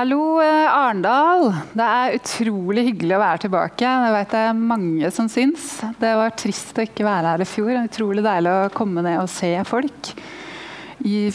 Hallo, 0.00 0.40
eh, 0.40 0.64
Arendal. 0.72 1.50
Det 1.76 1.84
er 1.84 2.14
utrolig 2.16 2.86
hyggelig 2.86 3.18
å 3.18 3.20
være 3.20 3.40
tilbake. 3.42 3.84
Det 3.84 4.12
vet 4.14 4.36
jeg 4.38 4.54
mange 4.56 5.10
som 5.12 5.26
syns. 5.28 5.66
Det 6.00 6.12
var 6.16 6.32
trist 6.40 6.78
å 6.80 6.86
ikke 6.86 7.04
være 7.04 7.34
her 7.34 7.44
i 7.44 7.46
fjor. 7.50 7.68
Det 7.68 7.82
er 7.82 7.90
utrolig 7.90 8.24
deilig 8.24 8.54
å 8.54 8.70
komme 8.72 9.04
ned 9.04 9.18
og 9.20 9.28
se 9.28 9.50
folk 9.68 10.12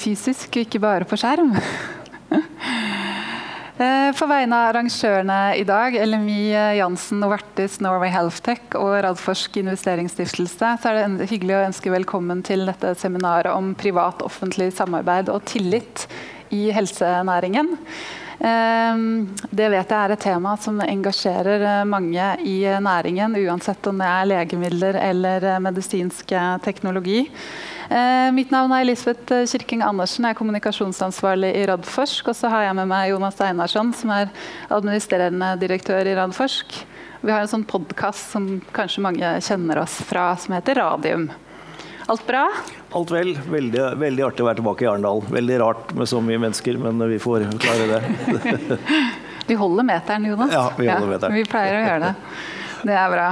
fysisk, 0.01 0.57
ikke 0.63 0.81
bare 0.81 1.05
på 1.05 1.19
skjerm. 1.21 1.53
På 3.75 3.85
for 4.15 4.31
vegne 4.31 4.55
av 4.55 4.71
arrangørene 4.71 5.39
i 5.59 5.65
dag, 5.67 5.99
LMI 5.99 6.41
Jansen, 6.79 7.19
Novartis, 7.21 7.77
Norway 7.83 8.09
Healthtech 8.13 8.77
og 8.79 8.95
Radforsk 9.03 9.59
investeringsstiftelse, 9.61 10.73
så 10.79 10.89
er 10.93 11.01
det 11.19 11.27
hyggelig 11.27 11.59
å 11.59 11.63
ønske 11.67 11.93
velkommen 11.93 12.41
til 12.47 12.65
dette 12.71 12.95
seminaret 12.97 13.51
om 13.51 13.73
privat-offentlig 13.77 14.71
samarbeid 14.79 15.29
og 15.29 15.43
tillit 15.51 16.07
i 16.55 16.69
helsenæringen. 16.73 17.75
Ehm, 18.39 19.29
det 19.49 19.69
vet 19.71 19.91
jeg 19.91 19.95
er 19.95 20.13
et 20.13 20.23
tema 20.25 20.55
som 20.59 20.81
engasjerer 20.83 21.63
eh, 21.63 21.83
mange 21.87 22.25
i 22.43 22.57
næringen, 22.83 23.37
uansett 23.45 23.87
om 23.87 24.01
det 24.01 24.09
er 24.09 24.27
legemidler 24.31 24.99
eller 24.99 25.45
eh, 25.53 25.61
medisinsk 25.63 26.33
teknologi. 26.65 27.25
Eh, 27.85 28.31
mitt 28.35 28.51
navn 28.51 28.73
er 28.75 28.83
Elisabeth 28.83 29.45
Kirking 29.51 29.85
Andersen, 29.85 30.25
jeg 30.25 30.35
er 30.35 30.39
kommunikasjonsansvarlig 30.41 31.53
i 31.55 31.63
Radforsk. 31.69 32.33
Og 32.33 32.37
så 32.37 32.51
har 32.51 32.67
jeg 32.67 32.77
med 32.81 32.91
meg 32.91 33.13
Jonas 33.13 33.39
Einarsson, 33.45 33.93
som 33.95 34.11
er 34.15 34.33
administrerende 34.67 35.53
direktør 35.61 36.07
i 36.09 36.17
Radforsk. 36.17 36.81
Vi 37.25 37.33
har 37.33 37.41
en 37.41 37.49
sånn 37.49 37.65
podkast 37.65 38.35
som 38.35 38.59
kanskje 38.75 39.05
mange 39.05 39.31
kjenner 39.45 39.79
oss 39.81 39.97
fra, 40.05 40.33
som 40.37 40.57
heter 40.57 40.77
Radium. 40.81 41.29
Alt 42.11 42.25
bra? 42.27 42.43
Alt 42.95 43.11
vel. 43.11 43.33
Veldig, 43.51 43.81
veldig, 43.99 44.23
artig 44.23 44.43
å 44.45 44.47
være 44.47 44.61
tilbake 44.61 44.85
i 44.85 44.87
Arendal. 44.87 45.23
Veldig 45.27 45.57
rart 45.59 45.89
med 45.99 46.07
så 46.07 46.21
mye 46.23 46.39
mennesker, 46.39 46.77
men 46.79 47.01
vi 47.11 47.17
får 47.19 47.49
klare 47.59 47.87
det. 47.91 48.77
vi 49.49 49.57
holder 49.59 49.87
meteren, 49.87 50.29
Jonas. 50.29 50.53
Ja, 50.55 50.69
vi 50.77 50.87
holder 50.87 51.11
meteren. 51.11 51.35
Vi 51.35 51.43
pleier 51.49 51.75
å 51.75 51.83
gjøre 51.83 51.99
det. 52.05 52.13
Det 52.85 52.95
er 53.01 53.11
bra. 53.11 53.27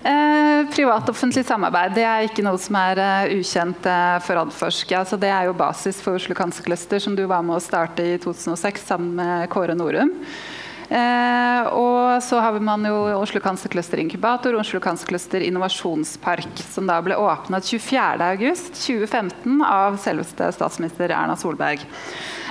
Eh, 0.00 0.70
Privat-offentlig 0.72 1.42
samarbeid 1.44 1.92
det 1.98 2.06
er 2.08 2.24
ikke 2.24 2.44
noe 2.46 2.56
som 2.60 2.78
er 2.80 3.00
uh, 3.04 3.32
ukjent 3.36 3.84
uh, 3.84 4.16
for 4.24 4.40
Adforsk. 4.40 4.94
Altså, 4.96 5.18
det 5.20 5.28
er 5.28 5.50
jo 5.50 5.58
basis 5.58 6.00
for 6.00 6.16
Oslo 6.16 6.36
Cancer 6.38 6.64
Cluster, 6.64 7.02
som 7.04 7.18
du 7.18 7.26
var 7.28 7.44
med 7.44 7.58
å 7.58 7.64
starte 7.64 8.06
i 8.14 8.16
2006 8.22 8.86
sammen 8.94 9.12
med 9.20 9.50
Kåre 9.52 9.76
Norum. 9.76 10.14
Eh, 10.90 11.66
og 11.70 12.18
så 12.26 12.40
har 12.42 12.56
man 12.58 12.82
jo 12.82 12.96
Oslo 13.20 13.38
Cancer 13.40 13.70
Cluster 13.70 14.00
Inkubator 14.02 14.56
og 14.56 14.64
Oslo 14.64 14.80
Cancer 14.82 15.06
Cluster 15.06 15.40
Innovasjonspark, 15.46 16.64
som 16.66 16.88
da 16.90 16.96
ble 17.04 17.14
åpnet 17.14 17.62
24.8.2015 17.70 19.62
av 19.62 20.00
selveste 20.02 20.50
statsminister 20.56 21.14
Erna 21.14 21.36
Solberg. 21.38 21.78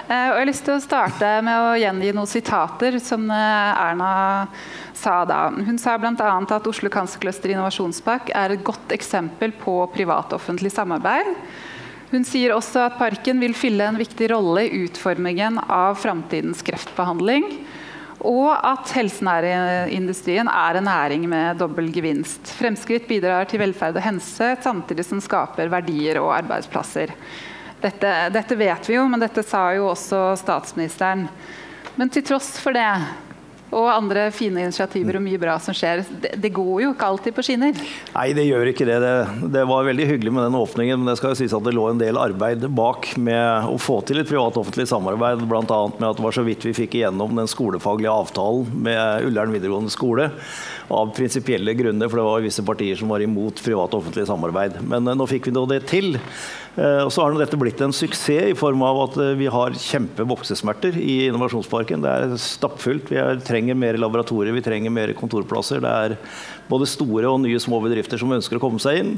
Eh, 0.08 0.30
og 0.32 0.38
jeg 0.38 0.40
har 0.40 0.48
lyst 0.48 0.64
til 0.66 0.78
å 0.78 0.82
starte 0.86 1.42
med 1.44 1.52
å 1.52 1.76
gjengi 1.82 2.14
noen 2.16 2.32
sitater 2.32 2.96
som 3.04 3.28
eh, 3.28 3.82
Erna 3.84 4.48
sa 4.96 5.26
da. 5.28 5.42
Hun 5.52 5.76
sa 5.82 5.98
bl.a. 6.00 6.16
at 6.16 6.70
Oslo 6.72 6.90
Cancer 6.94 7.20
Cluster 7.20 7.52
Innovasjonspark 7.52 8.32
er 8.32 8.56
et 8.56 8.64
godt 8.64 8.96
eksempel 8.96 9.52
på 9.60 9.82
privat-offentlig 9.92 10.72
samarbeid. 10.72 11.28
Hun 12.10 12.24
sier 12.26 12.56
også 12.56 12.88
at 12.88 12.96
parken 12.98 13.44
vil 13.44 13.52
fylle 13.54 13.86
en 13.86 14.00
viktig 14.00 14.32
rolle 14.32 14.64
i 14.66 14.86
utformingen 14.88 15.60
av 15.68 16.00
framtidens 16.02 16.64
kreftbehandling. 16.66 17.46
Og 18.28 18.50
at 18.52 18.92
helsenærindustrien 18.98 20.50
er 20.52 20.80
en 20.80 20.88
næring 20.90 21.24
med 21.32 21.62
dobbel 21.62 21.88
gevinst. 21.96 22.52
Fremskritt 22.58 23.08
bidrar 23.08 23.48
til 23.48 23.62
velferd 23.62 23.96
og 23.96 24.04
helse, 24.04 24.52
samtidig 24.64 25.06
som 25.08 25.22
skaper 25.24 25.72
verdier 25.72 26.20
og 26.20 26.34
arbeidsplasser. 26.36 27.14
Dette, 27.80 28.12
dette 28.36 28.58
vet 28.60 28.90
vi 28.90 28.98
jo, 28.98 29.06
men 29.08 29.24
dette 29.24 29.44
sa 29.48 29.70
jo 29.78 29.88
også 29.94 30.34
statsministeren. 30.42 31.30
Men 31.96 32.12
til 32.12 32.26
tross 32.28 32.58
for 32.60 32.76
det 32.76 32.90
og 33.70 33.88
andre 33.92 34.28
fine 34.34 34.64
initiativer 34.66 35.20
og 35.20 35.24
mye 35.26 35.40
bra 35.42 35.56
som 35.62 35.76
skjer. 35.78 36.02
Det, 36.10 36.34
det, 36.42 36.52
går 36.56 36.84
jo 36.84 36.92
ikke 36.94 37.10
alltid 37.14 37.36
på 37.36 37.46
skinner? 37.46 37.82
Nei, 38.16 38.28
det 38.38 38.48
gjør 38.48 38.72
ikke 38.72 38.88
det. 38.90 38.98
det. 39.04 39.14
det. 39.56 39.66
var 39.70 39.88
veldig 39.88 40.08
hyggelig 40.10 40.34
med 40.36 40.48
den 40.48 40.58
åpningen, 40.60 41.02
men 41.02 41.12
det 41.12 41.18
skal 41.20 41.34
jo 41.34 41.40
sies 41.42 41.56
at 41.56 41.66
det 41.66 41.76
lå 41.78 41.86
en 41.92 42.02
del 42.02 42.20
arbeid 42.20 42.66
bak 42.76 43.12
med 43.22 43.70
å 43.70 43.78
få 43.82 44.00
til 44.08 44.22
et 44.22 44.30
privat-offentlig 44.30 44.88
samarbeid, 44.90 45.46
bl.a. 45.50 45.82
med 46.00 46.10
at 46.10 46.20
det 46.20 46.26
var 46.26 46.36
så 46.36 46.46
vidt 46.48 46.66
vi 46.66 46.76
fikk 46.78 47.00
igjennom 47.00 47.38
den 47.38 47.50
skolefaglige 47.50 48.14
avtalen 48.14 48.84
med 48.90 49.30
Ullern 49.30 49.54
videregående 49.56 49.94
skole. 49.94 50.32
Av 50.90 51.12
prinsipielle 51.14 51.76
grunner, 51.78 52.10
for 52.10 52.18
det 52.18 52.26
var 52.26 52.42
visse 52.42 52.66
partier 52.66 52.98
som 52.98 53.12
var 53.14 53.22
imot 53.22 53.62
privat-offentlig 53.62 54.26
samarbeid. 54.26 54.80
Men 54.82 55.06
eh, 55.06 55.18
nå 55.18 55.30
fikk 55.30 55.52
vi 55.52 55.54
nå 55.54 55.68
det 55.70 55.84
til. 55.92 56.16
Eh, 56.80 57.02
og 57.04 57.12
så 57.12 57.26
har 57.26 57.36
dette 57.36 57.60
blitt 57.60 57.82
en 57.84 57.94
suksess 57.96 58.54
i 58.54 58.58
form 58.58 58.84
av 58.88 59.02
at 59.04 59.18
eh, 59.20 59.36
vi 59.40 59.50
har 59.52 59.76
kjempevoksesmerter 59.76 60.96
i 61.02 61.26
Innovasjonsparken. 61.28 62.06
Det 62.06 62.12
er 62.12 62.36
stappfullt. 62.40 63.12
Vi 63.12 63.24
trenger 63.48 63.76
mer 63.80 64.00
laboratorier, 64.00 64.56
vi 64.56 64.64
trenger 64.64 64.94
mer 64.94 65.12
kontorplasser. 65.18 65.84
Det 65.84 65.96
er 66.06 66.16
både 66.70 66.88
store 66.88 67.28
og 67.32 67.42
nye 67.44 67.60
små 67.60 67.82
bedrifter 67.84 68.22
som 68.22 68.32
ønsker 68.36 68.60
å 68.60 68.64
komme 68.64 68.80
seg 68.84 69.02
inn. 69.02 69.18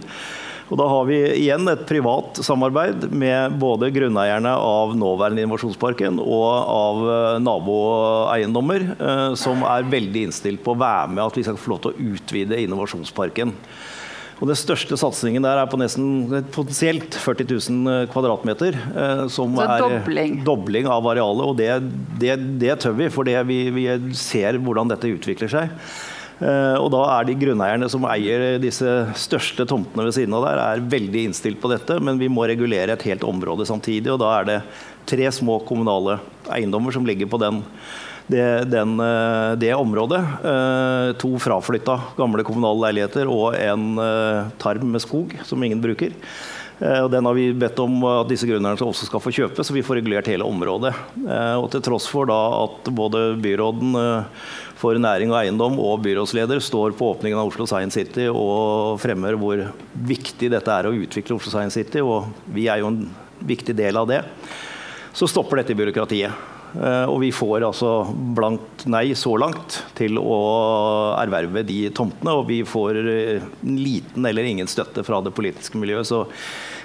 Og 0.72 0.80
da 0.80 0.88
har 0.88 1.08
vi 1.10 1.18
igjen 1.36 1.68
et 1.68 1.84
privat 1.84 2.40
samarbeid 2.48 3.10
med 3.12 3.58
både 3.60 3.90
grunneierne 3.92 4.54
av 4.56 4.94
nåværende 4.96 5.44
Innovasjonsparken 5.44 6.22
og 6.24 6.50
av 6.50 7.02
eh, 7.12 7.40
naboeiendommer, 7.44 8.88
som 9.38 9.66
er 9.68 9.90
veldig 9.92 10.30
innstilt 10.30 10.64
på 10.64 10.74
å 10.74 10.82
være 10.82 11.12
med 11.14 11.26
at 11.28 11.38
vi 11.38 11.46
skal 11.46 11.60
få 11.60 11.76
lov 11.76 11.84
til 11.84 11.92
å 11.92 12.14
utvide 12.16 12.64
Innovasjonsparken. 12.64 13.52
Og 14.42 14.50
Den 14.50 14.58
største 14.58 14.98
satsingen 14.98 15.46
der 15.46 15.60
er 15.62 15.70
på 15.70 15.78
nesten 15.78 16.24
potensielt 16.50 17.14
40 17.14 17.46
000 17.46 17.92
eh, 17.92 18.06
kvadratmeter. 18.10 18.74
Eh, 18.74 19.26
som 19.30 19.54
Så 19.54 19.68
er 19.68 19.84
dobling. 19.86 20.40
dobling 20.48 20.90
av 20.90 21.06
arealet. 21.12 21.46
Og 21.46 21.60
det, 21.60 21.70
det, 22.22 22.40
det 22.64 22.80
tør 22.82 22.98
vi, 22.98 23.12
for 23.14 23.30
vi, 23.46 23.60
vi, 23.76 23.86
ser 24.18 24.58
hvordan 24.58 24.90
dette 24.90 25.14
utvikler 25.14 25.52
seg. 25.52 25.76
Eh, 26.42 26.74
og 26.82 26.90
da 26.90 27.04
er 27.20 27.30
de 27.30 27.38
grunneierne 27.38 27.90
som 27.94 28.08
eier 28.10 28.58
disse 28.64 28.96
største 29.28 29.68
tomtene 29.70 30.08
ved 30.08 30.18
siden 30.18 30.34
av 30.34 30.48
der, 30.50 30.64
er 30.66 30.86
veldig 30.90 31.28
innstilt 31.30 31.62
på 31.62 31.70
dette, 31.70 32.00
men 32.02 32.18
vi 32.18 32.32
må 32.34 32.50
regulere 32.50 32.98
et 32.98 33.06
helt 33.12 33.28
område 33.28 33.70
samtidig. 33.70 34.10
Og 34.10 34.24
da 34.24 34.34
er 34.40 34.50
det 34.50 34.62
tre 35.12 35.30
små 35.38 35.62
kommunale 35.70 36.18
eiendommer 36.50 36.98
som 36.98 37.06
ligger 37.06 37.30
på 37.30 37.38
den 37.46 37.62
det, 38.32 38.64
den, 38.72 39.00
eh, 39.00 39.52
det 39.60 39.74
området. 39.74 40.22
Eh, 40.44 41.14
to 41.18 41.36
fraflytta 41.40 42.00
gamle 42.18 42.46
kommunale 42.48 42.88
leiligheter 42.88 43.30
og 43.30 43.58
en 43.60 44.00
eh, 44.00 44.50
tarm 44.62 44.88
med 44.94 45.04
skog 45.04 45.36
som 45.48 45.64
ingen 45.64 45.84
bruker. 45.84 46.16
Den 46.82 47.28
har 47.28 47.36
vi 47.38 47.52
bedt 47.54 47.78
om 47.78 48.00
at 48.10 48.26
disse 48.26 48.48
grunneierne 48.50 48.82
også 48.82 49.06
skal 49.06 49.22
få 49.22 49.30
kjøpe, 49.30 49.62
så 49.62 49.70
vi 49.76 49.84
får 49.86 50.00
regulert 50.00 50.26
hele 50.32 50.48
området. 50.50 50.90
Og 51.62 51.68
til 51.70 51.84
tross 51.86 52.08
for 52.10 52.26
da 52.26 52.40
at 52.64 52.90
både 52.98 53.36
byråden 53.38 53.94
for 54.82 54.98
næring 54.98 55.30
og 55.30 55.38
eiendom 55.44 55.78
og 55.78 56.02
byrådsleder 56.02 56.58
står 56.58 56.96
på 56.98 57.12
åpningen 57.14 57.38
av 57.38 57.52
Oslo 57.52 57.68
Science 57.70 58.02
City 58.02 58.26
og 58.32 58.98
fremmer 59.04 59.38
hvor 59.38 59.62
viktig 59.94 60.50
dette 60.56 60.74
er 60.74 60.90
å 60.90 60.96
utvikle 60.98 61.38
Oslo 61.38 61.54
Science 61.54 61.78
City, 61.78 62.02
og 62.02 62.34
vi 62.50 62.66
er 62.66 62.82
jo 62.82 62.90
en 62.90 63.04
viktig 63.46 63.78
del 63.78 64.02
av 64.02 64.10
det, 64.10 64.24
så 65.14 65.30
stopper 65.30 65.62
dette 65.62 65.78
byråkratiet. 65.78 66.50
Eh, 66.72 67.06
og 67.10 67.20
vi 67.24 67.32
får 67.36 67.66
altså 67.68 67.92
blankt 68.36 68.86
nei 68.90 69.12
så 69.18 69.34
langt 69.40 69.82
til 69.98 70.20
å 70.22 70.38
erverve 71.20 71.66
de 71.68 71.84
tomtene. 71.96 72.36
Og 72.40 72.48
vi 72.52 72.62
får 72.68 73.00
eh, 73.02 73.50
liten 73.68 74.28
eller 74.28 74.48
ingen 74.48 74.70
støtte 74.72 75.04
fra 75.08 75.22
det 75.26 75.36
politiske 75.36 75.82
miljøet. 75.82 76.08
Så 76.08 76.24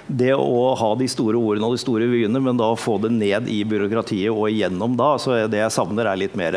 det 0.07 0.33
å 0.35 0.73
ha 0.79 0.91
de 0.99 1.07
store 1.11 1.39
ordene 1.39 1.67
og 1.69 1.75
de 1.75 1.83
store 1.83 2.07
vyene, 2.11 2.41
men 2.43 2.59
da 2.59 2.71
få 2.79 2.97
det 3.03 3.11
ned 3.15 3.49
i 3.51 3.61
byråkratiet 3.67 4.31
og 4.31 4.47
igjennom 4.49 4.95
da, 4.99 5.15
så 5.19 5.41
det 5.51 5.59
jeg 5.59 5.75
savner 5.75 6.07
er 6.07 6.19
litt 6.19 6.37
mer 6.39 6.55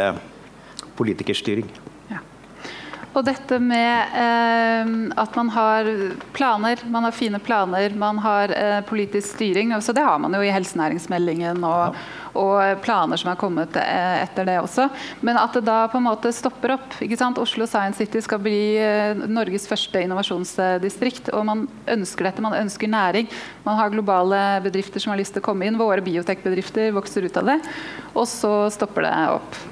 politikerstyring. 0.99 1.67
Og 3.11 3.25
dette 3.27 3.57
med 3.59 4.13
eh, 4.15 4.91
at 5.19 5.35
man 5.35 5.49
har 5.51 5.89
planer, 6.37 6.79
man 6.87 7.09
har 7.09 7.15
fine 7.15 7.41
planer, 7.43 7.91
man 7.99 8.21
har 8.23 8.53
eh, 8.55 8.81
politisk 8.87 9.35
styring. 9.35 9.75
Så 9.83 9.93
det 9.93 10.05
har 10.07 10.19
man 10.23 10.35
jo 10.37 10.43
i 10.47 10.53
helsenæringsmeldingen 10.55 11.65
og, 11.67 11.99
og, 12.39 12.61
planer 12.85 13.19
som 13.19 13.33
er 13.33 13.41
kommet 13.41 13.75
eh, 13.83 14.21
etter 14.23 14.47
det 14.47 14.61
også. 14.63 14.87
Men 15.27 15.41
at 15.43 15.59
det 15.59 15.65
da 15.67 15.81
på 15.91 15.99
en 15.99 16.07
måte 16.07 16.31
stopper 16.35 16.77
opp. 16.77 17.01
Oslo 17.41 17.67
Science 17.67 17.99
City 17.99 18.23
skal 18.23 18.43
bli 18.45 18.79
eh, 18.79 19.27
Norges 19.27 19.67
første 19.67 20.05
innovasjonsdistrikt. 20.07 21.33
Og 21.35 21.45
man 21.51 21.67
ønsker 21.91 22.31
dette, 22.31 22.47
man 22.47 22.61
ønsker 22.61 22.95
næring. 22.95 23.27
Man 23.67 23.81
har 23.81 23.91
globale 23.91 24.61
bedrifter 24.63 25.03
som 25.03 25.11
har 25.17 25.19
lyst 25.19 25.35
til 25.35 25.43
å 25.43 25.49
komme 25.51 25.67
inn. 25.67 25.83
Våre 25.83 26.05
biotekbedrifter 26.07 26.95
vokser 26.95 27.27
ut 27.27 27.43
av 27.43 27.57
det. 27.57 27.61
Og 28.15 28.31
så 28.31 28.55
stopper 28.71 29.09
det 29.09 29.15
opp. 29.35 29.63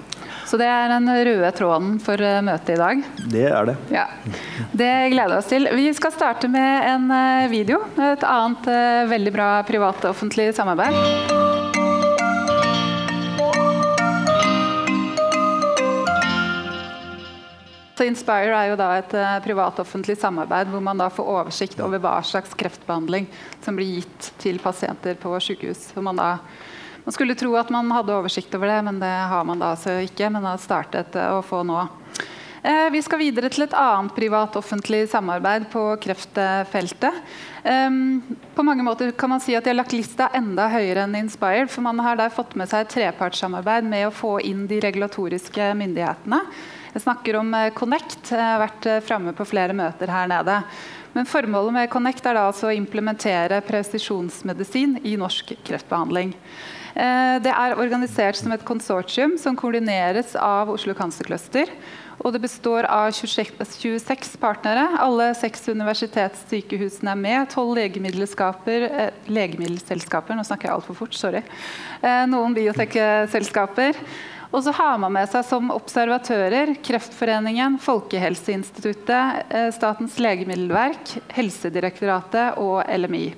Så 0.48 0.56
det 0.56 0.64
er 0.64 0.88
den 0.88 1.04
røde 1.12 1.48
tråden 1.52 1.96
for 2.00 2.22
eh, 2.24 2.38
møtet 2.40 2.70
i 2.72 2.80
dag. 2.80 3.00
Det 3.28 3.42
er 3.50 3.66
det. 3.68 3.74
Ja. 3.92 4.06
Det 4.72 4.92
gleder 5.12 5.34
vi 5.34 5.40
oss 5.42 5.50
til. 5.50 5.68
Vi 5.76 5.90
skal 5.92 6.14
starte 6.14 6.48
med 6.48 6.86
en 6.88 7.10
eh, 7.12 7.48
video. 7.52 7.82
Et 8.00 8.24
annet 8.24 8.68
eh, 8.72 9.02
veldig 9.10 9.32
bra 9.34 9.48
privat-offentlig 9.68 10.54
samarbeid. 10.56 10.96
Så 17.98 18.06
Inspire 18.08 18.54
er 18.54 18.70
jo 18.70 18.80
da 18.80 18.88
et 19.02 19.12
privat-offentlig 19.44 20.16
samarbeid 20.16 20.72
hvor 20.72 20.80
man 20.86 21.02
da 21.02 21.10
får 21.12 21.28
oversikt 21.28 21.84
over 21.84 22.00
hva 22.00 22.22
slags 22.24 22.56
kreftbehandling 22.56 23.28
som 23.60 23.76
blir 23.76 23.98
gitt 23.98 24.32
til 24.40 24.62
pasienter 24.64 25.18
på 25.20 25.34
sykehus. 25.44 25.90
Hvor 25.92 26.08
man 26.08 26.22
da 26.22 26.30
Man 27.08 27.12
skulle 27.12 27.34
tro 27.40 27.54
at 27.56 27.70
man 27.72 27.88
hadde 27.88 28.12
oversikt 28.12 28.52
over 28.52 28.68
det, 28.68 28.82
men 28.84 28.98
det 29.00 29.08
har 29.08 29.44
man 29.48 29.62
da 29.62 29.70
altså 29.72 29.94
ikke. 30.04 30.28
Men 30.28 30.44
har 30.44 30.58
startet 30.60 31.14
å 31.16 31.38
få 31.40 31.62
nå. 31.64 31.78
Eh, 32.60 32.90
vi 32.92 33.00
skal 33.00 33.22
videre 33.22 33.48
til 33.48 33.64
et 33.64 33.76
annet 33.80 34.12
privat-offentlig 34.12 35.06
samarbeid 35.08 35.70
på 35.72 35.86
kreftfeltet. 36.04 37.22
På 38.54 38.64
mange 38.64 38.84
måter 38.84 39.14
kan 39.16 39.32
man 39.32 39.40
si 39.40 39.56
at 39.56 39.64
De 39.64 39.72
har 39.72 39.78
lagt 39.80 39.96
lista 39.96 40.28
enda 40.36 40.68
høyere 40.68 41.06
enn 41.06 41.16
Inspired. 41.16 41.72
for 41.72 41.80
Man 41.88 42.04
har 42.04 42.20
der 42.20 42.28
fått 42.28 42.52
med 42.60 42.68
seg 42.68 42.84
et 42.84 42.92
trepartssamarbeid 42.98 43.88
med 43.88 44.10
å 44.10 44.12
få 44.12 44.36
inn 44.44 44.66
de 44.68 44.84
regulatoriske 44.84 45.72
myndighetene. 45.80 46.44
Jeg 46.92 47.06
snakker 47.08 47.40
om 47.40 47.54
eh, 47.56 47.72
Connect. 47.72 48.34
Jeg 48.36 48.52
har 48.52 48.66
vært 48.66 48.84
eh, 48.84 49.00
framme 49.00 49.32
på 49.32 49.48
flere 49.48 49.72
møter 49.72 50.12
her 50.12 50.28
nede. 50.28 50.60
Men 51.16 51.24
Formålet 51.24 51.72
med 51.72 51.88
Connect 51.88 52.28
er 52.28 52.36
da 52.36 52.50
altså 52.50 52.68
å 52.68 52.76
implementere 52.76 53.64
presisjonsmedisin 53.64 55.00
i 55.08 55.16
norsk 55.16 55.56
kreftbehandling. 55.64 56.36
Det 56.98 57.52
er 57.52 57.78
organisert 57.78 58.34
som 58.34 58.50
et 58.50 58.64
konsortium 58.66 59.36
som 59.38 59.54
koordineres 59.54 60.32
av 60.34 60.72
Oslo 60.72 60.96
Cancer 60.98 61.28
Cluster 61.28 61.70
og 62.18 62.34
det 62.34 62.40
består 62.42 62.86
av 62.90 63.12
26, 63.14 64.32
partnere. 64.42 64.86
Alle 65.02 65.30
seks 65.38 65.68
universitetssykehusene 65.70 67.14
er 67.14 67.20
med. 67.20 67.52
Tolv 67.52 67.78
eh, 67.78 69.12
legemiddelselskaper 69.30 70.38
Nå 70.38 70.46
snakker 70.46 70.68
jeg 70.68 70.74
altfor 70.74 70.98
fort, 70.98 71.14
sorry. 71.14 71.44
Eh, 72.02 72.24
noen 72.30 72.56
biotekselskaper. 72.58 74.02
Og 74.48 74.64
så 74.64 74.72
har 74.74 74.96
man 74.98 75.12
med 75.14 75.28
seg 75.30 75.44
som 75.44 75.70
observatører 75.70 76.72
Kreftforeningen, 76.82 77.76
Folkehelseinstituttet, 77.84 79.44
eh, 79.52 79.68
Statens 79.76 80.18
legemiddelverk, 80.18 81.20
Helsedirektoratet 81.36 82.58
og 82.58 82.80
LMI. 82.88 83.28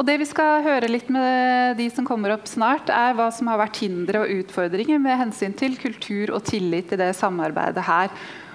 Og 0.00 0.06
det 0.08 0.14
vi 0.16 0.24
skal 0.24 0.62
høre 0.64 0.88
litt 0.88 1.10
med 1.12 1.76
de 1.76 1.90
som 1.92 2.06
kommer 2.08 2.32
opp 2.32 2.46
snart, 2.48 2.88
er 2.88 3.12
hva 3.18 3.26
som 3.36 3.50
har 3.52 3.58
vært 3.60 3.82
hindre 3.82 4.22
og 4.22 4.30
utfordringer 4.32 4.96
med 4.96 5.18
hensyn 5.20 5.52
til 5.52 5.76
kultur 5.76 6.32
og 6.32 6.46
tillit 6.48 6.94
i 6.96 6.98
det 7.02 7.10
samarbeidet 7.18 7.84
her. 7.84 8.08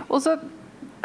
Og 0.09 0.23
så 0.25 0.39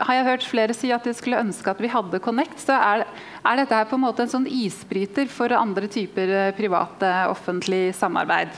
har 0.01 0.17
jeg 0.17 0.29
hørt 0.31 0.49
flere 0.49 0.73
si 0.73 0.95
at 0.97 1.05
de 1.05 1.13
skulle 1.13 1.43
ønske 1.45 1.69
at 1.69 1.85
vi 1.85 1.93
hadde 1.93 2.23
Connect. 2.25 2.57
Så 2.63 2.73
er, 2.73 3.05
er 3.45 3.61
dette 3.61 3.83
her 3.83 3.93
på 3.93 4.01
en 4.01 4.05
måte 4.07 4.25
en 4.25 4.33
sånn 4.33 4.49
isbryter 4.49 5.29
for 5.29 5.53
andre 5.53 5.93
typer 5.93 6.33
eh, 6.47 6.51
private 6.57 7.13
offentlig 7.29 7.91
samarbeid. 8.01 8.57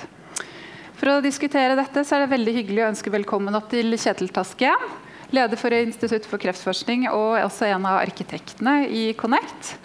For 1.02 1.17
å 1.17 1.20
diskutere 1.25 1.75
dette 1.75 2.06
så 2.06 2.14
er 2.14 2.28
det 2.28 2.35
veldig 2.37 2.58
hyggelig 2.62 2.85
å 2.85 2.90
ønske 2.93 3.11
velkommen 3.11 3.58
opp 3.58 3.73
til 3.75 3.90
Kjetil 3.99 4.31
Taske. 4.31 4.70
Leder 5.35 5.58
for 5.58 5.75
Institutt 5.75 6.31
for 6.31 6.38
kreftforskning 6.38 7.08
og 7.11 7.40
også 7.43 7.73
en 7.75 7.90
av 7.90 8.05
arkitektene 8.05 8.85
i 8.87 9.08
Connect. 9.19 9.81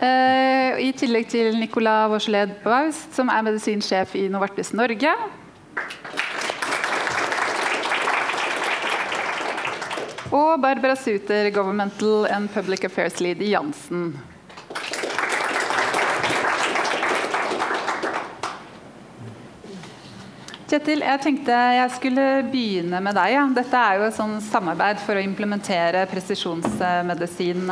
Uh, 0.00 0.79
I 0.90 0.94
tillegg 0.98 1.28
til 1.30 1.54
Nicolas 1.54 2.08
Vauchelet 2.10 2.50
Baust, 2.64 3.12
som 3.14 3.28
er 3.30 3.44
medisinsjef 3.46 4.16
i 4.18 4.24
Novartis 4.32 4.72
Norge. 4.74 5.12
Og 10.34 10.56
Barbara 10.62 10.96
Suter, 10.98 11.52
Governmental 11.54 12.26
and 12.34 12.50
Public 12.50 12.88
Affairs 12.88 13.20
Lead 13.22 13.38
i 13.38 13.52
Jansen. 13.52 14.16
Kjetil, 20.70 21.04
jeg 21.06 21.22
tenkte 21.22 21.60
jeg 21.76 21.92
skulle 22.00 22.26
begynne 22.50 22.98
med 23.02 23.14
deg. 23.18 23.36
Ja. 23.36 23.46
Dette 23.60 23.84
er 23.84 24.00
jo 24.00 24.08
et 24.08 24.18
sånn 24.18 24.36
samarbeid 24.42 24.98
for 25.06 25.18
å 25.18 25.22
implementere 25.22 26.02
presisjonsmedisin 26.10 27.70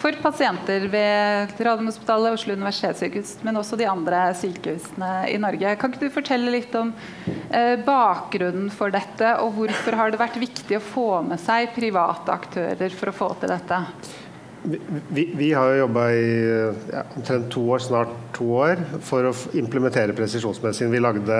for 0.00 0.16
pasienter 0.22 0.86
ved 0.88 1.60
Radiumhospitalet, 1.60 2.38
Oslo 2.38 2.56
universitetssykehus, 2.56 3.34
men 3.44 3.60
også 3.60 3.76
de 3.76 3.88
andre 3.90 4.22
sykehusene 4.38 5.10
i 5.28 5.36
Norge. 5.40 5.74
Kan 5.80 5.92
ikke 5.92 6.06
du 6.06 6.14
fortelle 6.14 6.54
litt 6.54 6.74
om 6.78 6.94
eh, 7.50 7.76
bakgrunnen 7.84 8.70
for 8.72 8.92
dette, 8.94 9.34
og 9.44 9.58
hvorfor 9.58 9.98
har 10.00 10.12
det 10.12 10.22
vært 10.22 10.40
viktig 10.40 10.78
å 10.78 10.84
få 10.84 11.10
med 11.26 11.42
seg 11.42 11.74
private 11.76 12.32
aktører 12.32 12.96
for 12.96 13.12
å 13.12 13.16
få 13.16 13.30
til 13.42 13.52
dette? 13.52 13.82
Vi, 14.60 15.24
vi 15.36 15.52
har 15.56 15.70
jo 15.72 15.84
jobba 15.86 16.08
i 16.12 16.24
ja, 16.92 17.04
omtrent 17.16 17.48
to 17.52 17.62
år, 17.72 17.84
snart 17.84 18.12
to 18.36 18.48
år, 18.60 18.82
for 19.04 19.30
å 19.30 19.36
implementere 19.56 20.16
presisjonsmedisin. 20.16 20.92
Vi 20.92 21.00
lagde 21.00 21.38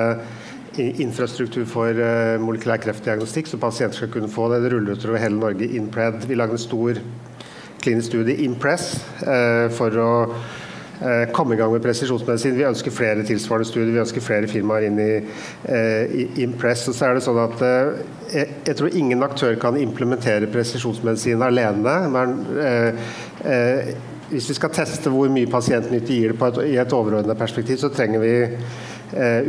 infrastruktur 0.80 1.66
for 1.68 1.96
uh, 1.96 2.38
molekylær 2.40 2.80
kreftdiagnostikk, 2.80 3.50
så 3.50 3.60
pasienter 3.60 3.98
skal 3.98 4.12
kunne 4.14 4.30
få 4.32 4.48
det. 4.52 4.62
Det 4.64 4.70
ruller 4.72 4.96
ut 4.96 5.04
over 5.08 5.20
hele 5.20 5.36
Norge. 5.36 5.68
Inpred. 5.76 6.24
Vi 6.30 6.38
lagde 6.38 6.56
en 6.56 6.62
stor 6.62 7.00
klinisk 7.80 8.08
studie, 8.08 8.44
Impress, 8.44 8.92
eh, 9.22 9.68
for 9.74 9.96
å 10.00 10.12
eh, 11.00 11.30
komme 11.32 11.56
i 11.56 11.60
gang 11.60 11.72
med 11.72 11.82
presisjonsmedisin. 11.84 12.58
Vi 12.58 12.66
ønsker 12.68 12.94
flere 12.94 13.24
tilsvarende 13.26 13.68
studier, 13.68 13.94
vi 13.94 14.02
ønsker 14.02 14.24
flere 14.24 14.50
firmaer 14.50 14.88
inn 14.88 15.00
i, 15.00 15.10
eh, 15.64 16.04
i 16.12 16.28
Impress. 16.44 16.86
Og 16.90 16.96
så 16.98 17.08
er 17.08 17.16
det 17.16 17.24
sånn 17.24 17.40
at 17.40 17.64
jeg, 18.30 18.46
jeg, 18.68 18.76
tror 18.76 18.96
ingen 19.00 19.26
aktør 19.26 19.56
kan 19.60 19.80
implementere 19.80 20.50
presisjonsmedisin 20.52 21.42
alene. 21.42 21.96
men 22.12 22.36
hvis 24.30 24.46
vi 24.46 24.54
skal 24.54 24.70
teste 24.70 25.10
hvor 25.10 25.30
mye 25.32 25.50
pasientnytte 25.50 26.14
gir 26.14 26.36
det 26.38 26.48
et, 26.52 26.58
i 26.70 26.76
et 26.78 26.92
overordnet 26.94 27.38
perspektiv, 27.38 27.80
så 27.82 27.90
trenger 27.90 28.22
vi 28.22 28.34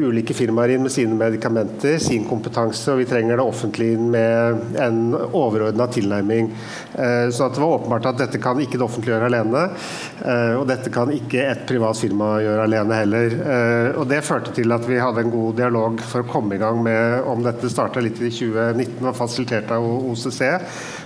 ulike 0.02 0.34
firmaer 0.34 0.76
inn 0.76 0.86
med 0.86 0.94
sine 0.94 1.16
medikamenter, 1.18 1.98
sin 2.02 2.26
kompetanse, 2.30 2.92
og 2.92 3.02
vi 3.02 3.08
trenger 3.10 3.38
det 3.38 3.46
offentlige 3.46 3.98
inn 3.98 4.08
med 4.14 4.78
en 4.82 5.02
overordna 5.16 5.88
tilnærming. 5.92 6.52
Uh, 6.96 7.30
så 7.32 7.50
det 7.50 7.62
var 7.62 7.78
åpenbart 7.78 8.10
at 8.12 8.22
dette 8.24 8.42
kan 8.42 8.60
ikke 8.62 8.80
det 8.80 8.86
offentlige 8.86 9.16
gjøre 9.16 9.30
alene. 9.30 9.64
Uh, 10.22 10.56
og 10.60 10.66
dette 10.70 10.94
kan 10.94 11.12
ikke 11.14 11.46
et 11.46 11.66
privat 11.70 12.00
firma 12.00 12.34
gjøre 12.44 12.66
alene 12.68 13.00
heller. 13.02 13.38
og 13.98 14.08
Det 14.10 14.24
førte 14.26 14.54
til 14.56 14.72
at 14.74 14.86
vi 14.88 15.00
hadde 15.02 15.26
en 15.26 15.34
god 15.34 15.58
dialog 15.60 16.02
for 16.08 16.24
å 16.24 16.30
komme 16.32 16.58
i 16.58 16.62
gang 16.62 16.82
med 16.84 17.28
om 17.30 17.44
dette 17.46 17.70
starta 17.72 18.04
litt 18.04 18.20
i 18.22 18.32
2019, 18.32 19.00
var 19.06 19.18
fasilitert 19.18 19.72
av 19.76 19.86
OCC. 19.86 20.44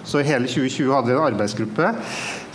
Så 0.05 0.23
hele 0.25 0.49
2020 0.49 0.91
hadde 0.93 1.11
vi 1.11 1.17
en 1.17 1.27
arbeidsgruppe 1.27 1.93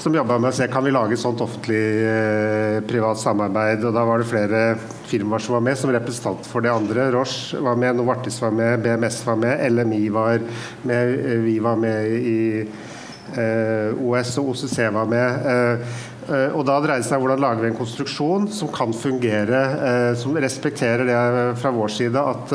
som 0.01 0.15
jobba 0.17 0.39
med 0.41 0.49
å 0.49 0.57
se 0.57 0.65
kan 0.73 0.85
vi 0.85 0.93
lage 0.95 1.13
et 1.13 1.21
sånt 1.21 1.43
offentlig-privat 1.45 3.19
eh, 3.19 3.21
samarbeid. 3.21 3.85
og 3.85 3.93
Da 3.93 4.05
var 4.09 4.23
det 4.23 4.31
flere 4.31 4.63
firmaer 5.11 5.45
som 5.45 5.59
var 5.59 5.67
med 5.67 5.77
som 5.77 5.93
representant 5.93 6.47
for 6.49 6.65
de 6.65 6.73
andre. 6.73 7.11
Roche 7.13 7.61
var 7.61 7.77
med, 7.77 7.99
Novartis 7.99 8.41
var 8.41 8.55
med, 8.57 8.81
BMS 8.85 9.21
var 9.27 9.37
med, 9.43 9.61
LMI 9.75 10.07
var 10.15 10.41
med, 10.89 11.13
eh, 11.21 11.45
vi 11.45 11.59
var 11.61 11.77
med 11.77 12.17
i 12.17 12.41
eh, 12.65 14.01
OS 14.01 14.33
og 14.41 14.55
OCC 14.55 14.89
var 14.97 15.11
med. 15.11 15.85
Og 16.31 16.61
Da 16.63 16.77
dreier 16.79 17.01
det 17.03 17.09
seg 17.09 17.19
om 17.19 17.25
hvordan 17.25 17.41
lager 17.43 17.65
vi 17.65 17.71
en 17.73 17.79
konstruksjon 17.81 18.45
som 18.55 18.69
kan 18.71 18.93
fungere, 18.95 20.15
som 20.21 20.37
respekterer 20.39 21.09
det 21.09 21.23
fra 21.59 21.73
vår 21.75 21.91
side 21.91 22.23
at 22.23 22.53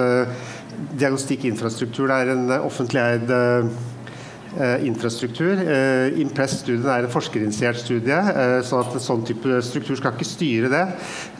diagnostikkinfrastruktur 0.95 2.13
er 2.15 2.31
en 2.31 2.53
offentlig 2.61 3.03
eid 3.03 3.33
infrastruktur. 4.87 5.59
Eh, 5.59 6.19
Impress-studien 6.21 6.87
er 6.89 7.05
en 7.05 7.11
forskerinitiert 7.11 7.79
studie, 7.81 8.15
eh, 8.15 8.61
så 8.63 8.79
at 8.81 8.93
en 8.95 9.03
sånn 9.03 9.25
type 9.27 9.59
struktur 9.65 9.97
skal 9.99 10.15
ikke 10.15 10.27
styre 10.27 10.71
det. 10.71 10.83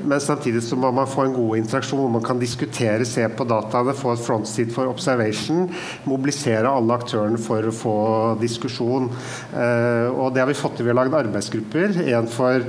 Men 0.04 0.20
samtidig 0.20 0.64
så 0.64 0.78
må 0.80 0.92
man 0.94 1.08
få 1.08 1.26
en 1.26 1.36
god 1.36 1.62
interaksjon 1.62 2.02
hvor 2.02 2.12
man 2.12 2.26
kan 2.26 2.40
diskutere, 2.42 3.06
se 3.06 3.28
på 3.28 3.48
dataene, 3.48 3.96
få 3.96 4.14
et 4.14 4.26
frontseat 4.26 4.74
for 4.76 4.92
observation, 4.92 5.70
mobilisere 6.06 6.70
alle 6.70 6.98
aktørene 7.00 7.40
for 7.42 7.70
å 7.70 7.76
få 7.76 7.98
diskusjon. 8.42 9.10
Og 9.10 10.28
det 10.34 10.42
har 10.42 10.50
vi 10.50 10.58
fått 10.58 10.78
til. 10.78 10.86
Vi 10.86 10.92
har 10.92 11.00
lage 11.00 11.24
arbeidsgrupper. 11.26 11.96
En 12.16 12.28
for 12.32 12.64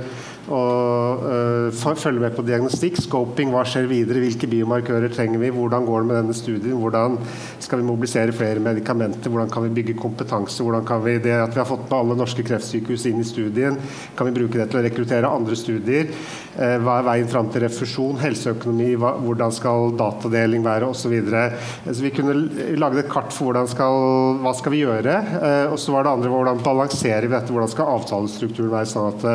og 0.47 1.23
uh, 1.27 1.95
følge 1.99 2.21
med 2.21 2.35
på 2.35 2.43
diagnostikk, 2.47 3.01
scoping, 3.03 3.51
hva 3.51 3.65
skjer 3.67 3.87
videre, 3.89 4.21
hvilke 4.23 4.47
biomarkører 4.47 5.11
trenger 5.11 5.41
vi, 5.41 5.51
hvordan 5.51 5.87
går 5.87 6.03
det 6.03 6.07
med 6.07 6.17
denne 6.21 6.35
studien, 6.37 6.77
hvordan 6.79 7.17
skal 7.63 7.81
vi 7.81 7.87
mobilisere 7.87 8.35
flere 8.35 8.63
medikamenter, 8.63 9.31
hvordan 9.33 9.51
kan 9.51 9.65
vi 9.65 9.73
bygge 9.75 9.97
kompetanse, 9.99 10.63
hvordan 10.63 10.85
kan 10.87 11.03
vi 11.03 11.17
det 11.23 11.35
at 11.35 11.55
vi 11.55 11.59
har 11.59 11.67
fått 11.67 11.89
med 11.89 11.97
alle 11.97 12.17
norske 12.19 12.45
kreftsykehus 12.47 13.07
inn 13.11 13.19
i 13.23 13.27
studien, 13.27 13.79
kan 14.15 14.29
vi 14.29 14.35
bruke 14.37 14.59
det 14.59 14.69
til 14.71 14.79
å 14.79 14.85
rekruttere 14.85 15.33
andre 15.39 15.57
studier, 15.59 16.13
uh, 16.55 16.77
hva 16.85 16.99
er 17.01 17.09
veien 17.09 17.31
fram 17.31 17.51
til 17.51 17.65
refusjon, 17.65 18.21
helseøkonomi, 18.23 18.93
hva, 19.01 19.17
hvordan 19.25 19.55
skal 19.55 19.91
datadeling 19.99 20.63
være 20.67 20.91
osv. 20.91 21.05
Så, 21.07 21.11
videre. 21.13 21.53
så 21.85 22.03
vi 22.03 22.09
kunne 22.11 22.33
laget 22.75 23.05
et 23.05 23.11
kart 23.11 23.31
for 23.31 23.55
skal, 23.71 24.01
hva 24.43 24.51
skal 24.57 24.73
vi 24.73 24.81
gjøre, 24.81 25.13
uh, 25.39 25.71
og 25.71 25.77
så 25.79 25.95
var 25.95 26.03
det 26.03 26.15
andre 26.17 26.31
hvordan 26.33 26.63
balanserer 26.65 27.29
vi 27.29 27.35
dette, 27.35 27.53
hvordan 27.55 27.71
skal 27.71 27.93
avtalestrukturen 27.93 28.73
være 28.73 28.91
sånn 28.91 29.07
at 29.13 29.27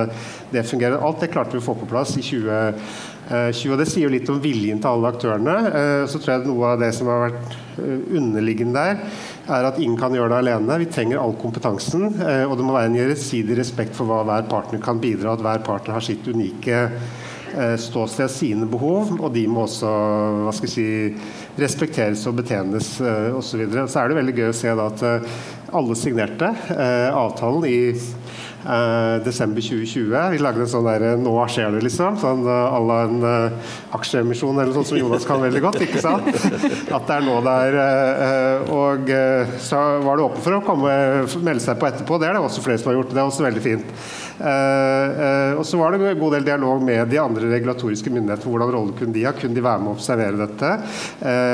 det 0.53 0.67
fungerer 0.69 1.02
alt 1.03 1.25
det 1.25 1.33
klarte 1.33 1.57
vi 1.57 1.63
å 1.63 1.67
få 1.67 1.75
på 1.79 1.91
plass 1.91 2.17
i 2.17 2.25
2020. 2.25 3.13
Eh, 3.31 3.51
og 3.71 3.79
Det 3.81 3.87
sier 3.89 4.07
jo 4.07 4.13
litt 4.13 4.31
om 4.33 4.41
viljen 4.43 4.81
til 4.83 4.91
alle 4.91 5.13
aktørene. 5.15 5.57
Eh, 5.71 6.05
så 6.11 6.21
tror 6.21 6.35
jeg 6.35 6.49
noe 6.49 6.75
av 6.75 6.83
det 6.83 6.91
som 6.97 7.11
har 7.11 7.29
vært 7.29 7.57
eh, 7.81 8.07
underliggende 8.19 8.83
der, 8.83 9.19
er 9.53 9.69
at 9.69 9.81
ingen 9.81 9.99
kan 10.01 10.15
gjøre 10.15 10.35
det 10.35 10.41
alene. 10.43 10.81
Vi 10.83 10.91
trenger 10.93 11.23
all 11.23 11.37
kompetansen. 11.41 12.09
Og 12.13 12.55
det 12.59 12.67
må 12.67 12.75
være 12.77 12.91
en 12.91 12.99
gjensidig 12.99 13.59
respekt 13.59 13.97
for 13.97 14.09
hva 14.09 14.23
hver 14.27 14.49
partner 14.51 14.83
kan 14.83 15.01
bidra, 15.03 15.35
at 15.35 15.45
hver 15.45 15.63
partner 15.67 15.99
har 15.99 16.05
sitt 16.05 16.27
unike 16.29 16.89
ståsted, 17.53 18.31
sine 18.33 18.65
behov, 18.71 19.11
og 19.19 19.27
de 19.35 19.43
må 19.51 19.67
også 19.67 19.91
hva 20.47 20.55
skal 20.57 20.71
jeg 20.71 20.73
si, 20.73 21.27
respekteres 21.61 22.23
og 22.31 22.39
betjenes 22.39 22.95
osv. 23.37 23.67
Så, 23.67 23.85
så 23.93 24.01
er 24.01 24.09
det 24.09 24.17
veldig 24.23 24.37
gøy 24.39 24.47
å 24.49 24.57
se 24.57 24.73
at 24.73 25.05
alle 25.77 25.99
signerte 26.01 26.49
avtalen 27.13 27.69
i 27.69 27.77
Uh, 28.63 29.25
desember 29.25 29.61
2020. 29.61 30.31
Vi 30.31 30.39
lagde 30.39 30.63
en 30.63 30.69
sånn 30.71 30.87
der 30.87 31.17
'nå 31.19 31.33
skjer 31.51 31.73
det', 31.75 31.83
liksom. 31.83 32.15
Sånn 32.21 32.45
à 32.47 32.79
uh, 32.79 32.87
la 32.87 32.99
en 33.09 33.25
uh, 33.27 33.73
aksjeemisjon 33.99 34.55
eller 34.55 34.73
sånn 34.77 34.87
som 34.87 34.99
Jonas 35.01 35.27
kan 35.27 35.43
veldig 35.43 35.63
godt. 35.65 35.81
ikke 35.83 35.99
sant? 35.99 36.29
At 36.97 37.09
det 37.09 37.17
er 37.17 37.27
nå 37.27 37.41
det 37.43 37.57
er. 37.67 37.79
og 38.71 39.11
så 39.59 39.81
var 40.05 40.17
det 40.17 40.25
åpent 40.25 40.45
for 40.45 40.55
å 40.55 40.63
komme, 40.63 40.93
melde 41.43 41.65
seg 41.65 41.81
på 41.81 41.89
etterpå. 41.89 42.21
Det 42.23 42.29
er 42.29 42.39
det 42.39 42.45
også 42.45 42.63
flere 42.63 42.79
som 42.79 42.93
har 42.93 43.01
gjort. 43.01 43.11
Det 43.11 43.21
er 43.21 43.31
også 43.33 43.47
veldig 43.49 43.63
fint. 43.65 43.91
og 45.59 45.65
så 45.67 45.81
var 45.81 45.93
det 45.93 46.13
en 46.13 46.23
god 46.23 46.37
del 46.37 46.47
dialog 46.47 46.83
med 46.83 47.11
de 47.11 47.19
andre 47.19 47.51
regulatoriske 47.51 48.11
myndighetene. 48.15 48.53
Hvordan 48.53 48.75
rolle 48.77 48.97
kunne 48.99 49.17
de 49.17 49.27
ha? 49.27 49.35
Kunne 49.35 49.59
de 49.59 49.65
være 49.65 49.83
med 49.83 49.93
å 49.93 49.97
observere 49.99 50.39
dette? 50.47 50.73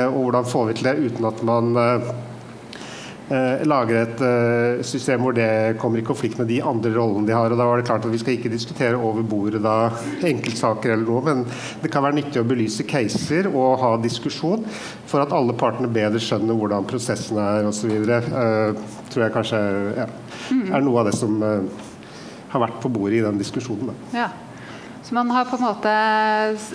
og 0.09 0.19
hvordan 0.19 0.45
får 0.49 0.69
vi 0.69 0.77
til 0.77 0.89
det 0.89 1.09
uten 1.09 1.29
at 1.29 1.41
man 1.47 1.77
eh, 1.79 2.09
lager 3.29 3.99
et 3.99 4.21
eh, 4.25 4.81
system 4.85 5.21
hvor 5.21 5.35
det 5.37 5.77
kommer 5.81 6.01
i 6.01 6.05
konflikt 6.05 6.39
med 6.39 6.49
de 6.49 6.59
andre 6.65 6.91
rollene 6.95 7.27
de 7.27 7.35
har. 7.35 7.51
og 7.51 7.59
da 7.59 7.67
var 7.67 7.77
det 7.77 7.85
klart 7.85 8.05
at 8.05 8.11
Vi 8.11 8.21
skal 8.21 8.37
ikke 8.37 8.49
diskutere 8.49 8.97
over 8.97 9.21
bordet 9.21 9.61
da 9.61 9.91
enkeltsaker 10.25 10.95
eller 10.95 11.05
noe, 11.05 11.21
men 11.27 11.43
det 11.83 11.91
kan 11.93 12.03
være 12.05 12.17
nyttig 12.17 12.41
å 12.41 12.47
belyse 12.49 12.87
caser 12.89 13.51
og 13.51 13.77
ha 13.83 13.91
diskusjon 14.01 14.65
for 15.09 15.21
at 15.21 15.33
alle 15.35 15.53
partene 15.53 15.91
bedre 15.93 16.21
skjønner 16.23 16.57
hvordan 16.57 16.89
prosessen 16.89 17.37
er 17.43 17.69
osv. 17.69 17.93
Eh, 17.93 18.83
tror 19.09 19.25
jeg 19.25 19.35
kanskje 19.35 19.61
ja, 19.99 20.09
er 20.73 20.85
noe 20.85 21.03
av 21.03 21.11
det 21.11 21.17
som 21.17 21.37
eh, 21.45 21.87
har 22.49 22.65
vært 22.65 22.81
på 22.81 22.89
bordet 22.93 23.19
i 23.19 23.25
den 23.25 23.37
diskusjonen. 23.41 23.91
Da. 23.91 24.23
Ja. 24.23 24.29
Så 25.09 25.15
man 25.15 25.31
har 25.31 25.45
på 25.49 25.57
en 25.57 25.63
måte 25.63 25.91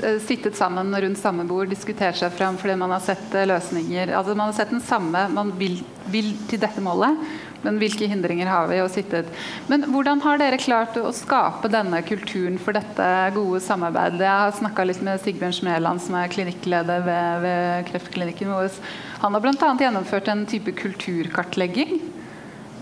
eh, 0.03 0.17
sittet 0.19 0.57
sammen 0.59 0.89
rundt 1.01 1.19
samme 1.21 1.45
bord, 1.47 1.69
diskutert 1.71 2.17
seg 2.19 2.33
fram 2.35 2.57
fordi 2.59 2.75
man 2.81 2.91
har 2.91 3.03
sett 3.05 3.31
eh, 3.31 3.47
løsninger. 3.47 4.11
Altså 4.11 4.35
Man 4.35 4.49
har 4.49 4.57
sett 4.57 4.73
den 4.75 4.83
samme 4.83 5.29
Man 5.31 5.53
vil, 5.55 5.77
vil 6.11 6.33
til 6.51 6.59
dette 6.59 6.83
målet, 6.83 7.21
men 7.63 7.79
hvilke 7.79 8.09
hindringer 8.11 8.51
har 8.51 8.67
vi? 8.73 8.81
og 8.83 8.91
sittet. 8.91 9.31
Men 9.71 9.87
hvordan 9.87 10.25
har 10.27 10.43
dere 10.43 10.59
klart 10.59 10.99
å 10.99 11.15
skape 11.15 11.71
denne 11.71 12.03
kulturen 12.03 12.59
for 12.59 12.75
dette 12.75 13.07
gode 13.39 13.63
samarbeidet? 13.63 14.27
Jeg 14.27 14.43
har 14.43 14.59
snakka 14.59 14.89
litt 14.91 15.07
med 15.07 15.23
Sigbjørn 15.23 15.55
Smeland, 15.55 16.03
som 16.03 16.19
er 16.19 16.35
klinikkleder 16.35 17.07
ved, 17.07 17.47
ved 17.47 17.89
Kreftklinikken 17.93 18.51
vår. 18.51 18.83
Han 19.23 19.39
har 19.39 19.47
bl.a. 19.47 19.73
gjennomført 19.87 20.35
en 20.35 20.43
type 20.51 20.75
kulturkartlegging. 20.83 22.01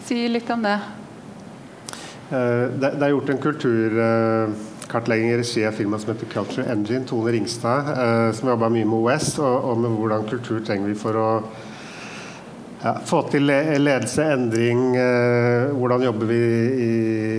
Si 0.09 0.25
litt 0.33 0.49
om 0.57 0.65
det. 0.65 0.81
Eh, 2.33 2.69
det, 2.73 2.97
er 2.97 3.13
gjort 3.13 3.37
en 3.37 3.49
kultur 3.51 4.05
kartlegging 4.93 5.31
i 5.31 5.37
regi 5.41 5.67
av 5.67 5.73
firmaet 5.73 6.03
som 6.03 6.13
heter 6.13 6.27
Culture 6.27 6.73
Engine, 6.73 7.05
Tone 7.09 7.33
Ringstad, 7.33 7.89
eh, 7.89 8.33
som 8.33 8.49
jobba 8.49 8.69
mye 8.69 8.85
med 8.85 8.99
OS, 8.99 9.39
og, 9.39 9.79
med 9.81 9.95
hvordan 9.97 10.27
kultur 10.29 10.61
trenger 10.65 10.93
vi 10.93 10.97
for 10.99 11.19
å 11.19 11.29
ja, 12.83 12.97
få 13.07 13.21
til 13.31 13.47
ledelse, 13.47 14.25
endring, 14.35 14.97
eh, 14.99 15.71
hvordan 15.79 16.03
jobber 16.09 16.31
vi 16.33 16.41
i, 16.87 16.91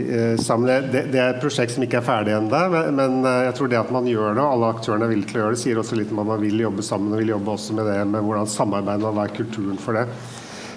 eh, 0.08 0.38
sammen. 0.40 0.90
Det, 0.92 1.04
det, 1.12 1.20
er 1.20 1.36
et 1.36 1.44
prosjekt 1.44 1.76
som 1.76 1.84
ikke 1.86 2.00
er 2.00 2.08
ferdig 2.08 2.38
ennå, 2.38 2.64
men, 2.74 2.96
men, 2.98 3.20
jeg 3.50 3.58
tror 3.58 3.74
det 3.74 3.82
at 3.82 3.92
man 3.94 4.08
gjør 4.10 4.32
det, 4.32 4.46
og 4.46 4.56
alle 4.56 4.72
aktørene 4.78 5.06
er 5.06 5.14
villige 5.14 5.34
til 5.34 5.42
å 5.42 5.44
gjøre 5.44 5.58
det, 5.58 5.62
sier 5.66 5.84
også 5.84 6.00
litt 6.00 6.16
om 6.16 6.24
at 6.24 6.32
man 6.32 6.42
vil 6.42 6.66
jobbe 6.66 6.88
sammen 6.88 7.14
og 7.14 7.22
vil 7.22 7.36
jobbe 7.36 7.54
også 7.58 7.78
med 7.78 7.92
det 7.92 8.00
med 8.16 8.26
hvordan 8.26 8.56
samarbeider 8.56 9.12
og 9.12 9.20
hva 9.20 9.28
er 9.28 9.38
kulturen 9.38 9.78
for 9.84 10.00
det. 10.00 10.08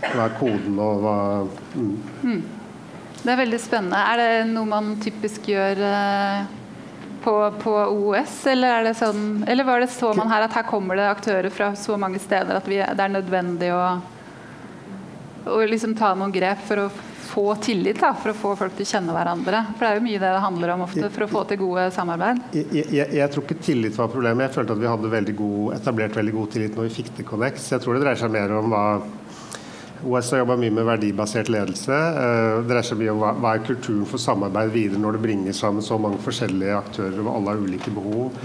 Hva 0.07 0.27
er 0.27 0.37
koden 0.37 0.77
og 0.83 1.01
hva 1.03 1.17
mm. 1.73 1.97
Mm. 2.27 2.45
Det 3.23 3.33
er 3.33 3.41
veldig 3.41 3.59
spennende. 3.59 3.99
Er 4.13 4.21
det 4.21 4.51
noe 4.53 4.69
man 4.71 4.93
typisk 5.03 5.49
gjør 5.51 5.81
på, 7.27 7.53
på, 7.59 7.73
OS, 7.91 8.47
eller, 8.47 8.93
sånn, 8.95 9.45
eller, 9.51 9.67
var 9.67 9.83
det 9.83 9.89
så 9.91 10.13
man 10.15 10.31
her 10.31 10.45
at 10.47 10.55
her 10.55 10.63
kommer 10.69 10.95
det 10.95 11.09
aktører 11.11 11.51
fra 11.51 11.73
så 11.75 11.97
mange 11.99 12.21
steder 12.23 12.61
at 12.61 12.69
vi, 12.71 12.79
det 12.79 13.03
er 13.03 13.11
nødvendig 13.11 13.73
å, 13.75 13.81
å 15.51 15.59
liksom 15.67 15.97
ta 15.99 16.13
noen 16.15 16.31
grep 16.31 16.63
for 16.69 16.85
å 16.85 16.87
få 17.27 17.49
tillit, 17.67 17.99
da, 17.99 18.13
for 18.15 18.31
å 18.31 18.37
få 18.39 18.53
folk 18.63 18.77
til 18.79 18.87
å 18.87 18.91
kjenne 18.93 19.17
hverandre? 19.17 19.65
For 19.73 19.83
det 19.83 19.89
er 19.89 19.99
jo 19.99 20.05
mye 20.07 20.21
det 20.23 20.31
det 20.37 20.45
handler 20.45 20.75
om 20.77 20.85
ofte, 20.87 21.11
for 21.17 21.27
å 21.27 21.31
få 21.33 21.43
til 21.51 21.61
gode 21.65 21.89
samarbeid. 21.99 22.45
Jeg, 22.55 22.87
jeg, 22.95 23.11
jeg 23.19 23.33
tror 23.35 23.45
ikke 23.49 23.59
tillit 23.67 23.99
var 23.99 24.15
problemet. 24.15 24.47
Jeg 24.47 24.55
følte 24.61 24.77
at 24.79 24.85
vi 24.85 24.91
hadde 24.93 25.11
veldig 25.17 25.35
god, 25.43 25.75
etablert 25.81 26.17
veldig 26.23 26.37
god 26.39 26.55
tillit 26.55 26.79
når 26.79 26.87
vi 26.87 26.95
fikk 27.01 27.11
til 27.19 27.27
Connex. 27.27 27.67
Jeg 27.75 27.83
tror 27.83 27.99
det 27.99 28.07
dreier 28.07 28.23
seg 28.23 28.33
mer 28.39 28.55
om 28.61 28.71
hva 28.71 28.85
OS 30.05 30.31
har 30.31 30.39
jobba 30.39 30.57
mye 30.61 30.73
med 30.75 30.85
verdibasert 30.85 31.49
ledelse. 31.49 31.95
Eh, 31.95 32.59
det 32.61 32.69
dreier 32.69 32.87
seg 32.87 33.01
mye 33.01 33.15
om 33.15 33.41
hva 33.41 33.55
er 33.57 33.65
kulturen 33.65 34.05
for 34.09 34.21
samarbeid 34.21 34.73
videre 34.75 35.01
når 35.01 35.17
det 35.17 35.23
bringer 35.25 35.57
sammen 35.57 35.85
så 35.85 35.99
mange 36.01 36.21
forskjellige 36.25 36.77
aktører 36.77 37.23
og 37.25 37.33
alle 37.33 37.55
har 37.55 37.65
ulike 37.65 37.93
behov. 37.95 38.37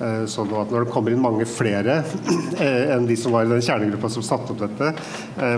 Eh, 0.00 0.24
sånn 0.30 0.52
at 0.58 0.72
når 0.72 0.86
det 0.86 0.94
kommer 0.94 1.14
inn 1.14 1.24
mange 1.24 1.46
flere 1.48 2.00
eh, 2.64 2.94
enn 2.94 3.08
de 3.10 3.18
som 3.20 3.36
var 3.36 3.44
i 3.44 3.52
den 3.52 3.64
kjernegruppa 3.64 4.10
som 4.12 4.24
satte 4.26 4.54
opp 4.54 4.62
dette, 4.64 4.92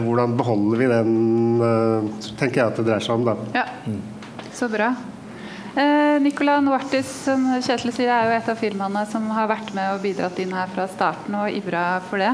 hvordan 0.02 0.36
beholder 0.38 0.80
vi 0.80 0.88
den, 0.90 1.10
tenker 2.38 2.60
jeg 2.60 2.66
at 2.66 2.80
det 2.80 2.86
dreier 2.88 3.04
seg 3.04 3.20
om. 3.20 3.26
da. 3.28 3.36
Ja, 3.54 3.66
så 4.56 4.68
bra. 4.72 4.90
Nicola 6.22 6.56
Noartis 6.64 7.08
som 7.26 7.44
Kjetil 7.60 7.92
sier, 7.92 8.08
er 8.08 8.30
jo 8.30 8.36
et 8.38 8.46
av 8.48 8.56
firmaene 8.56 9.02
som 9.10 9.26
har 9.36 9.50
vært 9.50 9.74
med 9.76 9.92
og 9.92 10.00
bidratt 10.04 10.38
inn 10.40 10.54
her 10.56 10.70
fra 10.72 10.86
starten 10.88 11.36
og 11.36 11.52
ivra 11.52 11.98
for 12.08 12.22
det. 12.22 12.32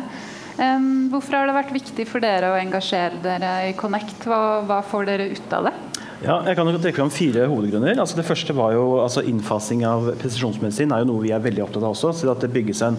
Hvorfor 0.57 1.39
har 1.39 1.49
det 1.49 1.57
vært 1.57 1.73
viktig 1.75 2.05
for 2.09 2.25
dere 2.25 2.53
å 2.53 2.59
engasjere 2.61 3.23
dere 3.25 3.55
i 3.71 3.73
Connect? 3.79 4.27
Hva, 4.29 4.61
hva 4.69 4.83
får 4.85 5.09
dere 5.09 5.31
ut 5.33 5.57
av 5.57 5.71
det? 5.71 5.75
Ja, 6.23 6.37
jeg 6.47 6.55
kan 6.55 6.69
trekke 6.71 7.01
fram 7.01 7.11
fire 7.11 7.49
hovedgrunner. 7.51 7.99
Altså 7.99 8.15
det 8.15 8.27
første 8.29 8.55
var 8.55 8.77
jo 8.77 9.01
altså 9.03 9.25
Innfasing 9.27 9.83
av 9.89 10.13
presisjonsmedisin 10.21 10.93
er 10.95 11.03
jo 11.03 11.09
noe 11.09 11.25
vi 11.25 11.33
er 11.35 11.43
veldig 11.43 11.65
opptatt 11.65 11.83
av 11.83 11.97
også. 11.97 12.13
så 12.15 12.31
At 12.31 12.45
det 12.45 12.53
bygges 12.55 12.85
en 12.87 12.99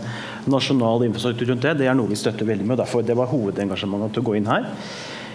nasjonal 0.51 1.05
infrastruktur 1.07 1.53
rundt 1.53 1.63
det, 1.63 1.77
det 1.79 1.87
er 1.87 1.95
noe 1.95 2.11
vi 2.11 2.19
støtter 2.19 2.49
veldig 2.49 2.67
med. 2.67 2.75
og 2.75 2.83
derfor 2.83 3.05
Det 3.07 3.15
var 3.15 3.31
hovedengasjementet 3.31 4.17
til 4.17 4.25
å 4.25 4.27
gå 4.27 4.35
inn 4.41 4.51
her. 4.51 4.67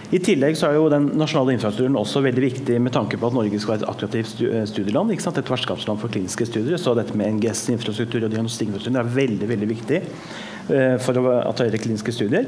I 0.09 0.17
tillegg 0.25 0.55
så 0.57 0.71
er 0.71 0.77
jo 0.79 0.87
den 0.89 1.11
nasjonale 1.19 1.53
infrastrukturen 1.53 1.97
også 1.99 2.23
veldig 2.25 2.41
viktig 2.41 2.79
med 2.81 2.95
tanke 2.95 3.17
på 3.19 3.29
at 3.29 3.35
Norge 3.37 3.59
skal 3.61 3.75
være 3.75 3.83
et 3.83 3.89
attraktivt 3.91 4.31
studieland. 4.71 5.11
ikke 5.13 5.21
sant? 5.21 5.37
Et 5.37 5.51
vertskapsland 5.53 6.01
for 6.01 6.09
kliniske 6.09 6.47
studier. 6.49 6.81
Så 6.81 6.95
dette 6.97 7.13
med 7.13 7.35
NGS-infrastruktur 7.37 8.23
og 8.25 8.31
diagnostikkinfrastruktur 8.33 9.03
er 9.03 9.11
veldig 9.19 9.49
veldig 9.51 9.69
viktig. 9.69 9.99
Eh, 10.69 10.95
for 11.01 11.17
å 11.17 11.35
attrahere 11.49 11.81
kliniske 11.81 12.13
studier. 12.13 12.45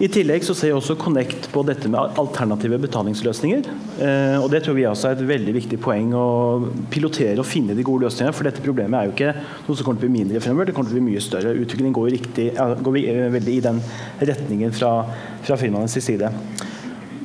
I 0.00 0.08
tillegg 0.08 0.44
så 0.46 0.54
ser 0.56 0.72
også 0.72 0.94
Connect 0.96 1.50
på 1.52 1.60
dette 1.68 1.90
med 1.92 2.16
alternative 2.20 2.78
betalingsløsninger. 2.80 3.66
Eh, 4.00 4.36
og 4.40 4.48
Det 4.50 4.62
tror 4.64 4.78
vi 4.78 4.86
også 4.88 5.10
er 5.10 5.18
et 5.18 5.28
veldig 5.28 5.54
viktig 5.58 5.78
poeng 5.82 6.14
å 6.16 6.26
pilotere 6.90 7.42
og 7.42 7.46
finne 7.46 7.76
de 7.76 7.84
gode 7.84 8.06
løsningene. 8.06 8.32
For 8.34 8.48
dette 8.48 8.64
problemet 8.64 8.96
er 8.96 9.10
jo 9.10 9.14
ikke 9.16 9.34
noe 9.66 9.76
som 9.76 9.84
kommer 9.84 10.00
til 10.00 10.08
å 10.08 10.14
bli 10.14 10.22
mindre 10.22 10.40
fremover, 10.40 10.70
det 10.70 10.74
kommer 10.74 10.88
til 10.88 10.96
å 10.96 11.02
bli 11.02 11.10
mye 11.10 11.22
større. 11.22 11.54
Utviklingen 11.54 11.94
går, 11.98 12.10
riktig, 12.16 12.48
går 12.56 13.00
eh, 13.02 13.28
veldig 13.36 13.56
i 13.58 13.62
den 13.68 13.82
retningen 14.32 14.72
fra, 14.72 14.94
fra 15.44 15.60
firmaenes 15.60 16.00
side. 16.00 16.32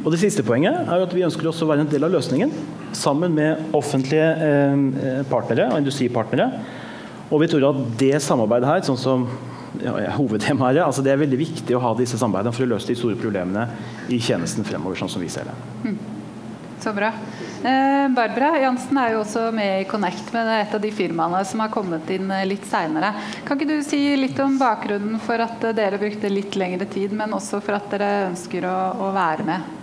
Og 0.06 0.14
Det 0.14 0.22
siste 0.22 0.46
poenget 0.46 0.86
er 0.86 1.02
at 1.02 1.14
vi 1.18 1.26
ønsker 1.26 1.50
også 1.50 1.66
å 1.66 1.72
være 1.72 1.82
en 1.82 1.90
del 1.90 2.06
av 2.06 2.14
løsningen. 2.14 2.52
Sammen 2.94 3.34
med 3.34 3.74
offentlige 3.76 4.28
eh, 4.46 5.22
partnere 5.32 5.72
og 5.72 5.82
industripartnere. 5.82 6.50
Og 7.34 7.42
vi 7.42 7.50
tror 7.50 7.72
at 7.72 7.80
det 7.98 8.14
samarbeidet 8.22 8.70
her, 8.70 8.84
sånn 8.86 9.02
som 9.02 9.26
ja, 9.82 9.96
hovedtemaet. 10.16 10.84
Altså 10.86 11.02
det 11.06 11.16
er 11.16 11.24
veldig 11.24 11.40
viktig 11.42 11.74
å 11.76 11.82
ha 11.82 11.96
disse 11.98 12.20
samarbeidene 12.22 12.54
for 12.54 12.68
å 12.68 12.76
løse 12.76 12.92
de 12.92 12.98
store 13.00 13.18
problemene 13.18 13.66
i 14.14 14.20
tjenesten 14.22 14.68
fremover, 14.68 15.00
sånn 15.00 15.10
som 15.12 15.24
vi 15.26 15.32
ser 15.34 15.50
det. 15.50 15.56
Mm. 15.88 15.98
Så 16.86 16.92
bra. 16.94 17.10
Eh, 17.66 18.04
Barbara 18.14 18.60
Jansen 18.62 19.00
er 19.02 19.16
jo 19.16 19.24
også 19.24 19.48
med 19.56 19.82
i 19.82 19.88
Connect, 19.90 20.28
med 20.36 20.52
et 20.54 20.76
av 20.76 20.84
de 20.84 20.92
firmaene 20.94 21.40
som 21.50 21.64
har 21.64 21.72
kommet 21.74 22.12
inn 22.14 22.30
eh, 22.30 22.46
litt 22.46 22.68
seinere. 22.70 23.10
Kan 23.48 23.58
ikke 23.58 23.72
du 23.72 23.80
si 23.88 24.04
litt 24.20 24.38
om 24.44 24.60
bakgrunnen 24.62 25.18
for 25.24 25.42
at 25.42 25.66
dere 25.74 25.98
brukte 25.98 26.30
litt 26.30 26.54
lengre 26.60 26.86
tid, 26.86 27.16
men 27.18 27.34
også 27.34 27.64
for 27.66 27.80
at 27.80 27.90
dere 27.96 28.28
ønsker 28.28 28.70
å, 28.70 28.78
å 29.08 29.10
være 29.16 29.48
med? 29.50 29.74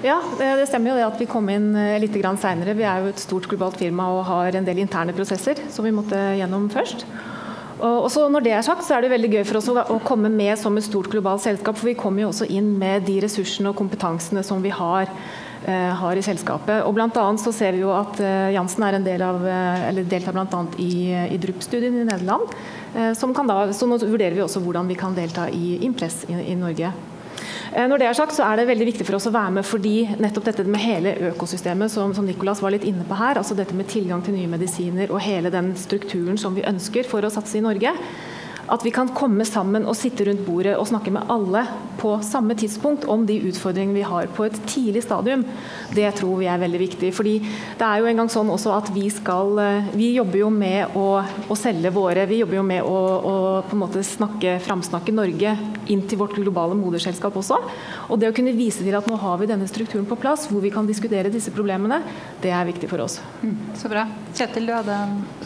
Ja, 0.00 0.16
det 0.38 0.64
stemmer 0.70 0.94
jo 0.94 0.96
det 0.96 1.04
at 1.04 1.18
vi 1.20 1.28
kom 1.28 1.50
inn 1.52 1.74
eh, 1.76 1.98
litt 2.00 2.14
seinere. 2.16 2.76
Vi 2.76 2.86
er 2.88 3.02
jo 3.02 3.10
et 3.12 3.20
stort 3.20 3.48
globalt 3.50 3.76
firma 3.76 4.08
og 4.14 4.24
har 4.24 4.56
en 4.56 4.64
del 4.64 4.80
interne 4.80 5.12
prosesser 5.12 5.60
som 5.68 5.84
vi 5.84 5.92
måtte 5.92 6.16
gjennom 6.40 6.70
først. 6.72 7.04
Og 7.80 8.08
så 8.12 8.26
når 8.28 8.44
det 8.44 8.52
er 8.52 8.64
sagt, 8.64 8.84
så 8.84 8.96
er 8.96 9.04
det 9.04 9.12
veldig 9.14 9.30
gøy 9.32 9.44
for 9.48 9.60
oss 9.60 9.68
å 9.72 10.00
komme 10.04 10.28
med 10.32 10.58
som 10.60 10.76
et 10.76 10.84
stort 10.84 11.08
globalt 11.12 11.44
selskap. 11.44 11.78
For 11.80 11.88
vi 11.88 11.96
kommer 11.98 12.24
jo 12.24 12.32
også 12.32 12.48
inn 12.52 12.74
med 12.80 13.06
de 13.08 13.18
ressursene 13.24 13.70
og 13.70 13.78
kompetansene 13.78 14.42
som 14.44 14.60
vi 14.60 14.72
har, 14.74 15.08
eh, 15.64 15.92
har 16.02 16.16
i 16.16 16.24
selskapet. 16.24 16.84
Og 16.84 16.94
blant 16.94 17.16
annet 17.16 17.40
så 17.40 17.52
ser 17.56 17.72
vi 17.72 17.80
jo 17.84 17.94
at 17.96 18.20
eh, 18.20 18.52
Jansen 18.56 18.84
er 18.84 18.98
en 18.98 19.06
del 19.06 19.24
av, 19.24 19.40
eh, 19.46 19.88
eller 19.88 20.04
deltar 20.04 20.36
bl.a. 20.36 20.64
i, 20.76 20.92
i 21.32 21.38
DRUP-studien 21.40 22.02
i 22.02 22.04
Nederland. 22.04 22.52
Eh, 22.94 23.12
som 23.16 23.32
kan 23.34 23.48
da, 23.48 23.72
så 23.72 23.88
nå 23.88 23.96
vurderer 24.02 24.36
vi 24.36 24.44
også 24.44 24.60
hvordan 24.60 24.90
vi 24.90 24.98
kan 25.00 25.16
delta 25.16 25.48
i 25.48 25.78
Impress 25.86 26.26
i, 26.28 26.36
i 26.52 26.58
Norge. 26.60 26.92
Eh, 27.72 27.86
når 27.90 28.02
det 28.02 28.08
er 28.08 28.18
sagt, 28.18 28.34
så 28.36 28.46
er 28.46 28.60
det 28.60 28.68
veldig 28.70 28.88
viktig 28.92 29.06
for 29.08 29.18
oss 29.18 29.28
å 29.30 29.34
være 29.34 29.54
med 29.58 29.68
fordi 29.68 29.94
nettopp 30.20 30.50
dette 30.50 30.66
med 30.66 30.82
hele 30.82 31.14
økosystemet 31.32 31.92
som, 31.92 32.14
som 32.16 32.26
Nicolas 32.26 32.62
var 32.64 32.74
litt 32.74 32.86
inne 32.88 33.06
på 33.06 33.18
her, 33.18 33.40
altså 33.40 33.56
dette 33.58 33.76
med 33.76 33.90
tilgang 33.90 34.24
til 34.26 34.36
nye 34.36 34.50
medisiner 34.50 35.12
og 35.12 35.22
hele 35.24 35.52
den 35.52 35.72
strukturen 35.78 36.38
som 36.40 36.56
vi 36.56 36.66
ønsker 36.66 37.08
for 37.08 37.26
å 37.26 37.32
satse 37.32 37.58
i 37.58 37.64
Norge, 37.64 37.94
At 38.68 38.84
vi 38.84 38.92
kan 38.94 39.08
komme 39.16 39.46
sammen 39.48 39.86
og 39.88 39.96
sitte 39.98 40.26
rundt 40.28 40.44
bordet 40.46 40.76
og 40.76 40.88
snakke 40.90 41.12
med 41.14 41.30
alle 41.32 41.64
på 42.00 42.14
samme 42.24 42.54
tidspunkt 42.58 43.06
om 43.10 43.26
de 43.28 43.38
utfordringene 43.50 43.98
vi 43.98 44.04
har 44.06 44.28
på 44.34 44.46
et 44.46 44.56
tidlig 44.68 45.02
stadium, 45.04 45.44
det 45.94 46.08
tror 46.18 46.38
vi 46.40 46.48
er 46.50 46.60
veldig 46.60 46.80
viktig. 46.80 47.12
Fordi 47.16 47.34
det 47.40 47.86
er 47.86 48.00
jo 48.00 48.08
engang 48.10 48.30
sånn 48.32 48.52
også 48.52 48.72
at 48.76 48.90
vi 48.94 49.06
skal 49.12 49.58
eh, 49.60 49.90
Vi 49.96 50.12
jobber 50.14 50.38
jo 50.42 50.50
med 50.54 50.96
å, 50.96 51.06
å 51.20 51.56
selge 51.58 51.90
våre 51.94 52.26
Vi 52.28 52.40
jobber 52.40 52.58
jo 52.60 52.64
med 52.66 52.86
å, 52.86 52.96
å 53.30 53.34
på 53.66 53.76
en 53.76 53.82
måte 53.82 54.02
snakke, 54.06 54.58
framsnakke 54.64 55.14
Norge 55.14 55.54
inn 55.90 56.04
til 56.08 56.20
vårt 56.20 56.36
globale 56.38 56.76
moderselskap 56.78 57.36
også. 57.36 57.58
Og 58.08 58.20
det 58.20 58.30
å 58.30 58.36
kunne 58.36 58.54
vise 58.56 58.84
til 58.84 58.96
at 58.96 59.08
nå 59.10 59.18
har 59.20 59.40
vi 59.40 59.50
denne 59.50 59.68
strukturen 59.70 60.06
på 60.08 60.18
plass 60.20 60.46
hvor 60.50 60.62
vi 60.64 60.72
kan 60.72 60.88
diskutere 60.88 61.32
disse 61.32 61.52
problemene, 61.54 62.00
det 62.42 62.52
er 62.54 62.68
viktig 62.68 62.90
for 62.90 63.04
oss. 63.04 63.18
Mm, 63.42 63.56
så 63.78 63.90
bra. 63.90 64.06
Kjetil, 64.40 64.70
du 64.70 64.72
hadde 64.72 64.98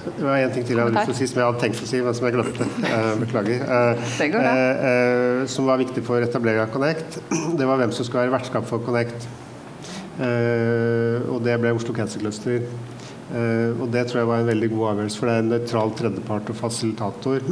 Det 0.05 0.23
var 0.23 0.37
en 0.39 0.53
ting 0.55 0.67
til 0.67 0.79
jeg 0.79 0.87
hadde 0.87 0.95
lyst 0.95 1.09
til 1.09 1.15
å 1.15 1.19
si 1.19 1.27
som 1.27 1.41
jeg 1.41 1.49
hadde 1.49 1.63
tenkt 1.65 1.81
å 1.83 1.87
si, 1.91 2.01
men 2.05 2.15
som 2.15 2.27
jeg 2.29 2.35
glemte. 2.37 2.67
Uh, 2.85 3.15
beklager. 3.25 3.65
Det 4.21 4.29
går 4.31 4.45
bra. 4.45 4.53
Uh, 4.55 4.85
uh, 4.85 5.41
som 5.51 5.67
var 5.67 5.81
viktig 5.83 6.05
for 6.07 6.23
etablering 6.23 6.63
av 6.63 6.71
Connect, 6.75 7.19
det 7.59 7.67
var 7.67 7.81
hvem 7.81 7.95
som 7.97 8.07
skulle 8.07 8.27
være 8.27 8.37
vertskap 8.37 8.69
for 8.69 8.85
Connect. 8.87 9.27
og 10.15 11.41
det 11.43 11.57
ble 11.59 11.73
Oslo 11.75 11.91
Cancer 11.95 12.21
Cluster. 12.23 12.63
og 13.83 13.89
det 13.91 14.05
tror 14.07 14.21
jeg 14.21 14.29
var 14.29 14.45
en 14.45 14.51
veldig 14.53 14.69
god 14.71 14.85
avgjørelse, 14.93 15.19
for 15.19 15.27
det 15.27 15.35
er 15.35 15.43
en 15.43 15.51
nøytral 15.51 15.95
tredjepart 15.99 16.53
og 16.53 16.59
fasilitator. 16.61 17.49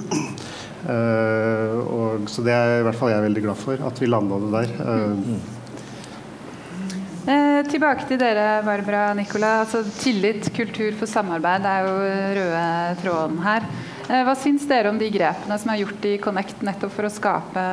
og, 1.96 2.30
så 2.30 2.46
det 2.46 2.54
er 2.54 2.76
i 2.76 2.86
hvert 2.86 3.00
fall 3.00 3.10
jeg 3.10 3.26
veldig 3.26 3.44
glad 3.48 3.58
for, 3.58 3.82
at 3.90 3.98
vi 3.98 4.12
landa 4.12 4.38
det 4.44 4.52
der. 4.60 5.58
Tilbake 7.82 8.04
til 8.06 8.18
dere, 8.20 8.60
Barbara 8.62 8.98
og 9.10 9.16
Nicola. 9.18 9.48
Altså, 9.64 9.80
tillit, 9.98 10.44
kultur 10.54 10.92
for 11.00 11.10
samarbeid 11.10 11.64
er 11.66 11.88
jo 11.88 11.94
røde 12.36 12.60
tråden 13.00 13.40
her. 13.42 13.64
Eh, 14.06 14.20
hva 14.22 14.36
syns 14.38 14.68
dere 14.70 14.92
om 14.92 15.00
de 15.00 15.08
grepene 15.10 15.56
som 15.58 15.72
er 15.72 15.80
gjort 15.80 16.06
i 16.06 16.12
Connect 16.22 16.62
nettopp 16.62 16.92
for 16.94 17.08
å 17.08 17.10
skape 17.10 17.64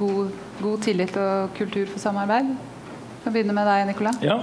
god, 0.00 0.30
god 0.56 0.86
tillit 0.86 1.18
og 1.20 1.52
kultur 1.58 1.84
for 1.90 2.00
samarbeid? 2.00 2.48
Vi 2.48 3.26
kan 3.26 3.34
begynne 3.36 3.58
med 3.58 3.68
deg, 3.68 3.82
Nicola. 3.90 4.14
Ja. 4.24 4.38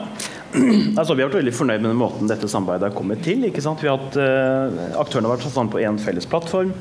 Altså, 1.00 1.18
vi 1.18 1.26
har 1.26 1.32
vært 1.32 1.40
veldig 1.40 1.56
fornøyd 1.58 1.82
med 1.82 1.90
den 1.90 2.04
måten 2.04 2.30
dette 2.30 2.52
samarbeidet 2.54 2.92
har 2.92 2.94
kommet 3.02 3.26
til. 3.26 3.42
Vi 3.50 3.66
har 3.66 3.98
hatt, 3.98 4.22
uh, 4.22 4.94
aktørene 5.02 5.32
har 5.32 5.40
vært 5.40 5.50
sammen 5.50 5.74
på 5.74 5.82
én 5.90 5.98
felles 6.06 6.30
plattform. 6.30 6.76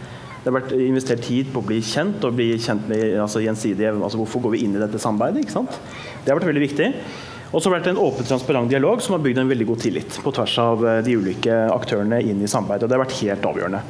Det 0.44 0.52
har 0.52 0.58
vært 0.58 0.76
investert 0.76 1.24
tid 1.24 1.48
på 1.56 1.64
å 1.64 1.68
bli 1.72 1.80
kjent 1.80 2.28
og 2.28 2.36
bli 2.36 2.50
kjent 2.60 2.92
med 2.92 3.16
altså, 3.24 3.40
gjensidige 3.40 3.96
altså, 3.96 4.20
Hvorfor 4.20 4.44
går 4.44 4.58
vi 4.58 4.62
inn 4.68 4.76
i 4.76 4.84
dette 4.84 5.00
samarbeidet? 5.00 5.48
Ikke 5.48 5.56
sant? 5.62 5.80
Det 6.20 6.28
har 6.28 6.42
vært 6.42 6.52
veldig 6.52 6.66
viktig. 6.68 6.92
Og 7.50 7.60
så 7.62 7.68
har 7.68 7.78
det 7.78 7.80
vært 7.80 7.92
en 7.94 8.00
åpen, 8.04 8.26
transparent 8.28 8.70
dialog 8.70 9.02
som 9.04 9.16
har 9.16 9.22
bygd 9.24 9.42
en 9.42 9.52
veldig 9.52 9.66
god 9.70 9.84
tillit 9.84 10.18
på 10.24 10.32
tvers 10.36 10.56
av 10.62 10.82
eh, 10.86 10.98
de 11.06 11.14
ulike 11.16 11.60
aktørene 11.72 12.20
inn 12.20 12.42
i 12.44 12.50
samarbeidet. 12.50 12.84
og 12.84 12.90
Det 12.90 12.98
har 12.98 13.04
vært 13.06 13.20
helt 13.22 13.48
avgjørende. 13.52 13.84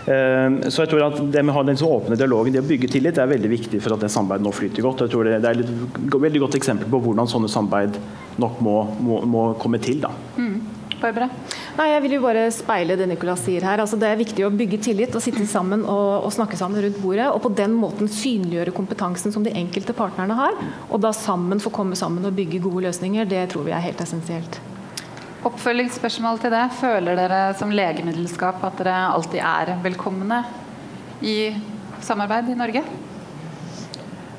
Så 0.00 0.80
jeg 0.80 0.88
tror 0.90 1.02
at 1.04 1.18
Det 1.30 1.42
med 1.44 1.52
å 1.52 1.58
ha 1.58 1.62
den 1.68 1.76
åpne 1.84 2.16
dialogen, 2.16 2.54
det 2.54 2.62
å 2.62 2.66
bygge 2.66 2.88
tillit, 2.90 3.18
er 3.20 3.28
veldig 3.30 3.50
viktig 3.52 3.82
for 3.84 3.94
at 3.94 4.00
det 4.00 4.08
samarbeidet 4.10 4.46
nå 4.46 4.52
flyter 4.56 4.82
godt. 4.82 5.04
Jeg 5.04 5.12
tror 5.12 5.28
Det 5.28 5.44
er 5.44 5.60
et 5.60 6.16
veldig 6.24 6.40
godt 6.40 6.56
eksempel 6.56 6.88
på 6.90 7.02
hvordan 7.04 7.28
sånne 7.30 7.52
samarbeid 7.52 8.00
nok 8.40 8.62
må, 8.64 8.76
må, 9.06 9.20
må 9.28 9.44
komme 9.60 9.78
til. 9.84 10.00
da. 10.02 10.10
Mm. 10.40 10.56
Barbara? 11.02 11.28
Nei, 11.78 11.86
jeg 11.92 12.02
vil 12.04 12.14
jo 12.16 12.22
bare 12.24 12.44
speile 12.54 12.96
det 12.98 13.06
Nicolas 13.10 13.42
sier 13.46 13.64
her. 13.66 13.82
Altså, 13.82 13.98
det 14.00 14.08
er 14.08 14.20
viktig 14.20 14.44
å 14.46 14.52
bygge 14.54 14.80
tillit 14.84 15.16
og 15.16 15.24
sitte 15.24 15.46
sammen 15.48 15.82
og, 15.84 16.26
og, 16.26 16.30
snakke 16.34 16.58
sammen 16.60 16.82
rundt 16.84 17.00
bordet. 17.02 17.28
Og 17.32 17.42
på 17.44 17.52
den 17.58 17.74
måten 17.78 18.10
synliggjøre 18.10 18.74
kompetansen 18.76 19.34
som 19.34 19.46
de 19.46 19.54
enkelte 19.56 19.96
partnerne 19.96 20.36
har. 20.38 20.58
Og 20.90 21.00
da 21.02 21.14
sammen 21.16 21.62
få 21.62 21.72
komme 21.74 21.98
sammen 21.98 22.26
og 22.28 22.36
bygge 22.36 22.62
gode 22.64 22.86
løsninger. 22.88 23.28
Det 23.30 23.46
tror 23.54 23.66
vi 23.68 23.74
er 23.76 23.84
helt 23.84 24.04
essensielt. 24.04 24.60
Oppfølgingsspørsmål 25.48 26.40
til 26.42 26.52
det. 26.52 26.64
Føler 26.80 27.16
dere 27.16 27.42
som 27.58 27.72
legemiddelskap 27.72 28.60
at 28.68 28.80
dere 28.82 28.96
alltid 29.14 29.40
er 29.40 29.76
velkomne 29.84 30.42
i 31.24 31.36
samarbeid 32.04 32.52
i 32.52 32.58
Norge? 32.58 32.84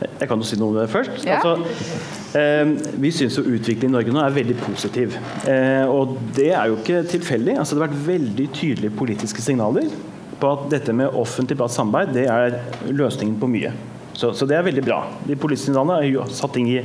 Jeg 0.01 0.29
kan 0.29 0.37
jo 0.37 0.45
si 0.45 0.57
noe 0.57 0.73
om 0.73 0.77
det 0.77 0.89
først. 0.93 1.23
Ja. 1.25 1.41
Altså, 1.41 2.20
vi 2.33 3.11
syns 3.11 3.35
jo 3.35 3.43
utviklingen 3.43 3.91
i 3.91 3.97
Norge 3.97 4.13
nå 4.15 4.21
er 4.23 4.35
veldig 4.35 4.57
positiv. 4.61 5.17
Eh, 5.49 5.83
og 5.89 6.15
det 6.35 6.51
er 6.55 6.69
jo 6.71 6.77
ikke 6.79 7.03
tilfeldig. 7.11 7.57
Altså, 7.59 7.75
det 7.75 7.81
har 7.81 7.89
vært 7.89 8.05
veldig 8.07 8.47
tydelige 8.55 8.95
politiske 8.95 9.43
signaler 9.43 9.89
på 10.41 10.51
at 10.55 10.69
dette 10.71 10.95
med 10.95 11.11
offentlig-privat 11.11 11.75
samarbeid 11.75 12.13
det 12.15 12.27
er 12.31 12.55
løsningen 12.89 13.35
på 13.41 13.49
mye. 13.51 13.73
Så, 14.13 14.31
så, 14.37 14.45
det 14.47 14.55
er 14.57 14.65
veldig 14.67 14.83
bra. 14.85 15.01
De 15.27 15.37
politiske 15.39 15.71
signalene 15.71 15.99
er 16.05 16.31
satt 16.35 16.55
inn 16.59 16.69
i, 16.71 16.79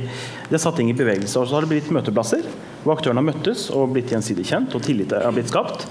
satt 0.57 0.81
inn 0.83 0.91
i 0.91 0.97
bevegelse. 0.97 1.39
Og 1.39 1.47
så 1.47 1.57
har 1.57 1.65
det 1.65 1.71
blitt 1.71 1.93
møteplasser 1.95 2.43
hvor 2.83 2.97
aktørene 2.97 3.23
har 3.23 3.29
møttes 3.29 3.67
og 3.75 3.91
blitt 3.95 4.11
gjensidig 4.13 4.45
kjent, 4.47 4.75
og 4.75 4.83
tillit 4.85 5.15
har 5.15 5.35
blitt 5.35 5.51
skapt. 5.51 5.87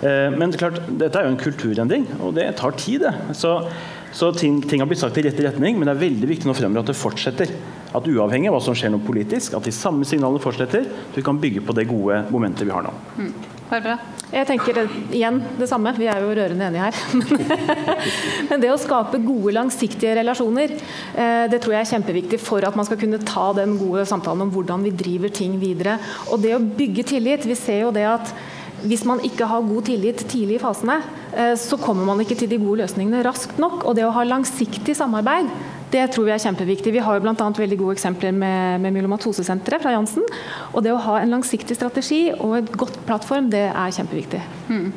Eh, 0.00 0.32
men 0.32 0.50
er 0.50 0.60
klart, 0.60 0.80
dette 0.88 1.20
er 1.20 1.28
jo 1.28 1.34
en 1.34 1.40
kulturendring, 1.40 2.08
og 2.20 2.36
det 2.36 2.48
tar 2.60 2.76
tid. 2.80 3.06
det. 3.06 3.36
Så 3.36 3.58
så 4.16 4.30
ting, 4.32 4.62
ting, 4.62 4.80
har 4.80 4.88
blitt 4.88 5.02
sagt 5.02 5.18
i 5.20 5.22
rett 5.26 5.40
retning, 5.44 5.76
men 5.76 5.88
det 5.88 5.92
er 5.92 6.04
veldig 6.06 6.28
viktig 6.30 6.48
nå 6.48 6.54
fremover 6.56 6.86
at 6.86 6.88
det 6.88 6.96
fortsetter. 6.96 7.50
At 7.96 8.08
uavhengig 8.10 8.50
av 8.50 8.58
hva 8.58 8.62
som 8.64 8.76
skjer 8.76 8.92
noe 8.92 9.04
politisk, 9.04 9.56
at 9.56 9.66
de 9.66 9.72
samme 9.74 10.06
signalene 10.08 10.42
fortsetter. 10.42 10.84
Så 10.84 11.20
vi 11.20 11.24
kan 11.26 11.40
bygge 11.40 11.64
på 11.64 11.76
det 11.76 11.88
gode 11.88 12.24
momentet 12.32 12.66
vi 12.66 12.74
har 12.74 12.84
nå. 12.84 12.92
Mm. 13.16 13.32
Barbara? 13.66 13.96
Jeg 14.30 14.46
tenker 14.46 14.78
igjen 15.14 15.38
det 15.58 15.68
samme. 15.70 15.92
Vi 15.96 16.06
er 16.10 16.22
jo 16.22 16.34
rørende 16.34 16.66
enige 16.68 16.86
her. 16.86 16.98
Men 18.50 18.62
det 18.62 18.72
å 18.72 18.78
skape 18.80 19.20
gode, 19.22 19.54
langsiktige 19.56 20.16
relasjoner, 20.18 20.74
eh, 21.14 21.46
det 21.50 21.60
tror 21.62 21.76
jeg 21.76 21.86
er 21.86 21.92
kjempeviktig 21.94 22.40
for 22.42 22.66
at 22.66 22.76
man 22.78 22.88
skal 22.88 23.00
kunne 23.00 23.22
ta 23.26 23.48
den 23.56 23.76
gode 23.80 24.06
samtalen 24.08 24.46
om 24.46 24.52
hvordan 24.54 24.86
vi 24.86 24.94
driver 24.94 25.32
ting 25.34 25.56
videre. 25.62 25.98
Og 26.30 26.42
det 26.42 26.54
å 26.56 26.62
bygge 26.62 27.06
tillit. 27.14 27.48
Vi 27.48 27.58
ser 27.58 27.86
jo 27.86 27.94
det 27.94 28.06
at 28.10 28.34
hvis 28.86 29.06
man 29.08 29.22
ikke 29.24 29.48
har 29.48 29.64
god 29.64 29.86
tillit 29.88 30.20
tidlig 30.28 30.58
i 30.58 30.62
fasene, 30.62 31.00
eh, 31.32 31.54
så 31.58 31.78
kommer 31.80 32.06
man 32.06 32.20
ikke 32.22 32.36
til 32.38 32.50
de 32.50 32.60
gode 32.60 32.84
løsningene 32.84 33.24
raskt 33.26 33.58
nok. 33.62 33.86
Og 33.86 33.96
det 33.98 34.04
å 34.06 34.14
ha 34.14 34.26
langsiktig 34.26 34.94
samarbeid, 34.98 35.48
det 35.92 36.02
tror 36.12 36.26
vi 36.26 36.34
er 36.34 36.42
kjempeviktig. 36.42 36.92
Vi 36.96 37.02
har 37.02 37.16
jo 37.16 37.22
bl.a. 37.22 37.34
veldig 37.34 37.78
gode 37.78 37.94
eksempler 37.94 38.34
med, 38.34 38.80
med 38.82 38.94
Myelomatosesenteret 38.96 39.84
fra 39.84 39.94
Jansen. 39.94 40.26
Og 40.72 40.82
det 40.82 40.92
å 40.94 41.02
ha 41.04 41.20
en 41.20 41.34
langsiktig 41.36 41.76
strategi 41.78 42.24
og 42.34 42.56
et 42.58 42.72
godt 42.78 42.98
plattform, 43.06 43.50
det 43.52 43.68
er 43.68 43.94
kjempeviktig. 43.94 44.42
Mm. 44.72 44.90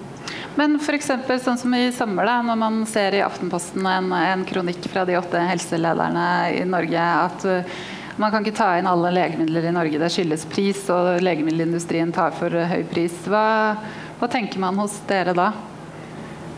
Men 0.57 0.75
f.eks. 0.81 1.11
sånn 1.45 1.61
som 1.61 1.77
i 1.77 1.85
sommer, 1.95 2.27
da, 2.27 2.39
når 2.45 2.59
man 2.59 2.81
ser 2.89 3.15
i 3.15 3.23
Aftenposten 3.23 3.85
en, 3.87 4.11
en 4.13 4.43
kronikk 4.49 4.89
fra 4.91 5.05
de 5.07 5.17
åtte 5.19 5.39
helselederne 5.51 6.25
i 6.57 6.65
Norge 6.67 7.05
at 7.21 7.47
uh, 7.47 7.79
man 8.19 8.33
kan 8.33 8.43
ikke 8.43 8.57
ta 8.57 8.73
inn 8.75 8.89
alle 8.89 9.13
legemidler 9.15 9.69
i 9.69 9.73
Norge. 9.75 10.01
Det 10.01 10.11
skyldes 10.11 10.43
pris, 10.51 10.81
og 10.91 11.21
legemiddelindustrien 11.23 12.11
tar 12.15 12.33
for 12.35 12.51
høy 12.51 12.81
pris. 12.89 13.15
Hva, 13.29 13.77
hva 14.19 14.27
tenker 14.31 14.59
man 14.59 14.81
hos 14.81 14.97
dere 15.07 15.37
da? 15.37 15.53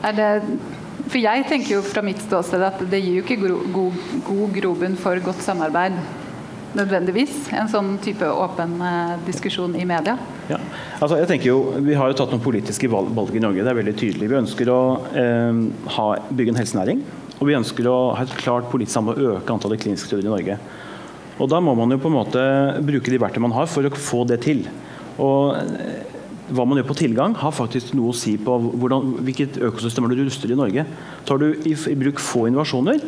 Det, 0.01 0.29
for 1.11 1.19
jeg 1.19 1.43
tenker 1.49 1.75
jo 1.75 1.83
fra 1.83 2.03
mitt 2.05 2.21
ståsted 2.23 2.63
at 2.63 2.81
det 2.87 3.01
gir 3.03 3.19
jo 3.19 3.23
ikke 3.25 3.39
gro, 3.41 3.59
god, 3.75 4.03
god 4.27 4.53
grobunn 4.55 4.97
for 4.99 5.19
godt 5.25 5.43
samarbeid 5.43 5.97
nødvendigvis. 6.77 7.49
En 7.57 7.69
sånn 7.71 7.95
type 8.03 8.27
åpen 8.27 8.77
eh, 8.85 9.15
diskusjon 9.27 9.75
i 9.75 9.83
media. 9.87 10.15
Ja. 10.47 10.59
Altså, 10.99 11.17
jeg 11.19 11.27
tenker 11.29 11.51
jo, 11.51 11.57
Vi 11.83 11.97
har 11.97 12.11
jo 12.11 12.17
tatt 12.17 12.31
noen 12.31 12.43
politiske 12.43 12.87
valg, 12.91 13.11
valg 13.15 13.35
i 13.35 13.41
Norge. 13.43 13.63
Det 13.63 13.73
er 13.73 13.79
veldig 13.81 13.95
tydelig. 13.99 14.29
Vi 14.31 14.39
ønsker 14.39 14.71
å 14.71 14.81
eh, 15.11 15.59
ha, 15.97 16.07
bygge 16.31 16.55
en 16.55 16.61
helsenæring. 16.61 17.03
Og 17.41 17.49
vi 17.49 17.57
ønsker 17.57 17.89
å 17.89 17.97
ha 18.15 18.23
et 18.23 18.37
klart 18.39 18.69
politisk 18.71 18.95
samarbeid 18.95 19.27
å 19.27 19.35
øke 19.39 19.55
antallet 19.55 19.83
kliniske 19.83 20.11
studier 20.11 20.29
i 20.29 20.31
Norge. 20.31 20.57
Og 21.41 21.49
Da 21.49 21.59
må 21.63 21.73
man 21.75 21.91
jo 21.91 21.99
på 21.99 22.11
en 22.11 22.19
måte 22.19 22.41
bruke 22.85 23.11
de 23.11 23.19
verktøy 23.19 23.41
man 23.43 23.55
har 23.55 23.67
for 23.71 23.87
å 23.87 23.91
få 23.97 24.23
det 24.29 24.43
til. 24.45 24.63
Og 25.21 25.57
hva 26.51 26.67
man 26.67 26.79
gjør 26.79 26.89
på 26.91 26.99
tilgang, 27.01 27.35
har 27.39 27.55
faktisk 27.55 27.95
noe 27.97 28.11
å 28.11 28.17
si 28.17 28.35
på 28.41 28.57
hvordan, 28.69 29.17
hvilket 29.25 29.59
økosystem 29.63 30.09
du 30.11 30.23
ruster 30.23 30.51
i 30.51 30.59
Norge. 30.59 30.85
Tar 31.27 31.41
du 31.41 31.51
i, 31.55 31.73
i 31.73 31.99
bruk 31.99 32.21
få 32.21 32.47
innovasjoner, 32.49 33.01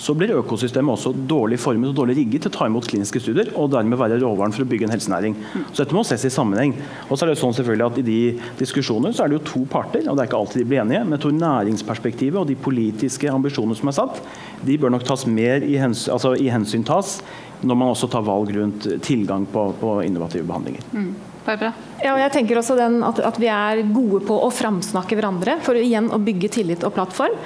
så 0.00 0.14
blir 0.16 0.32
økosystemet 0.32 0.94
også 0.94 1.12
dårlig 1.28 1.58
formet 1.60 1.90
og 1.90 1.96
dårlig 1.98 2.16
rigget 2.22 2.46
til 2.46 2.50
å 2.50 2.54
ta 2.54 2.68
imot 2.70 2.86
kliniske 2.88 3.20
studier 3.20 3.50
og 3.52 3.68
dermed 3.74 3.98
være 4.00 4.16
råvaren 4.22 4.54
for 4.56 4.64
å 4.64 4.68
bygge 4.70 4.86
en 4.88 4.94
helsenæring. 4.94 5.36
Så 5.74 5.82
dette 5.82 5.96
må 5.96 6.04
ses 6.08 6.24
i 6.24 6.32
sammenheng. 6.32 6.72
Og 7.08 7.18
så 7.18 7.26
er 7.26 7.32
det 7.32 7.40
sånn 7.40 7.52
selvfølgelig 7.58 7.86
at 7.86 8.00
I 8.00 8.06
de 8.06 8.20
diskusjoner 8.62 9.12
så 9.12 9.26
er 9.26 9.32
det 9.32 9.40
jo 9.40 9.44
to 9.50 9.62
parter, 9.68 10.06
og 10.06 10.16
det 10.16 10.24
er 10.24 10.30
ikke 10.30 10.40
alltid 10.40 10.62
de 10.62 10.66
blir 10.72 10.82
enige. 10.86 11.04
Men 11.04 11.18
jeg 11.18 11.24
tror 11.26 11.36
næringsperspektivet 11.42 12.40
og 12.40 12.48
de 12.48 12.56
politiske 12.68 13.34
ambisjonene 13.34 13.76
som 13.76 13.92
er 13.92 13.98
satt, 14.00 14.24
de 14.64 14.80
bør 14.80 14.96
nok 14.96 15.04
tas 15.10 15.28
mer 15.28 15.68
i, 15.68 15.76
hens, 15.82 16.08
altså 16.08 16.32
i 16.38 16.48
hensyn 16.52 16.86
tas 16.88 17.18
når 17.60 17.76
man 17.76 17.92
også 17.92 18.08
tar 18.08 18.24
valg 18.24 18.56
rundt 18.56 18.88
tilgang 19.04 19.44
på, 19.52 19.68
på 19.82 19.98
innovative 20.08 20.48
behandlinger. 20.48 20.92
Mm. 20.96 21.12
Ja, 22.00 22.14
og 22.14 22.22
jeg 22.22 22.32
tenker 22.32 22.60
også 22.60 22.78
den, 22.78 23.02
at, 23.04 23.18
at, 23.20 23.36
vi 23.40 23.50
er 23.52 23.82
gode 23.92 24.22
på 24.24 24.38
å 24.40 24.48
framsnakke 24.54 25.18
hverandre 25.18 25.58
for 25.64 25.76
igjen 25.76 26.08
å 26.12 26.20
bygge 26.22 26.48
tillit 26.56 26.86
og 26.86 26.94
plattform. 26.96 27.36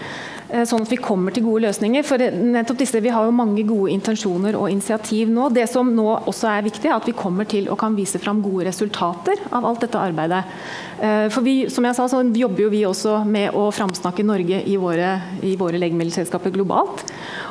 Eh, 0.55 0.62
sånn 0.69 0.85
at 0.85 0.93
vi 0.93 0.99
kommer 1.03 1.35
til 1.35 1.43
gode 1.47 1.64
løsninger. 1.64 2.05
For 2.07 2.21
nettopp 2.21 2.79
disse, 2.79 3.01
Vi 3.03 3.11
har 3.11 3.25
jo 3.27 3.35
mange 3.35 3.64
gode 3.67 3.90
intensjoner 3.90 4.55
og 4.55 4.71
initiativ 4.71 5.33
nå. 5.33 5.49
Det 5.51 5.67
som 5.71 5.90
nå 5.90 6.07
også 6.31 6.47
er 6.53 6.69
viktig, 6.69 6.87
er 6.87 6.95
at 6.95 7.09
vi 7.09 7.17
kommer 7.19 7.49
til 7.51 7.67
å 7.67 7.79
kan 7.81 7.97
vise 7.97 8.21
fram 8.23 8.43
gode 8.45 8.69
resultater 8.69 9.40
av 9.51 9.64
alt 9.64 9.81
dette 9.83 9.99
arbeidet. 9.99 10.45
Eh, 11.01 11.27
for 11.35 11.43
vi, 11.43 11.69
som 11.69 11.85
jeg 11.85 11.99
sa, 11.99 12.07
så 12.07 12.23
jobber 12.23 12.67
jo 12.67 12.71
vi 12.71 12.85
også 12.87 13.25
med 13.27 13.59
å 13.59 13.73
framsnakke 13.75 14.23
Norge 14.23 14.62
i 14.62 14.77
våre, 14.77 15.17
i 15.43 15.57
våre 15.57 15.83
legemiddelselskaper 15.83 16.55
globalt. 16.55 17.03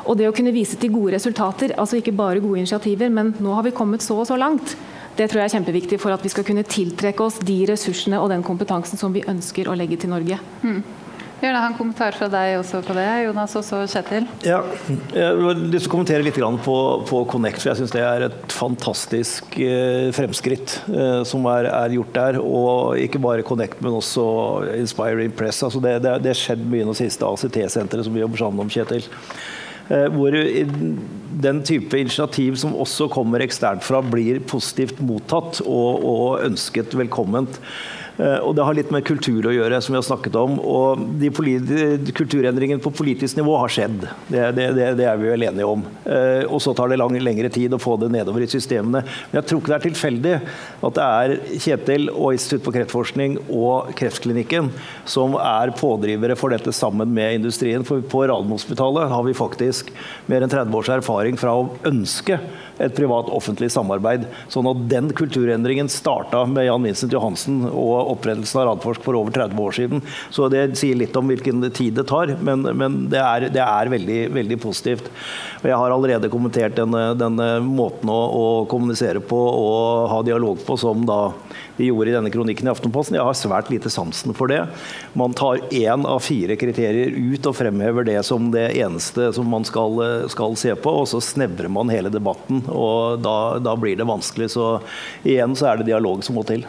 Og 0.06 0.16
det 0.16 0.30
å 0.30 0.36
kunne 0.36 0.56
vise 0.56 0.80
til 0.80 0.94
gode 0.94 1.18
resultater, 1.18 1.76
altså 1.76 2.00
ikke 2.00 2.16
bare 2.16 2.40
gode 2.40 2.64
initiativer, 2.64 3.12
men 3.12 3.34
nå 3.44 3.52
har 3.58 3.68
vi 3.68 3.76
kommet 3.76 4.00
så 4.00 4.22
og 4.22 4.30
så 4.30 4.40
langt. 4.40 4.78
Det 5.14 5.28
tror 5.30 5.42
jeg 5.44 5.50
er 5.50 5.54
kjempeviktig 5.58 6.00
for 6.02 6.14
at 6.14 6.24
vi 6.24 6.32
skal 6.32 6.46
kunne 6.46 6.66
tiltrekke 6.66 7.22
oss 7.22 7.38
de 7.46 7.60
ressursene 7.70 8.18
og 8.18 8.32
den 8.32 8.42
kompetansen 8.46 8.98
som 9.00 9.14
vi 9.14 9.22
ønsker 9.30 9.70
å 9.70 9.76
legge 9.78 10.00
til 10.02 10.10
Norge. 10.10 10.40
Mm. 10.64 10.82
Gjerne 11.44 11.60
ha 11.60 11.68
en 11.68 11.74
kommentar 11.76 12.14
fra 12.16 12.26
deg 12.32 12.54
også 12.56 12.78
på 12.86 12.94
det, 12.96 13.04
Jonas 13.26 13.52
og 13.58 13.64
så 13.66 13.82
Kjetil. 13.90 14.24
Ja, 14.46 14.62
jeg 15.12 15.34
vil 15.36 15.64
lyst 15.74 15.84
til 15.84 15.90
å 15.90 15.92
kommentere 15.92 16.24
litt 16.24 16.38
på, 16.64 16.76
på 17.10 17.20
Connect, 17.28 17.60
for 17.60 17.68
jeg 17.68 17.82
syns 17.82 17.92
det 17.92 18.04
er 18.06 18.26
et 18.30 18.54
fantastisk 18.54 19.58
eh, 19.60 20.08
fremskritt 20.16 20.78
eh, 20.88 21.20
som 21.28 21.44
er, 21.50 21.68
er, 21.68 21.96
gjort 21.98 22.14
der. 22.16 22.38
Og 22.40 22.96
ikke 23.02 23.20
bare 23.20 23.44
Connect, 23.44 23.82
men 23.84 23.98
også 23.98 24.24
Inspire 24.78 25.26
Impress. 25.26 25.60
Altså 25.66 25.82
det, 25.84 25.98
det, 26.06 26.16
det 26.24 26.32
har 26.32 26.40
skjedd 26.40 26.64
mye 26.70 26.86
nå 26.88 26.96
siste 26.96 27.28
ACT-senteret 27.28 28.08
som 28.08 28.16
vi 28.16 28.24
jobber 28.24 28.46
sammen 28.46 28.64
om, 28.64 28.72
Kjetil. 28.72 29.04
Eh, 29.92 30.06
hvor 30.14 30.32
den 31.44 31.60
type 31.66 31.98
initiativ 31.98 32.56
som 32.56 32.76
også 32.78 33.08
kommer 33.12 33.42
eksternt 33.44 33.84
fra, 33.84 34.00
blir 34.00 34.40
positivt 34.48 35.02
mottatt 35.04 35.60
og, 35.66 36.04
og 36.04 36.46
ønsket 36.46 36.96
velkomment. 36.96 37.60
Eh, 38.16 38.38
og 38.38 38.54
det 38.54 38.64
har 38.66 38.76
litt 38.76 38.92
med 38.94 39.04
kultur 39.06 39.48
å 39.48 39.54
gjøre, 39.54 39.80
som 39.82 39.94
vi 39.94 39.98
har 39.98 40.06
snakket 40.06 40.36
om. 40.38 40.58
Og 40.60 41.02
de 41.20 41.30
kulturendringene 41.34 42.82
på 42.82 42.92
politisk 42.94 43.38
nivå 43.40 43.56
har 43.58 43.72
skjedd. 43.72 44.06
Det, 44.28 44.44
det, 44.56 44.68
det, 45.00 45.06
er 45.08 45.18
vi 45.20 45.32
vel 45.32 45.46
enige 45.48 45.68
om. 45.68 45.82
Eh, 46.06 46.44
og 46.46 46.62
så 46.62 46.74
tar 46.76 46.92
det 46.92 47.00
lang, 47.00 47.16
lengre 47.18 47.50
tid 47.52 47.74
å 47.74 47.82
få 47.82 47.96
det 48.00 48.12
nedover 48.14 48.44
i 48.44 48.50
systemene. 48.50 49.02
Men 49.30 49.40
jeg 49.40 49.50
tror 49.50 49.62
ikke 49.62 49.72
det 49.72 49.78
er 49.78 49.86
tilfeldig 49.88 50.34
at 50.88 50.98
det 50.98 51.08
er 51.08 51.36
Kjetil 51.64 52.08
og 52.14 52.36
Institutt 52.36 52.66
for 52.66 52.76
kreftforskning 52.76 53.38
og 53.48 53.94
Kreftklinikken 53.98 54.70
som 55.10 55.34
er 55.40 55.74
pådrivere 55.76 56.36
for 56.38 56.54
dette 56.54 56.74
sammen 56.74 57.10
med 57.14 57.40
industrien. 57.40 57.86
For 57.86 58.04
på 58.04 58.26
Radiumhospitalet 58.30 59.10
har 59.10 59.26
vi 59.26 59.36
faktisk 59.36 59.90
mer 60.30 60.44
enn 60.44 60.52
30 60.52 60.78
års 60.78 60.92
erfaring 60.94 61.40
fra 61.40 61.56
å 61.58 61.68
ønske 61.88 62.38
et 62.82 62.94
privat-offentlig 62.96 63.70
samarbeid. 63.72 64.26
Sånn 64.52 64.68
at 64.70 64.82
den 64.90 65.10
kulturendringen 65.16 65.90
starta 65.92 66.44
med 66.50 66.66
Jan 66.66 66.86
Vincent 66.86 67.14
Johansen 67.14 67.62
og 67.70 68.14
opprettelsen 68.16 68.62
av 68.62 68.68
Radforsk 68.70 69.04
for 69.04 69.18
over 69.18 69.34
30 69.34 69.60
år 69.62 69.76
siden. 69.78 70.04
Så 70.34 70.48
det 70.52 70.66
sier 70.80 70.98
litt 70.98 71.16
om 71.18 71.30
hvilken 71.30 71.62
tid 71.74 71.94
det 71.98 72.06
tar, 72.10 72.34
men, 72.44 72.66
men 72.74 72.98
det 73.12 73.20
er, 73.22 73.48
det 73.54 73.62
er 73.62 73.92
veldig, 73.92 74.20
veldig, 74.34 74.60
positivt. 74.64 75.10
Og 75.62 75.68
jeg 75.70 75.78
har 75.80 75.94
allerede 75.94 76.30
kommentert 76.32 76.76
denne, 76.78 77.06
denne 77.18 77.48
måten 77.64 78.10
å, 78.10 78.20
å, 78.34 78.44
kommunisere 78.70 79.22
på 79.24 79.38
og 79.38 80.08
ha 80.10 80.22
dialog 80.26 80.62
på 80.64 80.76
som 80.80 81.04
da 81.08 81.20
de 81.76 81.88
gjorde 81.88 82.12
i 82.12 82.14
denne 82.14 82.32
kronikken 82.34 82.68
i 82.68 82.72
Aftenposten. 82.72 83.18
Jeg 83.18 83.26
har 83.26 83.38
svært 83.38 83.70
lite 83.72 83.90
sansen 83.92 84.34
for 84.36 84.50
det. 84.50 84.60
Man 85.18 85.34
tar 85.36 85.62
én 85.74 86.06
av 86.06 86.22
fire 86.24 86.56
kriterier 86.60 87.14
ut 87.14 87.48
og 87.50 87.56
fremhever 87.58 88.06
det 88.06 88.20
som 88.26 88.50
det 88.54 88.68
eneste 88.78 89.32
som 89.34 89.48
man 89.50 89.66
skal, 89.66 90.02
skal 90.32 90.58
se 90.60 90.74
på, 90.78 90.96
og 91.02 91.08
så 91.10 91.22
snevrer 91.24 91.72
man 91.72 91.92
hele 91.92 92.12
debatten. 92.14 92.64
og 92.70 93.22
da, 93.24 93.58
da 93.62 93.76
blir 93.78 93.98
det 93.98 94.08
vanskelig. 94.08 94.52
Så 94.54 94.78
igjen 95.26 95.56
så 95.58 95.72
er 95.72 95.80
det 95.80 95.90
dialog 95.90 96.24
som 96.24 96.38
må 96.38 96.46
til. 96.48 96.66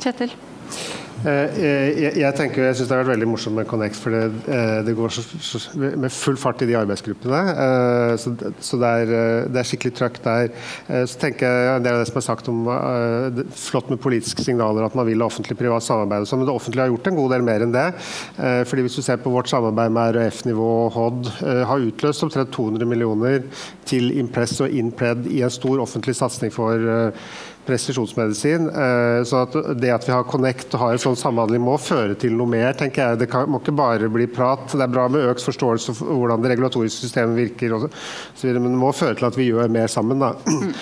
Kjetil? 0.00 0.34
Eh, 1.20 1.58
jeg, 2.00 2.12
jeg, 2.16 2.32
tenker, 2.38 2.64
jeg 2.64 2.78
syns 2.78 2.88
det 2.88 2.94
har 2.94 3.02
vært 3.02 3.12
veldig 3.12 3.28
morsomt 3.28 3.58
med 3.58 3.66
Connect, 3.68 3.98
for 4.00 4.14
det, 4.14 4.22
eh, 4.48 4.78
det 4.86 4.94
går 4.96 5.12
så, 5.12 5.24
så, 5.44 5.60
med 5.76 6.08
full 6.14 6.38
fart 6.40 6.62
i 6.64 6.68
de 6.70 6.76
arbeidsgruppene. 6.78 7.40
Eh, 7.64 8.12
så, 8.22 8.32
så 8.64 8.80
det, 8.80 8.92
er, 9.02 9.12
det, 9.50 9.60
er, 9.60 9.68
skikkelig 9.68 9.92
trøkk 9.98 10.20
der. 10.24 10.52
Så 11.10 11.20
tenker 11.20 11.44
jeg 11.66 11.84
del 11.84 11.98
av 11.98 12.02
det 12.02 12.08
som 12.08 12.20
er 12.20 12.24
sagt 12.24 12.48
om 12.50 12.62
det, 13.36 13.46
flott 13.58 13.90
med 13.92 14.00
politiske 14.02 14.44
signaler, 14.46 14.86
at 14.86 14.96
man 14.96 15.08
vil 15.08 15.20
ha 15.20 15.28
offentlig-privat 15.28 15.84
samarbeid. 15.84 16.28
Men 16.32 16.48
det 16.48 16.54
offentlige 16.54 16.86
har 16.86 16.94
gjort 16.94 17.10
en 17.10 17.20
god 17.20 17.34
del 17.34 17.46
mer 17.46 17.64
enn 17.66 17.74
det. 17.74 17.86
Fordi 18.70 18.86
Hvis 18.86 18.96
du 18.98 19.04
ser 19.04 19.20
på 19.20 19.32
vårt 19.32 19.50
samarbeid 19.50 19.92
med 19.92 20.16
RF-nivå 20.16 20.70
og 20.86 20.96
HOD, 20.96 21.30
har 21.68 21.86
utløst 21.90 22.24
omtrent 22.26 22.52
200 22.56 22.88
millioner 22.88 23.44
til 23.88 24.10
Impress 24.18 24.60
og 24.64 24.72
Inpred 24.72 25.28
i 25.30 25.42
en 25.44 25.52
stor 25.52 25.82
offentlig 25.84 26.16
satsing 26.18 26.52
for 26.54 27.12
presisjonsmedisin. 27.66 28.68
Eh, 28.68 29.22
så 29.24 29.42
at 29.44 29.56
det 29.80 29.92
at 29.92 30.06
vi 30.08 30.14
har 30.14 30.26
Connect 30.28 30.74
og 30.74 30.82
har 30.82 30.94
en 30.94 31.02
sånn 31.02 31.18
samhandling 31.18 31.62
må 31.64 31.76
føre 31.80 32.16
til 32.18 32.34
noe 32.38 32.48
mer. 32.50 32.72
tenker 32.78 33.02
jeg. 33.02 33.20
Det 33.22 33.30
kan, 33.30 33.48
må 33.50 33.60
ikke 33.60 33.76
bare 33.76 34.10
bli 34.12 34.26
prat. 34.30 34.66
Det 34.72 34.84
er 34.84 34.92
bra 34.92 35.06
med 35.12 35.28
økt 35.32 35.44
forståelse 35.44 35.94
for 35.98 36.20
hvordan 36.20 36.42
det 36.42 36.54
regulatoriske 36.54 37.06
systemet 37.06 37.38
virker, 37.38 37.74
og 37.76 37.88
så 38.36 38.50
men 38.50 38.72
det 38.72 38.80
må 38.80 38.90
føre 38.96 39.16
til 39.18 39.28
at 39.28 39.36
vi 39.38 39.48
gjør 39.50 39.70
mer 39.72 39.90
sammen. 39.90 40.22
Da. 40.22 40.32
Mm. 40.46 40.72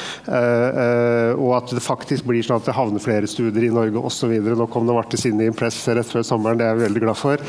og 1.44 1.50
at 1.58 1.74
det 1.74 1.84
faktisk 1.84 2.26
blir 2.28 2.44
sånn 2.44 2.60
at 2.60 2.68
det 2.68 2.76
havner 2.76 3.02
flere 3.02 3.28
studier 3.30 3.68
i 3.68 3.72
Norge 3.74 4.02
osv. 4.10 4.32
Nå 4.32 4.68
kom 4.72 4.86
det 4.86 4.92
Novartis 4.92 5.26
inn 5.28 5.40
i 5.42 5.48
Impress 5.50 5.80
rett 5.88 6.08
før 6.08 6.24
sommeren, 6.26 6.58
det 6.58 6.66
er 6.66 6.76
jeg 6.76 6.84
veldig 6.86 7.02
glad 7.04 7.18
for. 7.18 7.42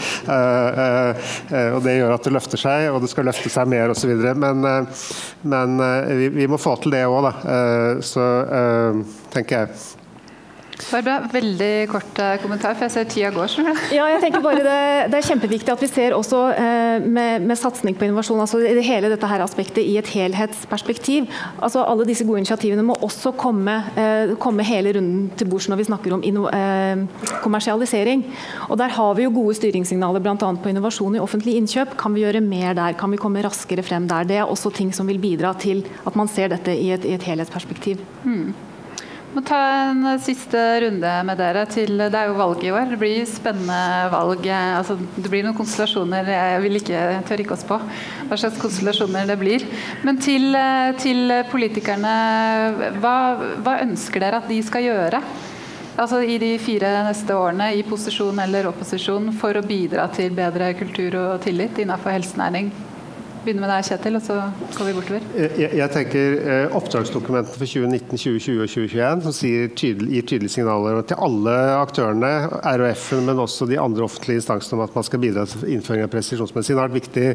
og 1.69 1.79
Det 1.85 1.95
gjør 1.95 2.15
at 2.15 2.27
det 2.27 2.35
løfter 2.35 2.61
seg, 2.61 2.89
og 2.91 3.01
det 3.03 3.11
skal 3.13 3.29
løfte 3.29 3.51
seg 3.53 3.69
mer 3.71 3.93
osv. 3.93 4.11
Men, 4.43 4.67
men 5.53 5.79
vi, 6.19 6.29
vi, 6.35 6.49
må 6.51 6.59
få 6.61 6.75
til 6.83 6.95
det 6.95 7.05
òg, 7.07 7.29
da. 7.29 7.33
så 8.05 8.27
tenker 9.33 9.65
jeg. 9.65 9.81
Barbara, 10.79 11.27
veldig 11.31 11.73
kort 11.91 12.19
eh, 12.23 12.37
kommentar, 12.41 12.75
for 12.77 12.87
jeg 12.87 12.93
ser 12.93 13.07
tida 13.11 13.29
går. 13.35 13.55
Ja, 13.97 14.05
jeg 14.13 14.21
tenker 14.23 14.41
bare 14.43 14.63
det, 14.63 14.77
det, 15.11 15.19
er 15.19 15.27
kjempeviktig 15.27 15.73
at 15.73 15.81
vi 15.83 15.89
ser 15.91 16.15
også 16.15 16.39
eh, 16.53 17.03
med, 17.03 17.43
med, 17.43 17.59
satsing 17.59 17.97
på 17.99 18.07
innovasjon, 18.07 18.39
altså 18.39 18.61
hele 18.63 19.11
dette 19.11 19.29
her 19.29 19.43
aspektet 19.43 19.83
i 19.83 19.97
et 19.99 20.11
helhetsperspektiv. 20.13 21.27
Altså 21.59 21.83
Alle 21.83 22.07
disse 22.07 22.25
gode 22.27 22.41
initiativene 22.43 22.85
må 22.85 22.95
også 23.05 23.33
komme, 23.37 23.75
eh, 23.99 24.33
komme 24.41 24.65
hele 24.67 24.95
runden 24.97 25.27
til 25.39 25.51
bords 25.51 25.67
når 25.69 25.81
vi 25.81 25.89
snakker 25.89 26.15
om 26.15 26.23
inno, 26.25 26.47
eh, 26.55 27.03
kommersialisering. 27.43 28.23
Og 28.69 28.79
Der 28.79 28.95
har 28.95 29.13
vi 29.19 29.27
jo 29.27 29.35
gode 29.35 29.57
styringssignaler 29.59 30.23
bl.a. 30.23 30.37
på 30.37 30.71
innovasjon 30.71 31.19
i 31.19 31.23
offentlig 31.23 31.57
innkjøp. 31.59 31.97
Kan 31.99 32.15
vi 32.15 32.23
gjøre 32.23 32.41
mer 32.45 32.73
der? 32.77 32.95
Kan 32.97 33.11
vi 33.11 33.19
komme 33.19 33.43
raskere 33.43 33.83
frem 33.83 34.07
der? 34.07 34.23
Det 34.23 34.39
er 34.39 34.47
også 34.47 34.71
ting 34.73 34.95
som 34.95 35.07
vil 35.11 35.19
bidra 35.19 35.53
til 35.59 35.83
at 36.07 36.15
man 36.15 36.31
ser 36.31 36.55
dette 36.55 36.71
i 36.71 36.91
et, 36.95 37.05
i 37.05 37.17
et 37.19 37.29
helhetsperspektiv. 37.29 37.99
Hmm 38.23 38.55
må 39.33 39.43
ta 39.45 39.59
en 39.89 40.05
siste 40.21 40.59
runde 40.83 41.11
med 41.27 41.37
dere. 41.39 41.65
Til, 41.69 41.93
det 41.99 42.17
er 42.17 42.29
jo 42.31 42.37
valg 42.39 42.63
i 42.65 42.71
år. 42.73 42.89
Det 42.91 42.99
blir 43.01 43.27
spennende 43.29 44.09
valg. 44.13 44.47
Altså, 44.49 44.97
det 45.17 45.29
blir 45.29 45.45
noen 45.45 45.57
konstellasjoner. 45.57 46.31
Jeg 46.33 46.63
vil 46.65 46.79
ikke, 46.79 47.03
tør 47.29 47.43
ikke 47.43 47.55
oss 47.57 47.67
på 47.67 47.77
hva 47.79 48.39
slags 48.39 48.59
konstellasjoner 48.61 49.29
det 49.29 49.37
blir. 49.41 49.67
Men 50.07 50.19
til, 50.23 50.57
til 51.01 51.35
politikerne, 51.51 52.15
hva, 52.99 53.15
hva, 53.61 53.79
ønsker 53.85 54.25
dere 54.25 54.41
at 54.41 54.49
de 54.49 54.59
skal 54.65 54.87
gjøre? 54.87 55.23
Altså 55.99 56.21
I 56.23 56.37
de 56.39 56.53
fire 56.63 56.93
neste 57.03 57.35
årene, 57.35 57.73
i 57.75 57.83
posisjon 57.83 58.37
eller 58.39 58.69
opposisjon, 58.69 59.33
for 59.35 59.57
å 59.59 59.65
bidra 59.65 60.07
til 60.15 60.31
bedre 60.35 60.71
kultur 60.79 61.17
og 61.19 61.41
tillit 61.43 61.81
innenfor 61.83 62.15
helsenæring? 62.15 62.71
Begynne 63.43 63.63
med 63.63 63.71
deg, 63.71 63.85
Kjetil, 63.87 64.17
og 64.17 64.23
så 64.25 64.35
går 64.75 64.87
vi 64.89 64.93
bortover. 64.97 65.27
Jeg, 65.37 65.69
jeg 65.79 65.91
tenker 65.93 66.35
eh, 66.39 66.75
Oppdragsdokumentene 66.77 67.55
for 67.55 67.69
2019, 67.69 68.17
2020 68.19 68.63
og 68.63 68.71
2021 68.73 69.23
som 69.25 69.35
tydelig, 69.79 70.09
gir 70.15 70.25
tydelige 70.31 70.53
signaler 70.53 70.99
til 71.07 71.21
alle 71.25 71.53
aktørene, 71.77 72.31
RHF-en, 72.73 73.23
men 73.29 73.41
også 73.43 73.67
de 73.69 73.79
andre 73.79 74.05
offentlige 74.05 74.41
instansene 74.41 74.79
om 74.79 74.83
at 74.85 74.97
man 74.97 75.07
skal 75.07 75.21
bidra 75.23 75.45
til 75.49 75.67
innføring 75.75 76.05
av 76.05 76.11
presisjonsmedisin, 76.13 76.77
har 76.79 76.89
vært 76.89 76.99
viktig. 76.99 77.27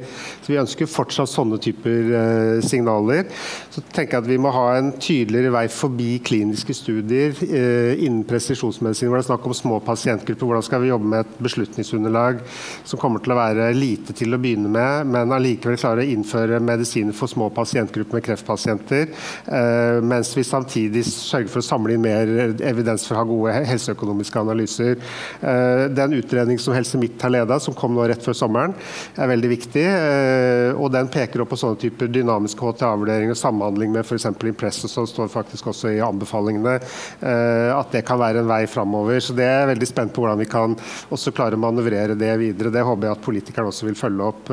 Så 0.45 0.53
Vi 0.53 0.61
ønsker 0.61 0.91
fortsatt 0.91 1.33
sånne 1.33 1.61
typer 1.63 2.13
eh, 2.21 2.59
signaler. 2.67 3.31
Så 3.73 3.85
tenker 3.95 4.19
jeg 4.19 4.25
at 4.25 4.31
Vi 4.35 4.41
må 4.43 4.53
ha 4.55 4.67
en 4.79 4.93
tydeligere 4.99 5.55
vei 5.55 5.65
forbi 5.73 6.19
kliniske 6.27 6.77
studier 6.77 7.33
eh, 7.49 7.95
innen 7.97 8.27
presisjonsmedisin, 8.29 9.09
hvor 9.09 9.21
det 9.21 9.25
er 9.25 9.31
snakk 9.31 9.49
om 9.49 9.57
små 9.57 9.81
pasientgrupper. 9.85 10.51
Hvordan 10.51 10.69
skal 10.69 10.85
vi 10.85 10.93
jobbe 10.93 11.13
med 11.15 11.25
et 11.25 11.41
beslutningsunderlag 11.45 12.45
som 12.85 13.01
kommer 13.01 13.25
til 13.25 13.35
å 13.35 13.41
være 13.41 13.73
lite 13.77 14.17
til 14.17 14.35
å 14.35 14.41
begynne 14.41 14.71
med, 14.73 15.09
men 15.15 15.33
allikevel 15.35 15.79
klare 15.81 15.94
klare 15.95 16.05
å 16.05 16.15
innføre 16.15 16.61
medisiner 16.63 17.15
for 17.15 17.31
små 17.31 17.51
pasientgrupper 17.55 18.19
med 18.19 18.25
kreftpasienter, 18.27 19.09
eh, 19.47 20.01
mens 20.03 20.33
vi 20.37 20.45
samtidig 20.45 21.05
sørger 21.07 21.49
for 21.49 21.61
å 21.61 21.67
samle 21.67 21.95
inn 21.95 22.03
mer 22.03 22.27
evidens 22.63 23.07
for 23.07 23.15
å 23.15 23.19
ha 23.19 23.25
gode 23.25 23.55
helseøkonomiske 23.69 24.41
analyser. 24.41 24.97
Eh, 25.41 25.89
den 25.89 26.17
utredning 26.19 26.59
som 26.59 26.75
Helse 26.75 26.99
Midt 26.99 27.21
har 27.23 27.31
leda, 27.31 27.61
som 27.61 27.75
kom 27.75 27.95
nå 27.95 28.07
rett 28.09 28.23
før 28.23 28.35
sommeren, 28.35 28.75
er 29.17 29.29
veldig 29.29 29.51
viktig. 29.51 29.85
Eh, 29.85 30.73
og 30.75 30.91
den 30.93 31.09
peker 31.09 31.43
opp 31.43 31.51
på 31.51 31.61
sånne 31.61 31.79
typer 31.79 32.09
dynamiske 32.09 32.61
HTA-vurderinger, 32.61 33.35
samhandling 33.35 33.93
med 33.93 34.05
f.eks. 34.05 34.27
Impress, 34.45 34.83
som 34.91 35.07
står 35.07 35.29
faktisk 35.29 35.67
også 35.71 35.95
i 35.95 36.03
anbefalingene, 36.05 36.81
at 37.25 37.93
det 37.93 38.05
kan 38.07 38.19
være 38.19 38.43
en 38.43 38.49
vei 38.49 38.67
framover. 38.69 39.21
Så 39.21 39.35
det 39.37 39.45
er 39.47 39.63
jeg 39.63 39.71
veldig 39.73 39.89
spent 39.89 40.13
på 40.13 40.23
hvordan 40.23 40.41
vi 40.41 40.49
kan 40.51 40.75
også 41.15 41.33
klare 41.33 41.57
å 41.57 41.63
manøvrere 41.63 42.17
det 42.19 42.33
videre. 42.41 42.73
Det 42.75 42.85
håper 42.85 43.09
jeg 43.09 43.17
at 43.17 43.25
politikerne 43.25 43.71
også 43.71 43.89
vil 43.89 43.99
følge 43.99 44.29
opp, 44.29 44.53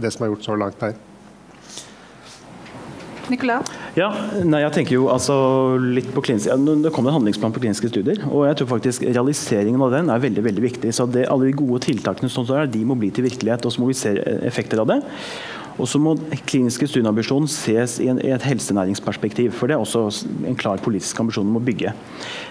det 0.00 0.12
som 0.14 0.24
er 0.24 0.32
gjort 0.32 0.46
så 0.46 0.56
langt 0.56 0.75
der. 0.80 0.96
Nicolas? 3.30 3.70
Ja, 3.96 4.10
nei, 4.44 4.60
jeg 4.62 4.72
tenker 4.74 4.94
jo 4.98 5.06
altså 5.10 5.34
litt 5.80 6.12
på 6.14 6.22
klinisk, 6.22 6.46
ja, 6.50 6.56
Det 6.56 6.92
kom 6.94 7.08
en 7.08 7.16
handlingsplan 7.16 7.54
på 7.54 7.62
kliniske 7.64 7.88
studier. 7.90 8.20
og 8.28 8.46
jeg 8.46 8.58
tror 8.60 8.68
faktisk 8.76 9.02
Realiseringen 9.08 9.82
av 9.82 9.90
den 9.90 10.10
er 10.10 10.22
veldig 10.22 10.44
veldig 10.44 10.62
viktig. 10.62 10.92
så 10.94 11.10
det, 11.10 11.26
Alle 11.28 11.46
de 11.46 11.56
gode 11.56 11.80
tiltakene 11.88 12.30
som 12.30 12.46
er, 12.54 12.66
de 12.66 12.84
må 12.84 12.94
bli 12.94 13.10
til 13.10 13.24
virkelighet. 13.24 13.64
og 13.66 13.72
Så 13.72 13.80
må 13.80 13.88
vi 13.88 13.94
se 13.94 14.14
effekter 14.46 14.78
av 14.78 14.86
det. 14.86 15.02
Og 15.76 15.88
så 15.90 16.00
må 16.00 16.14
kliniske 16.48 16.88
studieambisjonen 16.88 17.48
ses 17.50 17.98
i, 18.00 18.08
en, 18.12 18.20
i, 18.22 18.32
et 18.32 18.46
helsenæringsperspektiv. 18.46 19.52
For 19.56 19.68
det 19.68 19.76
er 19.76 19.82
også 19.82 20.06
en 20.48 20.58
klar 20.58 20.80
politisk 20.84 21.20
ambisjon 21.20 21.48
om 21.48 21.58
å 21.60 21.64
bygge. 21.64 21.92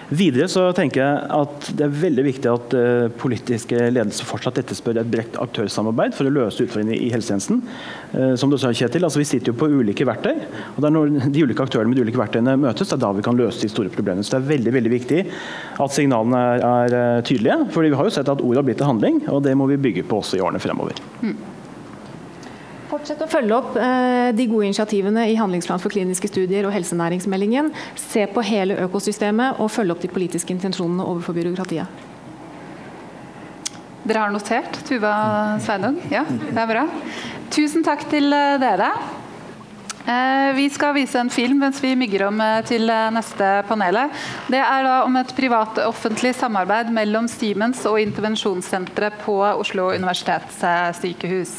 Videre 0.06 0.46
så 0.50 0.68
tenker 0.76 1.02
jeg 1.02 1.30
at 1.34 1.70
det 1.74 1.86
er 1.88 1.96
veldig 2.04 2.24
viktig 2.28 2.50
at 2.52 2.76
uh, 2.78 3.08
politiske 3.18 3.88
ledelse 3.90 4.26
fortsatt 4.26 4.60
etterspør 4.62 5.00
et 5.02 5.10
bredt 5.10 5.38
aktørsamarbeid 5.42 6.14
for 6.14 6.28
å 6.28 6.34
løse 6.34 6.62
utfordringene 6.62 7.00
i 7.02 7.10
helsetjenesten. 7.10 7.64
Uh, 8.14 8.34
som 8.38 8.52
du 8.52 8.58
sa, 8.60 8.70
Kjetil, 8.76 9.06
altså 9.08 9.22
Vi 9.22 9.26
sitter 9.26 9.50
jo 9.50 9.58
på 9.58 9.70
ulike 9.72 10.06
verktøy. 10.06 10.36
og 10.76 10.78
det 10.78 10.90
er 10.90 10.94
Når 10.94 11.16
de 11.34 11.42
ulike 11.42 11.66
aktørene 11.66 11.90
med 11.90 11.98
de 11.98 12.06
ulike 12.06 12.22
verktøyene 12.22 12.54
møtes, 12.62 12.86
det 12.86 12.98
er 12.98 13.02
da 13.02 13.12
vi 13.16 13.26
kan 13.26 13.38
løse 13.38 13.64
de 13.64 13.72
store 13.72 13.90
problemene. 13.90 14.22
Så 14.22 14.36
det 14.36 14.42
er 14.44 14.50
veldig 14.54 14.76
veldig 14.78 14.94
viktig 14.94 15.24
at 15.82 15.96
signalene 15.96 16.44
er, 16.52 16.64
er 16.66 16.96
eh, 17.00 17.24
tydelige. 17.26 17.58
fordi 17.74 17.90
vi 17.92 17.98
har 17.98 18.08
jo 18.08 18.14
sett 18.14 18.30
at 18.32 18.42
ord 18.44 18.60
har 18.60 18.66
blitt 18.66 18.80
til 18.80 18.88
handling, 18.88 19.20
og 19.32 19.42
det 19.46 19.56
må 19.58 19.68
vi 19.70 19.80
bygge 19.88 20.06
på 20.08 20.22
også 20.22 20.38
i 20.38 20.44
årene 20.44 20.62
fremover. 20.62 20.98
Mm. 21.22 21.55
Fortsett 22.86 23.22
å 23.24 23.26
følge 23.30 23.56
opp 23.56 23.76
eh, 23.80 24.32
de 24.36 24.46
gode 24.50 24.68
initiativene 24.68 25.24
i 25.32 25.38
Handlingsplan 25.38 25.82
for 25.82 25.90
kliniske 25.90 26.30
studier 26.30 26.68
og 26.68 26.74
helsenæringsmeldingen. 26.76 27.72
Se 27.98 28.26
på 28.30 28.44
hele 28.46 28.78
økosystemet 28.86 29.58
og 29.62 29.72
følge 29.74 29.96
opp 29.96 30.04
de 30.04 30.12
politiske 30.12 30.54
intensjonene 30.54 31.06
overfor 31.06 31.34
byråkratiet. 31.34 32.04
Dere 34.06 34.22
har 34.22 34.30
notert, 34.30 34.76
Tuva 34.86 35.12
Sveinung? 35.64 35.98
Ja, 36.12 36.22
det 36.28 36.60
er 36.62 36.68
bra. 36.70 36.84
Tusen 37.50 37.82
takk 37.86 38.04
til 38.10 38.30
eh, 38.30 38.58
dere. 38.62 38.92
Eh, 40.06 40.52
vi 40.54 40.68
skal 40.70 40.94
vise 40.94 41.18
en 41.18 41.32
film 41.34 41.58
mens 41.64 41.80
vi 41.82 41.96
mygger 41.98 42.28
om 42.28 42.38
eh, 42.42 42.60
til 42.68 42.86
neste 42.86 43.48
panelet. 43.66 44.14
Det 44.52 44.60
er 44.62 44.86
da 44.86 45.00
om 45.08 45.18
et 45.18 45.34
privat-offentlig 45.34 46.36
samarbeid 46.38 46.94
mellom 46.94 47.26
Siemens 47.30 47.82
og 47.90 47.98
intervensjonssenteret 48.04 49.18
på 49.24 49.40
Oslo 49.48 49.90
universitetssykehus. 49.96 51.56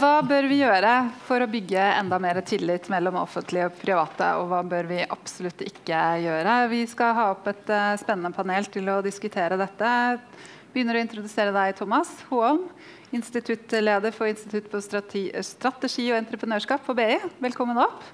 Hva 0.00 0.22
bør 0.24 0.46
vi 0.48 0.58
gjøre 0.62 0.92
for 1.26 1.40
å 1.40 1.48
bygge 1.48 1.80
enda 1.96 2.16
mer 2.20 2.38
tillit 2.44 2.86
mellom 2.92 3.18
offentlige 3.20 3.70
og 3.70 3.76
private, 3.80 4.26
og 4.36 4.50
hva 4.50 4.60
bør 4.68 4.88
vi 4.88 4.98
absolutt 5.04 5.60
ikke 5.64 5.98
gjøre? 6.20 6.54
Vi 6.72 6.80
skal 6.88 7.14
ha 7.16 7.26
opp 7.32 7.48
et 7.48 7.72
uh, 7.72 7.96
spennende 8.00 8.32
panel 8.36 8.68
til 8.72 8.88
å 8.92 8.98
diskutere 9.04 9.56
dette. 9.60 9.90
Begynner 10.72 10.96
å 10.96 11.02
introdusere 11.06 11.52
deg, 11.56 11.72
Thomas 11.76 12.12
Hoholm, 12.30 12.66
instituttleder 13.16 14.12
for 14.16 14.28
Institutt 14.28 14.68
for 14.72 14.84
strategi 14.84 16.08
og 16.12 16.20
entreprenørskap 16.20 16.84
på 16.84 16.96
BI. 17.00 17.16
Velkommen 17.44 17.80
opp. 17.80 18.04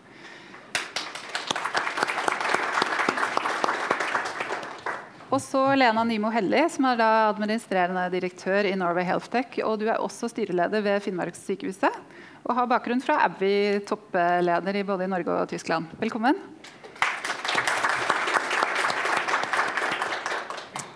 Og 5.36 5.42
så 5.44 5.60
Lena 5.76 6.00
Nymo 6.00 6.30
Helli, 6.32 6.62
som 6.72 6.86
er 6.88 6.96
da 6.96 7.06
administrerende 7.28 8.06
direktør 8.08 8.64
i 8.64 8.76
Norway 8.78 9.04
Healthtech. 9.04 9.58
Og 9.68 9.82
du 9.82 9.84
er 9.84 10.00
også 10.00 10.30
styreleder 10.32 10.80
ved 10.80 11.02
Finnmarkssykehuset 11.04 11.98
og 12.46 12.54
har 12.56 12.68
bakgrunn 12.70 13.02
fra 13.04 13.18
Abby, 13.26 13.82
toppleder 13.84 14.78
i 14.80 14.84
både 14.88 15.08
Norge 15.12 15.34
og 15.34 15.50
Tyskland. 15.50 15.90
Velkommen. 16.00 16.40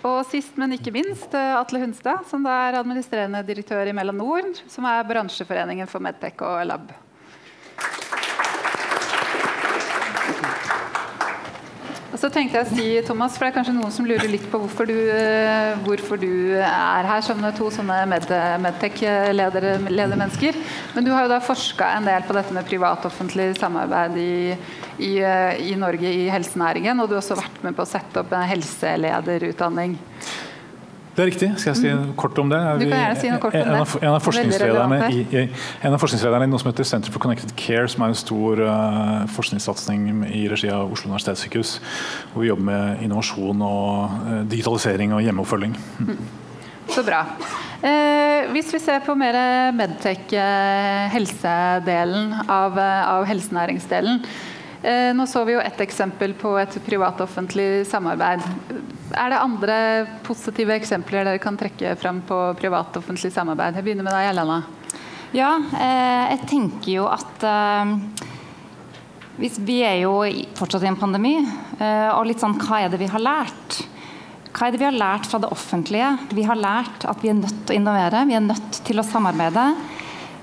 Og 0.08 0.24
sist, 0.30 0.56
men 0.56 0.72
ikke 0.78 0.94
minst, 0.96 1.36
Atle 1.36 1.84
Hunstad, 1.84 2.24
som 2.32 2.48
er 2.48 2.80
administrerende 2.80 3.44
direktør 3.44 3.92
i 3.92 3.96
Melanor, 4.00 4.54
som 4.72 4.88
er 4.88 5.04
bransjeforeningen 5.10 5.90
for 5.90 6.00
Medtech 6.00 6.40
og 6.48 6.64
Lab. 6.70 6.96
Så 12.18 12.26
tenkte 12.32 12.56
jeg 12.58 12.66
å 12.66 12.74
si, 12.74 12.86
Thomas, 13.06 13.36
for 13.36 13.44
det 13.44 13.50
er 13.52 13.58
kanskje 13.60 13.76
noen 13.76 13.92
som 13.94 14.06
lurer 14.08 14.32
litt 14.32 14.46
på 14.50 14.58
hvorfor 14.58 14.84
du, 14.90 14.98
eh, 15.14 15.78
hvorfor 15.84 16.16
du 16.18 16.32
er 16.58 17.04
her 17.06 17.20
som 17.22 17.38
to 17.54 17.70
sånne 17.70 18.06
Medtech-ledermennesker. 18.10 20.54
Men 20.96 21.04
du 21.06 21.10
har 21.14 21.22
jo 21.24 21.30
da 21.30 21.40
forska 21.44 21.86
en 21.96 22.06
del 22.10 22.22
på 22.26 22.34
dette 22.34 22.54
med 22.56 22.66
privat-offentlig 22.66 23.54
samarbeid 23.60 24.14
i, 24.18 24.56
i, 24.98 25.22
eh, 25.22 25.54
i, 25.70 25.72
Norge 25.78 26.08
i 26.10 26.26
helsenæringen. 26.34 26.98
Og 26.98 27.06
du 27.06 27.14
har 27.14 27.22
også 27.22 27.38
vært 27.38 27.62
med 27.62 27.78
på 27.78 27.86
å 27.86 27.92
sette 27.92 28.18
opp 28.24 28.30
en 28.34 28.50
helselederutdanning. 28.50 29.94
Det 31.10 31.22
er 31.24 31.26
riktig. 31.26 31.48
Skal 31.58 31.72
jeg 31.72 31.78
si 31.80 31.90
mm. 31.90 32.10
kort 32.18 32.38
om 32.38 32.50
det? 32.52 32.58
Du 32.80 32.84
kan 32.86 32.92
gjerne 32.94 33.20
si 33.20 33.30
noe 33.32 33.40
kort 33.42 33.56
om 33.58 33.60
en, 33.60 33.80
av, 33.82 33.94
en 33.98 34.12
av 34.14 34.20
forskningslederne 34.24 34.98
i, 35.10 35.24
i, 35.26 35.42
en 35.86 35.96
av 35.96 36.02
forskningslederne 36.02 36.46
i 36.46 36.50
noe 36.52 36.62
som 36.62 36.70
heter 36.70 36.86
Center 36.86 37.14
for 37.14 37.22
Connected 37.22 37.50
Care, 37.58 37.88
som 37.90 38.04
er 38.06 38.12
en 38.12 38.18
stor 38.18 38.62
uh, 38.62 39.24
forskningssatsing 39.34 40.06
i 40.30 40.44
regi 40.52 40.70
av 40.72 40.92
Oslo 40.92 41.10
universitetssykehus. 41.10 41.74
Hvor 42.32 42.44
vi 42.44 42.52
jobber 42.52 42.68
med 42.70 43.02
innovasjon 43.06 43.66
og 43.66 44.20
uh, 44.28 44.36
digitalisering 44.50 45.16
og 45.16 45.24
hjemmeoppfølging. 45.26 45.74
Mm. 46.06 46.22
Så 46.90 47.02
bra. 47.06 47.24
Eh, 47.80 48.50
hvis 48.52 48.68
vi 48.74 48.80
ser 48.82 49.00
på 49.04 49.14
mer 49.16 49.36
Medtech, 49.72 50.32
eh, 50.36 51.06
helsedelen 51.14 52.34
av, 52.44 52.76
av 52.78 53.24
helsenæringsdelen. 53.30 54.18
Eh, 54.82 55.10
nå 55.14 55.26
så 55.28 55.44
vi 55.44 55.54
jo 55.56 55.60
ett 55.60 55.80
eksempel 55.80 56.34
på 56.34 56.54
et 56.58 56.78
privat-offentlig 56.86 57.86
samarbeid. 57.86 58.44
Er 59.12 59.32
det 59.32 59.42
andre 59.42 59.76
positive 60.24 60.76
eksempler 60.78 61.26
dere 61.26 61.42
kan 61.42 61.58
trekke 61.60 61.96
fram 62.00 62.22
på 62.26 62.38
privat-offentlig 62.60 63.32
samarbeid? 63.34 63.76
Jeg 63.76 63.88
begynner 63.88 64.06
med 64.06 64.16
deg, 64.16 64.30
Elena. 64.32 64.62
Ja, 65.36 65.52
eh, 65.76 66.34
jeg 66.34 66.46
tenker 66.50 66.92
jo 66.94 67.06
at 67.10 67.48
hvis 69.40 69.56
Vi 69.64 69.78
er 69.80 70.02
jo 70.02 70.18
fortsatt 70.58 70.82
i 70.84 70.90
en 70.90 70.98
pandemi. 71.00 71.38
Eh, 71.80 72.08
og 72.12 72.26
litt 72.28 72.42
sånn, 72.42 72.58
hva 72.60 72.82
er 72.84 72.92
det 72.92 73.00
vi 73.00 73.08
har 73.08 73.22
lært? 73.24 73.78
Hva 74.52 74.66
er 74.66 74.74
det 74.74 74.80
vi 74.82 74.84
har 74.84 74.96
lært 74.96 75.28
fra 75.30 75.40
det 75.40 75.48
offentlige? 75.48 76.10
Vi 76.36 76.44
har 76.44 76.58
lært 76.60 77.06
at 77.08 77.22
vi 77.22 77.30
er 77.32 77.38
nødt 77.38 77.62
til 77.64 77.72
å 77.72 77.78
innovere. 77.78 78.26
Vi 78.28 78.36
er 78.36 78.44
nødt 78.44 78.80
til 78.84 79.00
å 79.00 79.06
samarbeide. 79.06 79.64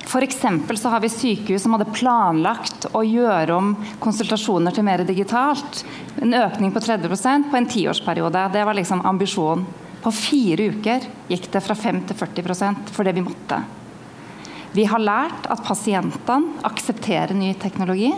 F.eks. 0.08 0.40
så 0.82 0.90
har 0.90 1.00
vi 1.04 1.10
sykehus 1.10 1.66
som 1.66 1.74
hadde 1.76 1.92
planlagt 1.92 2.86
å 2.96 3.02
gjøre 3.04 3.56
om 3.58 3.74
konsultasjoner 4.00 4.72
til 4.72 4.86
mer 4.88 5.04
digitalt. 5.04 5.82
En 6.24 6.32
økning 6.38 6.72
på 6.72 6.80
30% 6.80 7.50
på 7.52 7.58
en 7.60 7.68
tiårsperiode. 7.68 8.46
Det 8.54 8.64
var 8.64 8.78
liksom 8.78 9.04
ambisjonen. 9.04 9.66
På 10.00 10.14
fire 10.16 10.70
uker 10.72 11.04
gikk 11.28 11.50
det 11.52 11.62
fra 11.66 11.76
5 11.76 12.00
til 12.08 12.20
40 12.22 12.94
for 12.96 13.04
det 13.04 13.18
vi 13.18 13.26
måtte. 13.26 13.60
Vi 14.72 14.86
har 14.88 15.04
lært 15.04 15.50
at 15.52 15.66
pasientene 15.68 16.64
aksepterer 16.70 17.36
ny 17.36 17.52
teknologi. 17.60 18.14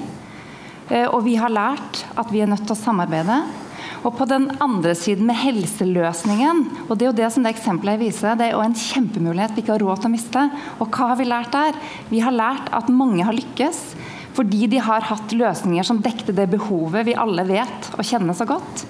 Eh, 0.89 1.07
og 1.07 1.23
vi 1.25 1.39
har 1.41 1.49
lært 1.49 2.03
at 2.13 2.29
vi 2.29 2.43
er 2.43 2.51
nødt 2.51 2.67
til 2.67 2.75
å 2.75 2.83
samarbeide 2.83 3.39
og 3.99 4.15
på 4.15 4.27
den 4.29 4.47
andre 4.63 4.93
siden 4.95 5.27
med 5.27 5.39
helseløsningen, 5.41 6.61
og 6.87 6.93
det 6.95 7.05
er 7.05 7.09
jo 7.09 7.17
det 7.17 7.31
som 7.35 7.43
det 7.43 7.51
eksempelet 7.55 7.97
jeg 7.97 8.03
viser, 8.05 8.37
det 8.39 8.47
er 8.47 8.55
jo 8.55 8.63
en 8.63 8.77
kjempemulighet 8.77 9.55
vi 9.57 9.63
ikke 9.63 9.75
har 9.75 9.83
råd 9.83 10.01
til 10.01 10.09
å 10.09 10.13
miste. 10.13 10.45
Og 10.79 10.87
hva 10.87 11.11
har 11.11 11.19
vi 11.19 11.27
lært 11.27 11.51
der? 11.55 11.79
Vi 12.11 12.21
har 12.23 12.35
lært 12.35 12.71
at 12.75 12.91
mange 12.93 13.25
har 13.27 13.35
lykkes 13.35 13.83
fordi 14.39 14.69
de 14.71 14.79
har 14.79 15.03
hatt 15.03 15.33
løsninger 15.35 15.83
som 15.83 15.99
dekte 15.99 16.31
det 16.31 16.45
behovet 16.51 17.07
vi 17.09 17.17
alle 17.17 17.43
vet 17.49 17.89
og 17.97 18.05
kjenner 18.07 18.37
så 18.37 18.45
godt. 18.47 18.85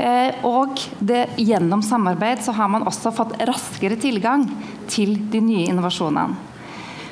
Eh, 0.00 0.38
og 0.48 0.80
det, 1.04 1.26
gjennom 1.36 1.82
samarbeid 1.84 2.40
så 2.46 2.54
har 2.56 2.70
man 2.72 2.86
også 2.88 3.12
fått 3.12 3.34
raskere 3.44 3.98
tilgang 4.00 4.46
til 4.88 5.18
de 5.32 5.42
nye 5.44 5.66
innovasjonene. 5.68 6.49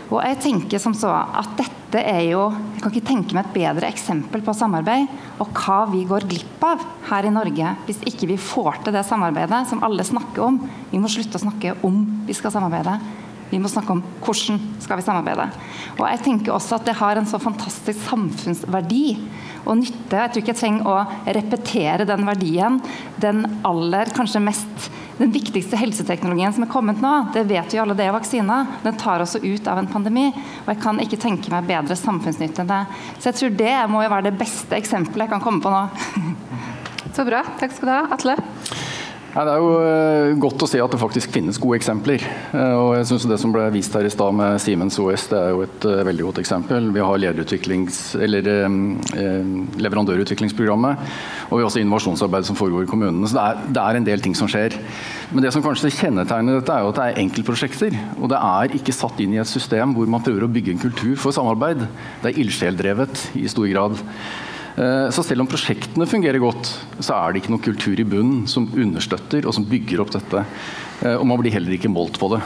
Og 0.09 0.23
jeg 0.25 0.39
tenker 0.41 0.81
som 0.81 0.95
så 0.97 1.11
at 1.13 1.51
dette 1.59 2.01
er 2.01 2.23
jo 2.31 2.47
Jeg 2.49 2.83
kan 2.83 2.93
ikke 2.93 3.09
tenke 3.11 3.37
meg 3.37 3.47
et 3.47 3.55
bedre 3.57 3.89
eksempel 3.89 4.43
på 4.45 4.55
samarbeid 4.57 5.09
og 5.43 5.53
hva 5.57 5.79
vi 5.91 6.03
går 6.09 6.27
glipp 6.29 6.65
av 6.67 6.83
her 7.11 7.29
i 7.29 7.33
Norge 7.33 7.73
hvis 7.87 8.03
ikke 8.09 8.29
vi 8.31 8.37
får 8.41 8.83
til 8.85 8.95
det 8.97 9.05
samarbeidet 9.09 9.65
som 9.71 9.83
alle 9.87 10.05
snakker 10.07 10.45
om. 10.45 10.61
Vi 10.93 11.01
må 11.01 11.11
slutte 11.13 11.41
å 11.41 11.45
snakke 11.45 11.77
om 11.87 12.03
vi 12.29 12.37
skal 12.37 12.55
samarbeide. 12.55 12.99
Vi 13.49 13.61
må 13.61 13.71
snakke 13.73 13.95
om 13.95 14.03
hvordan 14.25 14.61
skal 14.83 15.01
vi 15.01 15.07
samarbeide. 15.07 15.49
Og 15.97 16.05
jeg 16.05 16.23
tenker 16.27 16.55
også 16.55 16.77
at 16.77 16.89
det 16.89 16.99
har 17.01 17.19
en 17.19 17.29
så 17.29 17.41
fantastisk 17.41 18.03
samfunnsverdi 18.05 19.05
og 19.65 19.81
nytte. 19.81 20.19
Jeg 20.21 20.33
tror 20.33 20.43
ikke 20.43 20.55
jeg 20.55 20.61
trenger 20.63 20.91
å 20.93 20.99
repetere 21.39 22.09
den 22.09 22.27
verdien. 22.29 22.81
Den 23.21 23.45
aller 23.69 24.13
kanskje 24.17 24.45
mest 24.45 24.91
den 25.19 25.33
viktigste 25.35 25.77
helseteknologien 25.77 26.53
som 26.55 26.63
er 26.63 26.71
kommet 26.71 27.01
nå, 27.03 27.13
det 27.35 27.43
vet 27.51 27.75
vi 27.75 27.81
alle, 27.83 27.97
det 27.99 28.07
er 28.07 28.15
vaksina. 28.15 28.61
Den 28.85 28.99
tar 29.01 29.25
oss 29.25 29.35
ut 29.37 29.67
av 29.67 29.81
en 29.81 29.91
pandemi. 29.91 30.29
Og 30.65 30.71
jeg 30.71 30.81
kan 30.83 31.01
ikke 31.03 31.19
tenke 31.21 31.51
meg 31.53 31.67
bedre 31.67 31.99
samfunnsnytte 31.99 32.63
enn 32.63 32.71
det. 32.71 32.85
Så 33.19 33.33
jeg 33.33 33.39
tror 33.41 33.57
det 33.59 33.75
må 33.91 34.05
jo 34.05 34.13
være 34.15 34.31
det 34.31 34.39
beste 34.39 34.79
eksempelet 34.79 35.27
jeg 35.27 35.35
kan 35.35 35.43
komme 35.43 35.65
på 35.65 35.75
nå. 35.75 35.83
Så 37.17 37.27
bra. 37.27 37.43
Takk 37.59 37.75
skal 37.75 37.91
du 37.91 37.95
ha. 37.97 38.03
Atle? 38.15 38.37
Nei, 39.29 39.43
det 39.45 39.53
er 39.53 39.61
jo 39.61 39.73
eh, 39.85 40.31
godt 40.41 40.63
å 40.65 40.67
se 40.71 40.79
at 40.81 40.93
det 40.95 40.99
faktisk 41.03 41.35
finnes 41.35 41.59
gode 41.61 41.77
eksempler. 41.77 42.23
Eh, 42.57 42.77
og 42.79 42.95
jeg 42.97 43.09
synes 43.11 43.27
Det 43.29 43.37
som 43.43 43.53
ble 43.53 43.67
vist 43.75 43.93
her 43.93 44.07
i 44.09 44.13
stad 44.13 44.33
med 44.35 44.57
Siemens 44.63 44.97
OS, 45.03 45.27
det 45.29 45.37
er 45.37 45.51
jo 45.53 45.61
et 45.67 45.85
uh, 45.85 46.01
veldig 46.09 46.25
godt 46.31 46.41
eksempel. 46.41 46.89
Vi 46.95 47.05
har 47.05 47.21
leverandørutviklingsprogrammet. 49.85 51.13
Og 51.51 51.53
vi 51.53 51.61
har 51.61 51.69
også 51.69 51.83
innovasjonsarbeid 51.83 52.49
som 52.49 52.57
foregår 52.57 52.87
i 52.87 52.91
kommunene. 52.91 53.29
Så 53.29 53.37
det 53.37 53.45
er, 53.45 53.55
det 53.77 53.85
er, 53.85 54.01
en 54.01 54.09
del 54.09 54.25
ting 54.25 54.37
som 54.39 54.49
skjer. 54.49 54.73
Men 55.35 55.45
det 55.45 55.53
som 55.53 55.65
kanskje 55.65 55.93
kjennetegner 55.93 56.63
dette, 56.63 56.73
er 56.73 56.87
jo 56.87 56.93
at 56.95 56.99
det 56.99 57.07
er 57.11 57.23
enkeltprosjekter. 57.27 57.93
Og 58.17 58.33
det 58.33 58.41
er 58.41 58.77
ikke 58.81 58.97
satt 58.97 59.21
inn 59.21 59.37
i 59.37 59.43
et 59.45 59.51
system 59.51 59.93
hvor 59.97 60.09
man 60.09 60.25
prøver 60.25 60.49
å 60.49 60.53
bygge 60.57 60.73
en 60.73 60.85
kultur 60.89 61.15
for 61.21 61.37
samarbeid. 61.37 61.85
Det 62.25 62.33
er 62.33 62.41
ildsjeldrevet 62.47 63.29
i 63.37 63.49
stor 63.53 63.69
grad. 63.77 63.93
Eh, 64.79 65.09
så 65.11 65.25
selv 65.27 65.43
om 65.43 65.51
prosjektene 65.51 66.07
fungerer 66.07 66.39
godt, 66.43 66.71
så 67.03 67.17
er 67.17 67.33
det 67.33 67.43
ikke 67.43 67.55
noen 67.55 67.65
kultur 67.65 67.99
i 67.99 68.07
bunnen 68.07 68.47
som 68.51 68.69
understøtter 68.71 69.49
og 69.49 69.57
som 69.57 69.67
bygger 69.67 70.05
opp 70.05 70.13
dette. 70.15 70.45
Eh, 71.03 71.17
og 71.17 71.27
man 71.27 71.41
blir 71.43 71.57
heller 71.57 71.75
ikke 71.75 71.91
målt 71.91 72.21
på 72.21 72.31
det. 72.37 72.43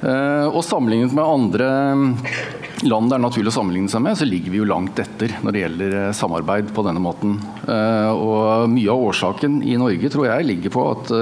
Eh, 0.00 0.46
og 0.48 0.62
sammenlignet 0.64 1.12
med 1.12 1.26
andre 1.28 1.66
land 2.88 3.10
det 3.10 3.16
er 3.18 3.20
naturlig 3.20 3.50
å 3.50 3.56
sammenligne 3.58 3.92
seg 3.92 4.00
med, 4.00 4.16
så 4.16 4.24
ligger 4.24 4.54
vi 4.54 4.60
jo 4.62 4.68
langt 4.68 4.96
etter 5.02 5.34
når 5.44 5.52
det 5.52 5.62
gjelder 5.64 5.96
eh, 5.98 6.12
samarbeid 6.16 6.70
på 6.76 6.84
denne 6.86 7.02
måten. 7.04 7.34
Eh, 7.68 8.08
og 8.08 8.70
mye 8.72 8.94
av 8.94 9.04
årsaken 9.10 9.58
i 9.60 9.76
Norge 9.80 10.12
tror 10.12 10.30
jeg 10.30 10.46
ligger 10.48 10.72
på 10.72 10.86
at 10.94 11.12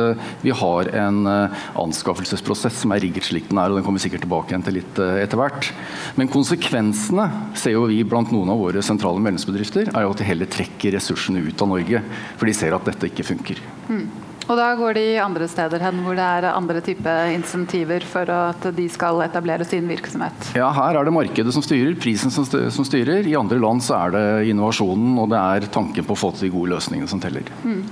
vi 0.44 0.54
har 0.54 0.90
en 1.00 1.18
anskaffelsesprosess 1.28 2.82
som 2.84 2.94
er 2.94 3.02
rigget 3.02 3.26
slik 3.26 3.48
den 3.50 3.58
er, 3.60 3.72
og 3.72 3.78
den 3.78 3.86
kommer 3.86 3.98
vi 3.98 4.06
sikkert 4.06 4.24
tilbake 4.26 4.54
igjen 4.54 4.66
til 4.66 4.78
litt 4.78 5.00
etter 5.00 5.40
hvert. 5.40 5.72
Men 6.20 6.30
konsekvensene 6.30 7.26
ser 7.58 7.74
jo 7.74 7.88
vi 7.90 8.00
blant 8.06 8.30
noen 8.34 8.52
av 8.54 8.62
våre 8.62 8.84
sentrale 8.84 9.22
medlemsbedrifter, 9.24 9.90
er 9.90 10.06
jo 10.06 10.14
at 10.14 10.22
de 10.22 10.28
heller 10.28 10.50
trekker 10.50 10.94
ressursene 10.94 11.42
ut 11.42 11.64
av 11.64 11.72
Norge, 11.74 12.02
for 12.38 12.48
de 12.48 12.56
ser 12.56 12.76
at 12.76 12.86
dette 12.88 13.10
ikke 13.10 13.26
funker. 13.32 13.62
Mm. 13.88 14.27
Og 14.48 14.56
da 14.56 14.68
går 14.78 14.96
de 14.96 15.06
andre 15.20 15.46
steder 15.50 15.82
hen 15.84 16.00
hvor 16.04 16.16
det 16.16 16.24
er 16.24 16.48
andre 16.54 16.80
typer 16.84 17.34
insentiver 17.34 18.04
for 18.08 18.30
at 18.32 18.64
de 18.74 18.86
skal 18.88 19.20
etablere 19.26 19.66
sin 19.68 19.88
virksomhet? 19.90 20.54
Ja, 20.56 20.70
her 20.72 20.96
er 20.96 21.04
det 21.04 21.12
markedet 21.12 21.52
som 21.52 21.64
styrer, 21.64 21.92
prisen 22.00 22.32
som 22.32 22.86
styrer. 22.88 23.28
I 23.28 23.36
andre 23.36 23.60
land 23.60 23.84
så 23.84 23.98
er 23.98 24.16
det 24.16 24.24
innovasjonen 24.48 25.20
og 25.20 25.28
det 25.34 25.42
er 25.42 25.68
tanken 25.74 26.08
på 26.08 26.16
å 26.16 26.22
få 26.22 26.32
til 26.32 26.48
de 26.48 26.54
gode 26.56 26.72
løsningene 26.72 27.10
som 27.12 27.20
teller. 27.20 27.52
Mm. 27.60 27.84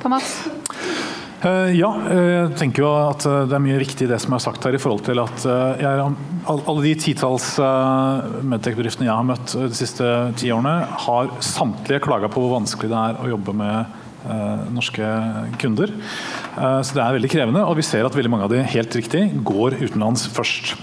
Thomas? 0.00 0.32
Uh, 1.38 1.68
ja, 1.70 1.92
eh, 2.10 2.28
jeg 2.32 2.54
tenker 2.58 2.82
jo 2.82 2.88
at 3.12 3.22
eh, 3.28 3.44
det 3.46 3.54
er 3.54 3.62
mye 3.62 3.78
viktig 3.78 4.08
i 4.08 4.10
det 4.10 4.16
som 4.18 4.32
er 4.34 4.42
sagt 4.42 4.64
her. 4.66 4.74
i 4.74 4.80
forhold 4.82 5.04
til 5.06 5.20
at 5.22 5.44
jeg, 5.78 6.08
Alle 6.48 6.80
de 6.82 6.96
titalls 6.98 7.52
medtech-bedriftene 8.48 9.06
jeg 9.06 9.14
har 9.14 9.28
møtt 9.28 9.54
de 9.54 9.76
siste 9.76 10.08
ti 10.40 10.50
årene, 10.50 10.74
har 11.04 11.30
samtlige 11.44 12.02
klaga 12.08 12.32
på 12.32 12.42
hvor 12.42 12.56
vanskelig 12.56 12.90
det 12.90 13.02
er 13.04 13.20
å 13.22 13.32
jobbe 13.36 13.54
med 13.60 13.98
Eh, 14.07 14.07
norske 14.74 15.06
kunder. 15.60 15.92
Eh, 16.58 16.80
så 16.82 16.96
det 16.96 17.02
er 17.04 17.16
veldig 17.18 17.30
krevende, 17.32 17.62
og 17.64 17.78
vi 17.78 17.86
ser 17.86 18.06
at 18.06 18.16
veldig 18.16 18.32
mange 18.32 18.48
av 18.48 18.52
de 18.52 18.64
helt 18.74 18.98
riktig 18.98 19.22
går 19.46 19.78
utenlands 19.78 20.26
først. 20.34 20.74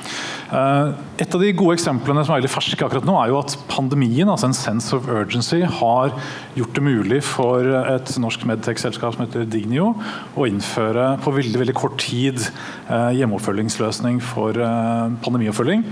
Eh, 0.56 0.93
et 1.24 1.36
av 1.36 1.41
de 1.41 1.52
gode 1.58 1.76
eksemplene 1.78 2.24
som 2.24 2.36
er 2.36 2.41
veldig 2.41 2.54
ferske 2.54 2.86
akkurat 2.86 3.08
nå, 3.08 3.15
er 3.19 3.34
jo 3.34 3.41
at 3.41 3.58
pandemien, 3.71 4.30
altså 4.30 4.50
en 4.52 4.58
sense 4.58 4.95
of 4.95 5.10
urgency, 5.10 5.63
har 5.82 6.15
gjort 6.56 6.76
det 6.78 6.84
mulig 6.86 7.20
for 7.28 7.68
et 7.68 8.12
norsk 8.22 8.46
medtech-selskap 8.48 9.15
som 9.15 9.26
heter 9.26 9.44
Dignio, 9.50 9.91
å 10.39 10.48
innføre 10.48 11.15
på 11.24 11.34
veldig 11.36 11.62
veldig 11.62 11.76
kort 11.76 11.98
tid 12.00 12.39
eh, 12.39 13.12
hjemmeoppfølgingsløsning 13.20 14.22
for 14.24 14.56
eh, 14.56 15.18
pandemioppfølging 15.26 15.84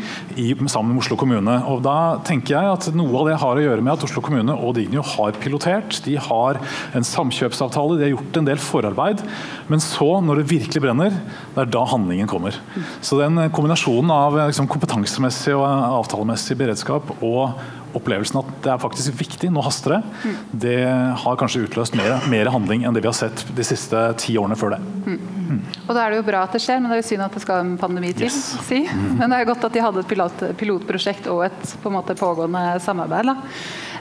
sammen 0.72 0.94
med 0.94 1.04
Oslo 1.04 1.18
kommune. 1.20 1.58
Og 1.70 1.84
da 1.86 1.98
tenker 2.26 2.56
jeg 2.56 2.72
at 2.78 2.90
Noe 2.94 3.24
av 3.24 3.30
det 3.30 3.38
har 3.42 3.60
å 3.60 3.64
gjøre 3.64 3.84
med 3.84 3.94
at 3.96 4.06
Oslo 4.08 4.24
kommune 4.24 4.56
og 4.56 4.76
Dignio 4.78 5.04
har 5.14 5.36
pilotert. 5.44 6.00
De 6.06 6.16
har 6.20 6.60
en 6.96 7.08
samkjøpsavtale, 7.08 8.00
de 8.00 8.08
har 8.08 8.14
gjort 8.16 8.40
en 8.40 8.50
del 8.50 8.62
forarbeid. 8.62 9.24
Men 9.72 9.84
så, 9.84 10.10
når 10.24 10.42
det 10.42 10.50
virkelig 10.54 10.84
brenner, 10.84 11.16
det 11.54 11.66
er 11.66 11.72
da 11.74 11.84
handlingen 11.92 12.30
kommer. 12.30 12.58
Så 13.04 13.20
den 13.20 13.40
kombinasjonen 13.54 14.12
av 14.14 14.40
liksom, 14.46 14.70
kompetansemessig 14.72 15.56
og 15.58 15.66
avtalemessig 15.68 16.58
beredskap 16.60 17.16
og 17.20 17.58
opplevelsen 17.98 18.40
at 18.42 18.50
det 18.66 18.72
er 18.74 18.82
faktisk 18.82 19.18
viktig, 19.20 19.52
nå 19.54 19.64
haster 19.66 19.98
det, 19.98 20.02
mm. 20.24 20.40
det 20.66 20.78
har 21.24 21.40
kanskje 21.40 21.66
utløst 21.68 21.98
mer, 22.00 22.16
mer, 22.32 22.52
handling 22.54 22.86
enn 22.88 22.96
det 22.96 23.04
vi 23.04 23.10
har 23.10 23.18
sett 23.18 23.46
de 23.56 23.66
siste 23.68 24.02
ti 24.22 24.38
årene 24.40 24.58
før 24.60 24.76
det. 24.76 24.82
Mm. 25.06 25.20
Mm. 25.44 25.62
Og 25.86 25.94
Da 25.94 26.04
er 26.04 26.14
det 26.14 26.20
jo 26.22 26.28
bra 26.28 26.44
at 26.48 26.56
det 26.56 26.64
skjer, 26.64 26.82
men 26.82 26.90
det 26.90 26.98
er 26.98 27.04
jo 27.04 27.08
synd 27.12 27.26
at 27.26 27.38
det 27.38 27.44
skal 27.44 27.64
en 27.64 27.78
pandemi 27.80 28.14
til. 28.16 28.30
Yes. 28.30 28.58
Si. 28.68 28.84
Men 29.20 29.30
det 29.30 29.40
er 29.40 29.50
godt 29.50 29.66
at 29.68 29.76
de 29.76 29.84
hadde 29.84 30.04
et 30.04 30.10
pilot, 30.10 30.46
pilotprosjekt 30.60 31.30
og 31.32 31.46
et 31.50 31.74
på 31.84 31.92
måte 31.94 32.16
pågående 32.18 32.64
samarbeid. 32.84 33.34
Da. 33.34 33.36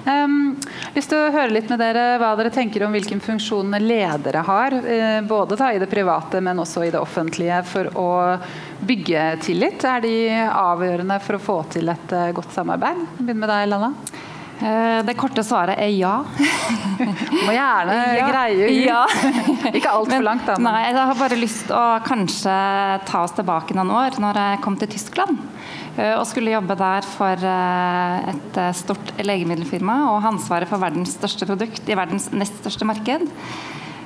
Um, 0.03 0.57
lyst 0.97 1.13
til 1.13 1.21
å 1.21 1.31
høre 1.31 1.53
litt 1.55 1.69
med 1.71 1.79
dere 1.83 2.17
hva 2.19 2.33
dere 2.39 2.51
tenker 2.55 2.83
om 2.87 2.95
hvilken 2.95 3.23
funksjon 3.23 3.77
ledere 3.83 4.43
har, 4.47 4.75
uh, 4.75 5.21
både 5.29 5.59
da, 5.61 5.71
i 5.73 5.81
det 5.83 5.91
private, 5.91 6.43
men 6.43 6.63
også 6.63 6.87
i 6.87 6.91
det 6.95 7.01
offentlige, 7.03 7.63
for 7.71 7.93
å 7.99 8.11
bygge 8.83 9.29
tillit. 9.47 9.87
Er 9.87 10.03
de 10.03 10.17
avgjørende 10.51 11.21
for 11.23 11.39
å 11.39 11.45
få 11.47 11.59
til 11.77 11.93
et 11.93 12.19
uh, 12.19 12.29
godt 12.35 12.55
samarbeid? 12.57 13.07
Begynn 13.21 13.43
med 13.43 13.53
deg, 13.53 13.71
Lalla. 13.71 13.95
Eh, 14.63 15.05
det 15.05 15.15
korte 15.19 15.43
svaret 15.43 15.79
er 15.83 15.91
ja. 15.91 16.21
Må 17.47 17.55
gjerne 17.55 17.97
ja. 18.21 18.29
greie 18.31 18.69
ut. 18.69 18.77
Ja. 18.87 19.03
Ikke 19.77 19.91
altfor 19.91 20.23
langt, 20.23 20.47
da. 20.47 20.59
Men. 20.59 20.71
Nei, 20.71 20.85
jeg 20.87 20.99
har 21.01 21.19
bare 21.19 21.39
lyst 21.41 21.65
til 21.67 21.79
å 21.79 21.87
kanskje 22.07 22.55
ta 23.09 23.25
oss 23.25 23.35
tilbake 23.35 23.75
noen 23.75 23.91
år, 23.97 24.21
når 24.23 24.39
jeg 24.45 24.63
kom 24.63 24.79
til 24.79 24.93
Tyskland. 24.93 25.41
Eh, 25.97 26.15
og 26.17 26.25
skulle 26.29 26.55
jobbe 26.55 26.77
der 26.81 27.07
for 27.07 27.47
eh, 27.53 28.33
et 28.33 28.61
stort 28.79 29.15
legemiddelfirma 29.21 29.99
og 30.13 30.23
ha 30.25 30.33
ansvaret 30.33 30.71
for 30.71 30.83
verdens 30.83 31.17
største 31.19 31.49
produkt 31.49 31.89
i 31.89 31.99
verdens 31.99 32.31
nest 32.33 32.61
største 32.63 32.89
marked. 32.89 33.29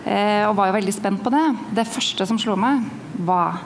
Og 0.06 0.52
var 0.54 0.68
jo 0.68 0.74
veldig 0.76 0.92
spent 0.94 1.18
på 1.18 1.32
det. 1.34 1.42
Det 1.74 1.84
første 1.90 2.28
som 2.30 2.38
slo 2.38 2.54
meg, 2.54 2.84
var 3.26 3.56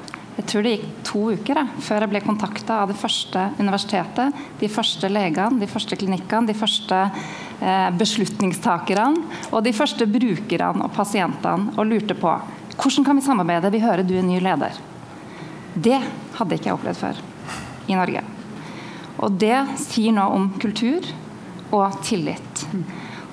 jeg 0.40 0.46
tror 0.48 0.64
det 0.64 0.70
gikk 0.72 0.92
to 1.04 1.22
uker 1.36 1.58
da, 1.58 1.62
før 1.84 2.04
jeg 2.04 2.10
ble 2.14 2.20
kontakta 2.24 2.78
av 2.80 2.88
det 2.88 2.96
første 2.96 3.42
universitetet, 3.58 4.38
de 4.60 4.70
første 4.72 5.10
legene, 5.12 5.60
de 5.60 5.68
første 5.68 5.98
klinikkene, 6.00 6.48
de 6.48 6.56
første 6.56 7.00
eh, 7.04 7.88
beslutningstakerne 8.00 9.50
og 9.50 9.60
de 9.66 9.74
første 9.76 10.06
brukerne 10.08 10.86
og 10.86 10.94
pasientene 10.96 11.74
og 11.76 11.90
lurte 11.90 12.16
på 12.16 12.38
hvordan 12.80 13.04
kan 13.04 13.18
vi 13.18 13.26
samarbeide, 13.26 13.74
vi 13.74 13.82
hører 13.82 14.06
du 14.06 14.14
er 14.16 14.24
ny 14.24 14.38
leder. 14.40 14.78
Det 15.74 15.98
hadde 16.38 16.56
ikke 16.56 16.70
jeg 16.70 16.78
opplevd 16.78 17.02
før 17.02 17.20
i 17.90 17.98
Norge. 17.98 18.22
Og 19.20 19.36
det 19.40 19.58
sier 19.82 20.14
noe 20.16 20.32
om 20.38 20.48
kultur 20.62 21.04
og 21.74 22.00
tillit. 22.06 22.64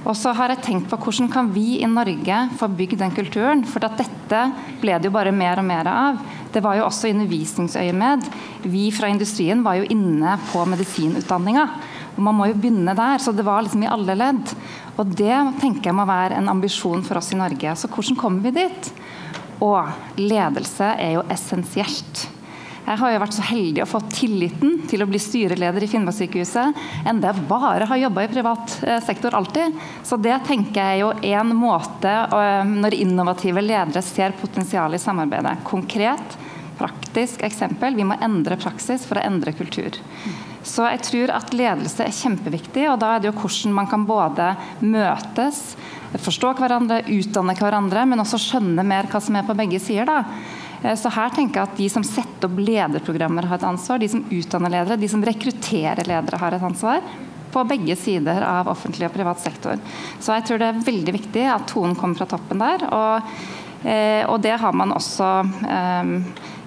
Og 0.08 0.16
så 0.16 0.32
har 0.36 0.54
jeg 0.54 0.64
tenkt 0.64 0.88
på 0.88 1.00
hvordan 1.02 1.28
kan 1.32 1.50
vi 1.52 1.82
i 1.82 1.88
Norge 1.90 2.38
få 2.60 2.70
bygd 2.72 3.02
den 3.02 3.14
kulturen. 3.16 3.64
For 3.68 3.84
dette 3.84 4.44
ble 4.80 4.96
det 4.96 5.10
jo 5.10 5.16
bare 5.16 5.34
mer 5.36 5.60
og 5.60 5.68
mer 5.68 5.90
av. 5.92 6.22
Det 6.54 6.62
var 6.64 6.78
jo 6.78 6.86
også 6.86 7.10
undervisningsøyemed. 7.12 8.28
Vi 8.64 8.86
fra 8.96 9.10
industrien 9.12 9.64
var 9.66 9.82
jo 9.82 9.90
inne 9.92 10.38
på 10.52 10.64
medisinutdanninga. 10.70 11.66
Og 12.16 12.24
man 12.24 12.38
må 12.38 12.48
jo 12.48 12.56
begynne 12.56 12.96
der. 12.98 13.20
Så 13.20 13.36
det 13.36 13.46
var 13.48 13.66
liksom 13.66 13.84
i 13.84 13.92
alle 13.92 14.16
ledd. 14.16 14.56
Og 14.96 15.12
det 15.12 15.36
tenker 15.60 15.92
jeg 15.92 15.98
må 15.98 16.08
være 16.08 16.40
en 16.40 16.54
ambisjon 16.56 17.04
for 17.06 17.20
oss 17.20 17.34
i 17.36 17.42
Norge. 17.42 17.76
Så 17.76 17.92
hvordan 17.92 18.20
kommer 18.20 18.48
vi 18.48 18.56
dit? 18.62 18.92
Og 19.60 19.92
ledelse 20.22 20.94
er 20.96 21.18
jo 21.18 21.28
essensielt. 21.34 22.28
Jeg 22.88 23.02
har 23.02 23.12
jo 23.12 23.20
vært 23.20 23.36
så 23.36 23.44
heldig 23.50 23.82
å 23.84 23.90
få 23.90 24.00
tilliten 24.08 24.78
til 24.88 25.02
å 25.04 25.08
bli 25.10 25.20
styreleder 25.20 25.84
i 25.84 25.90
Finnmarkssykehuset 25.92 27.08
enn 27.10 27.18
det 27.20 27.34
bare 27.50 27.88
har 27.90 28.00
jobba 28.00 28.24
i 28.24 28.30
privat 28.32 28.78
eh, 28.88 29.02
sektor 29.04 29.36
alltid. 29.36 29.76
Så 30.08 30.16
det 30.24 30.38
tenker 30.48 30.80
jeg 30.80 30.94
er 30.94 31.02
jo 31.02 31.10
én 31.28 31.52
måte 31.52 32.08
eh, 32.08 32.70
når 32.70 32.96
innovative 32.96 33.64
ledere 33.66 34.04
ser 34.06 34.38
potensial 34.40 34.96
i 34.96 35.02
samarbeidet. 35.04 35.58
Konkret, 35.68 36.38
praktisk 36.80 37.44
eksempel. 37.44 37.98
Vi 37.98 38.06
må 38.08 38.16
endre 38.24 38.56
praksis 38.62 39.04
for 39.10 39.20
å 39.20 39.26
endre 39.26 39.52
kultur. 39.58 39.98
Så 40.64 40.88
jeg 40.88 41.04
tror 41.10 41.34
at 41.36 41.52
ledelse 41.56 42.06
er 42.06 42.16
kjempeviktig, 42.16 42.86
og 42.92 43.02
da 43.04 43.14
er 43.16 43.24
det 43.24 43.30
jo 43.30 43.36
hvordan 43.42 43.76
man 43.76 43.90
kan 43.92 44.06
både 44.08 44.54
møtes, 44.84 45.76
forstå 46.24 46.54
hverandre, 46.62 47.02
utdanne 47.18 47.56
hverandre, 47.60 48.08
men 48.08 48.24
også 48.24 48.40
skjønne 48.40 48.88
mer 48.88 49.12
hva 49.12 49.20
som 49.24 49.36
er 49.36 49.48
på 49.48 49.56
begge 49.60 49.80
sider. 49.84 50.08
da. 50.08 50.56
Eh, 50.82 50.96
så 50.96 51.12
her 51.14 51.34
tenker 51.36 51.62
jeg 51.62 51.70
at 51.70 51.78
De 51.80 51.90
som 51.92 52.06
setter 52.06 52.50
opp 52.50 52.60
lederprogrammer 52.62 53.48
har 53.50 53.60
et 53.60 53.68
ansvar. 53.68 54.02
De 54.02 54.10
som 54.12 54.26
utdanner 54.30 54.74
ledere, 54.74 55.00
de 55.00 55.10
som 55.12 55.24
rekrutterer 55.26 56.08
ledere 56.08 56.42
har 56.42 56.58
et 56.58 56.68
ansvar. 56.70 57.06
På 57.54 57.64
begge 57.68 57.96
sider 57.98 58.44
av 58.44 58.68
offentlig 58.72 59.08
og 59.08 59.16
privat 59.16 59.42
sektor. 59.42 59.80
Så 60.20 60.36
jeg 60.36 60.48
tror 60.48 60.62
det 60.62 60.72
er 60.72 60.84
veldig 60.90 61.16
viktig 61.16 61.48
at 61.50 61.70
tonen 61.72 61.96
kommer 61.98 62.20
fra 62.20 62.30
toppen 62.30 62.62
der. 62.62 62.86
Og, 62.92 63.38
eh, 63.88 64.24
og 64.28 64.42
det 64.44 64.58
har 64.60 64.76
man 64.76 64.94
også 64.98 65.32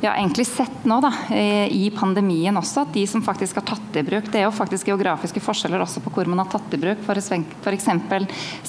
um, 0.00 0.04
ja, 0.04 0.14
egentlig 0.16 0.46
sett 0.48 0.84
nå 0.88 1.00
da, 1.04 1.12
i 1.30 1.90
pandemien 1.92 2.56
også, 2.56 2.86
at 2.86 2.94
de 2.94 3.04
som 3.08 3.22
faktisk 3.22 3.60
har 3.60 3.66
tatt 3.68 3.98
i 4.00 4.04
bruk 4.06 4.30
Det 4.32 4.40
er 4.40 4.46
jo 4.46 4.54
faktisk 4.54 4.88
geografiske 4.88 5.42
forskjeller 5.44 5.82
også 5.84 6.00
på 6.04 6.12
hvor 6.14 6.30
man 6.30 6.40
har 6.40 6.48
tatt 6.50 6.72
i 6.74 6.80
bruk 6.80 7.02
f.eks. 7.04 7.90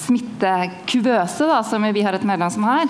smittekuvøse, 0.02 1.48
da, 1.48 1.62
som 1.64 1.88
vi 1.88 2.04
har 2.04 2.18
et 2.18 2.28
medlem 2.28 2.52
som 2.52 2.68
har. 2.68 2.86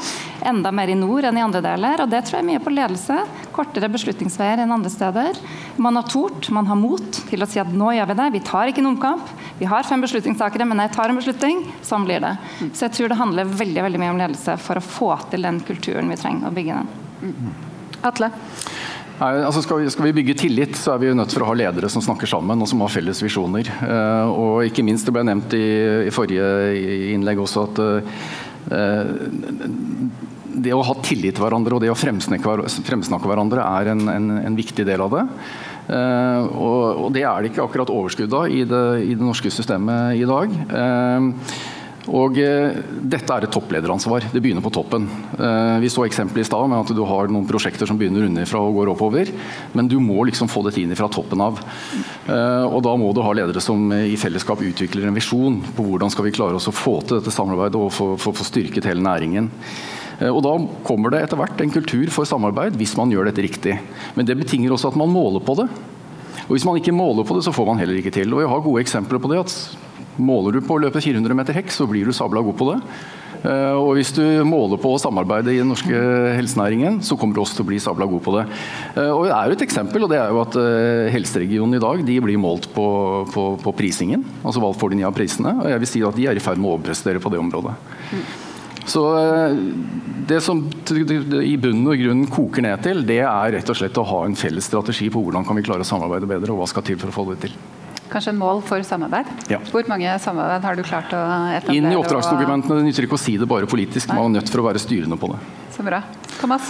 Enda 0.47 0.71
mer 0.73 0.89
i 0.89 0.97
nord 0.97 1.27
enn 1.29 1.37
i 1.37 1.43
andre 1.45 1.61
deler. 1.63 2.03
og 2.03 2.09
Det 2.11 2.23
tror 2.25 2.39
jeg 2.39 2.49
mye 2.49 2.63
på 2.63 2.73
ledelse. 2.73 3.21
Kortere 3.55 3.91
beslutningsveier 3.93 4.63
enn 4.63 4.73
andre 4.73 4.91
steder. 4.93 5.39
Man 5.81 5.99
har 5.99 6.09
tort, 6.09 6.49
man 6.53 6.69
har 6.69 6.79
mot 6.79 7.21
til 7.29 7.43
å 7.43 7.49
si 7.49 7.61
at 7.61 7.71
nå 7.71 7.93
gjør 7.95 8.11
vi 8.11 8.19
det. 8.21 8.29
Vi 8.37 8.43
tar 8.51 8.71
ikke 8.71 8.83
en 8.83 8.91
omkamp. 8.93 9.33
Vi 9.61 9.69
har 9.69 9.87
fem 9.87 10.01
beslutningstakere, 10.01 10.67
men 10.67 10.81
jeg 10.83 10.95
tar 10.97 11.11
en 11.11 11.19
beslutning. 11.21 11.65
Sånn 11.85 12.07
blir 12.07 12.23
det. 12.23 12.35
Så 12.71 12.87
jeg 12.87 12.97
tror 12.97 13.11
det 13.11 13.21
handler 13.21 13.57
veldig, 13.63 13.83
veldig 13.87 14.01
mye 14.01 14.15
om 14.15 14.23
ledelse 14.23 14.57
for 14.61 14.81
å 14.81 14.85
få 14.85 15.11
til 15.33 15.45
den 15.47 15.61
kulturen 15.67 16.09
vi 16.11 16.19
trenger 16.21 16.49
å 16.49 16.55
bygge 16.55 16.79
den. 16.81 17.69
Atle? 18.07 18.31
Nei, 19.21 19.35
altså 19.45 19.61
skal, 19.61 19.83
vi, 19.83 19.89
skal, 19.93 20.07
vi, 20.07 20.15
bygge 20.17 20.33
tillit, 20.39 20.77
så 20.79 20.95
er 20.95 21.03
vi 21.03 21.11
nødt 21.13 21.33
for 21.35 21.45
å 21.45 21.51
ha 21.51 21.57
ledere 21.59 21.89
som 21.93 22.01
snakker 22.01 22.29
sammen 22.29 22.63
og 22.63 22.69
som 22.69 22.81
har 22.81 22.89
felles 22.89 23.21
visjoner. 23.21 23.67
Eh, 23.69 24.31
og 24.33 24.65
ikke 24.65 24.85
minst, 24.85 25.05
det 25.05 25.13
ble 25.13 25.21
nevnt 25.27 25.53
i, 25.53 25.65
i 26.07 26.13
forrige 26.13 26.47
innlegg 27.13 27.41
også, 27.43 27.67
at 27.69 27.81
eh, 28.73 29.11
det 30.61 30.73
å 30.73 30.81
ha 30.87 30.95
tillit 31.05 31.37
til 31.37 31.45
hverandre 31.45 31.77
og 31.77 31.83
det 31.83 31.91
å 31.93 31.97
fremsnakke, 31.97 33.29
hverandre 33.29 33.67
er 33.67 33.91
en, 33.93 34.07
en, 34.09 34.31
en, 34.41 34.57
viktig 34.57 34.87
del 34.89 35.05
av 35.05 35.13
det. 35.13 35.27
Eh, 35.93 36.49
og, 36.49 36.81
og, 37.05 37.07
det 37.13 37.21
er 37.21 37.37
det 37.37 37.53
ikke 37.53 37.67
akkurat 37.67 37.93
overskudd 37.93 38.33
av 38.41 38.49
i 38.49 38.63
det, 38.65 38.83
i 39.05 39.13
det 39.13 39.27
norske 39.27 39.53
systemet 39.53 40.17
i 40.17 40.25
dag. 40.25 40.57
Og 42.09 42.37
eh, 42.41 42.79
Dette 43.13 43.35
er 43.35 43.45
et 43.45 43.53
topplederansvar. 43.53 44.25
Det 44.33 44.41
begynner 44.41 44.63
på 44.65 44.71
toppen. 44.73 45.05
Eh, 45.37 45.77
vi 45.83 45.91
så 45.91 46.05
eksempelet 46.07 46.41
i 46.41 46.49
stad 46.49 46.69
med 46.71 46.81
at 46.81 46.93
du 46.97 47.01
har 47.05 47.29
noen 47.29 47.45
prosjekter 47.49 47.85
som 47.89 47.99
begynner 47.99 48.25
underfra 48.25 48.61
og 48.65 48.79
går 48.79 48.93
oppover. 48.95 49.29
Men 49.77 49.89
du 49.91 49.99
må 50.01 50.23
liksom 50.25 50.49
få 50.49 50.63
dette 50.65 50.81
inn 50.81 50.95
fra 50.97 51.11
toppen 51.13 51.43
av. 51.45 51.61
Eh, 52.25 52.65
og 52.65 52.81
Da 52.81 52.95
må 52.97 53.11
du 53.13 53.21
ha 53.21 53.33
ledere 53.37 53.61
som 53.61 53.91
i 53.93 54.17
fellesskap 54.17 54.63
utvikler 54.65 55.07
en 55.07 55.17
visjon 55.17 55.59
på 55.75 55.85
hvordan 55.85 56.09
skal 56.13 56.25
vi 56.25 56.33
klare 56.33 56.57
oss 56.57 56.69
å 56.71 56.75
få 56.75 56.97
til 57.05 57.19
dette 57.19 57.33
samarbeidet 57.33 57.77
og 57.77 57.93
få, 57.93 58.33
styrket 58.41 58.89
hele 58.89 59.05
næringen. 59.05 59.51
Og 60.31 60.41
Da 60.45 60.53
kommer 60.85 61.13
det 61.13 61.23
etter 61.23 61.37
hvert 61.37 61.61
en 61.61 61.73
kultur 61.73 62.09
for 62.13 62.29
samarbeid 62.29 62.75
hvis 62.77 62.93
man 62.97 63.13
gjør 63.13 63.29
dette 63.29 63.45
riktig. 63.45 63.77
Men 64.17 64.25
det 64.25 64.37
betinger 64.37 64.73
også 64.73 64.91
at 64.91 64.99
man 64.99 65.09
måler 65.09 65.41
på 65.45 65.55
det. 65.57 65.69
Og 66.47 66.57
Hvis 66.57 66.65
man 66.65 66.77
ikke 66.77 66.93
måler 66.93 67.25
på 67.25 67.37
det, 67.37 67.45
så 67.45 67.53
får 67.53 67.69
man 67.69 67.81
heller 67.81 67.97
ikke 68.01 68.13
til. 68.13 68.33
Og 68.33 68.41
Jeg 68.41 68.49
har 68.49 68.65
gode 68.65 68.81
eksempler 68.81 69.21
på 69.21 69.31
det. 69.31 69.39
at 69.45 69.90
Måler 70.19 70.57
du 70.57 70.65
på 70.65 70.75
å 70.75 70.83
løpe 70.83 71.01
400 71.03 71.37
meter 71.37 71.55
hekk, 71.55 71.71
så 71.73 71.87
blir 71.89 72.07
du 72.07 72.15
sabla 72.15 72.43
god 72.43 72.57
på 72.59 72.71
det. 72.73 72.79
Uh, 73.41 73.73
og 73.73 73.95
hvis 73.97 74.11
du 74.13 74.21
måler 74.45 74.77
på 74.81 74.91
å 74.93 74.99
samarbeide 75.01 75.49
i 75.49 75.61
den 75.63 75.71
norske 75.71 75.97
helsenæringen, 76.37 76.99
så 77.05 77.17
kommer 77.17 77.33
du 77.33 77.41
også 77.41 77.57
til 77.57 77.65
å 77.65 77.69
bli 77.71 77.79
sabla 77.81 78.05
god 78.09 78.21
på 78.21 78.35
det. 78.35 78.43
Uh, 78.93 79.09
og 79.15 79.25
det 79.25 79.33
er 79.33 79.49
jo 79.49 79.57
et 79.57 79.65
eksempel, 79.65 80.05
og 80.05 80.11
det 80.11 80.19
er 80.21 80.29
jo 80.29 80.43
at 80.43 80.57
uh, 80.61 81.09
helseregionen 81.15 81.79
i 81.79 81.81
dag 81.81 82.05
de 82.05 82.19
blir 82.21 82.41
målt 82.41 82.69
på, 82.75 82.85
på, 83.33 83.47
på, 83.63 83.75
prisingen. 83.77 84.27
Altså 84.43 84.61
hva 84.61 84.71
får 84.77 84.93
de 84.93 85.07
av 85.09 85.17
prisene? 85.17 85.55
Og 85.63 85.73
jeg 85.73 85.83
vil 85.83 85.91
si 85.95 86.05
at 86.05 86.19
de 86.19 86.29
er 86.29 86.37
i 86.37 86.43
ferd 86.43 86.61
med 86.61 86.69
å 86.69 86.75
overprestere 86.77 87.23
på 87.23 87.33
det 87.33 87.41
området. 87.41 87.73
Så 88.91 89.01
det 90.27 90.39
som 90.41 90.63
i 90.97 91.53
bunn 91.61 91.83
og 91.85 92.01
grunn 92.01 92.23
koker 92.33 92.65
ned 92.65 92.81
til, 92.85 93.03
det 93.07 93.21
er 93.21 93.53
rett 93.55 93.69
og 93.69 93.77
slett 93.77 93.99
å 94.01 94.07
ha 94.09 94.23
en 94.25 94.37
felles 94.37 94.65
strategi 94.67 95.09
på 95.13 95.21
hvordan 95.21 95.45
kan 95.47 95.57
vi 95.57 95.65
klare 95.65 95.85
å 95.85 95.87
samarbeide 95.87 96.29
bedre, 96.29 96.53
og 96.53 96.63
hva 96.63 96.69
skal 96.69 96.85
til 96.85 96.97
for 97.01 97.13
å 97.13 97.15
få 97.15 97.29
det 97.31 97.43
til. 97.45 97.55
Kanskje 98.11 98.33
en 98.33 98.39
mål 98.41 98.59
for 98.67 98.83
samarbeid? 98.83 99.29
Ja. 99.47 99.61
Hvor 99.71 99.87
mange 99.87 100.15
samarbeid 100.19 100.65
har 100.67 100.75
du 100.75 100.83
klart 100.83 101.13
å 101.15 101.21
etablere? 101.55 101.77
Inn 101.79 101.91
i 101.93 101.95
oppdragsdokumentene. 101.95 102.81
Det 102.81 102.89
nytter 102.89 103.07
ikke 103.07 103.15
å 103.15 103.21
si 103.21 103.37
det 103.39 103.47
bare 103.47 103.69
politisk, 103.71 104.11
man 104.11 104.27
er 104.27 104.41
nødt 104.41 104.51
for 104.51 104.63
å 104.63 104.67
være 104.67 104.81
styrende 104.83 105.15
på 105.19 105.31
det. 105.31 105.39
Så 105.71 105.85
bra. 105.87 106.03
Thomas? 106.41 106.67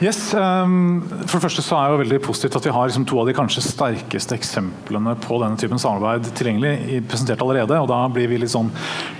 Yes, 0.00 0.32
um, 0.32 1.02
for 1.28 1.36
det 1.36 1.42
første 1.44 1.60
så 1.60 1.76
er 1.76 1.90
det 1.92 2.04
veldig 2.06 2.18
positivt 2.24 2.54
at 2.56 2.64
vi 2.64 2.72
har 2.72 2.86
liksom 2.88 3.02
to 3.04 3.18
av 3.20 3.26
de 3.28 3.34
kanskje 3.36 3.60
sterkeste 3.66 4.32
eksemplene 4.32 5.12
på 5.20 5.36
denne 5.42 5.60
typen 5.60 5.82
samarbeid 5.82 6.30
tilgjengelig 6.38 7.02
presentert 7.10 7.42
allerede. 7.44 7.76
og 7.76 7.90
Da 7.90 7.98
blir 8.08 8.30
vi 8.30 8.38
litt 8.40 8.52
sånn 8.54 8.70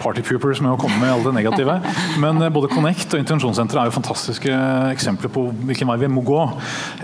party 0.01 0.25
poopers 0.25 0.63
med 0.65 0.73
å 0.73 0.79
komme 0.81 0.97
med 1.03 1.13
alle 1.13 1.27
det 1.29 1.35
negative. 1.37 1.77
Men 2.25 2.41
uh, 2.41 2.49
både 2.49 2.73
Connect 2.73 3.13
og 3.13 3.21
Intensjonssenteret 3.21 3.83
er 3.83 3.91
jo 3.91 3.97
fantastiske 3.99 4.57
eksempler 4.95 5.35
på 5.35 5.45
hvilken 5.69 5.93
vei 5.93 5.99
vi 6.01 6.13
må 6.17 6.25
gå. 6.25 6.41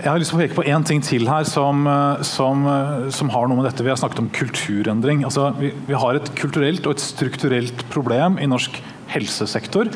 Jeg 0.01 0.09
har 0.09 0.17
lyst 0.17 0.33
til 0.33 0.39
å 0.39 0.43
peke 0.47 0.57
på 0.57 0.65
én 0.65 0.89
ting 0.89 1.05
til 1.05 1.29
her 1.29 1.45
som, 1.45 1.85
uh, 1.85 2.25
som, 2.25 2.65
uh, 2.65 3.07
som, 3.13 3.29
har 3.29 3.45
noe 3.45 3.61
med 3.61 3.69
dette 3.69 3.85
Vi 3.85 3.93
har 3.93 4.01
snakket 4.01 4.25
om 4.25 4.33
kulturendring. 4.33 5.21
Altså, 5.29 5.51
vi, 5.61 5.69
vi 5.85 6.01
har 6.01 6.17
et 6.17 6.33
kulturelt 6.39 6.89
og 6.89 6.97
et 6.97 7.09
strukturelt 7.11 7.85
problem 7.93 8.41
i 8.41 8.49
norsk 8.49 8.81
helsesektor, 9.11 9.91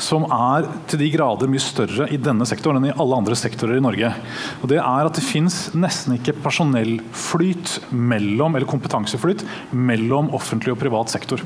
som 0.00 0.26
er 0.28 0.68
til 0.90 1.02
de 1.02 1.10
grader 1.14 1.50
mye 1.50 1.62
større 1.62 2.08
i 2.12 2.20
denne 2.20 2.46
sektoren 2.48 2.80
enn 2.80 2.90
i 2.90 2.96
alle 2.96 3.18
andre 3.20 3.38
sektorer 3.38 3.78
i 3.78 3.84
Norge. 3.84 4.12
Og 4.62 4.70
det 4.72 4.80
er 4.80 5.10
at 5.10 5.18
det 5.18 5.26
fins 5.26 5.68
nesten 5.76 6.18
ikke 6.18 6.36
personellflyt 6.44 7.78
mellom, 7.90 8.56
eller 8.56 8.70
kompetanseflyt 8.70 9.44
mellom 9.72 10.32
offentlig 10.36 10.74
og 10.74 10.82
privat 10.82 11.12
sektor. 11.14 11.42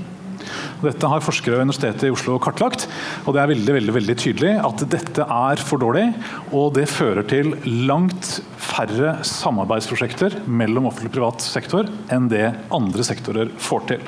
Dette 0.83 1.11
har 1.11 1.25
forskere 1.25 1.57
ved 1.57 1.69
Universitetet 1.69 2.09
i 2.09 2.13
Oslo 2.15 2.39
kartlagt. 2.43 2.87
og 3.27 3.35
Det 3.35 3.43
er 3.43 3.53
veldig 3.53 3.75
veldig, 3.79 3.95
veldig 3.97 4.17
tydelig 4.19 4.55
at 4.65 4.85
dette 4.91 5.25
er 5.25 5.63
for 5.65 5.83
dårlig. 5.83 6.07
Og 6.53 6.73
det 6.77 6.87
fører 6.91 7.27
til 7.29 7.55
langt 7.89 8.39
færre 8.59 9.17
samarbeidsprosjekter 9.27 10.41
mellom 10.47 10.89
offentlig 10.91 11.11
og 11.13 11.17
privat 11.17 11.45
sektor 11.45 11.89
enn 12.15 12.29
det 12.31 12.47
andre 12.75 13.07
sektorer 13.07 13.51
får 13.63 13.87
til. 13.93 14.05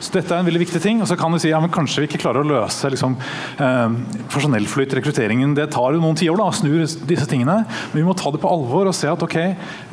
Så 0.00 0.14
Dette 0.14 0.34
er 0.34 0.42
en 0.42 0.48
veldig 0.48 0.64
viktig 0.64 0.82
ting. 0.82 1.02
og 1.02 1.08
så 1.08 1.18
kan 1.18 1.32
vi 1.32 1.42
si 1.42 1.52
ja, 1.52 1.60
men 1.60 1.70
Kanskje 1.70 2.02
vi 2.02 2.08
ikke 2.10 2.24
klarer 2.24 2.42
å 2.42 2.48
løse 2.48 2.90
liksom, 2.90 3.16
eh, 3.60 3.88
personellflyt, 4.32 4.96
rekrutteringen. 4.98 5.54
Det 5.54 5.70
tar 5.70 5.94
jo 5.94 6.00
noen 6.02 6.18
tiår 6.18 6.40
å 6.40 6.50
snu 6.52 6.80
disse 6.82 7.28
tingene. 7.30 7.64
Men 7.92 8.02
vi 8.02 8.06
må 8.08 8.16
ta 8.16 8.30
det 8.30 8.40
på 8.42 8.50
alvor 8.50 8.90
og 8.90 8.94
se 8.94 9.08
at 9.08 9.22
ok, 9.22 9.38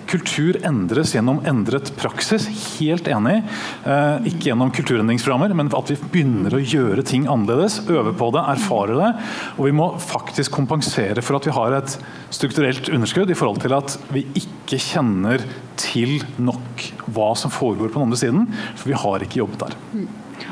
kultur 0.08 0.58
endres 0.66 1.14
gjennom 1.16 1.41
endret 1.47 1.91
praksis. 1.99 2.47
Helt 2.78 3.08
enig. 3.12 3.41
Eh, 3.86 4.28
ikke 4.32 4.51
gjennom 4.51 4.72
kulturendringsprogrammer, 4.76 5.53
men 5.58 5.72
at 5.76 5.91
vi 5.91 5.97
begynner 6.14 6.58
å 6.58 6.64
gjøre 6.64 7.05
ting 7.08 7.28
annerledes. 7.30 7.82
Øve 7.91 8.14
på 8.18 8.32
det, 8.36 8.43
erfare 8.55 8.97
det. 8.99 9.12
Og 9.58 9.70
vi 9.70 9.76
må 9.76 9.89
faktisk 10.01 10.55
kompensere 10.58 11.24
for 11.26 11.39
at 11.39 11.47
vi 11.47 11.55
har 11.55 11.80
et 11.80 11.97
strukturelt 12.34 12.91
underskudd 12.93 13.32
i 13.32 13.38
forhold 13.38 13.64
til 13.64 13.76
at 13.78 13.97
vi 14.14 14.26
ikke 14.39 14.80
kjenner 14.82 15.43
til 15.78 16.22
nok 16.41 16.88
hva 17.14 17.34
som 17.38 17.53
foregår 17.53 17.91
på 17.91 17.99
den 17.99 18.08
andre 18.08 18.22
siden. 18.24 18.47
For 18.76 18.91
vi 18.91 19.01
har 19.03 19.26
ikke 19.26 19.43
jobbet 19.43 19.68
der. 19.68 19.78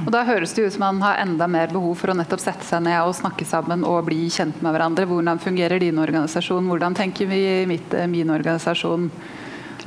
Og 0.03 0.11
Da 0.11 0.25
høres 0.27 0.53
det 0.55 0.65
ut 0.65 0.73
som 0.75 0.83
man 0.83 1.01
har 1.05 1.21
enda 1.21 1.47
mer 1.47 1.71
behov 1.71 1.95
for 2.01 2.11
å 2.11 2.17
nettopp 2.17 2.41
sette 2.43 2.65
seg 2.67 2.83
ned 2.85 2.97
og 3.05 3.15
snakke 3.17 3.45
sammen 3.47 3.85
og 3.87 4.05
bli 4.09 4.27
kjent 4.33 4.61
med 4.65 4.75
hverandre. 4.75 5.07
Hvordan 5.09 5.41
fungerer 5.41 5.81
din 5.81 6.01
organisasjon? 6.01 6.67
Hvordan 6.69 6.97
tenker 6.97 7.29
vi 7.29 7.41
i 7.63 7.65
min 7.69 8.33
organisasjon? 8.33 9.09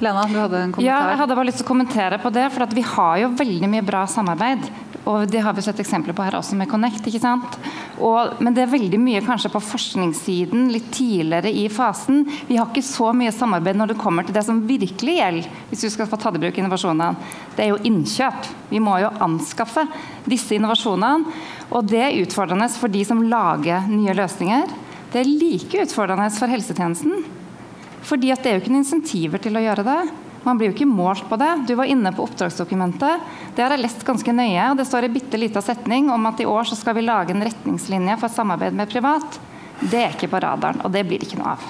Lena, 0.03 0.27
du 0.31 0.37
hadde 0.39 0.59
en 0.63 0.73
kommentar? 0.73 0.87
Ja, 0.87 0.99
jeg 1.11 1.19
hadde 1.19 1.37
bare 1.39 1.49
lyst 1.49 1.59
til 1.61 1.67
å 1.67 1.73
kommentere 1.73 2.19
på 2.23 2.31
det. 2.35 2.45
For 2.55 2.75
vi 2.77 2.85
har 2.87 3.17
jo 3.23 3.33
veldig 3.39 3.71
mye 3.71 3.87
bra 3.87 4.05
samarbeid. 4.11 4.69
Og 5.09 5.27
Det 5.31 5.41
har 5.41 5.55
vi 5.57 5.63
sett 5.65 5.79
eksempler 5.81 6.13
på 6.15 6.25
her 6.27 6.37
også 6.37 6.57
med 6.59 6.69
Connect. 6.69 7.07
ikke 7.07 7.21
sant? 7.23 7.57
Og, 7.99 8.39
men 8.45 8.55
det 8.55 8.63
er 8.65 8.73
veldig 8.75 8.99
mye 9.01 9.23
kanskje 9.25 9.51
på 9.51 9.63
forskningssiden 9.65 10.69
litt 10.71 10.91
tidligere 10.95 11.51
i 11.51 11.65
fasen. 11.73 12.27
Vi 12.47 12.59
har 12.59 12.69
ikke 12.69 12.85
så 12.85 13.11
mye 13.17 13.33
samarbeid 13.33 13.79
når 13.79 13.95
det 13.95 14.01
kommer 14.03 14.27
til 14.27 14.37
det 14.37 14.45
som 14.47 14.61
virkelig 14.69 15.17
gjelder. 15.19 15.49
hvis 15.71 15.87
vi 15.87 15.93
skal 15.95 16.11
få 16.11 16.21
tatt 16.21 16.37
i 16.37 16.43
bruk 16.43 16.59
innovasjonene. 16.61 17.17
Det 17.57 17.65
er 17.65 17.73
jo 17.73 17.81
innkjøp. 17.89 18.53
Vi 18.71 18.83
må 18.85 18.99
jo 19.01 19.15
anskaffe 19.25 19.87
disse 20.29 20.55
innovasjonene. 20.59 21.33
Og 21.73 21.89
det 21.89 22.05
er 22.05 22.21
utfordrende 22.23 22.69
for 22.77 22.93
de 22.93 23.05
som 23.05 23.25
lager 23.25 23.89
nye 23.89 24.15
løsninger. 24.15 24.69
Det 25.13 25.23
er 25.23 25.35
like 25.41 25.89
utfordrende 25.89 26.29
for 26.37 26.53
helsetjenesten. 26.53 27.38
Fordi 28.07 28.33
at 28.33 28.43
det 28.43 28.51
er 28.51 28.57
jo 28.57 28.63
ikke 28.63 28.73
noen 28.73 28.85
insentiver 28.85 29.43
til 29.43 29.59
å 29.59 29.63
gjøre 29.63 29.85
det. 29.87 30.01
Man 30.47 30.59
blir 30.59 30.71
jo 30.71 30.77
ikke 30.77 30.89
målt 30.89 31.27
på 31.29 31.37
det. 31.41 31.51
Du 31.69 31.75
var 31.79 31.91
inne 31.91 32.13
på 32.15 32.25
oppdragsdokumentet. 32.25 33.27
Det 33.57 33.65
har 33.65 33.75
jeg 33.75 33.83
lest 33.83 34.05
ganske 34.07 34.33
nøye. 34.33 34.71
og 34.71 34.79
Det 34.79 34.87
står 34.89 35.09
en 35.09 35.17
bitte 35.17 35.41
lita 35.41 35.63
setning 35.65 36.09
om 36.15 36.31
at 36.31 36.41
i 36.41 36.47
år 36.49 36.71
så 36.71 36.79
skal 36.79 36.97
vi 36.97 37.05
lage 37.05 37.35
en 37.35 37.45
retningslinje 37.45 38.17
for 38.21 38.33
samarbeid 38.33 38.77
med 38.79 38.91
privat. 38.93 39.41
Det 39.81 40.01
er 40.01 40.15
ikke 40.15 40.31
på 40.33 40.41
radaren, 40.43 40.81
og 40.85 40.95
det 40.95 41.05
blir 41.07 41.21
det 41.21 41.29
ikke 41.29 41.41
noe 41.43 41.57
av. 41.57 41.67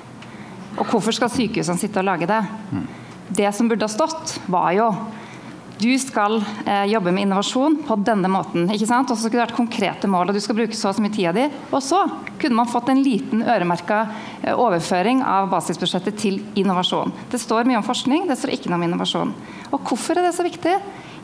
Og 0.79 0.87
hvorfor 0.87 1.17
skal 1.17 1.33
sykehusene 1.33 1.81
sitte 1.81 2.01
og 2.01 2.07
lage 2.09 2.29
det? 2.29 2.43
Det 3.29 3.51
som 3.57 3.69
burde 3.69 3.89
ha 3.89 3.93
stått, 3.93 4.39
var 4.49 4.71
jo 4.77 4.93
du 5.79 5.99
skal 5.99 6.41
eh, 6.67 6.85
jobbe 6.85 7.13
med 7.13 7.23
innovasjon 7.23 7.77
på 7.87 7.97
denne 8.03 8.29
måten. 8.29 8.67
ikke 8.71 8.87
sant? 8.87 9.11
Og 9.11 9.17
så 9.17 9.27
skulle 9.27 9.39
det 9.39 9.47
vært 9.47 9.59
konkrete 9.59 10.11
mål, 10.11 10.31
og 10.31 10.37
du 10.37 10.43
skal 10.43 10.57
bruke 10.59 10.77
så 10.77 10.91
og 10.91 10.97
så 10.97 11.05
mye 11.05 11.15
tida 11.15 11.33
di. 11.37 11.45
Og 11.71 11.83
så 11.85 12.01
kunne 12.41 12.59
man 12.59 12.71
fått 12.71 12.91
en 12.91 13.03
liten 13.05 13.45
øremerka 13.47 14.01
eh, 14.43 14.55
overføring 14.55 15.23
av 15.23 15.51
basisbudsjettet 15.53 16.19
til 16.19 16.41
innovasjon. 16.59 17.15
Det 17.31 17.39
står 17.43 17.69
mye 17.69 17.79
om 17.79 17.87
forskning, 17.87 18.27
det 18.27 18.39
står 18.41 18.57
ikke 18.57 18.73
noe 18.73 18.81
om 18.81 18.89
innovasjon. 18.89 19.35
Og 19.71 19.85
hvorfor 19.85 20.19
er 20.19 20.27
det 20.27 20.35
så 20.35 20.47
viktig? 20.47 20.75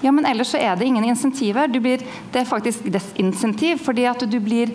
Ja, 0.04 0.12
men 0.12 0.26
ellers 0.28 0.52
så 0.52 0.60
er 0.60 0.76
det 0.78 0.86
ingen 0.86 1.06
insentiver. 1.08 1.66
Blir, 1.74 2.04
det 2.30 2.42
er 2.42 2.46
faktisk 2.46 2.86
desinsentiv, 2.94 3.82
fordi 3.82 4.06
at 4.06 4.22
du 4.28 4.38
blir 4.38 4.70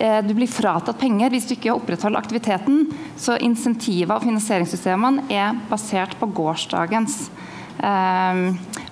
eh, 0.00 0.18
du 0.26 0.34
blir 0.34 0.50
fratatt 0.50 0.98
penger 0.98 1.30
hvis 1.30 1.46
du 1.46 1.54
ikke 1.54 1.76
opprettholder 1.76 2.18
aktiviteten. 2.18 2.88
Så 3.20 3.38
insentiva 3.38 4.18
og 4.18 4.26
finansieringssystemene 4.26 5.28
er 5.30 5.54
basert 5.70 6.18
på 6.18 6.32
gårsdagens 6.34 7.28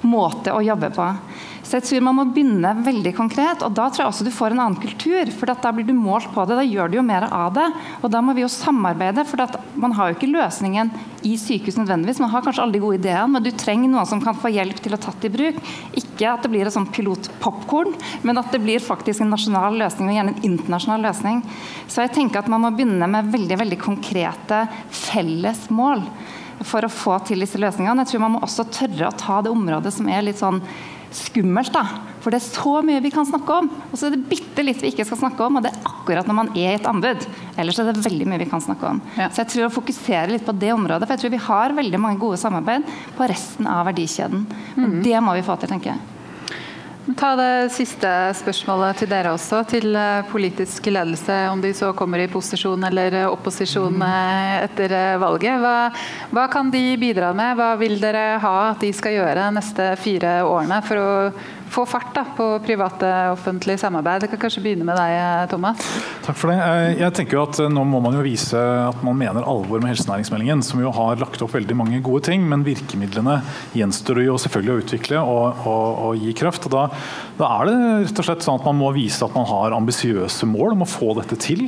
måte 0.08 0.54
å 0.54 0.64
jobbe 0.64 0.90
på. 0.94 1.06
Så 1.68 1.76
jeg 1.76 1.84
tror 1.84 2.04
Man 2.06 2.16
må 2.16 2.24
begynne 2.32 2.70
veldig 2.80 3.10
konkret, 3.16 3.62
og 3.66 3.74
da 3.76 3.90
tror 3.90 4.06
jeg 4.06 4.12
også 4.12 4.24
du 4.24 4.32
får 4.32 4.54
en 4.54 4.62
annen 4.64 4.80
kultur. 4.80 5.28
for 5.36 5.50
Da 5.50 5.72
blir 5.72 5.84
du 5.84 5.92
målt 5.92 6.30
på 6.32 6.46
det, 6.48 6.56
da 6.56 6.64
gjør 6.64 6.88
du 6.88 6.96
jo 6.96 7.04
mer 7.04 7.28
av 7.28 7.52
det. 7.52 7.66
Og 8.00 8.08
da 8.10 8.22
må 8.24 8.32
vi 8.32 8.40
jo 8.40 8.48
samarbeide, 8.48 9.26
for 9.28 9.60
man 9.76 9.92
har 9.92 10.08
jo 10.08 10.16
ikke 10.16 10.32
løsningen 10.32 10.90
i 11.28 11.34
sykehus 11.36 11.76
nødvendigvis. 11.76 12.22
Man 12.24 12.32
har 12.32 12.42
kanskje 12.46 12.62
alle 12.64 12.78
de 12.78 12.80
gode 12.80 13.02
ideene, 13.02 13.28
men 13.34 13.44
du 13.44 13.50
trenger 13.52 13.92
noen 13.92 14.08
som 14.08 14.22
kan 14.22 14.38
få 14.38 14.52
hjelp 14.54 14.80
til 14.80 14.96
å 14.96 15.02
tatt 15.02 15.28
i 15.28 15.32
bruk. 15.34 15.60
Ikke 15.92 16.32
at 16.32 16.46
det 16.46 16.52
blir 16.54 16.64
et 16.64 16.72
sånn 16.72 16.88
pilotpopkorn, 16.88 17.92
men 18.24 18.40
at 18.40 18.48
det 18.54 18.62
blir 18.64 18.80
faktisk 18.80 19.20
en 19.20 19.34
nasjonal 19.34 19.76
løsning, 19.76 20.08
og 20.08 20.16
gjerne 20.16 20.36
en 20.38 20.48
internasjonal 20.48 21.04
løsning. 21.10 21.44
Så 21.84 22.06
jeg 22.06 22.16
tenker 22.16 22.40
at 22.40 22.48
man 22.48 22.64
må 22.64 22.72
begynne 22.72 23.10
med 23.12 23.28
veldig, 23.34 23.60
veldig 23.66 23.82
konkrete 23.84 24.64
felles 24.88 25.68
mål 25.68 26.06
for 26.66 26.84
å 26.84 26.92
få 26.92 27.18
til 27.28 27.44
disse 27.44 27.60
løsningene. 27.60 28.04
Jeg 28.04 28.14
tror 28.14 28.24
man 28.26 28.36
må 28.36 28.44
også 28.46 28.66
tørre 28.72 29.10
å 29.10 29.18
ta 29.18 29.40
det 29.44 29.52
området 29.52 29.92
som 29.94 30.08
er 30.10 30.24
litt 30.26 30.40
sånn 30.40 30.62
skummelt. 31.14 31.72
da, 31.72 31.84
For 32.20 32.34
det 32.34 32.40
er 32.40 32.46
så 32.48 32.82
mye 32.84 33.00
vi 33.04 33.12
kan 33.14 33.26
snakke 33.26 33.60
om, 33.62 33.70
og 33.90 33.96
så 33.96 34.08
er 34.08 34.16
det 34.16 34.26
bitte 34.28 34.64
litt 34.64 34.82
vi 34.82 34.90
ikke 34.92 35.06
skal 35.08 35.22
snakke 35.22 35.46
om. 35.46 35.58
Og 35.58 35.64
det 35.64 35.72
er 35.72 35.88
akkurat 35.88 36.28
når 36.28 36.38
man 36.40 36.52
er 36.54 36.74
i 36.74 36.76
et 36.76 36.90
anbud. 36.90 37.24
Ellers 37.56 37.80
er 37.80 37.90
det 37.92 38.04
veldig 38.04 38.28
mye 38.28 38.42
vi 38.42 38.50
kan 38.50 38.64
snakke 38.64 38.92
om. 38.92 39.00
Ja. 39.16 39.30
Så 39.30 39.44
jeg 39.44 39.52
tror 39.54 39.68
å 39.68 39.72
fokusere 39.78 40.34
litt 40.34 40.46
på 40.46 40.56
det 40.56 40.74
området, 40.74 41.06
for 41.06 41.16
jeg 41.16 41.24
tror 41.24 41.34
vi 41.36 41.46
har 41.48 41.78
veldig 41.78 42.02
mange 42.02 42.20
gode 42.22 42.40
samarbeid 42.40 42.86
på 43.16 43.30
resten 43.30 43.70
av 43.70 43.86
verdikjeden. 43.88 44.46
Og 44.76 45.02
det 45.04 45.18
må 45.24 45.38
vi 45.38 45.46
få 45.46 45.58
til, 45.60 45.72
tenker 45.72 45.94
jeg. 45.94 46.17
Ta 47.16 47.30
det 47.38 47.70
siste 47.72 48.08
spørsmålet 48.36 48.98
til 49.00 49.08
dere 49.08 49.30
også, 49.32 49.62
til 49.70 49.94
eh, 49.96 50.26
politisk 50.28 50.90
ledelse, 50.92 51.36
om 51.48 51.62
de 51.62 51.70
så 51.72 51.94
kommer 51.96 52.20
i 52.20 52.28
posisjon 52.28 52.84
eller 52.84 53.16
eh, 53.22 53.28
opposisjon 53.32 54.02
eh, 54.04 54.66
etter 54.66 54.92
valget. 55.22 55.56
Hva, 55.62 55.88
hva 56.36 56.44
kan 56.52 56.68
de 56.74 56.82
bidra 57.00 57.30
med? 57.32 57.56
Hva 57.56 57.70
vil 57.80 57.96
dere 58.02 58.36
ha 58.42 58.52
at 58.74 58.84
de 58.84 58.92
skal 58.92 59.16
gjøre 59.16 59.38
de 59.40 59.46
neste 59.56 59.88
fire 60.02 60.34
årene 60.44 60.82
for 60.84 61.00
å 61.00 61.08
få 61.72 61.84
fart 61.88 62.10
da, 62.16 62.24
på 62.36 62.46
private-offentlig 62.66 63.78
samarbeid? 63.80 64.24
Jeg 64.26 64.32
kan 64.34 64.40
kanskje 64.44 64.62
begynne 64.64 64.86
med 64.88 64.96
deg, 64.98 65.48
Thomas. 65.52 65.82
Takk 66.26 66.36
for 66.40 66.52
det. 66.52 66.58
Eh, 66.58 66.98
Jeg 67.02 67.14
tenker 67.16 67.38
jo 67.38 67.44
at 67.46 67.58
eh, 67.62 67.68
Nå 67.72 67.84
må 67.88 68.00
man 68.04 68.16
jo 68.18 68.22
vise 68.24 68.58
at 68.58 69.02
man 69.06 69.16
mener 69.18 69.46
alvor 69.48 69.80
med 69.82 69.92
helsenæringsmeldingen, 69.92 70.62
som 70.66 70.80
jo 70.82 70.92
har 70.94 71.20
lagt 71.20 71.42
opp 71.44 71.54
veldig 71.54 71.76
mange 71.78 72.00
gode 72.04 72.24
ting, 72.28 72.44
men 72.48 72.64
virkemidlene 72.66 73.38
gjenstår 73.76 74.22
jo 74.24 74.36
selvfølgelig 74.40 74.74
å 74.74 74.82
utvikle 74.84 75.22
og, 75.22 75.62
og, 75.68 76.02
og 76.08 76.22
gi 76.24 76.32
kraft. 76.38 76.66
og 76.68 76.74
da, 76.74 76.84
da 77.38 77.50
er 77.58 77.68
det 77.70 77.76
rett 78.08 78.22
og 78.22 78.28
slett 78.28 78.46
sånn 78.46 78.60
at 78.60 78.66
man 78.68 78.78
må 78.80 78.92
vise 78.96 79.24
at 79.24 79.36
man 79.36 79.48
har 79.48 79.76
ambisiøse 79.76 80.48
mål 80.48 80.74
om 80.76 80.84
å 80.86 80.90
få 80.90 81.12
dette 81.20 81.38
til. 81.42 81.66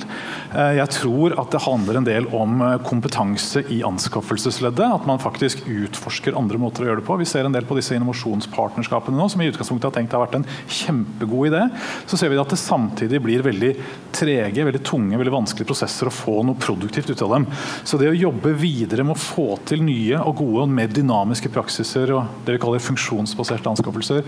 Eh, 0.54 0.76
Jeg 0.80 0.88
tror 1.00 1.36
at 1.40 1.52
det 1.54 1.62
handler 1.66 2.00
en 2.00 2.08
del 2.08 2.28
om 2.36 2.60
kompetanse 2.86 3.62
i 3.72 3.80
anskaffelsesleddet. 3.86 4.86
At 5.00 5.06
man 5.08 5.20
faktisk 5.22 5.64
utforsker 5.68 6.36
andre 6.38 6.58
måter 6.60 6.84
å 6.84 6.90
gjøre 6.90 7.02
det 7.02 7.06
på. 7.08 7.18
Vi 7.20 7.28
ser 7.28 7.46
en 7.48 7.54
del 7.54 7.66
på 7.68 7.76
disse 7.78 7.94
innovasjonspartnerskapene 7.98 9.16
nå, 9.18 9.28
som 9.32 9.42
i 9.44 9.48
utgangspunktet 9.50 9.89
har 9.90 9.96
tenkt 9.98 10.14
har 10.16 10.24
vært 10.24 10.38
en 10.40 10.46
kjempegod 10.70 11.50
idé. 11.50 11.64
Så 12.08 12.18
ser 12.18 12.32
vi 12.32 12.38
at 12.40 12.52
det 12.52 12.60
samtidig 12.60 13.20
blir 13.24 13.44
veldig 13.44 13.72
trege, 14.14 14.64
veldig 14.66 14.82
tunge, 14.86 15.18
veldig 15.18 15.34
vanskelige 15.34 15.68
prosesser 15.70 16.08
å 16.08 16.14
få 16.14 16.40
noe 16.46 16.58
produktivt 16.60 17.12
ut 17.12 17.24
av 17.26 17.34
dem. 17.36 17.46
Så 17.84 17.98
det 18.00 18.10
å 18.10 18.16
jobbe 18.16 18.54
videre 18.58 19.04
med 19.06 19.16
å 19.16 19.20
få 19.20 19.48
til 19.68 19.84
nye 19.86 20.20
og 20.20 20.40
gode 20.40 20.64
og 20.64 20.74
mer 20.74 20.90
dynamiske 20.94 21.52
praksiser 21.52 22.14
og 22.16 22.46
det 22.46 22.56
vi 22.56 22.62
kaller 22.62 22.82
funksjonsbaserte 22.84 23.70
anskaffelser 23.72 24.24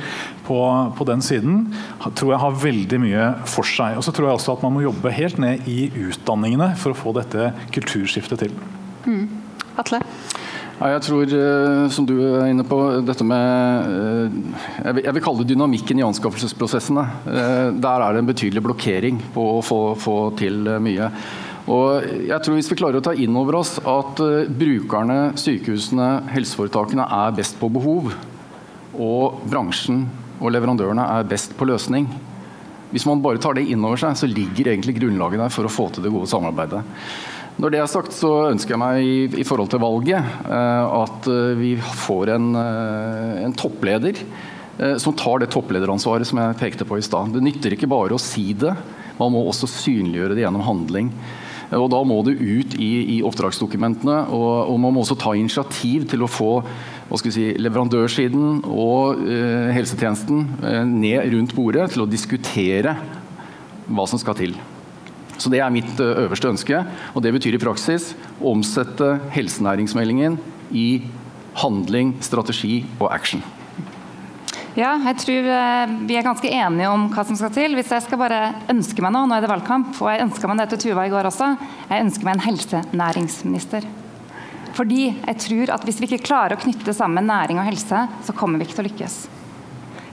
på, 0.47 0.61
på 0.99 1.09
den 1.09 1.25
siden, 1.25 1.65
tror 2.19 2.35
jeg 2.35 2.43
har 2.45 2.63
veldig 2.67 3.03
mye 3.03 3.29
for 3.51 3.69
seg. 3.69 3.99
Og 3.99 4.07
så 4.07 4.15
tror 4.15 4.31
jeg 4.31 4.41
også 4.41 4.57
at 4.57 4.67
man 4.67 4.77
må 4.77 4.85
jobbe 4.87 5.15
helt 5.15 5.41
ned 5.43 5.69
i 5.71 5.87
utdanningene 6.09 6.73
for 6.81 6.95
å 6.95 6.99
få 6.99 7.15
dette 7.19 7.53
kulturskiftet 7.75 8.47
til. 8.47 8.57
Atle? 9.81 10.03
Ja, 10.83 10.97
jeg 10.97 11.03
tror, 11.07 11.31
eh, 11.31 11.85
som 11.95 12.07
du 12.09 12.17
er 12.19 12.49
inne 12.51 12.65
på, 12.67 12.77
dette 13.07 13.23
med 13.23 13.91
eh, 13.95 14.97
Jeg 14.99 15.15
vil, 15.15 15.23
kalle 15.23 15.45
det 15.45 15.53
dynamikken 15.53 16.01
i 16.01 16.03
anskaffelsesprosessene. 16.03 17.05
Eh, 17.23 17.69
Der 17.79 18.03
er 18.03 18.17
det 18.17 18.23
en 18.25 18.31
betydelig 18.33 18.65
blokkering 18.67 19.21
på 19.31 19.45
å 19.53 19.61
få, 19.63 19.79
få 19.95 20.17
til 20.41 20.67
mye. 20.83 21.07
Og 21.71 22.09
jeg 22.27 22.35
tror 22.43 22.59
Hvis 22.59 22.73
vi 22.73 22.81
klarer 22.81 22.99
å 22.99 23.05
ta 23.07 23.15
inn 23.15 23.39
over 23.39 23.61
oss 23.61 23.77
at 23.79 24.25
brukerne, 24.59 25.37
sykehusene, 25.39 26.09
helseforetakene 26.35 27.07
er 27.07 27.39
best 27.39 27.61
på 27.63 27.71
behov, 27.71 28.11
og 28.99 29.39
bransjen 29.47 30.09
og 30.41 30.51
leverandørene 30.51 31.07
er 31.15 31.31
best 31.31 31.55
på 31.55 31.69
løsning, 31.71 32.11
hvis 32.91 33.07
man 33.07 33.23
bare 33.23 33.39
tar 33.41 33.55
det 33.55 33.69
inn 33.71 33.87
over 33.87 34.03
seg, 34.03 34.19
så 34.19 34.27
ligger 34.27 34.73
egentlig 34.75 34.99
grunnlaget 34.99 35.47
der 35.47 35.55
for 35.55 35.65
å 35.65 35.73
få 35.73 35.87
til 35.95 36.03
det 36.03 36.11
gode 36.13 36.29
samarbeidet. 36.29 36.83
Når 37.61 37.73
det 37.73 37.83
er 37.83 37.91
sagt, 37.91 38.15
så 38.17 38.31
ønsker 38.51 38.75
jeg 38.75 38.81
meg 38.81 39.03
i, 39.05 39.17
i 39.43 39.45
forhold 39.45 39.69
til 39.73 39.83
valget 39.83 40.19
eh, 40.23 40.95
at 41.03 41.29
eh, 41.29 41.53
vi 41.59 41.75
får 41.77 42.33
en, 42.39 42.49
eh, 42.57 43.43
en 43.45 43.57
toppleder 43.59 44.25
som 44.99 45.13
tar 45.15 45.43
det 45.43 45.51
topplederansvaret 45.53 46.27
som 46.27 46.39
jeg 46.41 46.57
pekte 46.59 46.87
på 46.89 46.97
i 46.99 47.05
stad. 47.05 47.35
Det 47.35 47.43
nytter 47.45 47.75
ikke 47.77 47.91
bare 47.93 48.17
å 48.17 48.21
si 48.21 48.55
det, 48.57 48.73
man 49.19 49.31
må 49.35 49.43
også 49.45 49.69
synliggjøre 49.69 50.35
det 50.35 50.43
gjennom 50.47 50.65
handling. 50.65 51.11
Og 51.77 51.89
Da 51.93 52.01
må 52.05 52.19
det 52.27 52.37
ut 52.37 52.75
i, 52.77 52.91
i 53.17 53.19
oppdragsdokumentene, 53.25 54.19
og, 54.35 54.73
og 54.73 54.81
man 54.81 54.93
må 54.93 55.05
også 55.05 55.17
ta 55.21 55.33
initiativ 55.39 56.05
til 56.11 56.25
å 56.25 56.31
få 56.31 56.51
si, 57.21 57.53
leverandørsiden 57.61 58.65
og 58.69 59.23
eh, 59.25 59.71
helsetjenesten 59.77 60.45
eh, 60.69 60.83
ned 60.89 61.33
rundt 61.33 61.57
bordet 61.57 61.89
til 61.95 62.05
å 62.05 62.11
diskutere 62.11 62.97
hva 63.89 64.09
som 64.09 64.21
skal 64.21 64.37
til. 64.39 64.57
Så 65.43 65.51
Det 65.51 65.59
er 65.59 65.73
mitt 65.75 65.99
eh, 65.99 66.21
øverste 66.23 66.53
ønske. 66.53 66.85
og 67.15 67.23
Det 67.23 67.33
betyr 67.35 67.57
i 67.57 67.63
praksis 67.63 68.13
å 68.39 68.53
omsette 68.55 69.17
helsenæringsmeldingen 69.35 70.39
i 70.71 71.03
handling, 71.59 72.15
strategi 72.23 72.85
og 73.01 73.11
action. 73.11 73.43
Ja, 74.79 74.95
jeg 75.11 75.19
tror 75.21 75.49
eh, 75.53 75.91
vi 76.07 76.17
er 76.17 76.25
ganske 76.25 76.49
enige 76.49 76.93
om 76.93 77.09
hva 77.13 77.27
som 77.27 77.37
skal 77.37 77.51
til. 77.53 77.75
Hvis 77.77 77.91
jeg 77.93 78.07
skal 78.07 78.23
bare 78.23 78.41
ønske 78.73 79.03
meg 79.05 79.13
noe, 79.13 79.27
nå 79.27 79.37
er 79.37 79.45
det 79.45 79.51
valgkamp, 79.51 79.99
og 79.99 80.13
jeg 80.13 80.23
ønska 80.29 80.49
meg 80.49 80.63
det 80.63 80.69
til 80.73 80.85
Tuva 80.87 81.09
i 81.09 81.13
går 81.13 81.29
også, 81.29 81.51
jeg 81.91 82.07
ønsker 82.07 82.29
meg 82.29 82.39
en 82.39 82.47
helsenæringsminister. 82.47 83.91
Fordi 84.73 85.03
jeg 85.11 85.41
tror 85.43 85.75
at 85.75 85.85
hvis 85.85 86.01
vi 86.01 86.09
ikke 86.09 86.31
klarer 86.31 86.57
å 86.57 86.63
knytte 86.63 86.95
sammen 86.97 87.29
næring 87.29 87.61
og 87.61 87.69
helse, 87.69 88.07
så 88.25 88.37
kommer 88.37 88.63
vi 88.63 88.71
ikke 88.71 88.79
til 88.79 88.87
å 88.87 88.91
lykkes. 88.93 89.19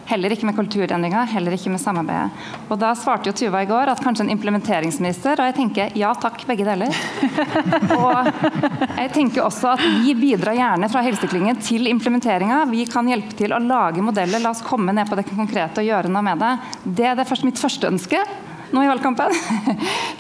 Heller 0.10 0.34
ikke 0.34 0.48
med 0.50 0.58
kulturendringer, 0.58 1.30
heller 1.30 1.54
ikke 1.54 1.70
med 1.70 1.82
samarbeidet. 1.82 2.48
Og 2.70 2.80
Da 2.82 2.96
svarte 2.98 3.30
jo 3.30 3.36
Tuva 3.38 3.62
i 3.62 3.70
går 3.70 3.92
at 3.92 4.02
kanskje 4.02 4.26
en 4.26 4.34
implementeringsminister, 4.34 5.38
og 5.38 5.50
jeg 5.52 5.58
tenker 5.60 5.98
ja 6.00 6.14
takk, 6.18 6.42
begge 6.50 6.66
deler. 6.66 6.94
Og 8.00 8.30
jeg 9.00 9.12
tenker 9.14 9.44
også 9.46 9.74
at 9.76 9.84
vi 10.04 10.16
bidrar 10.18 10.58
gjerne 10.58 10.90
fra 10.92 11.04
Helseklyngen 11.06 11.60
til 11.62 11.90
implementeringa. 11.92 12.64
Vi 12.72 12.86
kan 12.90 13.08
hjelpe 13.10 13.38
til 13.38 13.54
å 13.54 13.62
lage 13.62 14.04
modeller, 14.04 14.42
la 14.42 14.54
oss 14.54 14.66
komme 14.66 14.96
ned 14.96 15.10
på 15.10 15.18
det 15.20 15.28
konkrete 15.30 15.84
og 15.84 15.90
gjøre 15.90 16.12
noe 16.12 16.26
med 16.26 16.42
det. 16.42 16.54
Det 16.86 17.10
er 17.12 17.20
det 17.20 17.28
først 17.30 17.46
mitt 17.48 17.62
første 17.62 17.90
ønske 17.90 18.24
nå 18.74 18.84
i 18.86 18.90
valgkampen. 18.90 19.34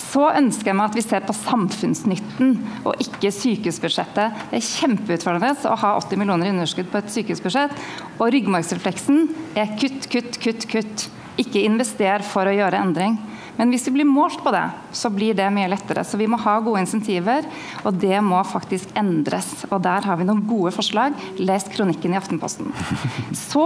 Så 0.09 0.25
ønsker 0.25 0.71
jeg 0.71 0.77
meg 0.79 0.89
at 0.89 0.97
vi 0.97 1.03
ser 1.05 1.25
på 1.25 1.35
samfunnsnytten 1.37 2.55
og 2.87 3.03
ikke 3.03 3.29
sykehusbudsjettet. 3.35 4.41
Det 4.49 4.57
er 4.57 4.65
kjempeutfordrende 4.65 5.69
å 5.69 5.77
ha 5.83 5.93
80 5.99 6.21
millioner 6.21 6.49
i 6.49 6.53
underskudd 6.55 6.89
på 6.89 7.01
et 7.01 7.13
sykehusbudsjett. 7.13 7.75
Og 8.17 8.31
ryggmargsrefleksen 8.33 9.27
er 9.59 9.75
kutt, 9.77 10.09
kutt, 10.09 10.39
kutt, 10.41 10.65
kutt. 10.71 11.05
Ikke 11.39 11.61
invester 11.63 12.25
for 12.25 12.49
å 12.49 12.55
gjøre 12.55 12.81
endring. 12.81 13.19
Men 13.59 13.73
hvis 13.73 13.89
vi 13.89 13.91
blir 13.97 14.07
målt 14.07 14.39
på 14.39 14.53
det, 14.55 14.63
så 14.95 15.09
blir 15.11 15.35
det 15.35 15.49
mye 15.51 15.67
lettere. 15.67 16.05
Så 16.07 16.15
vi 16.15 16.29
må 16.31 16.37
ha 16.39 16.53
gode 16.63 16.79
insentiver, 16.79 17.43
og 17.83 17.97
det 17.99 18.21
må 18.23 18.39
faktisk 18.47 18.93
endres. 18.97 19.49
Og 19.67 19.81
der 19.83 20.07
har 20.07 20.15
vi 20.15 20.27
noen 20.29 20.45
gode 20.47 20.71
forslag. 20.71 21.17
Les 21.35 21.67
kronikken 21.73 22.15
i 22.15 22.19
Aftenposten. 22.21 22.71
Så 23.35 23.65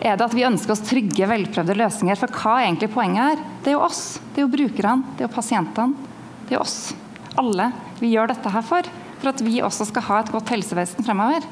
er 0.00 0.16
det 0.16 0.24
at 0.24 0.36
vi 0.36 0.46
ønsker 0.48 0.72
oss 0.72 0.84
trygge, 0.88 1.28
velprøvde 1.28 1.76
løsninger. 1.76 2.16
For 2.22 2.32
hva 2.40 2.54
er 2.56 2.70
egentlig 2.70 2.88
poenget 2.94 3.34
her? 3.34 3.44
Det 3.60 3.74
er 3.74 3.76
jo 3.76 3.84
oss. 3.84 4.02
Det 4.32 4.40
er 4.40 4.46
jo 4.46 4.54
brukerne. 4.56 5.12
Det 5.12 5.26
er 5.26 5.28
jo 5.28 5.34
pasientene. 5.36 6.08
Det 6.46 6.54
er 6.54 6.58
jo 6.58 6.64
oss. 6.64 6.78
Alle 7.36 7.68
vi 8.00 8.14
gjør 8.14 8.32
dette 8.32 8.54
her 8.56 8.64
for. 8.64 8.88
For 9.20 9.34
at 9.34 9.44
vi 9.44 9.60
også 9.60 9.90
skal 9.92 10.08
ha 10.08 10.22
et 10.22 10.32
godt 10.32 10.54
helsevesen 10.56 11.04
fremover. 11.04 11.44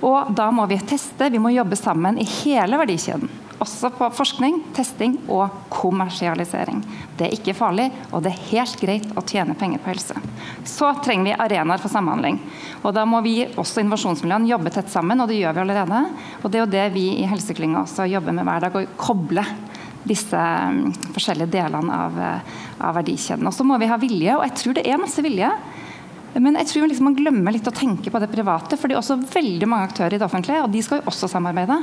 Og 0.00 0.32
da 0.32 0.48
må 0.54 0.64
vi 0.72 0.80
teste, 0.88 1.28
vi 1.28 1.42
må 1.42 1.52
jobbe 1.52 1.76
sammen 1.76 2.16
i 2.16 2.24
hele 2.40 2.80
verdikjeden. 2.80 3.28
Også 3.60 3.90
på 3.92 4.06
forskning, 4.16 4.62
testing 4.72 5.18
og 5.28 5.52
kommersialisering. 5.68 6.78
Det 7.18 7.26
er 7.26 7.34
ikke 7.36 7.52
farlig, 7.58 7.90
og 8.08 8.22
det 8.24 8.30
er 8.32 8.46
helt 8.54 8.78
greit 8.80 9.10
å 9.12 9.24
tjene 9.28 9.52
penger 9.58 9.82
på 9.82 9.90
helse. 9.92 10.16
Så 10.64 10.88
trenger 11.04 11.28
vi 11.28 11.34
arenaer 11.44 11.82
for 11.82 11.92
samhandling. 11.92 12.38
Og 12.80 12.94
da 12.96 13.04
må 13.04 13.20
vi 13.26 13.42
også 13.60 13.82
innovasjonsmiljøene 13.82 14.48
jobbe 14.48 14.72
tett 14.72 14.88
sammen, 14.88 15.20
og 15.20 15.28
det 15.28 15.42
gjør 15.42 15.58
vi 15.58 15.64
allerede. 15.66 16.00
Og 16.40 16.48
det 16.48 16.56
er 16.56 16.64
jo 16.64 16.72
det 16.72 16.86
vi 16.96 17.04
i 17.20 17.28
Helseklynga 17.28 17.84
også 17.84 18.08
jobber 18.08 18.38
med 18.40 18.48
hver 18.48 18.64
dag, 18.64 18.80
å 18.80 19.00
koble 19.00 19.44
disse 20.08 20.40
mm, 20.40 21.12
forskjellige 21.12 21.52
delene 21.52 22.02
av, 22.06 22.16
eh, 22.16 22.58
av 22.80 22.96
verdikjeden. 22.96 23.44
Og 23.44 23.52
så 23.52 23.66
må 23.68 23.76
vi 23.76 23.92
ha 23.92 24.00
vilje, 24.00 24.38
og 24.38 24.46
jeg 24.48 24.56
tror 24.62 24.80
det 24.80 24.88
er 24.88 25.04
masse 25.04 25.24
vilje. 25.24 25.52
Men 26.40 26.56
jeg 26.62 26.72
tror 26.72 26.88
liksom 26.88 27.10
man 27.10 27.18
glemmer 27.18 27.52
litt 27.52 27.68
å 27.68 27.74
tenke 27.76 28.08
på 28.08 28.24
det 28.24 28.32
private, 28.32 28.80
for 28.80 28.88
det 28.88 28.96
er 28.96 29.04
også 29.04 29.20
veldig 29.34 29.68
mange 29.68 29.90
aktører 29.90 30.16
i 30.16 30.20
det 30.22 30.24
offentlige, 30.24 30.62
og 30.64 30.72
de 30.72 30.80
skal 30.86 31.02
jo 31.02 31.10
også 31.12 31.28
samarbeide. 31.28 31.82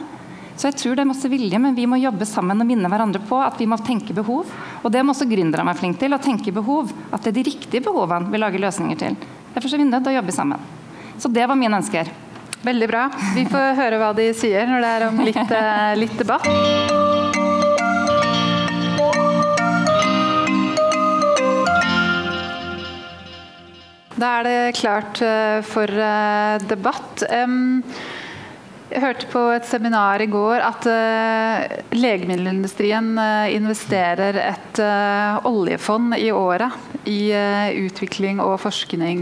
Så 0.58 0.72
jeg 0.72 0.78
tror 0.82 0.96
det 0.98 1.04
er 1.04 1.10
masse 1.12 1.30
vilje, 1.30 1.58
men 1.62 1.76
vi 1.78 1.86
må 1.86 2.00
jobbe 2.02 2.26
sammen 2.26 2.58
og 2.64 2.66
minne 2.66 2.90
hverandre 2.90 3.22
på 3.30 3.38
at 3.46 3.60
vi 3.62 3.68
må 3.70 3.78
tenke 3.86 4.16
behov. 4.18 4.50
Og 4.82 4.90
det 4.90 5.04
må 5.06 5.14
også 5.14 5.28
gründerne 5.30 5.68
være 5.70 5.78
flinke 5.78 6.02
til, 6.02 6.16
å 6.18 6.22
tenke 6.22 6.54
behov. 6.56 6.90
At 7.14 7.22
det 7.22 7.30
er 7.30 7.38
de 7.38 7.44
riktige 7.52 7.84
behovene 7.86 8.34
vi 8.34 8.42
lager 8.42 8.64
løsninger 8.66 8.98
til. 8.98 9.20
Derfor 9.54 9.70
er 9.70 9.84
vi 9.84 9.86
nødt 9.86 10.08
til 10.08 10.16
å 10.16 10.18
jobbe 10.18 10.34
sammen. 10.34 10.66
Så 11.22 11.30
det 11.30 11.46
var 11.46 11.60
mine 11.60 11.78
ønsker. 11.78 12.10
Veldig 12.66 12.88
bra. 12.90 13.06
Vi 13.38 13.46
får 13.46 13.78
høre 13.78 14.02
hva 14.02 14.10
de 14.18 14.32
sier 14.34 14.66
når 14.66 14.82
det 14.82 14.94
er 14.96 15.06
om 15.12 15.22
litt, 15.30 15.54
eh, 15.62 15.94
litt 16.02 16.18
debatt. 16.18 16.50
Da 24.18 24.32
er 24.40 24.48
det 24.50 24.78
klart 24.82 25.22
eh, 25.22 25.62
for 25.70 25.86
eh, 25.86 26.58
debatt. 26.66 27.28
Jeg 28.88 29.02
hørte 29.04 29.28
på 29.28 29.42
et 29.52 29.66
seminar 29.68 30.22
i 30.24 30.30
går 30.32 30.62
at 30.64 30.86
uh, 30.88 31.74
legemiddelindustrien 31.92 33.10
uh, 33.20 33.50
investerer 33.52 34.40
et 34.40 34.80
uh, 34.80 35.44
oljefond 35.50 36.16
i 36.16 36.30
året 36.32 37.04
i 37.08 37.34
utvikling 37.84 38.40
og 38.44 38.58
forskning 38.60 39.22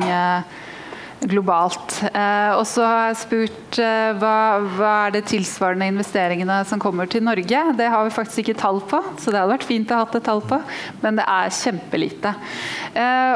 globalt. 1.26 2.00
Og 2.10 2.64
så 2.66 2.82
har 2.86 3.04
jeg 3.12 3.20
spurt 3.20 3.78
hva, 3.78 4.34
hva, 4.74 4.90
er 5.06 5.14
det 5.14 5.22
tilsvarende 5.30 5.92
investeringene 5.94 6.58
som 6.66 6.82
kommer 6.82 7.10
til 7.10 7.24
Norge. 7.26 7.62
Det 7.78 7.92
har 7.94 8.08
vi 8.08 8.14
faktisk 8.14 8.42
ikke 8.42 8.58
tall 8.64 8.82
på, 8.90 9.04
så 9.22 9.30
det 9.30 9.38
hadde 9.38 9.54
vært 9.54 9.70
fint 9.70 9.94
å 9.94 10.00
ha 10.00 10.08
hatt 10.08 10.18
et 10.18 10.26
tall 10.26 10.42
på, 10.50 10.60
men 11.06 11.22
det 11.22 11.30
er 11.30 11.54
kjempelite. 11.62 12.34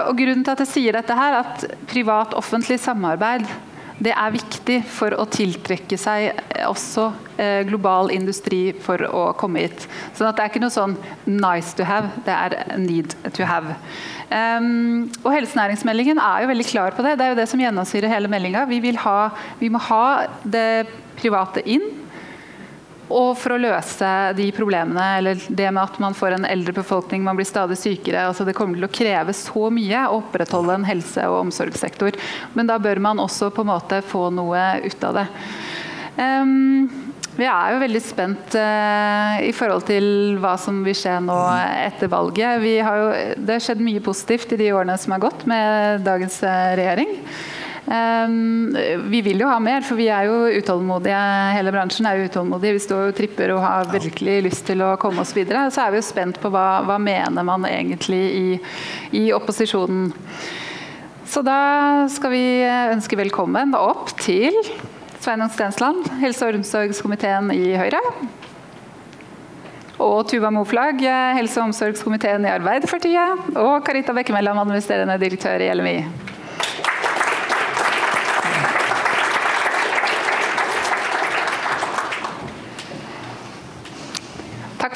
Og 0.10 0.18
grunnen 0.18 0.42
til 0.42 0.56
at 0.56 0.66
jeg 0.66 0.74
sier 0.74 0.98
dette 0.98 1.18
her, 1.22 1.40
at 1.44 1.70
privat-offentlig 1.94 2.82
samarbeid 2.82 3.46
det 4.00 4.14
er 4.16 4.32
viktig 4.32 4.78
for 4.88 5.16
å 5.20 5.26
tiltrekke 5.28 5.98
seg 6.00 6.38
også 6.66 7.10
eh, 7.40 7.62
global 7.68 8.12
industri 8.16 8.70
for 8.84 9.04
å 9.04 9.24
komme 9.40 9.66
hit. 9.66 9.88
Så 10.16 10.24
det 10.24 10.40
er 10.40 10.52
ikke 10.52 10.64
noe 10.64 10.74
sånn 10.74 10.96
'nice 11.28 11.76
to 11.76 11.84
have', 11.84 12.12
det 12.26 12.36
er 12.36 12.78
'need 12.78 13.16
to 13.36 13.44
have'. 13.44 13.76
Um, 14.30 15.10
og 15.26 15.34
Helsenæringsmeldingen 15.34 16.20
er 16.22 16.44
jo 16.44 16.52
veldig 16.52 16.68
klar 16.70 16.92
på 16.96 17.04
det. 17.04 17.18
Det 17.18 17.26
er 17.26 17.30
jo 17.34 17.42
det 17.42 17.50
som 17.50 17.60
gjennomsyrer 17.60 18.08
hele 18.08 18.30
meldinga. 18.30 18.66
Vi, 18.70 18.80
vi 18.80 19.70
må 19.70 19.80
ha 19.80 20.28
det 20.46 20.88
private 21.18 21.66
inn. 21.66 22.09
Og 23.10 23.34
for 23.42 23.56
å 23.56 23.60
løse 23.62 24.10
de 24.38 24.46
problemene, 24.54 25.06
eller 25.18 25.42
det 25.48 25.70
med 25.74 25.82
at 25.82 25.98
man 26.02 26.16
får 26.18 26.38
en 26.38 26.46
eldre 26.46 26.76
befolkning, 26.78 27.24
man 27.26 27.40
blir 27.40 27.48
stadig 27.50 27.80
sykere 27.80 28.28
altså 28.30 28.46
Det 28.46 28.54
kommer 28.58 28.78
til 28.78 28.86
å 28.86 28.94
kreve 28.94 29.34
så 29.34 29.70
mye 29.74 30.06
å 30.06 30.20
opprettholde 30.22 30.78
en 30.78 30.88
helse- 30.88 31.26
og 31.30 31.48
omsorgssektor. 31.48 32.18
Men 32.54 32.70
da 32.70 32.78
bør 32.82 33.02
man 33.02 33.22
også 33.24 33.50
på 33.54 33.66
en 33.66 33.72
måte 33.74 34.04
få 34.06 34.28
noe 34.34 34.66
ut 34.86 35.08
av 35.10 35.22
det. 35.22 35.28
Um, 36.20 36.90
vi 37.40 37.48
er 37.48 37.74
jo 37.74 37.82
veldig 37.82 38.02
spent 38.04 38.56
uh, 38.60 39.40
i 39.42 39.54
forhold 39.56 39.86
til 39.88 40.38
hva 40.44 40.58
som 40.60 40.82
vil 40.84 40.98
skje 40.98 41.16
nå 41.24 41.38
etter 41.88 42.12
valget. 42.12 42.66
Jo, 42.68 42.98
det 43.40 43.56
har 43.56 43.64
skjedd 43.64 43.84
mye 43.86 44.04
positivt 44.04 44.54
i 44.54 44.60
de 44.60 44.74
årene 44.76 44.98
som 45.00 45.16
har 45.16 45.24
gått 45.24 45.48
med 45.50 46.04
dagens 46.06 46.42
uh, 46.44 46.76
regjering. 46.78 47.16
Um, 47.90 48.76
vi 49.10 49.22
vil 49.26 49.40
jo 49.42 49.48
ha 49.50 49.56
mer, 49.58 49.82
for 49.82 49.98
vi 49.98 50.06
er 50.14 50.28
jo 50.30 50.44
utålmodige. 50.62 51.22
Hele 51.56 51.72
bransjen 51.74 52.06
er 52.06 52.20
jo 52.20 52.28
utålmodig. 52.30 52.76
Vi 52.76 52.84
står 52.84 53.08
og 53.08 53.16
tripper 53.18 53.56
og 53.56 53.64
har 53.64 53.90
virkelig 53.90 54.36
lyst 54.46 54.68
til 54.68 54.84
å 54.86 54.92
komme 55.02 55.24
oss 55.24 55.34
videre. 55.34 55.66
Så 55.74 55.82
er 55.82 55.96
vi 55.96 55.98
jo 55.98 56.06
spent 56.06 56.38
på 56.42 56.52
hva, 56.54 56.84
hva 56.86 57.00
mener 57.02 57.48
man 57.48 57.66
egentlig 57.66 58.22
i, 58.30 58.46
i 59.18 59.26
opposisjonen. 59.34 60.12
Så 61.30 61.42
da 61.46 62.06
skal 62.14 62.34
vi 62.34 62.46
ønske 62.94 63.18
velkommen 63.18 63.74
opp 63.78 64.14
til 64.22 64.54
Sveinung 65.20 65.50
Stensland, 65.54 66.06
helse- 66.22 66.46
og 66.46 66.62
omsorgskomiteen 66.62 67.50
i 67.58 67.74
Høyre. 67.78 68.00
Og 70.00 70.28
Tuva 70.30 70.54
Moflag, 70.54 71.02
helse- 71.42 71.58
og 71.58 71.72
omsorgskomiteen 71.72 72.46
i 72.46 72.54
Arbeiderpartiet. 72.54 73.50
Og 73.58 73.82
Karita 73.86 74.14
Bekkemellom, 74.14 74.62
administrerende 74.62 75.18
direktør 75.22 75.66
i 75.66 75.74
LMI. 75.74 75.98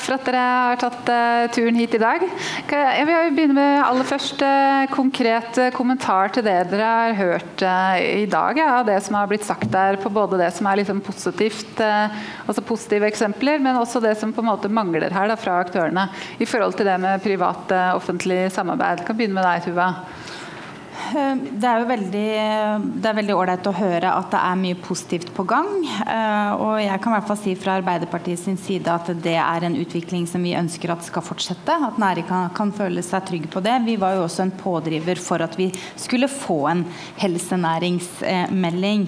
For 0.03 0.15
at 0.17 0.25
dere 0.27 0.43
har 0.43 0.79
tatt 0.81 1.09
uh, 1.09 1.45
turen 1.53 1.77
hit 1.79 1.95
i 1.97 2.01
dag. 2.01 2.23
Jeg 2.69 3.07
vil 3.07 3.35
begynne 3.35 3.55
med 3.57 3.83
aller 3.83 4.07
først 4.07 4.41
uh, 4.43 4.83
konkret 4.91 5.59
uh, 5.61 5.69
kommentar 5.75 6.33
til 6.35 6.45
det 6.45 6.57
dere 6.71 6.89
har 6.89 7.15
hørt 7.17 7.63
i 8.03 8.25
dag. 8.29 8.59
Ja, 8.59 8.81
det 8.87 8.99
som 9.05 9.17
har 9.17 9.29
blitt 9.31 9.47
sagt 9.47 9.69
der, 9.73 9.99
på 10.01 10.11
både 10.13 10.39
det 10.41 10.49
som 10.55 10.67
er 10.69 10.81
liksom 10.81 11.01
positivt, 11.03 11.79
altså 11.79 12.63
positive 12.65 13.07
eksempler, 13.07 13.61
men 13.63 13.79
også 13.79 14.01
det 14.03 14.15
som 14.19 14.33
på 14.35 14.43
en 14.43 14.49
måte 14.51 14.71
mangler 14.71 15.13
her 15.13 15.29
da, 15.31 15.37
fra 15.39 15.59
aktørene 15.63 16.07
i 16.41 16.47
forhold 16.49 16.75
til 16.77 16.89
det 16.89 16.99
med 17.03 17.23
privat-offentlig 17.23 18.45
samarbeid. 18.53 19.03
Jeg 19.03 19.09
kan 19.09 19.19
begynne 19.19 19.39
med 19.39 19.47
deg, 19.47 19.67
Tuva. 19.67 19.89
Eh, 20.93 21.35
det 21.59 21.69
er 21.69 23.15
veldig 23.17 23.35
ålreit 23.35 23.67
å 23.69 23.73
høre 23.75 24.11
at 24.13 24.29
det 24.33 24.41
er 24.41 24.59
mye 24.59 24.77
positivt 24.79 25.31
på 25.35 25.45
gang. 25.49 25.69
Eh, 26.05 26.51
og 26.53 26.77
jeg 26.81 27.01
kan 27.01 27.13
i 27.13 27.15
hvert 27.17 27.29
fall 27.29 27.39
si 27.41 27.55
fra 27.59 27.77
Arbeiderpartiet 27.79 28.41
sin 28.41 28.59
side 28.61 28.89
at 28.91 29.09
det 29.23 29.35
er 29.41 29.67
en 29.67 29.77
utvikling 29.79 30.27
som 30.29 30.43
vi 30.45 30.55
ønsker 30.57 30.93
at 30.93 31.05
skal 31.05 31.25
fortsette. 31.25 31.77
At 31.89 31.99
næringen 32.01 32.29
kan, 32.29 32.51
kan 32.55 32.73
føle 32.75 33.03
seg 33.05 33.25
trygg 33.27 33.49
på 33.53 33.63
det. 33.65 33.79
Vi 33.87 33.97
var 34.01 34.17
jo 34.17 34.25
også 34.27 34.45
en 34.45 34.55
pådriver 34.57 35.21
for 35.21 35.43
at 35.43 35.57
vi 35.59 35.69
skulle 35.99 36.29
få 36.31 36.59
en 36.71 36.85
helsenæringsmelding. 37.21 39.07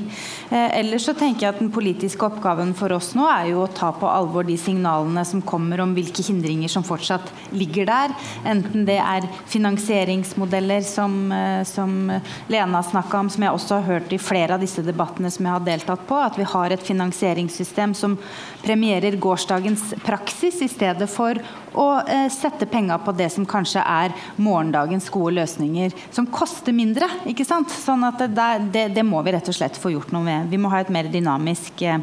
Eh, 0.50 0.70
ellers 0.82 1.08
så 1.10 1.16
tenker 1.18 1.48
jeg 1.48 1.56
at 1.56 1.62
den 1.64 1.74
politiske 1.74 2.26
oppgaven 2.28 2.74
for 2.78 2.94
oss 2.96 3.14
nå 3.18 3.28
er 3.30 3.52
jo 3.54 3.64
å 3.64 3.72
ta 3.72 3.92
på 3.96 4.10
alvor 4.10 4.48
de 4.48 4.58
signalene 4.60 5.26
som 5.28 5.44
kommer 5.46 5.82
om 5.84 5.94
hvilke 5.96 6.26
hindringer 6.26 6.72
som 6.72 6.86
fortsatt 6.86 7.32
ligger 7.56 7.90
der. 7.90 8.16
Enten 8.48 8.86
det 8.88 8.98
er 9.02 9.28
finansieringsmodeller 9.52 10.84
som, 10.86 11.18
som 11.76 11.94
Lena 12.52 12.82
snakka 12.84 13.20
om, 13.20 13.30
som 13.30 13.46
jeg 13.46 13.56
også 13.58 13.80
har 13.80 13.90
hørt 13.90 14.16
i 14.16 14.22
flere 14.22 14.56
av 14.56 14.64
disse 14.64 14.84
debattene 14.86 15.32
som 15.34 15.48
jeg 15.48 15.58
har 15.58 15.68
deltatt 15.68 16.08
på, 16.08 16.20
at 16.22 16.40
vi 16.40 16.48
har 16.56 16.74
et 16.74 16.88
finansieringssystem 16.88 17.96
som 17.98 18.18
premierer 18.64 19.20
gårsdagens 19.22 19.92
praksis 20.06 20.62
i 20.66 20.72
stedet 20.72 21.10
for 21.12 21.40
å 21.80 21.88
eh, 22.02 22.28
sette 22.34 22.68
penger 22.70 23.02
på 23.06 23.14
det 23.16 23.30
som 23.34 23.46
kanskje 23.48 23.84
er 23.84 24.16
morgendagens 24.36 25.10
gode 25.14 25.36
løsninger, 25.40 25.94
som 26.16 26.28
koster 26.28 26.76
mindre. 26.76 27.10
ikke 27.30 27.46
sant? 27.48 27.72
Sånn 27.72 28.06
at 28.08 28.22
det, 28.26 28.48
det, 28.74 28.88
det, 28.96 29.06
må 29.06 29.22
vi 29.26 29.36
rett 29.36 29.50
og 29.52 29.58
slett 29.58 29.78
få 29.80 29.94
gjort 29.94 30.14
noe 30.16 30.26
med. 30.26 30.50
Vi 30.52 30.60
må 30.62 30.72
ha 30.74 30.82
et 30.84 30.92
mer 30.94 31.10
dynamisk 31.12 31.86
eh, 31.86 32.00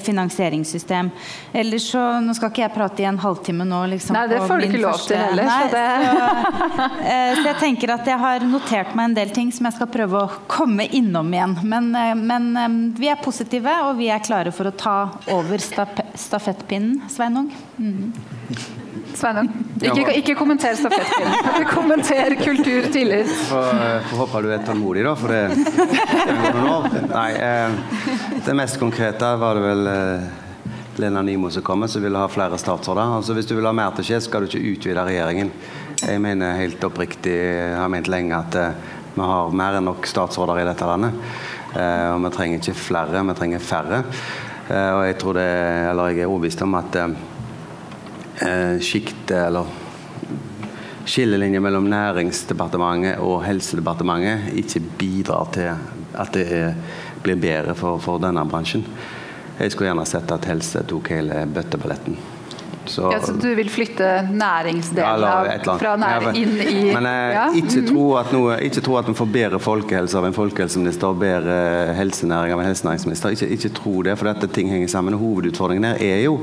finansieringssystem. 0.00 1.10
Ellers 1.52 1.90
så, 1.90 2.02
Nå 2.20 2.34
skal 2.36 2.52
ikke 2.52 2.62
jeg 2.62 2.74
prate 2.74 3.02
i 3.02 3.08
en 3.08 3.20
halvtime 3.20 3.66
nå. 3.66 3.82
Liksom, 3.94 4.16
Nei, 4.16 4.26
det 4.30 4.40
får 4.44 4.62
du 4.62 4.68
ikke 4.68 4.82
lov 4.82 5.00
til 5.04 5.18
heller. 5.18 5.48
Nei, 5.48 5.62
så, 5.62 5.70
så, 5.74 6.88
eh, 7.00 7.32
så, 7.40 7.46
jeg 7.48 7.58
tenker 7.60 7.94
at 7.96 8.10
jeg 8.12 8.20
har 8.22 8.46
notert 8.46 8.94
meg 8.98 9.10
en 9.10 9.16
del 9.18 9.34
ting 9.34 9.52
som 9.54 9.68
jeg 9.68 9.78
skal 9.78 9.90
prøve 9.92 10.24
å 10.24 10.42
komme 10.50 10.86
innom 10.96 11.32
igjen. 11.34 11.56
Men, 11.62 11.90
eh, 11.98 12.12
men 12.18 12.50
eh, 12.56 12.68
vi 13.00 13.10
er 13.12 13.20
positive, 13.22 13.74
og 13.88 13.96
vi 14.00 14.10
er 14.12 14.22
klare 14.24 14.54
for 14.54 14.70
å 14.70 14.74
ta 14.74 14.98
over 15.34 15.60
stafettpinnen, 15.60 17.02
Sveinung. 17.10 17.50
Mm. 17.78 18.79
Sveinung, 19.14 19.48
ikke, 19.80 20.12
ikke 20.20 20.34
kommenter 20.38 20.76
stafettpinnen. 20.78 21.64
kommenter 21.70 22.36
kultur, 22.40 22.86
tidligere. 22.92 23.26
Får, 23.48 23.80
får 24.10 24.22
håpe 24.22 24.42
du 24.44 24.50
er 24.54 24.62
tålmodig, 24.66 25.04
da, 25.06 25.14
for 25.18 25.34
det, 25.34 25.40
det 25.56 26.36
noen 26.54 26.70
år. 26.70 26.88
Nei, 27.10 27.30
eh, 27.36 28.38
det 28.46 28.56
mest 28.58 28.80
konkrete 28.80 29.34
var 29.40 29.58
det 29.58 29.64
vel 29.66 29.90
eh, 29.90 30.30
Lena 31.00 31.22
Nimo 31.22 31.50
som 31.50 31.62
kommer, 31.66 31.86
som 31.86 32.02
vil 32.02 32.16
ha 32.18 32.26
flere 32.28 32.58
statsråder. 32.60 33.16
Altså, 33.18 33.36
hvis 33.36 33.48
du 33.48 33.56
vil 33.58 33.68
ha 33.68 33.74
mer 33.76 33.94
til 33.96 34.10
skje, 34.10 34.22
skal 34.26 34.44
du 34.44 34.50
ikke 34.50 34.74
utvide 34.74 35.06
regjeringen. 35.06 35.52
Jeg 36.00 36.20
mener 36.22 36.58
helt 36.60 36.84
oppriktig, 36.84 37.34
jeg 37.34 37.76
har 37.76 37.90
ment 37.92 38.08
lenge 38.10 38.36
at 38.36 38.60
eh, 38.60 38.92
vi 39.14 39.26
har 39.26 39.50
mer 39.56 39.78
enn 39.78 39.88
nok 39.90 40.06
statsråder 40.08 40.62
i 40.62 40.68
dette 40.68 40.86
landet. 40.88 41.18
Eh, 41.74 42.06
og 42.14 42.22
vi 42.24 42.30
trenger 42.34 42.62
ikke 42.62 42.78
flere, 42.78 43.24
vi 43.26 43.36
trenger 43.38 43.62
færre. 43.64 44.04
Eh, 44.70 44.92
og 44.94 45.02
jeg 45.06 45.18
tror 45.20 45.38
det, 45.38 45.50
eller 45.90 46.12
jeg 46.12 46.24
er 46.24 46.30
overbevist 46.30 46.62
om 46.66 46.76
at 46.78 46.98
eh, 47.00 47.14
sjiktet, 48.80 49.36
eller 49.36 49.68
skillelinjer 51.10 51.62
mellom 51.64 51.88
Næringsdepartementet 51.90 53.20
og 53.24 53.42
Helsedepartementet 53.44 54.54
ikke 54.62 54.82
bidrar 55.00 55.48
til 55.54 55.72
at 56.20 56.34
det 56.36 56.46
blir 57.24 57.40
bedre 57.40 57.74
for, 57.76 58.00
for 58.02 58.22
denne 58.22 58.44
bransjen. 58.48 58.84
Jeg 59.60 59.72
skulle 59.74 59.90
gjerne 59.90 60.08
sett 60.08 60.30
at 60.32 60.48
helse 60.48 60.84
tok 60.88 61.12
hele 61.12 61.44
bøtteballetten. 61.52 62.16
Så, 62.90 63.06
ja, 63.12 63.20
så 63.22 63.32
du 63.38 63.48
vil 63.54 63.68
flytte 63.70 64.06
næringsdelen 64.34 65.22
ja, 65.22 65.74
fra 65.78 65.92
næring 66.00 66.38
inn 66.40 66.56
i 66.58 66.80
Men 66.90 67.06
jeg 67.06 67.34
ja? 67.36 67.44
ikke, 67.60 67.84
tro 67.86 68.06
at 68.18 68.32
noe, 68.34 68.56
ikke 68.66 68.82
tro 68.82 68.96
at 68.98 69.10
vi 69.10 69.14
får 69.20 69.30
bedre 69.36 69.60
folkehelse 69.62 70.18
av 70.18 70.26
en 70.26 70.34
folkehelseminister 70.34 71.12
og 71.12 71.20
bedre 71.22 71.58
helsenæring 71.98 72.54
av 72.56 72.62
en 72.62 72.70
helsenæringsminister. 72.70 73.36
Ikke, 73.36 73.50
ikke 73.56 73.72
tro 73.78 73.94
det, 74.06 74.16
for 74.18 74.30
dette 74.30 74.50
ting 74.50 74.72
henger 74.72 74.90
sammen. 74.90 75.18
Hovedutfordringen 75.20 75.86
her 75.92 76.02
er 76.02 76.24
jo 76.24 76.40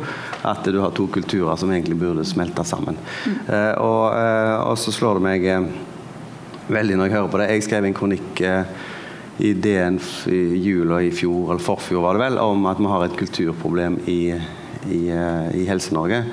at 0.48 0.64
du 0.72 0.80
har 0.84 0.96
to 0.96 1.10
kulturer 1.12 1.60
som 1.60 1.72
egentlig 1.74 2.00
burde 2.00 2.26
smelte 2.28 2.64
sammen. 2.68 3.00
Mm. 3.26 3.40
Uh, 3.50 3.74
og, 3.84 4.06
uh, 4.16 4.54
og, 4.70 4.78
så 4.80 4.94
slår 4.96 5.20
det 5.20 5.26
meg 5.28 5.48
uh, 5.52 6.70
veldig 6.72 7.00
når 7.00 7.10
jeg 7.10 7.18
hører 7.18 7.34
på 7.34 7.42
det. 7.42 7.50
Jeg 7.52 7.68
skrev 7.68 7.88
en 7.90 7.98
kronikk 7.98 8.46
i 9.38 9.52
DN 9.54 10.00
i 10.34 10.40
jula 10.64 11.02
i 11.06 11.12
fjor, 11.14 11.52
eller 11.52 11.62
forfjor 11.64 12.02
var 12.04 12.18
det 12.18 12.24
vel, 12.24 12.40
om 12.42 12.66
at 12.70 12.80
vi 12.82 12.90
har 12.90 13.06
et 13.06 13.20
kulturproblem 13.20 14.00
i 14.10 14.22
i, 14.86 15.08
eh, 15.14 15.50
i 15.62 15.66
Helse-Norge. 15.68 16.24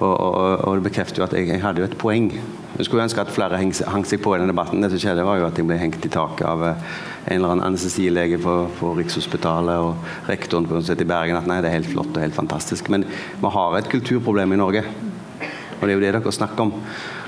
Og, 0.00 0.14
og, 0.14 0.64
og, 0.64 0.78
det 0.78 0.86
bekrefter 0.88 1.20
jo 1.20 1.26
at 1.26 1.34
jeg, 1.36 1.50
jeg, 1.50 1.60
hadde 1.60 1.82
jo 1.82 1.88
et 1.88 1.98
poeng. 2.00 2.30
Jeg 2.78 2.86
skulle 2.86 3.04
ønske 3.04 3.20
at 3.20 3.32
flere 3.34 3.58
heng, 3.60 3.74
hang 3.92 4.06
seg 4.08 4.22
på 4.24 4.32
i 4.32 4.40
den 4.40 4.48
debatten. 4.48 4.80
Det 4.80 4.88
som 4.94 5.02
skjedde 5.02 5.26
var 5.26 5.40
jo 5.40 5.48
at 5.50 5.58
jeg 5.60 5.68
ble 5.68 5.76
hengt 5.80 6.06
i 6.06 6.12
taket 6.12 6.46
av 6.48 6.64
eh, 6.70 6.88
en 7.26 7.36
eller 7.36 7.52
annen 7.52 7.66
anestesilege 7.68 8.40
på, 8.40 8.54
på, 8.78 8.94
Rikshospitalet 8.96 9.84
og 9.84 10.30
rektoren 10.30 10.68
på 10.68 10.78
Universitetet 10.78 11.04
i 11.04 11.10
Bergen 11.10 11.40
at 11.40 11.50
nei, 11.50 11.60
det 11.60 11.68
er 11.68 11.76
helt 11.76 11.92
flott 11.92 12.14
og 12.14 12.24
helt 12.24 12.38
fantastisk. 12.38 12.88
Men 12.92 13.04
vi 13.10 13.54
har 13.58 13.76
et 13.76 13.92
kulturproblem 13.92 14.56
i 14.56 14.60
Norge. 14.62 14.86
Og 14.86 15.84
det 15.84 15.92
er 15.92 15.96
jo 15.96 16.04
det 16.06 16.14
dere 16.16 16.36
snakker 16.38 16.64
om. 16.64 16.74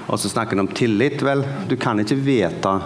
Og 0.08 0.18
så 0.18 0.32
snakker 0.32 0.56
en 0.56 0.64
om 0.64 0.72
tillit. 0.72 1.20
Vel, 1.24 1.44
du 1.68 1.76
kan 1.80 2.00
ikke 2.00 2.20
vedta 2.24 2.78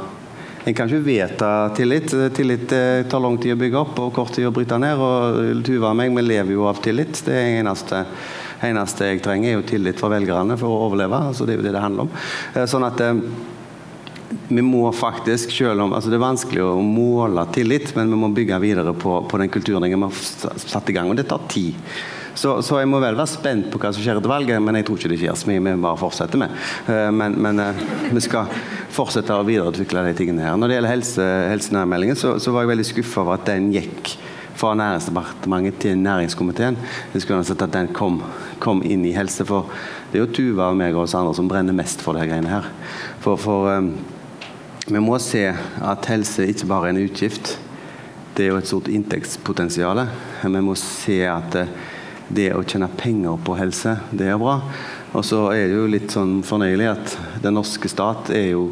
en 0.67 0.75
kan 0.75 0.89
ikke 0.91 1.05
vedta 1.07 1.49
tillit. 1.79 2.11
Tillit 2.35 2.73
eh, 2.75 3.05
tar 3.07 3.23
lang 3.23 3.37
tid 3.39 3.55
å 3.55 3.59
bygge 3.61 3.79
opp 3.79 4.01
og 4.03 4.09
kort 4.17 4.33
tid 4.35 4.49
å 4.49 4.55
bryte 4.55 4.79
ned. 4.83 4.99
og 4.99 5.61
Tuva 5.67 5.93
og 5.93 5.99
meg 6.01 6.11
vi 6.17 6.25
lever 6.27 6.57
jo 6.57 6.65
av 6.67 6.81
tillit. 6.83 7.21
Det 7.23 7.37
eneste, 7.61 8.01
eneste 8.67 9.13
jeg 9.13 9.23
trenger, 9.23 9.53
er 9.53 9.61
jo 9.61 9.69
tillit 9.69 10.03
fra 10.03 10.11
velgerne 10.11 10.57
for 10.59 10.75
å 10.75 10.89
overleve. 10.89 11.21
altså 11.29 11.47
Det 11.47 11.55
er 11.55 11.61
jo 11.61 11.67
det 11.69 11.77
det 11.77 11.85
handler 11.85 12.09
om. 12.09 12.11
Eh, 12.51 12.67
sånn 12.67 12.89
at 12.89 13.05
eh, 13.05 13.23
vi 14.49 14.67
må 14.67 14.83
faktisk, 14.91 15.55
selv 15.55 15.87
om 15.87 15.95
altså 15.95 16.11
Det 16.11 16.19
er 16.19 16.27
vanskelig 16.27 16.67
å 16.67 16.83
måle 16.83 17.47
tillit, 17.55 17.95
men 17.95 18.11
vi 18.11 18.19
må 18.25 18.35
bygge 18.35 18.59
videre 18.67 18.99
på, 18.99 19.21
på 19.31 19.39
den 19.39 19.55
kulturen 19.55 19.87
vi 19.87 20.03
har 20.03 20.19
satt 20.67 20.91
i 20.91 20.99
gang. 20.99 21.15
Og 21.15 21.21
det 21.21 21.29
tar 21.31 21.47
tid. 21.47 21.79
Så, 22.37 22.59
så, 22.63 22.77
jeg 22.83 22.89
må 22.91 23.01
vel 23.01 23.17
være 23.17 23.33
spent 23.33 23.71
på 23.73 23.81
hva 23.81 23.91
som 23.97 24.05
skjer 24.05 24.19
etter 24.21 24.31
valget, 24.31 24.61
men 24.61 24.77
jeg 24.77 24.87
tror 24.87 25.01
ikke 25.01 25.11
det 25.15 25.21
skjer 25.23 25.39
så 25.41 25.49
mye. 25.49 25.63
Vi 25.65 25.75
bare 25.81 26.01
fortsetter 26.01 26.41
med. 26.43 26.53
Uh, 26.85 27.09
men, 27.17 27.37
men 27.41 27.63
uh, 27.65 27.85
vi 28.13 28.23
skal 28.25 28.51
fortsette 28.93 29.33
å 29.33 29.47
videreutvikle 29.47 30.05
de 30.11 30.15
tingene 30.19 30.45
her. 30.45 30.59
Når 30.61 30.69
det 30.69 30.79
gjelder 30.79 30.93
helse, 30.93 31.29
helsenærmeldingen, 31.53 32.19
så, 32.21 32.35
så, 32.43 32.53
var 32.53 32.67
jeg 32.67 32.75
veldig 32.75 32.89
skuffa 32.91 33.25
over 33.25 33.39
at 33.39 33.49
den 33.49 33.71
gikk 33.73 34.17
fra 34.57 34.75
Næringsdepartementet 34.77 35.81
til 35.85 35.99
næringskomiteen. 36.01 36.79
Jeg 37.13 37.25
skulle 37.25 37.41
ønske 37.43 37.57
at 37.61 37.75
den 37.75 37.91
kom, 37.97 38.23
kom, 38.61 38.81
inn 38.85 39.05
i 39.05 39.17
helse. 39.17 39.45
For 39.49 39.69
det 40.13 40.21
er 40.21 40.25
jo 40.27 40.33
Tuva 40.37 40.71
og 40.73 40.79
meg 40.81 40.97
og 40.97 41.05
oss 41.05 41.17
andre 41.17 41.35
som 41.37 41.49
brenner 41.49 41.77
mest 41.77 42.05
for 42.05 42.17
disse 42.17 42.29
greiene 42.31 42.53
her. 42.53 42.69
For, 43.25 43.41
for 43.41 43.69
um, 43.73 43.93
vi 44.87 45.03
må 45.03 45.19
se 45.21 45.49
at 45.51 46.09
helse 46.13 46.47
ikke 46.53 46.69
bare 46.71 46.89
er 46.89 46.97
en 46.97 47.05
utgift. 47.05 47.57
Det 48.37 48.45
er 48.47 48.53
jo 48.53 48.61
et 48.61 48.69
stort 48.69 48.89
inntektspotensial. 48.93 50.05
Vi 50.45 50.61
må 50.65 50.77
se 50.79 51.23
at 51.33 51.57
det 52.29 52.51
å 52.57 52.65
tjene 52.67 52.89
penger 52.99 53.39
på 53.45 53.55
helse, 53.59 53.97
det 54.11 54.31
er 54.33 54.41
bra. 54.41 54.59
Og 55.15 55.25
så 55.25 55.47
er 55.55 55.69
det 55.69 55.79
jo 55.79 55.87
litt 55.91 56.13
sånn 56.13 56.41
fornøyelig 56.47 56.89
at 56.91 57.17
den 57.45 57.57
norske 57.57 57.89
stat 57.91 58.31
er 58.35 58.51
jo 58.53 58.69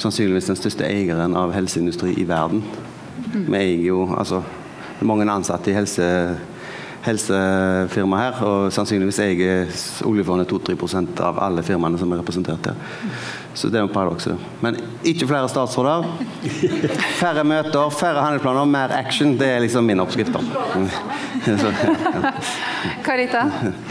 sannsynligvis 0.00 0.50
den 0.50 0.58
største 0.58 0.86
eieren 0.88 1.36
av 1.38 1.52
helseindustri 1.54 2.14
i 2.20 2.26
verden. 2.28 2.62
Vi 3.32 3.58
eier 3.58 3.84
jo 3.90 4.06
altså 4.10 4.42
mange 5.02 5.26
ansatte 5.30 5.72
i 5.72 5.76
helse, 5.76 6.06
helsefirma 7.02 8.20
her, 8.20 8.40
og 8.46 8.72
sannsynligvis 8.74 9.20
eier 9.24 9.72
oljefondet 10.08 10.50
2-3% 10.52 11.22
av 11.26 11.40
alle 11.42 11.64
firmaene 11.66 12.00
som 12.00 12.12
er 12.12 12.22
representert 12.22 12.70
her. 12.70 12.98
Så 13.54 13.68
det 13.68 13.80
er 13.80 13.84
jo 13.84 13.92
paradokset. 13.92 14.38
Men 14.64 14.78
ikke 15.04 15.26
flere 15.28 15.48
statsråder. 15.50 16.06
Færre 17.18 17.44
møter, 17.44 17.90
færre 17.92 18.22
handelsplaner, 18.24 18.68
mer 18.68 18.94
action. 18.96 19.34
Det 19.38 19.48
er 19.48 19.60
liksom 19.64 19.84
min 19.86 20.00
oppskrift. 20.00 20.38
Karita? 23.02 23.42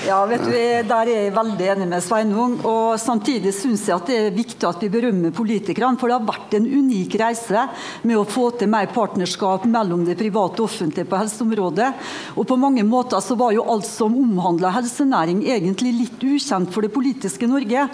Ja, 0.07 0.25
vet 0.25 0.45
du, 0.45 0.51
Der 0.51 0.95
er 1.03 1.11
jeg 1.11 1.33
veldig 1.35 1.67
enig 1.75 1.87
med 1.91 2.03
Sveinung. 2.03 2.57
og 2.65 2.97
Samtidig 2.99 3.53
syns 3.55 3.85
jeg 3.87 3.95
at 3.97 4.09
det 4.09 4.17
er 4.17 4.33
viktig 4.35 4.67
at 4.67 4.81
vi 4.81 4.89
berømmer 4.93 5.35
politikerne. 5.35 5.99
For 5.99 6.09
det 6.09 6.17
har 6.17 6.25
vært 6.31 6.57
en 6.57 6.65
unik 6.65 7.19
reise 7.21 7.67
med 8.07 8.17
å 8.17 8.25
få 8.27 8.49
til 8.57 8.71
mer 8.71 8.89
partnerskap 8.93 9.67
mellom 9.69 10.05
det 10.07 10.17
private 10.19 10.63
og 10.63 10.69
offentlige 10.71 11.09
på 11.11 11.21
helseområdet. 11.21 11.91
Og 12.33 12.47
på 12.49 12.57
mange 12.59 12.85
måter 12.87 13.21
så 13.21 13.37
var 13.37 13.53
jo 13.53 13.67
alt 13.69 13.85
som 13.85 14.17
omhandla 14.17 14.73
helsenæring 14.79 15.45
egentlig 15.45 15.93
litt 15.99 16.25
ukjent 16.25 16.73
for 16.73 16.81
det 16.85 16.93
politiske 16.93 17.49
Norge. 17.49 17.85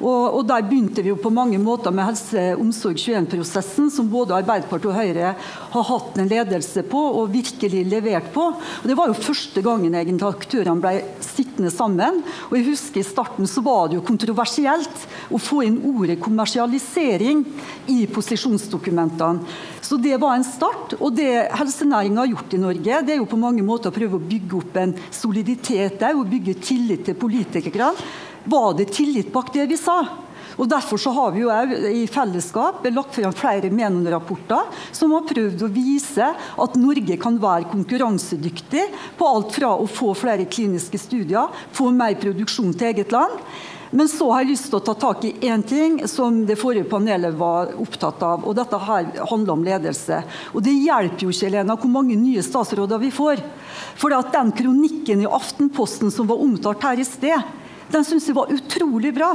Og, 0.00 0.22
og 0.38 0.42
der 0.46 0.66
begynte 0.66 1.02
vi 1.02 1.15
på 1.20 1.30
mange 1.34 1.58
måter 1.62 1.92
med 1.94 2.08
Helse 2.08 2.42
Omsorg 2.60 2.98
21-prosessen, 3.00 3.88
som 3.92 4.08
både 4.10 4.34
Arbeiderpartiet 4.36 4.90
og 4.90 4.96
Høyre 4.96 5.32
har 5.72 5.86
hatt 5.90 6.18
en 6.20 6.28
ledelse 6.30 6.84
på 6.90 7.00
og 7.20 7.32
virkelig 7.32 7.82
levert 7.88 8.28
på. 8.34 8.48
Og 8.56 8.86
Det 8.88 8.96
var 8.98 9.10
jo 9.10 9.18
første 9.18 9.62
gangen 9.64 9.94
egentlig 9.94 10.28
aktørene 10.28 10.82
ble 10.82 10.94
sittende 11.24 11.70
sammen. 11.70 12.22
og 12.50 12.56
jeg 12.56 12.66
husker 12.70 13.00
I 13.00 13.06
starten 13.06 13.46
så 13.46 13.62
var 13.62 13.88
det 13.88 13.98
jo 13.98 14.06
kontroversielt 14.06 15.06
å 15.30 15.38
få 15.38 15.62
inn 15.66 15.80
ordet 15.84 16.20
kommersialisering 16.20 17.44
i 17.92 18.06
posisjonsdokumentene. 18.06 19.44
Så 19.82 19.96
Det 20.02 20.16
var 20.20 20.34
en 20.34 20.44
start. 20.44 20.94
og 21.00 21.14
Det 21.14 21.48
helsenæringa 21.52 22.20
har 22.20 22.32
gjort 22.34 22.54
i 22.54 22.62
Norge, 22.62 23.02
det 23.06 23.12
er 23.14 23.18
jo 23.22 23.30
på 23.30 23.38
mange 23.38 23.62
måter 23.62 23.90
å 23.90 23.96
prøve 23.96 24.18
å 24.18 24.28
bygge 24.28 24.56
opp 24.56 24.76
en 24.76 24.94
soliditet 25.10 26.00
der, 26.00 26.16
og 26.16 26.30
bygge 26.30 26.60
tillit 26.60 27.04
til 27.04 27.14
politikerne. 27.14 27.94
Var 28.46 28.74
det 28.78 28.92
tillit 28.94 29.32
bak 29.32 29.52
det 29.54 29.66
vi 29.70 29.76
sa? 29.76 30.25
Og 30.56 30.68
Derfor 30.70 31.00
så 31.00 31.12
har 31.12 31.34
vi 31.34 31.44
jo 31.44 31.52
i 31.90 32.06
fellesskap 32.08 32.84
lagt 32.88 33.16
frem 33.16 33.34
flere 33.36 33.70
Menon-rapporter 33.72 34.72
som 34.94 35.12
har 35.16 35.26
prøvd 35.28 35.66
å 35.66 35.72
vise 35.72 36.32
at 36.32 36.78
Norge 36.80 37.18
kan 37.20 37.38
være 37.40 37.70
konkurransedyktig 37.72 38.86
på 39.18 39.28
alt 39.28 39.56
fra 39.56 39.74
å 39.76 39.88
få 39.90 40.14
flere 40.16 40.48
kliniske 40.48 41.00
studier, 41.00 41.52
få 41.76 41.90
mer 41.92 42.16
produksjon 42.20 42.72
til 42.76 42.94
eget 42.94 43.12
land. 43.12 43.40
Men 43.90 44.08
så 44.10 44.26
har 44.32 44.42
jeg 44.42 44.50
lyst 44.50 44.66
til 44.70 44.80
å 44.80 44.84
ta 44.84 44.94
tak 44.98 45.22
i 45.28 45.34
én 45.46 45.62
ting 45.64 46.00
som 46.10 46.40
det 46.48 46.58
forrige 46.58 46.88
panelet 46.90 47.36
var 47.38 47.70
opptatt 47.78 48.22
av. 48.26 48.42
og 48.42 48.56
Dette 48.58 48.80
her 48.82 49.06
handler 49.30 49.52
om 49.54 49.62
ledelse. 49.64 50.22
Og 50.54 50.64
Det 50.64 50.74
hjelper 50.74 51.22
jo 51.22 51.30
ikke 51.30 51.46
Elena, 51.52 51.76
hvor 51.78 51.92
mange 51.92 52.16
nye 52.18 52.42
statsråder 52.42 52.98
vi 52.98 53.12
får. 53.14 53.44
For 53.96 54.10
den 54.10 54.50
kronikken 54.58 55.22
i 55.22 55.30
Aftenposten 55.30 56.10
som 56.10 56.26
var 56.26 56.42
omtalt 56.42 56.82
her 56.82 56.98
i 56.98 57.06
sted, 57.06 57.38
den 57.92 58.04
syntes 58.04 58.26
jeg 58.28 58.36
var 58.36 58.50
utrolig 58.52 59.12
bra. 59.14 59.30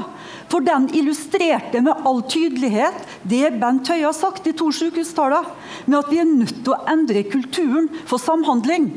For 0.52 0.64
den 0.66 0.90
illustrerte 0.98 1.82
med 1.84 2.08
all 2.08 2.22
tydelighet 2.30 3.06
det 3.28 3.54
Bent 3.62 3.88
Høie 3.92 4.08
har 4.08 4.18
sagt 4.18 4.50
i 4.50 4.56
to 4.58 4.72
sykehustaler, 4.76 5.48
med 5.86 6.00
at 6.02 6.12
vi 6.12 6.20
er 6.22 6.30
nødt 6.30 6.60
til 6.60 6.76
å 6.76 6.82
endre 6.92 7.24
kulturen 7.32 7.90
for 8.10 8.22
samhandling. 8.22 8.92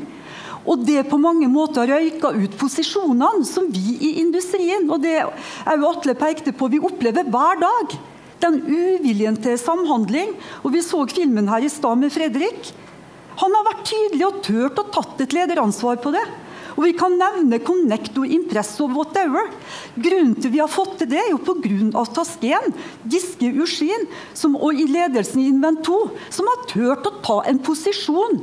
Og 0.65 0.81
det 0.81 1.03
på 1.11 1.19
mange 1.21 1.47
måter 1.51 1.87
røyka 1.91 2.31
ut 2.33 2.57
posisjonene 2.57 3.45
som 3.45 3.67
vi 3.69 3.99
i 4.01 4.15
industrien 4.23 4.89
og 4.89 5.03
det 5.03 5.19
er 5.21 5.77
jo 5.77 5.91
Atle 5.91 6.15
pekte 6.17 6.55
på, 6.57 6.71
vi 6.73 6.81
opplever 6.81 7.27
hver 7.29 7.61
dag. 7.61 7.93
Den 8.41 8.57
uviljen 8.65 9.37
til 9.41 9.59
samhandling. 9.61 10.33
Og 10.65 10.73
vi 10.73 10.81
så 10.83 11.05
filmen 11.09 11.47
her 11.49 11.63
i 11.63 11.71
stad 11.71 12.01
med 12.01 12.13
Fredrik. 12.13 12.73
Han 13.41 13.53
har 13.55 13.67
vært 13.69 13.85
tydelig 13.89 14.25
og 14.27 14.41
turt 14.45 14.81
å 14.81 14.89
tatt 14.95 15.21
et 15.23 15.35
lederansvar 15.35 16.01
på 16.03 16.11
det. 16.15 16.25
Og 16.75 16.83
Vi 16.83 16.93
kan 16.97 17.15
nevne 17.17 17.61
Connecto, 17.63 18.25
Impresso, 18.27 18.87
whatever. 18.91 19.47
Grunnen 19.95 20.35
til 20.35 20.51
vi 20.51 20.59
har 20.59 20.71
fått 20.71 20.97
til 20.99 21.09
det, 21.13 21.21
er 21.21 21.31
jo 21.31 21.39
pga. 21.39 22.03
Tasken, 22.15 22.73
Giske 23.07 23.51
Uskin 23.63 24.05
og 24.55 24.75
i 24.75 24.85
ledelsen 24.87 25.41
i 25.41 25.49
Invento, 25.49 26.11
som 26.29 26.47
har 26.51 26.67
turt 26.69 27.07
å 27.07 27.15
ta 27.23 27.37
en 27.49 27.59
posisjon. 27.63 28.41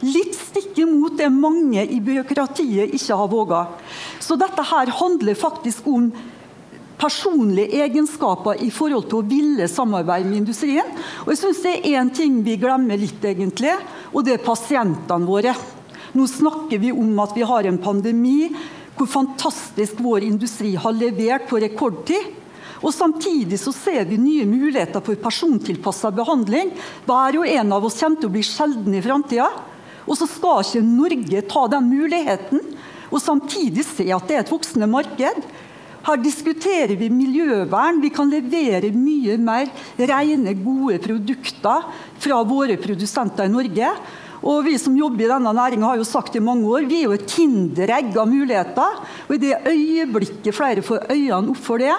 Litt 0.00 0.36
stikk 0.36 0.78
imot 0.80 1.18
det 1.20 1.28
mange 1.32 1.82
i 1.84 2.00
byråkratiet 2.00 2.94
ikke 2.96 3.16
har 3.16 3.32
våga. 3.32 3.64
Så 4.20 4.36
dette 4.40 4.64
her 4.64 4.92
handler 5.00 5.36
faktisk 5.36 5.88
om 5.88 6.08
personlige 7.00 7.80
egenskaper 7.84 8.60
i 8.64 8.70
forhold 8.72 9.08
til 9.08 9.20
å 9.20 9.26
ville 9.28 9.68
samarbeide 9.68 10.28
med 10.28 10.42
industrien. 10.42 10.88
Og 11.24 11.32
jeg 11.32 11.42
synes 11.42 11.62
det 11.64 11.74
er 11.78 12.00
én 12.00 12.12
ting 12.16 12.40
vi 12.44 12.58
glemmer 12.60 13.00
litt, 13.00 13.20
egentlig, 13.24 13.76
og 14.12 14.24
det 14.24 14.36
er 14.36 14.44
pasientene 14.44 15.28
våre. 15.28 15.54
Nå 16.12 16.26
snakker 16.26 16.78
vi 16.82 16.92
om 16.92 17.18
at 17.22 17.36
vi 17.36 17.46
har 17.46 17.66
en 17.66 17.78
pandemi, 17.78 18.50
hvor 18.96 19.08
fantastisk 19.08 20.00
vår 20.02 20.26
industri 20.26 20.74
har 20.74 20.92
levert 20.96 21.48
på 21.48 21.60
rekordtid. 21.62 22.36
Og 22.80 22.94
Samtidig 22.96 23.58
så 23.60 23.72
ser 23.76 24.06
vi 24.08 24.16
nye 24.16 24.46
muligheter 24.48 25.02
for 25.04 25.18
persontilpassa 25.20 26.10
behandling. 26.16 26.72
Hver 27.04 27.40
og 27.42 27.48
en 27.48 27.74
av 27.76 27.84
oss 27.84 27.98
kommer 28.00 28.22
til 28.22 28.30
å 28.30 28.34
bli 28.36 28.44
sjelden 28.46 28.96
i 28.96 29.02
framtida. 29.04 29.48
Og 30.08 30.16
så 30.16 30.26
skal 30.26 30.64
ikke 30.64 30.84
Norge 30.86 31.42
ta 31.48 31.66
den 31.70 31.90
muligheten, 31.90 32.62
og 33.10 33.20
samtidig 33.22 33.84
se 33.84 34.06
at 34.14 34.26
det 34.26 34.36
er 34.36 34.44
et 34.44 34.52
voksende 34.52 34.88
marked. 34.90 35.44
Her 36.06 36.16
diskuterer 36.22 36.96
vi 36.96 37.10
miljøvern. 37.12 38.00
Vi 38.00 38.08
kan 38.14 38.30
levere 38.32 38.88
mye 38.94 39.36
mer 39.38 39.68
rene, 39.98 40.54
gode 40.56 40.96
produkter 41.04 41.84
fra 42.22 42.40
våre 42.48 42.78
produsenter 42.80 43.50
i 43.50 43.52
Norge. 43.52 43.92
Og 44.42 44.64
Vi 44.64 44.76
som 44.80 44.96
jobber 44.96 45.26
i 45.26 45.32
denne 45.32 45.52
næringa 45.52 45.92
har 45.92 46.00
jo 46.00 46.08
sagt 46.08 46.36
i 46.36 46.44
mange 46.44 46.64
år 46.68 46.88
vi 46.88 47.02
er 47.02 47.10
jo 47.10 47.18
et 47.18 47.28
kinderegg 47.28 48.16
av 48.16 48.30
muligheter. 48.30 49.02
og 49.28 49.34
I 49.34 49.42
det 49.42 49.60
øyeblikket 49.68 50.56
flere 50.56 50.82
får 50.82 51.10
øynene 51.10 51.52
opp 51.52 51.60
for 51.60 51.78
det, 51.78 51.96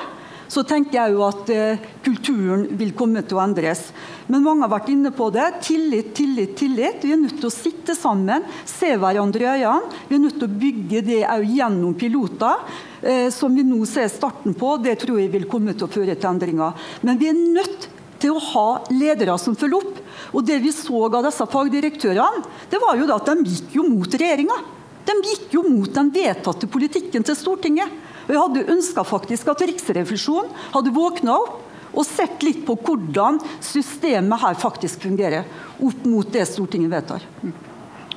så 0.52 0.64
tenker 0.68 0.98
jeg 0.98 1.14
jo 1.14 1.22
at 1.24 1.50
eh, 1.54 1.84
kulturen 2.04 2.66
vil 2.76 2.92
komme 2.98 3.22
til 3.24 3.38
å 3.38 3.44
endres. 3.46 3.86
Men 4.28 4.44
mange 4.44 4.66
har 4.66 4.74
vært 4.74 4.90
inne 4.92 5.14
på 5.16 5.30
det. 5.32 5.46
Tillit, 5.64 6.10
tillit, 6.18 6.58
tillit. 6.60 7.06
Vi 7.06 7.14
er 7.14 7.22
nødt 7.22 7.38
til 7.40 7.48
å 7.48 7.54
sitte 7.54 7.96
sammen, 7.96 8.44
se 8.68 8.92
hverandre 9.00 9.46
i 9.46 9.62
øynene. 9.62 10.02
Vi 10.10 10.18
er 10.18 10.24
nødt 10.26 10.42
til 10.42 10.50
å 10.50 10.60
bygge 10.66 11.04
det 11.08 11.22
òg 11.24 11.48
gjennom 11.56 11.96
piloter, 11.96 12.68
eh, 13.00 13.30
som 13.32 13.56
vi 13.56 13.64
nå 13.64 13.80
ser 13.88 14.12
starten 14.12 14.58
på. 14.58 14.76
Det 14.84 14.98
tror 15.06 15.22
jeg 15.22 15.32
vil 15.32 15.48
komme 15.48 15.78
til 15.78 15.88
å 15.88 15.94
føre 15.94 16.18
til 16.18 16.34
endringer. 16.34 16.76
Men 17.08 17.22
vi 17.22 17.32
er 17.32 17.40
nødt 17.40 17.88
til 18.20 18.36
å 18.36 18.44
ha 18.52 18.70
ledere 18.92 19.40
som 19.40 19.56
følger 19.56 19.80
opp. 19.80 20.01
Og 20.32 20.46
det 20.46 20.60
vi 20.64 20.74
så 20.76 21.06
av 21.08 21.24
disse 21.26 21.48
fagdirektørene, 21.54 22.46
det 22.72 22.80
var 22.82 23.00
jo 23.00 23.10
at 23.16 23.32
de 23.32 23.50
gikk 23.50 23.76
jo 23.80 23.88
mot 23.88 24.20
regjeringa. 24.22 24.60
De 25.08 25.18
gikk 25.26 25.58
jo 25.58 25.66
mot 25.66 25.90
den 25.94 26.12
vedtatte 26.14 26.70
politikken 26.70 27.26
til 27.26 27.38
Stortinget. 27.38 27.90
Og 28.28 28.36
Jeg 28.36 28.44
hadde 28.44 28.70
ønska 28.76 29.04
at 29.04 29.66
Riksrevisjonen 29.68 30.54
hadde 30.76 30.96
våkna 30.96 31.36
opp 31.42 31.68
og 31.92 32.08
sett 32.08 32.44
litt 32.46 32.62
på 32.64 32.78
hvordan 32.80 33.42
systemet 33.60 34.40
her 34.40 34.56
faktisk 34.56 35.04
fungerer, 35.04 35.44
opp 35.84 36.06
mot 36.08 36.30
det 36.32 36.46
Stortinget 36.48 36.94
vedtar. 36.94 37.26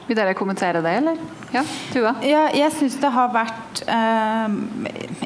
Vil 0.07 0.19
dere 0.19 0.35
kommentere 0.37 0.83
det, 0.85 0.91
eller? 1.01 1.21
Ja, 1.55 1.63
Tua? 1.93 2.11
Ja, 2.27 2.43
jeg 2.53 2.73
syns 2.77 2.97
det 3.01 3.09
har 3.15 3.31
vært 3.33 3.81
eh, 3.89 4.57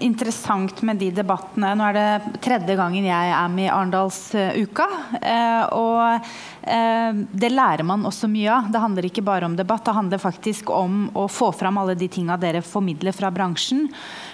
interessant 0.07 0.83
med 0.87 1.01
de 1.03 1.09
debattene. 1.17 1.73
Nå 1.75 1.89
er 1.89 1.97
det 1.97 2.39
tredje 2.45 2.77
gangen 2.79 3.09
jeg 3.09 3.33
er 3.35 3.51
med 3.51 3.67
i 3.67 3.73
Arendalsuka. 3.75 4.87
Eh, 5.19 5.65
og 5.75 6.29
eh, 6.63 7.25
det 7.43 7.51
lærer 7.51 7.87
man 7.89 8.07
også 8.07 8.31
mye 8.31 8.53
av. 8.55 8.71
Det 8.71 8.85
handler 8.85 9.11
ikke 9.11 9.27
bare 9.27 9.51
om 9.51 9.59
debatt, 9.59 9.87
det 9.89 9.97
handler 9.99 10.23
faktisk 10.23 10.71
om 10.71 11.09
å 11.19 11.27
få 11.33 11.51
fram 11.57 11.81
alle 11.83 11.99
de 11.99 12.11
tinga 12.13 12.39
dere 12.39 12.63
formidler 12.63 13.17
fra 13.17 13.33
bransjen. 13.35 13.89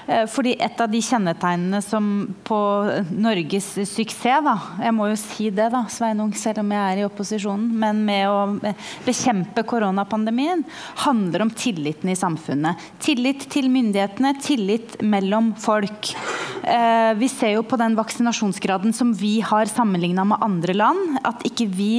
Eh, 0.07 0.25
fordi 0.29 0.55
et 0.61 0.81
av 0.81 0.91
de 0.93 1.01
kjennetegnene 1.03 1.81
som 1.85 2.09
på 2.45 2.59
Norges 3.11 3.71
suksess, 3.89 4.45
da, 4.45 4.55
jeg 4.85 4.95
må 4.97 5.09
jo 5.11 5.19
si 5.21 5.49
det, 5.55 5.71
da, 5.73 5.85
Sveinung, 5.93 6.33
selv 6.37 6.61
om 6.63 6.73
jeg 6.75 6.93
er 6.93 7.01
i 7.01 7.07
opposisjonen, 7.07 7.71
men 7.81 8.03
med 8.07 8.29
å 8.29 8.75
bekjempe 9.07 9.65
koronapandemien, 9.69 10.65
handler 11.05 11.47
om 11.47 11.53
tilliten 11.55 12.13
i 12.13 12.19
samfunnet. 12.19 12.81
Tillit 13.05 13.49
til 13.53 13.71
myndighetene, 13.73 14.35
tillit 14.45 14.99
mellom 15.05 15.53
folk. 15.61 16.13
Eh, 16.65 17.13
vi 17.21 17.29
ser 17.29 17.57
jo 17.59 17.65
på 17.69 17.79
den 17.81 17.97
vaksinasjonsgraden 17.99 18.95
som 18.97 19.13
vi 19.17 19.39
har 19.45 19.69
sammenligna 19.71 20.25
med 20.29 20.45
andre 20.45 20.77
land, 20.77 21.19
at 21.25 21.45
ikke 21.49 21.69
vi 21.69 21.93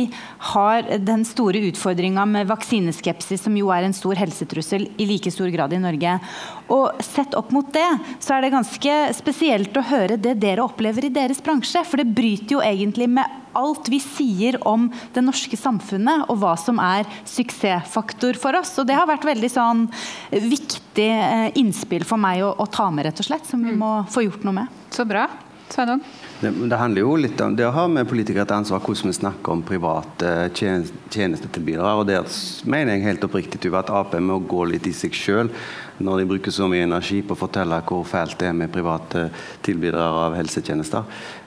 har 0.45 0.85
den 1.01 1.23
store 1.25 1.61
utfordringa 1.69 2.25
med 2.29 2.49
vaksineskepsis, 2.49 3.45
som 3.45 3.55
jo 3.57 3.71
er 3.73 3.87
en 3.87 3.95
stor 3.95 4.17
helsetrussel, 4.19 4.87
i 5.01 5.07
like 5.09 5.31
stor 5.33 5.49
grad 5.53 5.73
i 5.73 5.81
Norge. 5.81 6.17
Og 6.73 7.01
sett 7.05 7.33
opp 7.37 7.49
mot 7.55 7.71
det, 7.73 7.87
så 8.21 8.35
er 8.35 8.45
det 8.45 8.53
ganske 8.53 8.97
spesielt 9.17 9.77
å 9.77 9.85
høre 9.89 10.19
det 10.21 10.35
dere 10.43 10.65
opplever 10.65 11.07
i 11.07 11.13
deres 11.13 11.41
bransje. 11.43 11.81
For 11.87 12.01
det 12.01 12.13
bryter 12.17 12.57
jo 12.57 12.61
egentlig 12.65 13.09
med 13.17 13.41
alt 13.55 13.89
vi 13.89 14.01
sier 14.03 14.57
om 14.67 14.89
det 15.15 15.23
norske 15.23 15.57
samfunnet, 15.57 16.27
og 16.29 16.41
hva 16.43 16.53
som 16.59 16.81
er 16.83 17.07
suksessfaktor 17.29 18.37
for 18.39 18.59
oss. 18.59 18.75
Og 18.81 18.89
det 18.89 18.99
har 18.99 19.09
vært 19.09 19.25
veldig 19.25 19.51
sånn 19.51 19.87
viktig 20.29 21.09
eh, 21.09 21.49
innspill 21.57 22.05
for 22.05 22.21
meg 22.21 22.43
å, 22.45 22.53
å 22.59 22.69
ta 22.69 22.91
med, 22.91 23.07
rett 23.09 23.23
og 23.23 23.29
slett. 23.31 23.49
Som 23.49 23.65
vi 23.65 23.73
mm. 23.73 23.81
må 23.81 23.93
få 24.11 24.27
gjort 24.27 24.45
noe 24.45 24.61
med. 24.61 24.81
Så 24.93 25.07
bra. 25.07 25.27
Sveinung? 25.71 26.03
Det, 26.41 26.51
det, 26.51 26.75
handler 26.75 27.01
jo 27.01 27.13
litt 27.15 27.39
om 27.41 27.53
det 27.55 27.63
å 27.63 27.71
ha 27.71 27.85
med 27.87 28.09
politikere 28.09 28.43
et 28.43 28.51
ansvar 28.51 28.81
hvordan 28.83 29.07
vi 29.07 29.15
snakker 29.15 29.53
om 29.53 29.61
private 29.63 30.31
tjenestetilbydere. 30.51 31.93
og 31.95 32.09
Der 32.09 32.27
mener 32.67 32.95
jeg 32.97 33.05
helt 33.05 33.23
oppriktig 33.23 33.71
at 33.71 33.89
Ap 33.89 34.17
må 34.19 34.41
gå 34.43 34.65
litt 34.67 34.87
i 34.89 34.93
seg 34.95 35.15
sjøl 35.15 35.51
når 35.99 36.21
de 36.21 36.27
bruker 36.33 36.51
så 36.51 36.67
mye 36.71 36.85
energi 36.87 37.21
på 37.25 37.35
å 37.35 37.39
fortelle 37.39 37.81
hvor 37.87 38.05
fælt 38.07 38.39
det 38.41 38.49
er 38.49 38.57
med 38.57 38.73
private 38.73 39.29
tilbydere 39.65 40.09
av 40.25 40.35
helsetjenester. 40.37 41.05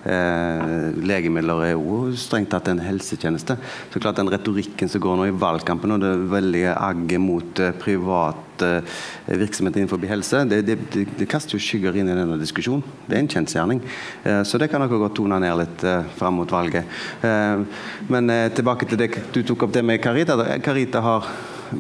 Eh, 0.09 0.95
legemidler 1.05 1.65
er 1.67 1.73
jo 1.75 2.13
strengt 2.17 2.53
tatt 2.53 2.71
en 2.71 2.81
helsetjeneste. 2.81 3.59
Så 3.93 4.01
klart 4.01 4.17
Den 4.17 4.31
retorikken 4.31 4.89
som 4.89 5.03
går 5.03 5.17
nå 5.19 5.27
i 5.29 5.35
valgkampen, 5.35 5.93
og 5.93 6.01
det 6.01 6.15
veldige 6.31 6.75
agget 6.75 7.21
mot 7.21 7.61
eh, 7.61 7.75
privat 7.77 8.63
eh, 8.63 9.03
virksomhet 9.27 9.77
innenfor 9.77 10.07
helse, 10.09 10.45
det, 10.49 10.63
det, 10.67 10.79
det, 10.95 11.05
det, 11.19 11.29
kaster 11.29 11.59
jo 11.59 11.63
skygger 11.63 11.99
inn 11.99 12.09
i 12.09 12.17
denne 12.17 12.39
diskusjonen. 12.41 12.83
Det 13.07 13.19
er 13.19 13.25
en 13.25 13.31
kjensgjerning. 13.35 13.83
Eh, 14.25 14.43
så 14.49 14.59
det 14.59 14.71
kan 14.73 14.81
dere 14.85 15.03
godt 15.03 15.19
tone 15.19 15.41
ned 15.43 15.59
litt 15.61 15.85
eh, 15.85 16.09
fram 16.17 16.41
mot 16.41 16.57
valget. 16.57 16.89
Eh, 17.21 17.85
men 18.09 18.33
eh, 18.33 18.49
tilbake 18.55 18.89
til 18.89 19.03
det 19.03 19.13
du 19.35 19.43
tok 19.43 19.69
opp 19.69 19.77
det 19.77 19.85
med 19.85 20.03
Carita. 20.03 20.39
Carita 20.65 21.05
har 21.05 21.29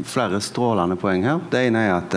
flere 0.04 0.42
strålende 0.44 0.98
poeng 1.00 1.24
her. 1.24 1.40
Det 1.48 1.64
ene 1.64 1.86
er 1.86 1.96
at 1.96 2.16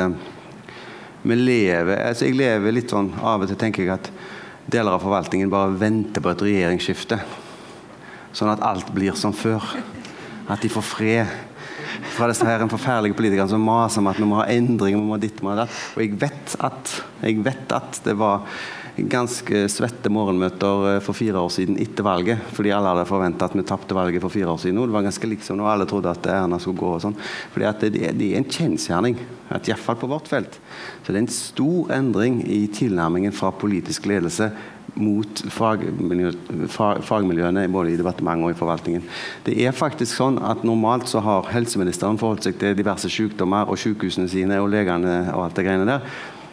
vi 1.21 1.37
lever 1.37 2.01
altså 2.07 2.25
Jeg 2.25 2.37
lever 2.39 2.73
litt 2.73 2.93
sånn 2.93 3.11
Av 3.19 3.43
og 3.43 3.49
til 3.49 3.59
tenker 3.59 3.85
jeg 3.85 3.93
at 3.93 4.09
deler 4.71 4.95
av 4.95 5.03
forvaltningen 5.03 5.51
bare 5.51 5.73
venter 5.75 6.23
på 6.23 6.31
et 6.31 6.43
regjeringsskifte. 6.45 7.17
Sånn 8.37 8.51
at 8.53 8.61
alt 8.63 8.91
blir 8.95 9.17
som 9.19 9.33
før. 9.35 9.65
At 10.47 10.61
de 10.63 10.69
får 10.71 10.85
fred 10.85 11.33
fra 12.13 12.27
disse 12.29 12.45
her 12.45 12.63
forferdelige 12.69 13.17
politikerne 13.17 13.51
som 13.51 13.63
maser 13.65 13.99
om 13.99 14.09
at 14.11 14.19
vi 14.21 14.27
må 14.29 14.37
ha 14.39 14.45
endring. 14.53 14.95
vi 14.95 15.09
må 15.09 15.17
ditt, 15.19 15.41
vi 15.41 15.47
må 15.47 15.57
datt. 15.57 15.73
Og 15.95 16.03
jeg 16.03 16.15
vet 16.21 16.55
at, 16.59 16.93
jeg 17.25 17.41
vet 17.43 17.75
at 17.75 17.99
det 18.05 18.15
var 18.19 18.45
ganske 18.97 19.63
svette 19.71 20.11
morgenmøter 20.11 20.87
eh, 20.95 20.99
for 21.03 21.17
fire 21.17 21.39
år 21.41 21.51
siden 21.53 21.77
etter 21.81 22.05
valget. 22.05 22.41
Fordi 22.55 22.73
alle 22.75 22.91
hadde 22.93 23.07
forventa 23.09 23.47
at 23.47 23.55
vi 23.57 23.65
tapte 23.67 23.97
valget 23.97 24.23
for 24.23 24.33
fire 24.33 24.51
år 24.51 24.59
siden. 24.63 24.81
Og 24.81 24.89
det 24.89 24.97
var 24.97 25.05
ganske 25.07 25.31
liksom 25.31 25.59
når 25.59 25.71
alle 25.73 25.87
trodde 25.89 26.11
at 26.11 26.27
Erna 26.31 26.59
skulle 26.61 26.81
gå 26.81 26.91
og 26.97 27.05
sånn. 27.05 27.15
Fordi 27.53 27.69
at 27.69 27.85
det, 27.85 28.11
det 28.19 28.31
er 28.31 28.41
en 28.41 28.49
kjensgjerning. 28.49 29.19
Iallfall 29.51 29.99
på 29.99 30.11
vårt 30.11 30.29
felt. 30.31 30.59
Så 31.01 31.11
det 31.11 31.17
er 31.17 31.23
en 31.25 31.33
stor 31.33 31.95
endring 31.95 32.41
i 32.47 32.65
tilnærmingen 32.71 33.35
fra 33.35 33.51
politisk 33.51 34.07
ledelse 34.11 34.51
mot 34.99 35.41
fagmiljø, 35.53 36.33
fag, 36.71 36.99
fagmiljøene 37.07 37.63
både 37.71 37.93
i 37.93 37.99
departementet 37.99 38.47
og 38.47 38.51
i 38.51 38.59
forvaltningen. 38.59 39.05
Det 39.45 39.55
er 39.63 39.75
faktisk 39.75 40.17
sånn 40.17 40.39
at 40.43 40.65
Normalt 40.67 41.07
så 41.11 41.21
har 41.23 41.47
helseministeren 41.53 42.19
forholdt 42.19 42.49
seg 42.49 42.59
til 42.59 42.75
diverse 42.75 43.09
sykdommer 43.11 43.71
og 43.71 43.79
sykehusene 43.79 44.27
sine 44.31 44.59
og 44.61 44.71
legene 44.73 45.21
og 45.31 45.45
alt 45.45 45.59
det 45.59 45.67
greiene 45.67 45.87
der. 45.87 46.05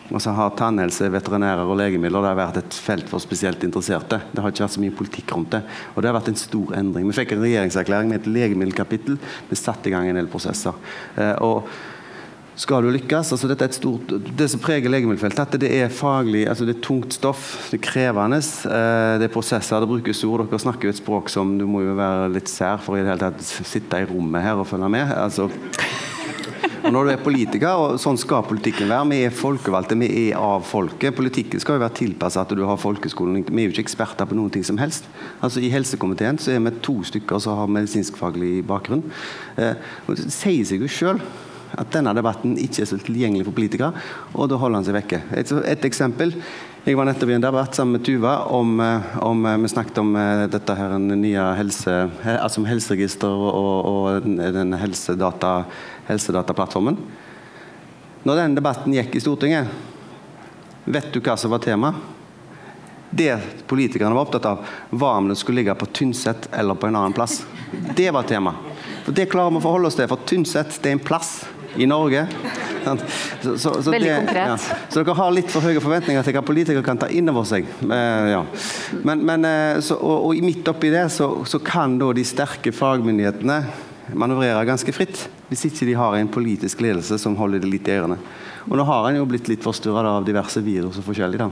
Og 0.08 0.22
så 0.24 0.32
har 0.32 0.54
tannhelse, 0.56 1.10
veterinærer 1.12 1.68
og 1.68 1.76
legemidler 1.80 2.24
det 2.24 2.30
har 2.30 2.38
vært 2.38 2.62
et 2.62 2.78
felt 2.80 3.10
for 3.10 3.20
spesielt 3.20 3.64
interesserte. 3.66 4.22
Det 4.32 4.40
har 4.40 4.54
ikke 4.54 4.64
vært 4.64 4.76
så 4.78 4.84
mye 4.84 4.96
politikk 5.02 5.34
rundt 5.36 5.52
det. 5.52 5.60
Og 5.94 6.00
det 6.00 6.08
har 6.08 6.16
vært 6.16 6.32
en 6.32 6.40
stor 6.40 6.72
endring. 6.78 7.10
Vi 7.10 7.18
fikk 7.18 7.36
en 7.36 7.44
regjeringserklæring 7.44 8.10
med 8.12 8.22
et 8.22 8.32
legemiddelkapittel. 8.32 9.20
Vi 9.50 9.60
satte 9.60 9.90
i 9.90 9.94
gang 9.94 10.08
en 10.08 10.20
del 10.20 10.30
prosesser. 10.32 10.76
Eh, 11.20 11.34
og 11.44 11.68
skal 12.58 12.82
du 12.82 12.90
lykkes 12.90 13.30
altså 13.36 13.70
stort, 13.70 14.08
Det 14.36 14.48
som 14.50 14.60
preger 14.60 14.90
legemiddelfeltet, 14.90 15.60
det 15.60 15.70
er 15.78 15.88
faglig, 15.88 16.48
altså 16.48 16.64
det 16.64 16.76
er 16.76 16.82
tungt 16.82 17.12
stoff. 17.14 17.70
Det 17.70 17.78
er 17.78 17.84
krevende. 17.86 18.38
Eh, 18.38 19.18
det 19.20 19.28
er 19.28 19.34
prosesser, 19.34 19.78
det 19.78 19.88
brukes 19.88 20.24
ord. 20.24 20.48
Dere 20.48 20.58
snakker 20.58 20.88
jo 20.88 20.96
et 20.96 21.02
språk 21.04 21.28
som 21.28 21.58
du 21.58 21.66
må 21.66 21.84
jo 21.84 21.94
være 21.94 22.32
litt 22.32 22.48
sær 22.48 22.80
for 22.82 22.96
i 22.96 23.04
det 23.04 23.12
hele 23.12 23.28
tatt 23.28 23.44
sitte 23.44 24.00
i 24.00 24.08
rommet 24.08 24.42
her 24.42 24.56
og 24.56 24.66
følge 24.66 24.88
med. 24.88 25.12
altså 25.12 25.50
og 26.84 26.92
når 26.94 27.04
du 27.04 27.12
er 27.12 27.22
politiker, 27.22 27.80
og 27.80 27.98
sånn 28.00 28.18
skal 28.20 28.46
politikken 28.46 28.90
være, 28.90 29.08
vi 29.10 29.18
er 29.26 29.34
folkevalgte, 29.34 29.98
vi 30.00 30.08
er 30.28 30.38
av 30.40 30.64
folket. 30.68 31.16
Politikken 31.16 31.62
skal 31.62 31.78
jo 31.78 31.84
være 31.84 31.98
tilpasset 32.00 32.44
at 32.44 32.54
du 32.56 32.64
har 32.68 32.80
folkeskolen. 32.80 33.42
Vi 33.48 33.62
er 33.62 33.68
jo 33.68 33.74
ikke 33.74 33.86
eksperter 33.86 34.28
på 34.28 34.38
noen 34.38 34.52
ting 34.54 34.64
som 34.66 34.78
helst. 34.80 35.08
Altså 35.44 35.62
I 35.62 35.72
helsekomiteen 35.72 36.40
så 36.42 36.54
er 36.54 36.62
vi 36.64 36.74
to 36.84 37.00
stykker 37.06 37.42
som 37.42 37.60
har 37.60 37.74
medisinskfaglig 37.78 38.62
bakgrunn. 38.68 39.04
Eh, 39.58 39.76
og 40.06 40.18
det 40.18 40.30
sier 40.34 40.64
seg 40.68 40.84
jo 40.84 40.90
sjøl 40.90 41.22
at 41.68 41.90
denne 41.92 42.14
debatten 42.16 42.54
ikke 42.56 42.80
er 42.80 42.88
så 42.88 42.96
tilgjengelig 42.96 43.44
for 43.44 43.58
politikere, 43.58 43.90
og 44.32 44.48
da 44.48 44.56
holder 44.56 44.80
han 44.80 44.86
seg 44.86 44.96
vekke. 44.96 45.20
Et, 45.36 45.50
et 45.74 45.84
eksempel. 45.84 46.32
Jeg 46.86 46.96
var 46.96 47.04
nettopp 47.04 47.28
i 47.28 47.34
en 47.36 47.42
debatt 47.44 47.76
sammen 47.76 47.98
med 47.98 48.06
Tuva 48.06 48.38
om, 48.56 48.78
eh, 48.80 49.10
om 49.26 49.42
eh, 49.44 49.58
Vi 49.60 49.68
snakket 49.74 50.00
om 50.00 50.14
dette 50.48 50.76
her 50.78 50.94
nye 51.02 51.50
helse, 51.58 51.96
altså 52.38 52.64
helseregister 52.64 53.28
og, 53.28 53.90
og 53.90 54.30
den 54.56 54.72
helsedata, 54.80 55.52
helsedataplattformen. 56.08 56.96
Når 58.22 58.36
den 58.42 58.54
debatten 58.58 58.94
gikk 58.96 59.14
i 59.16 59.22
Stortinget, 59.22 59.68
vet 60.84 61.12
du 61.12 61.20
hva 61.20 61.36
som 61.38 61.52
var 61.52 61.62
tema? 61.64 61.94
Det 63.10 63.38
politikerne 63.66 64.14
var 64.14 64.26
opptatt 64.26 64.44
av, 64.44 64.64
var 64.90 65.20
om 65.20 65.28
det 65.28 65.36
skulle 65.40 65.62
ligge 65.62 65.74
på 65.74 65.86
Tynset 65.86 66.48
eller 66.52 66.74
på 66.74 66.88
en 66.90 66.96
annen 66.96 67.14
plass. 67.16 67.40
Det 67.96 68.10
var 68.10 68.22
tema. 68.28 68.54
For 69.04 69.16
Det 69.16 69.30
klarer 69.32 69.54
vi 69.54 69.60
å 69.60 69.64
forholde 69.64 69.88
oss 69.88 69.96
til, 69.96 70.08
for 70.10 70.28
Tynset 70.28 70.80
det 70.82 70.90
er 70.90 70.98
en 70.98 71.04
plass 71.04 71.30
i 71.76 71.86
Norge. 71.88 72.26
Så, 73.40 73.56
så, 73.58 73.72
så 73.82 73.90
Veldig 73.90 74.08
det, 74.08 74.16
konkret. 74.16 74.48
Ja. 74.48 74.76
Så 74.88 75.00
dere 75.00 75.16
har 75.16 75.32
litt 75.32 75.50
for 75.52 75.64
høye 75.64 75.80
forventninger 75.80 76.24
til 76.24 76.36
hva 76.36 76.44
politikere 76.44 76.84
kan 76.84 77.00
ta 77.00 77.08
inn 77.12 77.28
over 77.32 77.44
seg. 77.48 77.68
Eh, 77.84 78.28
ja. 78.32 78.42
Men, 79.04 79.24
men 79.28 79.48
så, 79.84 79.96
og, 79.96 80.28
og, 80.30 80.40
midt 80.44 80.68
oppi 80.68 80.92
det 80.92 81.06
så, 81.14 81.30
kan 81.64 81.98
da 82.00 82.10
de 82.16 82.24
sterke 82.28 82.72
fagmyndighetene 82.74 83.60
manøvrere 84.14 84.66
ganske 84.68 84.92
fritt. 84.94 85.26
Hvis 85.48 85.66
ikke 85.68 85.88
de 85.88 85.96
har 85.98 86.16
en 86.16 86.30
politisk 86.32 86.82
ledelse 86.84 87.18
som 87.20 87.36
holder 87.38 87.62
det 87.62 87.72
litt 87.72 87.88
i 87.88 87.96
ørene. 87.98 88.18
Og 88.68 88.76
nå 88.76 88.84
har 88.88 89.08
en 89.08 89.20
jo 89.20 89.28
blitt 89.28 89.48
litt 89.48 89.64
forstyrra 89.64 90.18
av 90.18 90.26
diverse 90.26 90.60
virus 90.64 91.00
og 91.00 91.06
forskjellig. 91.08 91.40
da. 91.40 91.50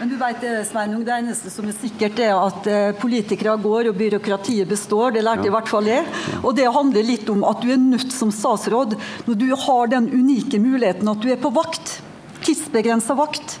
Men 0.00 0.08
du 0.08 0.16
vet 0.16 0.44
Sveinung, 0.64 1.02
det 1.04 1.12
eneste 1.12 1.50
som 1.52 1.66
er 1.68 1.76
sikkert, 1.76 2.20
er 2.24 2.32
at 2.32 2.68
eh, 2.72 2.92
politikere 2.96 3.52
går 3.60 3.90
og 3.90 3.98
byråkratiet 3.98 4.68
består. 4.68 5.12
Det 5.12 5.24
lærte 5.26 5.44
ja. 5.44 5.50
i 5.50 5.52
hvert 5.52 5.68
fall 5.68 5.90
jeg. 5.90 6.06
Og 6.40 6.54
det 6.56 6.70
handler 6.72 7.04
litt 7.04 7.28
om 7.28 7.44
at 7.44 7.60
du 7.60 7.68
er 7.74 7.82
nødt 7.82 8.14
som 8.16 8.32
statsråd, 8.32 8.96
når 9.26 9.40
du 9.42 9.50
har 9.66 9.92
den 9.92 10.08
unike 10.08 10.62
muligheten 10.62 11.10
at 11.12 11.20
du 11.20 11.28
er 11.28 11.42
på 11.42 11.52
vakt, 11.52 11.98
tidsbegrensa 12.40 13.18
vakt, 13.18 13.58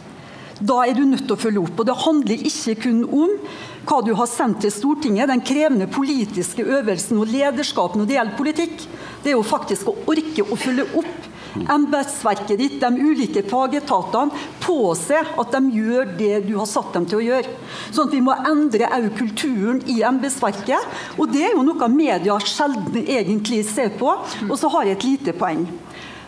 da 0.60 0.78
er 0.86 0.96
du 0.96 1.04
nødt 1.08 1.26
til 1.26 1.36
å 1.36 1.40
følge 1.40 1.60
opp. 1.60 1.76
Og 1.76 1.90
det 1.90 2.00
handler 2.06 2.48
ikke 2.48 2.78
kun 2.86 3.04
om 3.04 3.36
hva 3.86 4.00
du 4.04 4.12
har 4.16 4.28
sendt 4.30 4.60
til 4.64 4.72
Stortinget, 4.74 5.30
den 5.30 5.42
krevende 5.44 5.88
politiske 5.90 6.64
øvelsen 6.64 7.20
og 7.20 7.30
lederskap 7.32 7.96
når 7.96 8.08
det 8.08 8.18
gjelder 8.18 8.38
politikk. 8.38 8.86
Det 9.22 9.32
er 9.32 9.38
jo 9.38 9.46
faktisk 9.46 9.90
å 9.90 9.96
orke 10.10 10.46
å 10.46 10.58
følge 10.58 10.86
opp 11.00 11.28
embetsverket 11.70 12.58
ditt, 12.58 12.76
de 12.80 12.90
ulike 13.00 13.42
fagetatene, 13.48 14.36
påse 14.62 15.18
at 15.18 15.54
de 15.56 15.80
gjør 15.80 16.12
det 16.18 16.44
du 16.46 16.54
har 16.58 16.68
satt 16.70 16.92
dem 16.94 17.08
til 17.10 17.20
å 17.20 17.24
gjøre. 17.24 17.54
Sånn 17.90 18.08
at 18.08 18.14
vi 18.14 18.22
må 18.24 18.36
endre 18.48 18.90
òg 18.94 19.10
kulturen 19.18 19.82
i 19.90 20.00
embetsverket. 20.06 20.98
Og 21.18 21.30
det 21.32 21.48
er 21.48 21.56
jo 21.56 21.66
noe 21.66 21.90
media 21.92 22.38
sjelden 22.44 23.02
egentlig 23.02 23.64
ser 23.68 23.92
på. 23.98 24.14
Og 24.48 24.56
så 24.60 24.70
har 24.76 24.86
jeg 24.86 24.98
et 24.98 25.08
lite 25.08 25.36
poeng. 25.36 25.66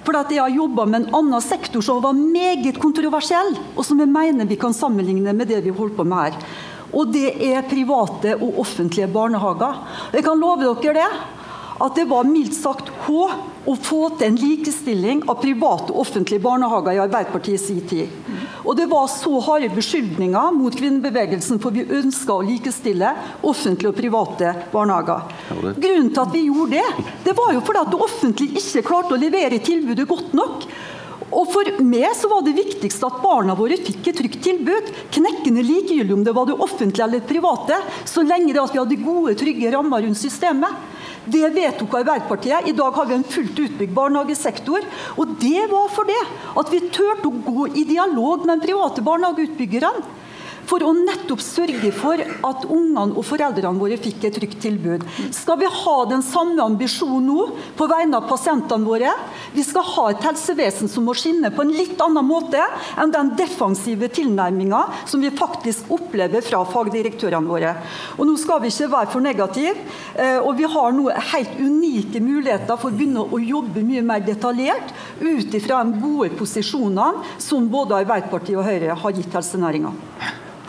For 0.03 0.19
at 0.19 0.33
Jeg 0.35 0.41
har 0.43 0.51
jobba 0.51 0.85
med 0.85 1.01
en 1.01 1.15
annen 1.15 1.41
sektor 1.41 1.81
som 1.81 2.01
var 2.03 2.17
meget 2.19 2.81
kontroversiell, 2.83 3.55
og 3.77 3.85
som 3.87 4.01
jeg 4.03 4.11
mener 4.11 4.49
vi 4.51 4.59
kan 4.59 4.75
sammenligne 4.75 5.31
med 5.33 5.47
det 5.47 5.63
vi 5.63 5.71
holder 5.71 5.95
på 5.95 6.05
med 6.05 6.19
her. 6.19 6.72
Og 6.93 7.13
det 7.13 7.31
er 7.49 7.65
private 7.69 8.37
og 8.39 8.61
offentlige 8.65 9.09
barnehager. 9.13 9.81
Jeg 10.13 10.27
kan 10.27 10.41
love 10.41 10.75
dere 10.83 10.99
det 11.01 11.13
at 11.83 11.97
det 11.97 12.05
var 12.11 12.29
mildt 12.29 12.55
sagt 12.55 12.93
H 13.07 13.15
å 13.63 13.75
få 13.79 14.01
til 14.19 14.29
en 14.29 14.39
likestilling 14.39 15.23
av 15.31 15.39
private 15.43 15.93
og 15.93 16.03
offentlige 16.03 16.43
barnehager 16.43 16.97
i 16.97 17.01
Arbeiderpartiet 17.03 17.63
sin 17.63 17.81
tid. 17.89 18.11
Og 18.63 18.77
det 18.79 18.89
var 18.91 19.09
så 19.11 19.41
harde 19.47 19.71
beskyldninger 19.75 20.55
mot 20.55 20.75
kvinnebevegelsen, 20.79 21.61
for 21.63 21.75
vi 21.75 21.87
ønska 21.87 22.37
å 22.37 22.47
likestille 22.47 23.11
offentlige 23.41 23.91
og 23.91 23.99
private 23.99 24.55
barnehager. 24.75 25.27
Grunnen 25.51 26.11
til 26.13 26.23
at 26.23 26.35
vi 26.35 26.47
gjorde 26.49 26.79
det, 26.79 27.11
det 27.27 27.37
var 27.39 27.55
jo 27.57 27.65
fordi 27.67 27.83
at 27.83 27.93
det 27.95 28.03
offentlige 28.09 28.63
ikke 28.63 28.87
klarte 28.87 29.17
å 29.17 29.23
levere 29.23 29.63
tilbudet 29.63 30.09
godt 30.11 30.35
nok. 30.39 30.67
Og 31.33 31.49
For 31.49 31.69
meg 31.81 32.13
så 32.17 32.29
var 32.29 32.45
det 32.45 32.55
viktigste 32.57 33.09
at 33.09 33.21
barna 33.23 33.57
våre 33.57 33.79
fikk 33.81 34.11
et 34.11 34.19
trygt 34.21 34.41
tilbud. 34.45 34.91
Knekkende 35.15 35.65
likegyldig 35.65 36.17
om 36.17 36.25
det 36.27 36.35
var 36.37 36.49
det 36.49 36.59
offentlige 36.61 37.07
eller 37.07 37.23
det 37.23 37.31
private, 37.31 37.79
så 38.09 38.25
lenge 38.27 38.53
det 38.53 38.61
at 38.63 38.75
vi 38.75 38.81
hadde 38.83 39.01
gode, 39.01 39.37
trygge 39.41 39.73
rammer 39.73 40.05
rundt 40.05 40.21
systemet. 40.21 40.91
Det 41.25 41.45
vedtok 41.55 41.95
Arbeiderpartiet. 42.01 42.67
I 42.69 42.75
dag 42.77 42.97
har 42.99 43.07
vi 43.07 43.15
en 43.15 43.29
fullt 43.35 43.61
utbygd 43.65 43.95
barnehagesektor. 43.95 44.85
Og 45.17 45.37
det 45.41 45.69
var 45.71 45.93
for 45.95 46.09
det 46.09 46.19
at 46.59 46.73
vi 46.73 46.83
turte 46.91 47.31
å 47.31 47.45
gå 47.47 47.69
i 47.79 47.87
dialog 47.89 48.45
med 48.45 48.59
de 48.59 48.67
private 48.67 49.05
barnehageutbyggerne 49.07 50.21
for 50.69 50.85
å 50.85 50.93
nettopp 50.97 51.43
sørge 51.43 51.91
for 51.95 52.21
at 52.23 52.67
ungene 52.69 53.17
og 53.17 53.25
foreldrene 53.27 53.81
våre 53.81 53.99
fikk 54.01 54.27
et 54.29 54.37
trygt 54.39 54.61
tilbud. 54.63 55.05
Skal 55.35 55.59
vi 55.61 55.71
ha 55.71 55.97
den 56.11 56.25
samme 56.27 56.63
ambisjonen 56.65 57.27
nå 57.29 57.47
på 57.79 57.89
vegne 57.91 58.19
av 58.19 58.29
pasientene 58.31 58.87
våre? 58.87 59.13
Vi 59.55 59.65
skal 59.67 59.87
ha 59.87 60.07
et 60.13 60.25
helsevesen 60.27 60.91
som 60.91 61.07
må 61.07 61.15
skinne 61.19 61.53
på 61.55 61.65
en 61.65 61.75
litt 61.75 62.01
annen 62.03 62.27
måte 62.27 62.63
enn 63.01 63.13
den 63.15 63.33
defensive 63.39 64.09
tilnærminga 64.13 64.83
som 65.11 65.23
vi 65.23 65.33
faktisk 65.35 65.91
opplever 65.93 66.45
fra 66.45 66.63
fagdirektørene 66.69 67.51
våre. 67.51 67.75
Og 68.19 68.27
Nå 68.29 68.37
skal 68.41 68.63
vi 68.63 68.71
ikke 68.73 68.91
være 68.93 69.11
for 69.13 69.25
negative, 69.25 69.75
eh, 70.17 70.39
og 70.41 70.57
vi 70.59 70.69
har 70.69 70.95
nå 70.97 71.09
helt 71.33 71.59
unike 71.61 72.23
muligheter 72.23 72.79
for 72.79 72.91
å 72.91 72.97
begynne 72.97 73.27
å 73.27 73.41
jobbe 73.43 73.85
mye 73.87 74.05
mer 74.07 74.25
detaljert 74.25 74.95
ut 75.21 75.59
ifra 75.59 75.83
de 75.85 76.01
gode 76.03 76.33
posisjonene 76.39 77.37
som 77.43 77.69
både 77.73 78.01
Arbeiderpartiet 78.03 78.59
og 78.59 78.67
Høyre 78.69 78.97
har 79.03 79.19
gitt 79.19 79.37
helsenæringa. 79.37 79.93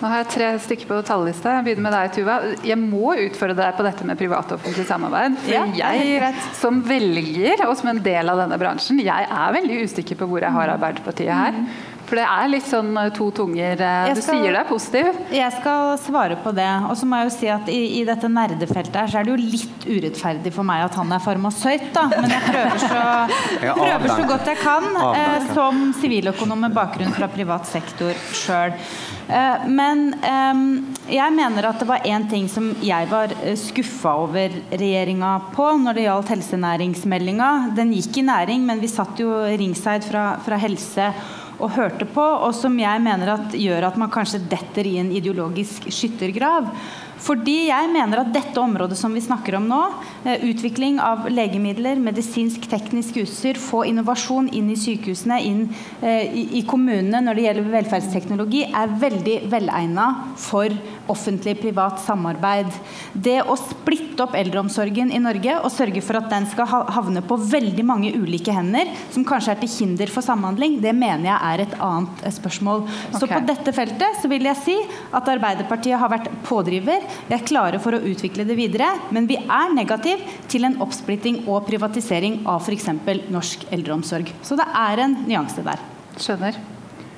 Nå 0.01 0.09
har 0.09 0.23
jeg 0.23 0.29
tre 0.33 0.47
stykker 0.65 0.89
på 0.89 0.97
talerlista. 1.07 1.53
Jeg 1.57 1.65
begynner 1.67 1.85
med 1.85 1.95
deg, 1.95 2.11
Tuva. 2.15 2.35
Jeg 2.65 2.79
må 2.81 3.13
utfordre 3.27 3.55
deg 3.59 3.77
på 3.77 3.85
dette 3.85 4.07
med 4.09 4.19
privat 4.19 4.51
og 4.51 4.57
offentlig 4.57 4.85
samarbeid. 4.89 5.37
For 5.45 5.53
ja, 5.53 5.63
jeg 5.77 6.33
som 6.59 6.81
velger, 6.87 7.65
og 7.69 7.75
som 7.79 7.93
en 7.93 8.01
del 8.03 8.33
av 8.33 8.41
denne 8.43 8.59
bransjen, 8.59 8.99
jeg 9.03 9.29
er 9.29 9.57
veldig 9.59 9.81
usikker 9.87 10.19
på 10.19 10.27
hvor 10.31 10.43
jeg 10.43 10.55
har 10.57 10.73
Arbeiderpartiet 10.75 11.31
her. 11.31 11.61
For 12.08 12.20
det 12.20 12.26
er 12.28 12.49
litt 12.51 12.68
sånn 12.68 12.91
eh, 12.99 13.10
to 13.16 13.30
tunger. 13.36 13.80
Eh, 13.80 14.14
du 14.14 14.22
skal, 14.22 14.39
sier 14.39 14.56
det 14.56 14.62
er 14.62 14.70
positiv. 14.70 15.22
Jeg 15.34 15.56
skal 15.56 15.93
svare 16.04 16.38
på 16.43 16.54
det. 16.56 16.70
Og 16.89 16.97
så 16.99 17.08
må 17.10 17.22
jeg 17.22 17.30
jo 17.30 17.34
si 17.38 17.49
at 17.54 17.72
i, 17.72 17.80
i, 17.99 18.04
dette 18.08 18.30
nerdefeltet 18.32 18.99
her 18.99 19.12
så 19.12 19.22
er 19.22 19.28
det 19.28 19.34
jo 19.34 19.39
litt 19.39 19.88
urettferdig 19.88 20.54
for 20.56 20.68
meg 20.68 20.86
at 20.88 20.97
han 20.99 21.14
er 21.16 21.24
farmasøyt, 21.24 21.89
da. 21.95 22.06
Men 22.14 22.36
jeg 22.36 22.45
prøver 22.49 22.84
så, 22.84 23.01
prøver 23.80 24.12
så 24.12 24.30
godt 24.30 24.51
jeg 24.51 24.62
kan 24.62 24.89
eh, 25.14 25.49
som 25.56 25.84
siviløkonom 25.99 26.66
med 26.68 26.76
bakgrunn 26.76 27.14
fra 27.16 27.30
privat 27.32 27.68
sektor 27.70 28.18
sjøl. 28.36 28.76
Eh, 29.24 29.68
men 29.72 30.10
eh, 30.20 30.64
jeg 31.16 31.36
mener 31.36 31.70
at 31.70 31.80
det 31.80 31.88
var 31.89 32.08
én 32.08 32.28
ting 32.30 32.49
som 32.51 32.74
jeg 32.84 33.08
var 33.12 33.32
skuffa 33.60 34.18
over 34.26 34.54
regjeringa 34.72 35.36
på 35.56 35.70
når 35.82 35.97
det 35.97 36.08
gjaldt 36.08 36.34
helsenæringsmeldinga. 36.36 37.54
Den 37.78 37.95
gikk 37.95 38.20
i 38.20 38.28
næring, 38.28 38.68
men 38.68 38.84
vi 38.84 38.91
satt 38.91 39.24
jo 39.24 39.39
ringside 39.47 40.04
fra, 40.10 40.34
fra 40.43 40.60
helse 40.60 41.14
og 41.60 41.74
hørte 41.76 42.08
på, 42.10 42.24
og 42.24 42.54
som 42.58 42.76
jeg 42.80 43.01
mener 43.04 43.36
at 43.36 43.56
gjør 43.58 43.89
at 43.89 43.97
man 43.99 44.12
kanskje 44.14 44.41
detter 44.51 44.88
i 44.89 44.97
en 45.01 45.12
ideologisk 45.14 45.89
skyttergrav. 45.93 46.70
Fordi 47.24 47.69
jeg 47.69 47.89
mener 47.93 48.19
at 48.19 48.32
dette 48.36 48.59
området 48.59 48.97
som 48.99 49.13
vi 49.15 49.21
snakker 49.24 49.55
om 49.55 49.67
nå, 49.69 49.80
eh, 50.26 50.43
utvikling 50.49 50.99
av 50.99 51.30
legemidler, 51.32 52.01
medisinsk-teknisk 52.03 53.21
utstyr, 53.24 53.59
få 53.59 53.86
innovasjon 53.88 54.49
inn 54.51 54.71
i 54.74 54.76
sykehusene, 54.80 55.38
inn 55.47 55.61
eh, 56.01 56.34
i, 56.34 56.63
kommunene 56.67 57.21
når 57.24 57.39
det 57.39 57.45
gjelder 57.45 57.69
velferdsteknologi, 57.78 58.65
er 58.67 58.97
veldig 58.99 59.38
velegna 59.51 60.09
for 60.39 60.74
offentlig-privat 61.11 62.01
samarbeid. 62.03 62.71
Det 63.13 63.39
å 63.47 63.55
splitte 63.59 64.26
opp 64.26 64.36
eldreomsorgen 64.39 65.11
i 65.13 65.21
Norge 65.24 65.55
og 65.61 65.71
sørge 65.71 66.03
for 66.03 66.19
at 66.19 66.30
den 66.32 66.47
skal 66.51 66.67
havne 66.67 67.24
på 67.24 67.39
veldig 67.39 67.88
mange 67.88 68.11
ulike 68.15 68.55
hender, 68.55 68.91
som 69.15 69.24
kanskje 69.28 69.55
er 69.55 69.63
til 69.63 69.74
hinder 69.78 70.11
for 70.11 70.26
samhandling, 70.26 70.80
det 70.84 70.91
mener 70.95 71.30
jeg 71.32 71.39
er 71.53 71.65
et 71.67 71.80
annet 71.80 72.28
eh, 72.28 72.36
spørsmål. 72.36 72.84
Okay. 72.84 73.15
Så 73.15 73.32
på 73.32 73.41
dette 73.47 73.76
feltet 73.80 74.19
så 74.19 74.32
vil 74.32 74.51
jeg 74.51 74.63
si 74.65 74.78
at 75.13 75.34
Arbeiderpartiet 75.38 75.99
har 76.03 76.11
vært 76.11 76.28
pådriver. 76.43 77.12
Vi 77.28 77.36
er 77.38 77.47
klare 77.47 77.80
for 77.84 77.95
å 77.95 78.03
utvikle 78.03 78.45
det 78.47 78.57
videre, 78.59 78.89
men 79.16 79.28
vi 79.30 79.39
er 79.41 79.74
negativ 79.76 80.22
til 80.51 80.68
en 80.68 80.80
oppsplitting 80.84 81.43
og 81.47 81.66
privatisering 81.70 82.41
av 82.49 82.64
f.eks. 82.66 82.89
norsk 83.34 83.68
eldreomsorg. 83.74 84.32
Så 84.43 84.59
det 84.59 84.70
er 84.70 85.05
en 85.05 85.20
nyanse 85.28 85.66
der. 85.66 85.82
Skjønner. 86.20 86.59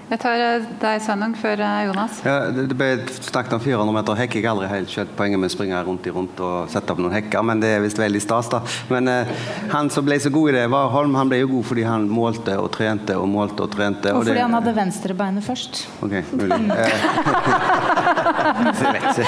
Jeg 0.06 0.20
tar 0.22 0.38
eh, 0.38 0.66
deg, 0.82 1.00
Sveinung, 1.02 1.32
før 1.40 1.62
eh, 1.66 1.86
Jonas. 1.88 2.20
Ja, 2.26 2.52
det 2.54 2.76
ble 2.78 2.90
snakket 3.10 3.56
om 3.58 3.62
400 3.64 3.96
meter 3.96 4.14
hekk. 4.20 4.36
Jeg 4.38 4.46
har 4.46 4.54
aldri 4.54 4.68
helt 4.70 4.92
skjønt 4.94 5.16
poenget 5.18 5.40
med 5.42 5.50
å 5.50 5.54
springe 5.56 5.80
rundt 5.88 6.06
i 6.06 6.14
rundt 6.14 6.38
og 6.46 6.70
sette 6.70 6.94
opp 6.94 7.02
noen 7.02 7.16
hekker, 7.18 7.42
men 7.50 7.58
det 7.64 7.70
er 7.74 7.82
visst 7.82 7.98
veldig 7.98 8.22
stas, 8.22 8.48
da. 8.54 8.60
Men 8.94 9.10
eh, 9.10 9.26
han 9.74 9.90
som 9.94 10.06
ble 10.06 10.20
så 10.22 10.30
god 10.34 10.48
i 10.52 10.54
det, 10.60 10.66
var 10.70 10.94
Holm. 10.94 11.14
Han 11.18 11.30
ble 11.32 11.38
jo 11.42 11.50
god 11.56 11.66
fordi 11.72 11.84
han 11.90 12.06
målte 12.12 12.54
og 12.62 12.70
trente 12.76 13.14
og 13.18 13.26
målte 13.34 13.66
og 13.66 13.70
trente. 13.74 14.14
Og, 14.14 14.18
og 14.22 14.26
fordi 14.28 14.38
det, 14.38 14.46
han 14.46 14.58
hadde 14.60 14.74
venstrebeinet 14.78 15.44
først. 15.50 15.74
Ok, 16.06 16.14
mulig. 16.38 16.62
vet 18.86 19.02
ikke. 19.02 19.26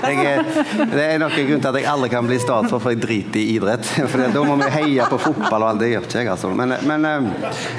Det, 0.00 0.12
jeg, 0.16 0.44
det 0.90 1.04
er 1.04 1.18
nok 1.20 1.34
en 1.36 1.46
grunn 1.48 1.62
til 1.62 1.70
at 1.70 1.78
jeg 1.80 1.88
aldri 1.90 2.08
kan 2.12 2.26
bli 2.26 2.38
statsråd, 2.40 2.82
for 2.82 2.90
jeg 2.94 3.00
driter 3.02 3.40
i 3.40 3.42
idrett. 3.56 3.84
For 4.10 4.18
Da 4.34 4.40
må 4.46 4.54
vi 4.60 4.68
heie 4.72 5.06
på 5.10 5.18
fotball 5.20 5.64
og 5.64 5.68
alt. 5.72 5.80
Det 5.82 5.88
gjør 5.90 6.04
ikke 6.06 6.18
jeg, 6.22 6.28
altså. 6.32 6.48
Men, 6.56 6.68
men, 6.88 7.00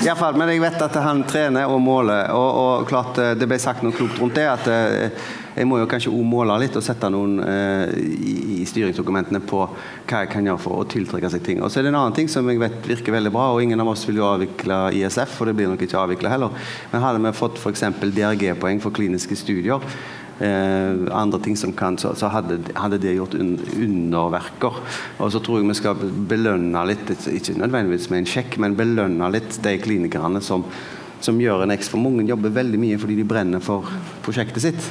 i 0.01 0.05
hvert 0.05 0.19
fall, 0.19 0.35
men 0.39 0.47
jeg 0.53 0.61
vet 0.63 0.79
at 0.85 0.95
han 1.01 1.10
han 1.11 1.23
trener 1.27 1.69
og 1.69 1.81
måler. 1.83 2.31
Og, 2.33 2.49
og, 2.63 2.89
klart 2.89 3.19
eh, 3.21 3.35
Det 3.37 3.49
ble 3.49 3.59
sagt 3.61 3.85
noe 3.85 3.95
klokt 3.95 4.19
rundt 4.21 4.39
det. 4.39 4.47
at 4.49 4.67
eh, 4.71 5.29
jeg 5.51 5.67
må 5.67 5.81
jo 5.81 5.87
kanskje 5.89 6.11
òg 6.13 6.23
måle 6.27 6.55
litt 6.61 6.77
og 6.79 6.83
sette 6.85 7.09
noen 7.11 7.41
eh, 7.43 7.91
i, 7.91 8.63
styringsdokumentene 8.69 9.41
på 9.43 9.65
hva 9.65 10.21
jeg 10.21 10.29
kan 10.31 10.47
gjøre 10.47 10.61
for 10.63 10.79
å 10.79 10.87
tiltrekke 10.87 11.31
seg 11.33 11.43
ting. 11.43 11.59
Og 11.59 11.71
så 11.71 11.81
er 11.81 11.87
det 11.87 11.91
en 11.91 11.99
annen 11.99 12.15
ting 12.15 12.31
som 12.31 12.47
jeg 12.47 12.61
vet 12.61 12.87
virker 12.87 13.15
veldig 13.17 13.33
bra, 13.33 13.49
og 13.51 13.63
ingen 13.63 13.83
av 13.83 13.91
oss 13.91 14.05
vil 14.07 14.21
jo 14.21 14.29
avvikle 14.29 14.79
ISF, 14.95 15.39
og 15.41 15.49
det 15.49 15.57
blir 15.57 15.71
nok 15.71 15.83
ikke 15.83 15.99
avvikla 15.99 16.31
heller. 16.31 16.71
Men 16.93 17.03
hadde 17.03 17.23
vi 17.25 17.33
fått 17.35 17.59
f.eks. 17.59 17.83
DRG-poeng 18.01 18.79
for 18.83 18.95
kliniske 18.95 19.35
studier, 19.39 19.83
eh, 20.39 21.03
andre 21.11 21.41
ting 21.43 21.59
som 21.59 21.75
kan, 21.75 21.99
så, 21.99 22.13
så 22.15 22.31
hadde, 22.31 22.61
hadde, 22.77 23.01
det 23.03 23.17
gjort 23.17 23.35
un, 23.35 23.57
underverker. 23.75 24.79
Og 25.19 25.35
så 25.35 25.43
tror 25.43 25.59
jeg 25.59 25.73
vi 25.73 25.79
skal 25.81 26.07
belønne 26.31 26.85
litt, 26.87 27.11
ikke 27.11 27.59
nødvendigvis 27.59 28.07
med 28.13 28.23
en 28.23 28.33
sjekk, 28.37 28.59
men 28.63 28.79
belønne 28.79 29.33
litt 29.35 29.59
de 29.65 29.75
klinikerne 29.83 30.43
som 30.45 30.63
som 31.25 31.39
gjør 31.41 31.65
en 31.65 31.73
ekstra. 31.73 31.99
Mange 32.01 32.25
jobber 32.27 32.53
veldig 32.53 32.79
mye 32.81 32.99
fordi 33.01 33.17
de 33.19 33.27
brenner 33.27 33.63
for 33.63 33.87
prosjektet 34.25 34.63
sitt. 34.63 34.89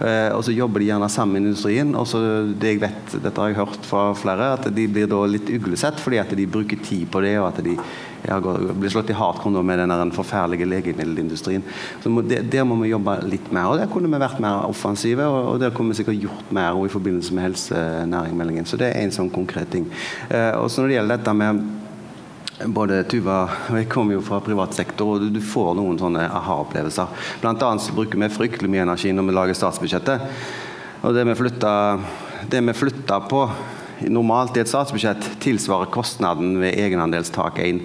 Eh, 0.00 0.30
og 0.34 0.42
så 0.46 0.54
jobber 0.54 0.82
de 0.82 0.90
gjerne 0.90 1.08
sammen 1.12 1.38
med 1.38 1.48
industrien. 1.48 1.94
Og 1.98 2.06
så 2.10 2.20
det 2.50 2.74
jeg 2.74 2.82
vet, 2.82 3.16
dette 3.22 3.40
har 3.40 3.52
jeg 3.52 3.60
hørt 3.60 3.88
fra 3.88 4.10
flere, 4.18 4.52
at 4.58 4.68
de 4.74 4.86
blir 4.90 5.10
da 5.10 5.22
litt 5.28 5.50
uglesett 5.54 6.00
fordi 6.02 6.20
at 6.22 6.34
de 6.36 6.46
bruker 6.50 6.80
tid 6.84 7.08
på 7.12 7.22
det, 7.24 7.34
og 7.40 7.50
at 7.50 7.62
de 7.64 7.76
blir 8.18 8.90
slått 8.90 9.12
i 9.12 9.16
hardcore 9.16 9.62
med 9.62 9.80
den 9.88 10.12
forferdelige 10.14 10.68
legemiddelindustrien. 10.68 11.64
Så 12.02 12.10
må, 12.10 12.22
der, 12.26 12.42
Der 12.42 12.64
må 12.66 12.76
vi 12.82 12.90
jobbe 12.90 13.18
litt 13.30 13.52
mer. 13.52 13.70
og 13.72 13.78
Der 13.78 13.90
kunne 13.90 14.10
vi 14.10 14.20
vært 14.20 14.40
mer 14.42 14.66
offensive, 14.68 15.26
og, 15.26 15.54
og 15.54 15.60
der 15.60 15.70
kunne 15.70 15.94
vi 15.94 16.00
sikkert 16.02 16.22
gjort 16.22 16.52
mer 16.52 16.78
i 16.84 16.92
forbindelse 16.92 17.34
med 17.34 17.48
helsenæringsmeldingen. 17.48 18.66
Så 18.66 18.76
det 18.76 18.92
er 18.92 19.04
en 19.04 19.14
sånn 19.14 19.30
konkret 19.30 19.70
ting. 19.70 19.86
Eh, 20.28 20.54
og 20.58 20.70
så 20.70 20.82
når 20.82 20.88
det 20.88 20.98
gjelder 20.98 21.20
dette 21.20 21.36
med 21.38 21.77
både 22.66 23.02
Tuva 23.06 23.42
og 23.70 23.76
jeg 23.78 23.88
kommer 23.90 24.16
jo 24.16 24.24
fra 24.24 24.40
privat 24.42 24.74
sektor, 24.74 25.16
og 25.16 25.30
du 25.32 25.40
får 25.44 25.76
noen 25.78 25.98
sånne 26.00 26.24
aha-opplevelser. 26.26 27.12
Blant 27.42 27.62
annet 27.62 27.84
så 27.84 27.94
bruker 27.94 28.18
vi 28.18 28.30
fryktelig 28.32 28.70
mye 28.72 28.86
energi 28.86 29.12
når 29.14 29.28
vi 29.28 29.36
lager 29.36 29.58
statsbudsjettet. 29.58 30.24
Og 31.06 31.14
det 31.14 31.24
vi 31.28 31.36
flytter, 31.38 33.28
på 33.30 33.44
normalt 34.10 34.58
i 34.58 34.62
et 34.62 34.70
statsbudsjett, 34.70 35.30
tilsvarer 35.42 35.90
kostnaden 35.94 36.56
ved 36.62 36.78
egenandelstak 36.78 37.60
1. 37.62 37.82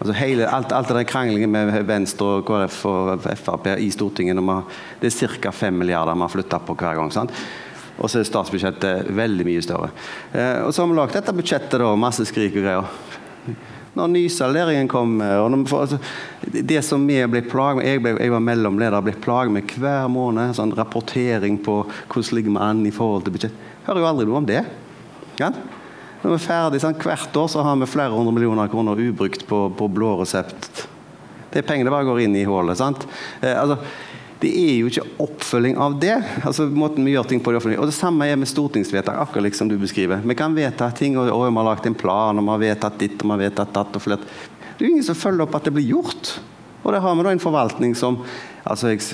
Altså 0.00 0.14
hele, 0.16 0.46
alt, 0.48 0.72
alt 0.72 0.92
den 0.94 1.08
kranglingen 1.08 1.50
med 1.52 1.74
Venstre, 1.88 2.38
og 2.38 2.46
KrF 2.48 2.78
og 2.88 3.26
Frp 3.36 3.68
i 3.76 3.90
Stortinget 3.92 4.38
Det 5.00 5.10
er 5.10 5.36
ca. 5.42 5.50
5 5.52 5.74
milliarder 5.82 6.14
vi 6.14 6.24
har 6.24 6.32
flytta 6.32 6.62
på 6.62 6.78
hver 6.78 6.94
gang. 6.96 7.12
sant? 7.12 7.34
Og 7.98 8.08
så 8.08 8.20
er 8.20 8.24
statsbudsjettet 8.24 9.10
veldig 9.12 9.44
mye 9.44 9.62
større. 9.62 9.90
Eh, 10.32 10.62
og 10.64 10.72
så 10.72 10.82
har 10.82 10.88
vi 10.88 10.96
lagd 10.96 11.12
dette 11.12 11.34
budsjettet, 11.36 11.76
da, 11.82 11.90
masse 12.00 12.24
skrik 12.24 12.54
og 12.56 12.64
greier 12.64 12.86
når 13.94 14.12
nysalderingen 14.12 14.88
kommer. 14.88 15.40
altså, 15.40 15.98
det 16.46 16.82
som 16.86 17.06
vi 17.06 17.18
ble 17.26 17.42
plaget 17.42 17.80
med, 17.80 17.88
jeg, 17.88 18.02
ble, 18.04 18.14
jeg 18.20 18.34
var 18.34 18.44
mellomleder 18.46 19.02
ble 19.04 19.16
plaget 19.22 19.54
med 19.54 19.74
hver 19.76 20.06
måned. 20.12 20.54
sånn 20.54 20.74
Rapportering 20.76 21.58
på 21.64 21.82
hvordan 22.08 22.36
ligger 22.38 22.54
vi 22.54 22.62
an 22.68 22.86
i 22.86 22.94
forhold 22.94 23.26
til 23.26 23.36
budsjett. 23.36 23.66
Hører 23.88 24.02
jo 24.02 24.10
aldri 24.12 24.28
noe 24.28 24.40
om 24.42 24.48
det. 24.48 24.62
Ja? 25.40 25.50
Når 26.20 26.34
vi 26.34 26.36
er 26.36 26.44
ferdig, 26.44 26.82
sånn, 26.82 26.98
Hvert 27.00 27.36
år 27.36 27.48
så 27.48 27.64
har 27.64 27.76
vi 27.80 27.88
flere 27.88 28.14
hundre 28.14 28.34
millioner 28.36 28.70
kroner 28.70 28.98
ubrukt 29.00 29.46
på, 29.48 29.66
på 29.74 29.90
blå 29.90 30.18
resept. 30.20 30.86
De 31.50 31.62
pengene 31.66 31.90
bare 31.90 32.06
går 32.06 32.22
inn 32.26 32.36
i 32.38 32.46
hullet. 32.46 32.78
Eh, 33.40 33.56
altså, 33.56 33.80
det 34.40 34.50
er 34.56 34.76
jo 34.80 34.88
ikke 34.88 35.04
oppfølging 35.20 35.76
av 35.80 35.98
det. 36.00 36.14
altså 36.48 36.64
måten 36.72 37.04
vi 37.04 37.12
gjør 37.12 37.28
ting 37.28 37.42
på 37.44 37.52
det 37.52 37.60
offentlige. 37.60 37.80
Og 37.82 37.90
Det 37.90 37.96
samme 37.96 38.26
er 38.26 38.38
med 38.40 38.48
stortingsvedtak, 38.48 39.18
akkurat 39.20 39.48
liksom 39.50 39.68
du 39.68 39.76
beskriver. 39.78 40.22
Vi 40.24 40.34
kan 40.34 40.54
vedta 40.56 40.90
ting, 40.96 41.18
og, 41.18 41.28
og 41.28 41.44
vi 41.46 41.56
har 41.58 41.68
lagt 41.68 41.86
en 41.86 41.94
plan, 41.94 42.38
og 42.38 42.46
vi 42.46 42.54
har 42.54 42.64
vedtatt 42.64 42.98
ditt 42.98 43.20
og 43.20 43.28
vi 43.28 43.36
har 43.36 43.44
vedtatt 43.44 43.74
datt. 43.74 43.96
og 43.96 44.02
flert. 44.02 44.24
Det 44.78 44.84
er 44.84 44.88
jo 44.88 44.94
ingen 44.94 45.04
som 45.04 45.18
følger 45.18 45.44
opp 45.44 45.58
at 45.58 45.68
det 45.68 45.74
blir 45.76 45.90
gjort. 45.92 46.38
Og 46.82 46.94
der 46.94 47.04
har 47.04 47.16
vi 47.16 47.26
da 47.26 47.34
en 47.34 47.42
forvaltning 47.42 47.94
som 47.94 48.22
altså 48.64 48.94
jeg, 48.94 49.04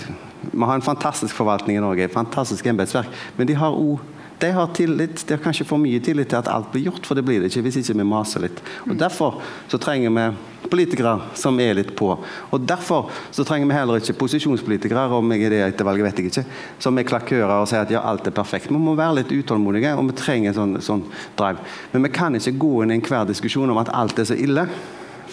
Vi 0.52 0.62
har 0.62 0.74
en 0.74 0.82
fantastisk 0.82 1.34
forvaltning 1.34 1.76
i 1.76 1.80
Norge, 1.82 2.04
et 2.04 2.12
fantastisk 2.12 2.66
embetsverk, 2.66 3.08
men 3.36 3.48
de 3.48 3.54
har 3.58 3.74
òg 3.74 3.98
de 4.38 4.50
har 4.52 4.66
tillit, 4.76 5.26
de 5.26 5.32
har 5.32 5.40
kanskje 5.40 5.64
for 5.64 5.80
mye 5.80 6.00
tillit 6.04 6.28
til 6.28 6.36
at 6.36 6.48
alt 6.52 6.68
blir 6.72 6.90
gjort, 6.90 7.06
for 7.08 7.16
det 7.16 7.24
blir 7.24 7.40
det 7.40 7.48
ikke 7.48 7.62
hvis 7.64 7.78
ikke 7.80 7.96
vi 7.96 8.04
maser 8.04 8.44
litt. 8.44 8.58
Og 8.84 8.98
Derfor 9.00 9.38
så 9.68 9.80
trenger 9.80 10.12
vi 10.12 10.26
politikere 10.70 11.14
som 11.38 11.58
er 11.62 11.76
litt 11.78 11.92
på. 11.98 12.10
Og 12.16 12.66
Derfor 12.66 13.10
så 13.34 13.44
trenger 13.46 13.70
vi 13.70 13.78
heller 13.78 14.00
ikke 14.00 14.16
posisjonspolitikere 14.20 15.06
om 15.16 15.32
jeg 15.34 15.46
er 15.46 15.54
det 15.54 15.62
etter 15.68 15.88
valget, 15.88 16.08
vet 16.08 16.20
jeg 16.20 16.32
ikke, 16.32 16.44
som 16.82 16.98
er 16.98 17.08
klakkører 17.08 17.54
og 17.60 17.70
sier 17.70 17.84
at 17.84 17.94
ja, 17.94 18.02
alt 18.02 18.26
er 18.26 18.34
perfekt. 18.36 18.70
Vi 18.72 18.80
må 18.80 18.96
være 18.98 19.20
litt 19.20 19.34
utålmodige, 19.34 19.94
og 19.96 20.10
vi 20.10 20.18
trenger 20.18 20.52
en 20.52 20.58
sånn, 20.58 20.76
sånn 20.84 21.04
drive. 21.38 21.64
Men 21.92 22.06
vi 22.06 22.12
kan 22.16 22.38
ikke 22.38 22.56
gå 22.60 22.72
inn 22.82 22.94
i 22.94 22.98
enhver 23.00 23.28
diskusjon 23.28 23.72
om 23.72 23.82
at 23.82 23.92
alt 23.94 24.18
er 24.22 24.28
så 24.28 24.38
ille. 24.38 24.66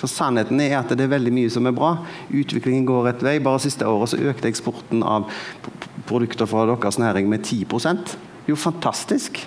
For 0.04 0.12
sannheten 0.12 0.60
er 0.60 0.78
at 0.82 0.92
det 0.92 1.06
er 1.06 1.14
veldig 1.14 1.32
mye 1.32 1.52
som 1.54 1.68
er 1.70 1.76
bra. 1.76 1.94
Utviklingen 2.28 2.86
går 2.90 3.06
rett 3.08 3.22
vei. 3.24 3.38
Bare 3.44 3.62
siste 3.64 3.88
året 3.88 4.12
så 4.12 4.20
økte 4.20 4.50
eksporten 4.50 5.04
av 5.08 5.30
produkter 6.10 6.50
fra 6.50 6.66
deres 6.68 7.00
næring 7.00 7.30
med 7.32 7.46
10% 7.48 8.18
Jo, 8.50 8.58
fantastisk. 8.60 9.40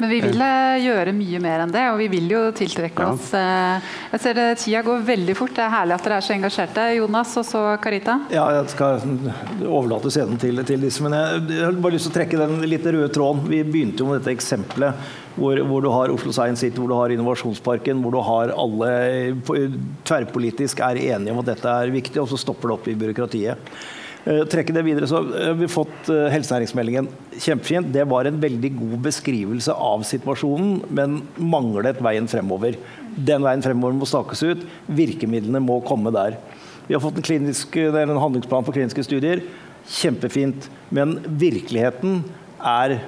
Men 0.00 0.10
vi 0.10 0.20
vil 0.24 0.40
eh, 0.40 0.80
gjøre 0.86 1.12
mye 1.12 1.40
mer 1.44 1.64
enn 1.66 1.72
det, 1.74 1.84
og 1.92 1.98
vi 2.00 2.08
vil 2.12 2.30
jo 2.32 2.40
tiltrekke 2.56 3.04
ja. 3.04 3.12
oss 3.12 3.30
eh, 3.36 3.90
Jeg 4.14 4.22
ser 4.24 4.38
det, 4.38 4.46
Tida 4.62 4.82
går 4.86 5.04
veldig 5.06 5.36
fort. 5.36 5.52
Det 5.56 5.64
er 5.66 5.74
herlig 5.74 5.96
at 5.98 6.06
dere 6.06 6.20
er 6.20 6.26
så 6.26 6.34
engasjerte. 6.36 6.86
Jonas 6.96 7.34
og 7.40 7.46
så 7.48 7.64
Karita? 7.84 8.16
Ja, 8.32 8.46
jeg 8.56 8.72
skal 8.72 9.04
overlate 9.68 10.12
scenen 10.14 10.40
til, 10.40 10.64
til 10.68 10.86
disse. 10.86 11.04
Men 11.04 11.18
jeg, 11.18 11.44
jeg 11.52 11.66
har 11.68 11.80
bare 11.84 11.98
lyst 11.98 12.08
til 12.08 12.14
å 12.14 12.18
trekke 12.18 12.40
den 12.40 12.64
litt 12.64 12.88
røde 12.88 13.10
tråden. 13.12 13.44
Vi 13.52 13.60
begynte 13.66 14.04
jo 14.04 14.08
med 14.10 14.22
dette 14.22 14.34
eksempelet 14.38 15.10
hvor, 15.36 15.60
hvor, 15.68 15.84
du 15.84 15.92
har 15.92 16.12
Oslo 16.12 16.32
Science 16.34 16.64
City, 16.64 16.80
hvor 16.80 16.90
du 16.90 16.96
har 16.98 17.12
Innovasjonsparken, 17.14 18.00
hvor 18.02 18.16
du 18.16 18.20
har 18.24 18.52
alle 18.56 18.90
tverrpolitisk 20.08 20.82
er 20.84 21.00
enige 21.12 21.32
om 21.32 21.40
at 21.44 21.52
dette 21.52 21.80
er 21.84 21.94
viktig, 21.94 22.18
og 22.22 22.28
så 22.32 22.40
stopper 22.40 22.70
det 22.70 22.76
opp 22.76 22.90
i 22.90 22.98
byråkratiet. 22.98 23.72
Eh, 24.28 24.42
trekke 24.52 24.74
det 24.76 24.82
videre, 24.84 25.08
så 25.08 25.22
har 25.22 25.54
vi 25.56 25.68
fått 25.70 26.10
eh, 26.12 26.26
helsenæringsmeldingen. 26.34 27.08
Kjempefint. 27.40 27.88
Det 27.94 28.04
var 28.08 28.28
en 28.28 28.40
veldig 28.42 28.72
god 28.76 28.96
beskrivelse 29.06 29.72
av 29.72 30.04
situasjonen, 30.08 30.82
men 30.92 31.20
manglet 31.40 32.02
veien 32.04 32.28
fremover. 32.28 32.76
Den 33.16 33.46
veien 33.46 33.64
fremover 33.64 33.96
må 33.96 34.08
stakes 34.08 34.44
ut. 34.44 34.66
Virkemidlene 34.92 35.62
må 35.64 35.80
komme 35.88 36.12
der. 36.14 36.36
Vi 36.88 36.96
har 36.96 37.02
fått 37.02 37.20
en, 37.20 37.24
klinisk, 37.24 37.76
en 37.80 38.18
handlingsplan 38.20 38.66
for 38.66 38.76
kliniske 38.76 39.06
studier. 39.06 39.44
Kjempefint. 39.88 40.68
Men 40.92 41.16
virkeligheten 41.40 42.20
er 42.60 42.98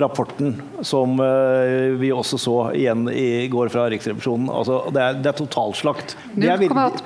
rapporten 0.00 0.62
som 0.84 1.20
eh, 1.20 1.96
vi 2.00 2.10
også 2.12 2.38
så 2.38 2.56
igjen 2.76 3.06
i 3.08 3.46
går 3.48 3.70
fra 3.72 3.86
Riksrevisjonen. 3.90 4.48
Altså, 4.52 4.80
det, 4.92 5.02
er, 5.02 5.20
det 5.24 5.30
er 5.30 5.38
totalslakt. 5.38 6.16
0,8 6.36 7.04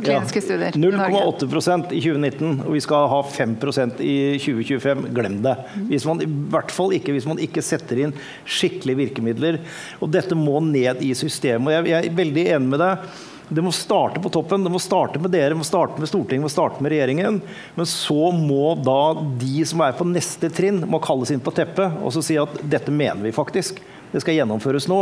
kliniske 0.00 0.42
ja, 0.42 0.46
studier 0.48 0.78
0,8% 0.78 1.94
i 1.94 2.00
2019, 2.02 2.64
og 2.66 2.72
vi 2.74 2.82
skal 2.84 3.08
ha 3.12 3.20
5% 3.28 4.02
i 4.04 4.16
2025. 4.42 5.06
Glem 5.14 5.38
det. 5.44 5.54
Hvis 5.92 6.08
man, 6.08 6.22
I 6.24 6.30
hvert 6.52 6.74
fall 6.74 6.96
ikke 6.98 7.14
hvis 7.14 7.28
man 7.30 7.42
ikke 7.42 7.62
setter 7.64 8.02
inn 8.06 8.16
skikkelige 8.44 9.04
virkemidler. 9.04 9.60
Og 10.02 10.10
dette 10.14 10.36
må 10.38 10.58
ned 10.64 11.02
i 11.04 11.14
systemet. 11.18 11.70
og 11.70 11.76
Jeg, 11.78 11.92
jeg 11.92 12.10
er 12.10 12.18
veldig 12.24 12.48
enig 12.56 12.74
med 12.74 12.82
deg. 12.82 13.14
Det 13.48 13.62
må 13.62 13.72
starte 13.76 14.20
på 14.20 14.30
toppen. 14.32 14.64
Det 14.64 14.72
må 14.72 14.80
starte 14.80 15.20
med 15.20 15.32
dere, 15.34 15.52
det 15.52 15.60
må 15.60 15.66
starte 15.66 16.00
med 16.00 16.08
Stortinget, 16.08 16.40
det 16.40 16.46
må 16.46 16.52
starte 16.52 16.84
med 16.84 16.94
regjeringen. 16.94 17.40
Men 17.74 17.88
så 17.88 18.30
må 18.32 18.74
da 18.80 19.14
de 19.40 19.66
som 19.68 19.82
er 19.84 19.96
på 19.98 20.06
neste 20.08 20.48
trinn, 20.52 20.80
må 20.88 21.00
kalles 21.04 21.34
inn 21.34 21.42
på 21.44 21.52
teppet 21.54 22.00
og 22.00 22.14
så 22.14 22.24
si 22.24 22.38
at 22.40 22.56
dette 22.62 22.94
mener 22.94 23.20
vi 23.24 23.34
faktisk. 23.36 23.82
Det 24.14 24.22
skal 24.22 24.38
gjennomføres 24.38 24.86
nå. 24.88 25.00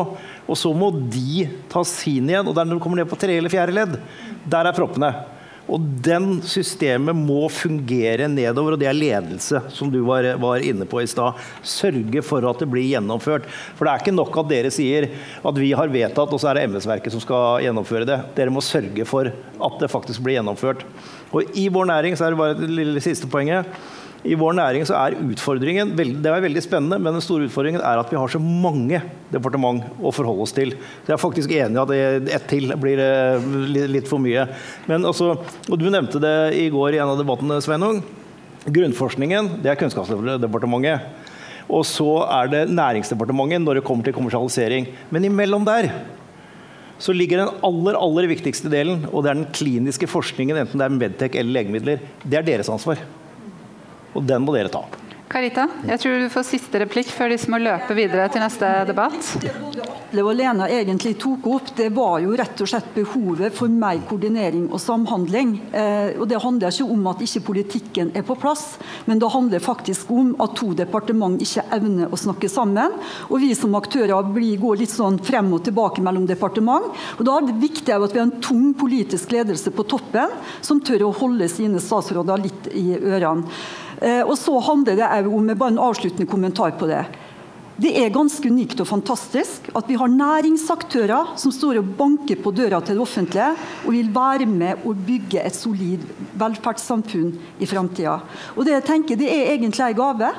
Og 0.48 0.56
så 0.58 0.72
må 0.74 0.88
de 0.90 1.46
ta 1.70 1.84
sin 1.86 2.30
igjen. 2.30 2.48
Og 2.48 2.56
der 2.56 2.66
når 2.66 2.80
du 2.80 2.84
kommer 2.84 3.02
ned 3.02 3.10
på 3.10 3.18
tre 3.20 3.36
eller 3.36 3.52
fjerde 3.52 3.76
ledd, 3.76 3.98
der 4.48 4.68
er 4.68 4.76
proppene. 4.76 5.12
Og 5.72 5.84
den 6.04 6.42
systemet 6.44 7.16
må 7.16 7.46
fungere 7.52 8.28
nedover, 8.28 8.74
og 8.74 8.82
det 8.82 8.90
er 8.90 8.98
ledelse, 8.98 9.62
som 9.72 9.88
du 9.92 10.02
var, 10.04 10.26
var 10.42 10.64
inne 10.64 10.84
på 10.88 11.00
i 11.00 11.08
stad. 11.08 11.38
Sørge 11.64 12.24
for 12.26 12.44
at 12.48 12.60
det 12.60 12.68
blir 12.72 12.90
gjennomført. 12.90 13.48
For 13.78 13.88
det 13.88 13.94
er 13.94 14.04
ikke 14.04 14.16
nok 14.16 14.36
at 14.42 14.50
dere 14.52 14.72
sier 14.74 15.08
at 15.40 15.60
vi 15.60 15.72
har 15.76 15.92
vedtatt, 15.92 16.28
og 16.28 16.42
så 16.42 16.50
er 16.50 16.60
det 16.60 16.66
embetsverket 16.68 17.14
som 17.14 17.24
skal 17.24 17.64
gjennomføre 17.64 18.08
det. 18.08 18.20
Dere 18.36 18.52
må 18.52 18.64
sørge 18.64 19.08
for 19.08 19.32
at 19.32 19.80
det 19.80 19.92
faktisk 19.92 20.24
blir 20.24 20.38
gjennomført. 20.40 20.84
Og 21.32 21.56
i 21.56 21.68
vår 21.72 21.88
næring, 21.88 22.18
så 22.18 22.28
er 22.28 22.34
det 22.34 22.42
bare 22.42 22.58
det 22.58 22.68
lille 22.68 23.00
siste 23.04 23.30
poenget 23.30 23.68
i 24.22 24.36
vår 24.38 24.54
næring 24.54 24.84
så 24.86 24.94
er 25.00 25.16
utfordringen 25.18 25.96
Det 25.98 26.30
er 26.30 26.44
veldig 26.44 26.62
spennende, 26.62 26.98
men 27.02 27.16
den 27.16 27.24
store 27.24 27.48
utfordringen 27.48 27.82
er 27.82 27.98
at 27.98 28.10
vi 28.10 28.18
har 28.20 28.30
så 28.30 28.38
mange 28.38 29.00
departement 29.32 29.82
å 29.98 30.12
forholde 30.14 30.44
oss 30.46 30.54
til. 30.54 30.76
Jeg 31.08 31.14
er 31.16 31.18
faktisk 31.20 31.50
enig 31.56 31.74
i 31.74 31.82
at 31.82 32.30
ett 32.36 32.46
til 32.50 32.70
blir 32.78 33.02
eh, 33.02 33.46
litt 33.90 34.06
for 34.06 34.22
mye. 34.22 34.46
Men 34.86 35.08
altså, 35.08 35.34
og 35.66 35.80
Du 35.80 35.88
nevnte 35.90 36.22
det 36.22 36.54
i 36.54 36.68
går 36.70 36.94
i 36.94 37.00
en 37.02 37.10
av 37.10 37.18
debattene, 37.18 37.58
Sveinung. 37.64 37.98
Grunnforskningen 38.62 39.56
det 39.64 39.72
er 39.72 39.80
Kunnskapsdepartementet. 39.80 41.08
Og 41.72 41.82
så 41.88 42.10
er 42.28 42.52
det 42.52 42.60
Næringsdepartementet 42.70 43.64
når 43.64 43.80
det 43.80 43.86
kommer 43.88 44.06
til 44.06 44.14
kommersialisering. 44.14 44.86
Men 45.10 45.26
imellom 45.26 45.66
der 45.66 45.90
så 47.02 47.10
ligger 47.10 47.42
den 47.42 47.64
aller 47.66 47.98
aller 47.98 48.28
viktigste 48.30 48.70
delen, 48.70 49.02
og 49.10 49.24
det 49.24 49.32
er 49.32 49.40
den 49.40 49.50
kliniske 49.50 50.06
forskningen, 50.06 50.60
enten 50.60 50.78
det 50.78 50.86
er 50.86 50.94
Medtech 50.94 51.34
eller 51.40 51.56
legemidler. 51.56 52.06
Det 52.22 52.38
er 52.38 52.46
deres 52.46 52.70
ansvar. 52.70 53.02
Og 54.12 54.26
den 54.28 54.44
må 54.44 54.54
dere 54.56 54.72
ta. 54.72 54.84
Karita, 55.32 55.64
jeg 55.88 55.96
tror 55.96 56.18
du 56.20 56.28
får 56.28 56.44
siste 56.44 56.80
replikk 56.82 57.08
før 57.08 57.32
de 57.32 57.38
må 57.48 57.56
løpe 57.62 57.94
videre 57.96 58.26
til 58.28 58.42
neste 58.44 58.68
debatt. 58.84 59.30
Det 60.12 60.20
var 60.20 60.36
Lena 60.36 60.66
egentlig 60.68 61.14
tok 61.22 61.46
opp, 61.48 61.70
det 61.78 61.86
var 61.96 62.18
jo 62.20 62.34
rett 62.36 62.58
og 62.60 62.68
slett 62.68 62.90
behovet 62.92 63.54
for 63.56 63.72
mer 63.72 64.02
koordinering 64.10 64.66
og 64.68 64.80
samhandling. 64.82 65.54
Eh, 65.72 66.18
og 66.20 66.26
Det 66.28 66.40
handler 66.42 66.74
ikke 66.74 66.84
om 66.92 67.06
at 67.08 67.22
ikke 67.24 67.40
politikken 67.46 68.10
er 68.12 68.26
på 68.28 68.36
plass, 68.36 68.74
men 69.08 69.22
det 69.22 69.30
handler 69.32 69.64
faktisk 69.64 70.10
om 70.12 70.34
at 70.36 70.52
to 70.58 70.74
departement 70.76 71.40
ikke 71.40 71.64
evner 71.78 72.12
å 72.12 72.18
snakke 72.20 72.50
sammen. 72.52 72.92
Og 73.30 73.40
vi 73.40 73.54
som 73.56 73.72
aktører 73.78 74.28
blir, 74.34 74.60
går 74.60 74.82
litt 74.82 74.92
sånn 74.92 75.16
frem 75.24 75.48
og 75.56 75.64
tilbake 75.64 76.04
mellom 76.04 76.26
departement. 76.28 76.92
Og 77.16 77.24
Da 77.24 77.38
er 77.38 77.46
det 77.48 77.56
viktig 77.62 77.94
at 77.96 78.12
vi 78.12 78.20
har 78.20 78.28
en 78.28 78.42
tung 78.44 78.74
politisk 78.76 79.32
ledelse 79.32 79.72
på 79.72 79.88
toppen, 79.88 80.28
som 80.60 80.84
tør 80.84 81.08
å 81.08 81.16
holde 81.22 81.48
sine 81.48 81.80
statsråder 81.80 82.44
litt 82.44 82.68
i 82.76 82.90
ørene. 83.00 83.48
Eh, 84.02 84.22
og 84.26 84.34
så 84.38 84.58
handler 84.66 84.98
det 84.98 85.10
om 85.30 85.52
bare 85.54 85.74
en 85.74 85.84
avsluttende 85.90 86.26
kommentar 86.26 86.74
på 86.78 86.90
det. 86.90 87.04
Det 87.82 87.90
er 87.98 88.12
ganske 88.12 88.50
unikt 88.52 88.82
og 88.82 88.86
fantastisk 88.86 89.70
at 89.74 89.88
vi 89.88 89.96
har 89.98 90.10
næringsaktører 90.12 91.32
som 91.40 91.54
står 91.54 91.80
og 91.80 91.94
banker 91.98 92.36
på 92.42 92.52
døra 92.54 92.82
til 92.84 92.98
det 92.98 93.02
offentlige 93.02 93.48
og 93.86 93.94
vil 93.94 94.10
være 94.12 94.46
med 94.46 94.84
å 94.86 94.92
bygge 94.92 95.40
et 95.40 95.56
solid 95.56 96.04
velferdssamfunn 96.38 97.32
i 97.58 97.66
framtida. 97.66 98.18
Det 98.58 98.76
jeg 98.76 98.86
tenker, 98.86 99.18
det 99.18 99.30
er 99.32 99.54
egentlig 99.54 99.86
en 99.88 99.98
gave. 99.98 100.32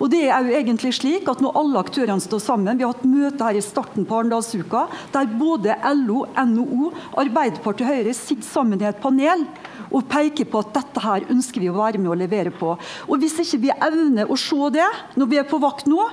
Og 0.00 0.08
det 0.08 0.22
er 0.32 0.46
jo 0.46 0.56
egentlig 0.56 0.94
slik 0.96 1.26
at 1.28 1.42
Når 1.44 1.58
alle 1.60 1.80
aktørene 1.84 2.24
står 2.24 2.40
sammen 2.40 2.78
Vi 2.78 2.86
har 2.86 2.94
hatt 2.94 3.04
møte 3.04 3.44
her 3.44 3.58
i 3.58 3.60
starten 3.60 4.06
på 4.08 4.16
Arendalsuka 4.16 4.86
der 5.12 5.28
både 5.36 5.76
LO, 5.98 6.22
NHO, 6.32 6.88
Arbeiderpartiet 7.20 7.84
og 7.84 7.92
Høyre 7.92 8.14
sitter 8.16 8.48
sammen 8.48 8.80
i 8.80 8.88
et 8.88 9.02
panel 9.02 9.44
og 9.90 10.06
peker 10.10 10.48
på 10.50 10.62
at 10.62 10.74
dette 10.76 11.04
her 11.04 11.26
ønsker 11.32 11.62
vi 11.62 11.70
å 11.70 11.76
være 11.76 12.00
med 12.00 12.12
og 12.12 12.20
levere 12.20 12.52
på. 12.54 12.74
Og 13.08 13.14
Hvis 13.20 13.38
ikke 13.42 13.62
vi 13.66 13.72
evner 13.74 14.30
å 14.30 14.38
se 14.38 14.70
det 14.74 14.90
når 15.18 15.30
vi 15.30 15.40
er 15.40 15.48
på 15.48 15.60
vakt 15.62 15.90
nå, 15.90 16.08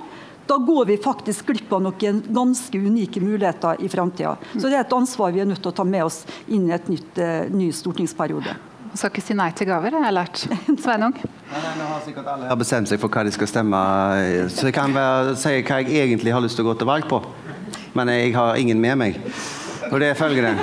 da 0.47 0.55
går 0.57 0.85
vi 0.87 0.95
faktisk 1.03 1.49
glipp 1.49 1.73
av 1.75 1.83
noen 1.83 2.21
ganske 2.31 2.79
unike 2.79 3.19
muligheter 3.19 3.81
i 3.83 3.89
framtida. 3.91 4.37
Så 4.55 4.69
det 4.69 4.77
er 4.77 4.85
et 4.85 4.95
ansvar 4.95 5.33
vi 5.35 5.43
er 5.43 5.49
nødt 5.49 5.59
til 5.59 5.73
å 5.73 5.75
ta 5.75 5.83
med 5.83 6.05
oss 6.05 6.21
inn 6.47 6.69
i 6.69 6.75
et 6.75 6.87
nytt, 6.87 7.19
uh, 7.19 7.49
ny 7.51 7.67
stortingsperiode. 7.75 8.55
Man 8.87 8.95
skal 8.95 9.11
ikke 9.11 9.25
si 9.25 9.35
nei 9.35 9.49
til 9.51 9.67
gaver, 9.67 9.97
jeg 9.97 10.05
har 10.07 10.15
lært. 10.15 10.45
Sveinung? 10.85 11.17
Nå 11.79 11.89
har 11.91 11.99
sikkert 12.05 12.31
alle 12.31 12.47
har 12.47 12.59
bestemt 12.59 12.87
seg 12.87 13.01
for 13.01 13.11
hva 13.11 13.25
de 13.27 13.35
skal 13.35 13.51
stemme, 13.51 13.83
så 14.53 14.69
jeg 14.69 14.77
kan 14.77 14.95
bare 14.95 15.35
si 15.35 15.57
hva 15.59 15.81
jeg 15.83 16.07
egentlig 16.07 16.35
har 16.35 16.43
lyst 16.43 16.55
til 16.59 16.65
å 16.65 16.71
gå 16.71 16.79
til 16.79 16.89
valg 16.89 17.11
på. 17.11 17.19
Men 17.97 18.13
jeg 18.15 18.31
har 18.37 18.55
ingen 18.61 18.79
med 18.79 18.99
meg. 19.03 19.19
Og 19.91 19.99
det 19.99 20.13
er 20.13 20.19
følgende 20.19 20.55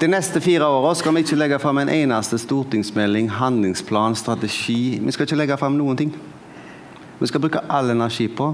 de 0.00 0.08
neste 0.08 0.40
fire 0.40 0.66
åra 0.68 0.94
skal 0.94 1.14
vi 1.14 1.22
ikke 1.24 1.38
legge 1.38 1.58
fram 1.62 1.78
en 1.80 1.90
eneste 1.92 2.38
stortingsmelding, 2.38 3.30
handlingsplan, 3.32 4.16
strategi. 4.16 4.98
Vi 5.00 5.12
skal 5.14 5.28
ikke 5.28 5.38
legge 5.38 5.56
fram 5.56 5.76
noen 5.78 5.96
ting. 5.96 6.10
Vi 7.18 7.28
skal 7.30 7.40
bruke 7.40 7.62
all 7.72 7.90
energi 7.94 8.26
på 8.28 8.50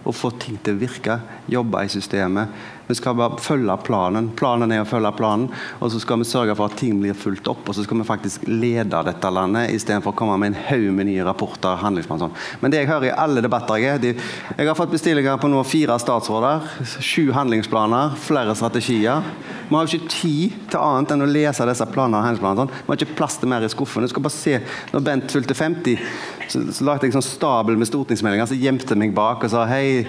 å 0.00 0.14
få 0.16 0.30
ting 0.40 0.56
til 0.64 0.78
å 0.78 0.80
virke, 0.80 1.18
jobbe 1.52 1.82
i 1.84 1.92
systemet. 1.92 2.48
Vi 2.90 2.94
skal 2.98 3.14
bare 3.14 3.38
følge 3.38 3.76
planen. 3.86 4.32
Planen 4.34 4.72
er 4.74 4.80
å 4.82 4.88
følge 4.88 5.12
planen, 5.14 5.46
og 5.78 5.92
så 5.92 6.00
skal 6.02 6.18
vi 6.18 6.26
sørge 6.26 6.56
for 6.58 6.66
at 6.66 6.78
ting 6.80 6.96
blir 6.98 7.14
fulgt 7.14 7.46
opp. 7.46 7.62
Og 7.70 7.76
så 7.76 7.84
skal 7.86 8.00
vi 8.00 8.06
faktisk 8.08 8.48
lede 8.50 9.02
dette 9.06 9.30
landet, 9.30 9.70
istedenfor 9.76 10.10
å 10.10 10.18
komme 10.18 10.38
med 10.42 10.50
en 10.50 10.58
haug 10.66 10.88
med 10.96 11.06
nye 11.06 11.26
rapporter. 11.26 11.78
handlingsplaner 11.78 12.26
sånn. 12.26 12.34
Men 12.60 12.74
det 12.74 12.80
jeg 12.80 12.90
hører 12.90 13.12
i 13.12 13.14
alle 13.14 13.44
debatter 13.46 13.78
jeg, 13.78 14.02
de, 14.02 14.14
jeg 14.56 14.66
har 14.66 14.78
fått 14.78 14.90
bestillinger 14.90 15.38
på 15.38 15.52
nå 15.52 15.62
fire 15.62 16.00
statsråder, 16.02 16.66
sju 16.98 17.30
handlingsplaner, 17.36 18.18
flere 18.18 18.58
strategier. 18.58 19.22
Vi 19.68 19.76
har 19.76 19.86
jo 19.86 20.00
ikke 20.00 20.10
tid 20.16 20.58
til 20.72 20.82
annet 20.82 21.14
enn 21.14 21.22
å 21.22 21.30
lese 21.30 21.70
disse 21.70 21.86
planene 21.94 22.18
og 22.18 22.26
handlingsplanene. 22.26 22.66
Sånn. 22.66 22.82
Vi 22.82 22.90
har 22.90 22.98
ikke 23.04 23.18
plass 23.22 23.38
til 23.38 23.54
mer 23.54 23.62
i 23.62 23.70
skuffen. 23.70 24.02
Du 24.02 24.10
skal 24.10 24.26
bare 24.26 24.34
se, 24.34 24.58
når 24.90 25.06
Bent 25.06 25.30
fylte 25.30 25.54
50 25.54 26.02
så, 26.50 26.64
så 26.74 26.86
lagde 26.86 27.06
jeg 27.06 27.14
sånn 27.14 27.22
stabel 27.22 27.78
med 27.78 27.86
stortingsmeldinger, 27.86 28.48
så 28.50 28.58
gjemte 28.58 28.90
jeg 28.90 28.98
meg 28.98 29.14
bak 29.14 29.44
og 29.46 29.52
sa 29.52 29.66
hei? 29.70 30.02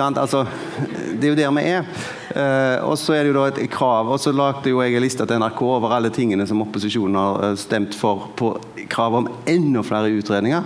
Altså, 0.00 0.46
det 1.20 1.26
er 1.26 1.32
jo 1.32 1.38
der 1.38 1.54
vi 1.56 1.64
er. 1.68 1.88
Uh, 2.32 2.88
og 2.88 2.94
så 2.98 3.12
er 3.12 3.24
det 3.24 3.32
jo 3.32 3.36
da 3.36 3.48
et 3.50 3.70
krav. 3.70 4.08
Og 4.08 4.20
så 4.20 4.32
lagde 4.32 4.70
jo 4.72 4.80
jeg 4.80 4.96
en 4.96 5.04
liste 5.04 5.26
til 5.26 5.42
NRK 5.42 5.62
over 5.62 5.96
alle 5.96 6.12
tingene 6.14 6.46
som 6.48 6.62
opposisjonen 6.64 7.18
har 7.18 7.48
eh, 7.50 7.58
stemt 7.60 7.96
for 7.98 8.30
på 8.36 8.54
krav 8.92 9.18
om 9.20 9.28
enda 9.46 9.82
flere 9.84 10.12
utredninger. 10.16 10.64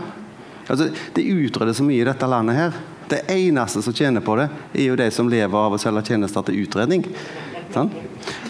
Altså, 0.66 0.91
det 1.14 1.27
utredes 1.27 1.79
så 1.79 1.87
mye 1.87 2.03
i 2.03 2.07
dette 2.07 2.31
landet 2.31 2.59
her. 2.59 2.79
Det 3.11 3.22
eneste 3.31 3.83
som 3.83 3.95
tjener 3.95 4.22
på 4.22 4.35
det, 4.39 4.49
er 4.74 4.89
jo 4.89 4.99
de 4.99 5.11
som 5.14 5.29
lever 5.31 5.59
av 5.59 5.75
å 5.75 5.79
selge 5.79 6.09
tjenester 6.09 6.46
til 6.46 6.64
utredning. 6.64 7.05
Sant? 7.75 7.95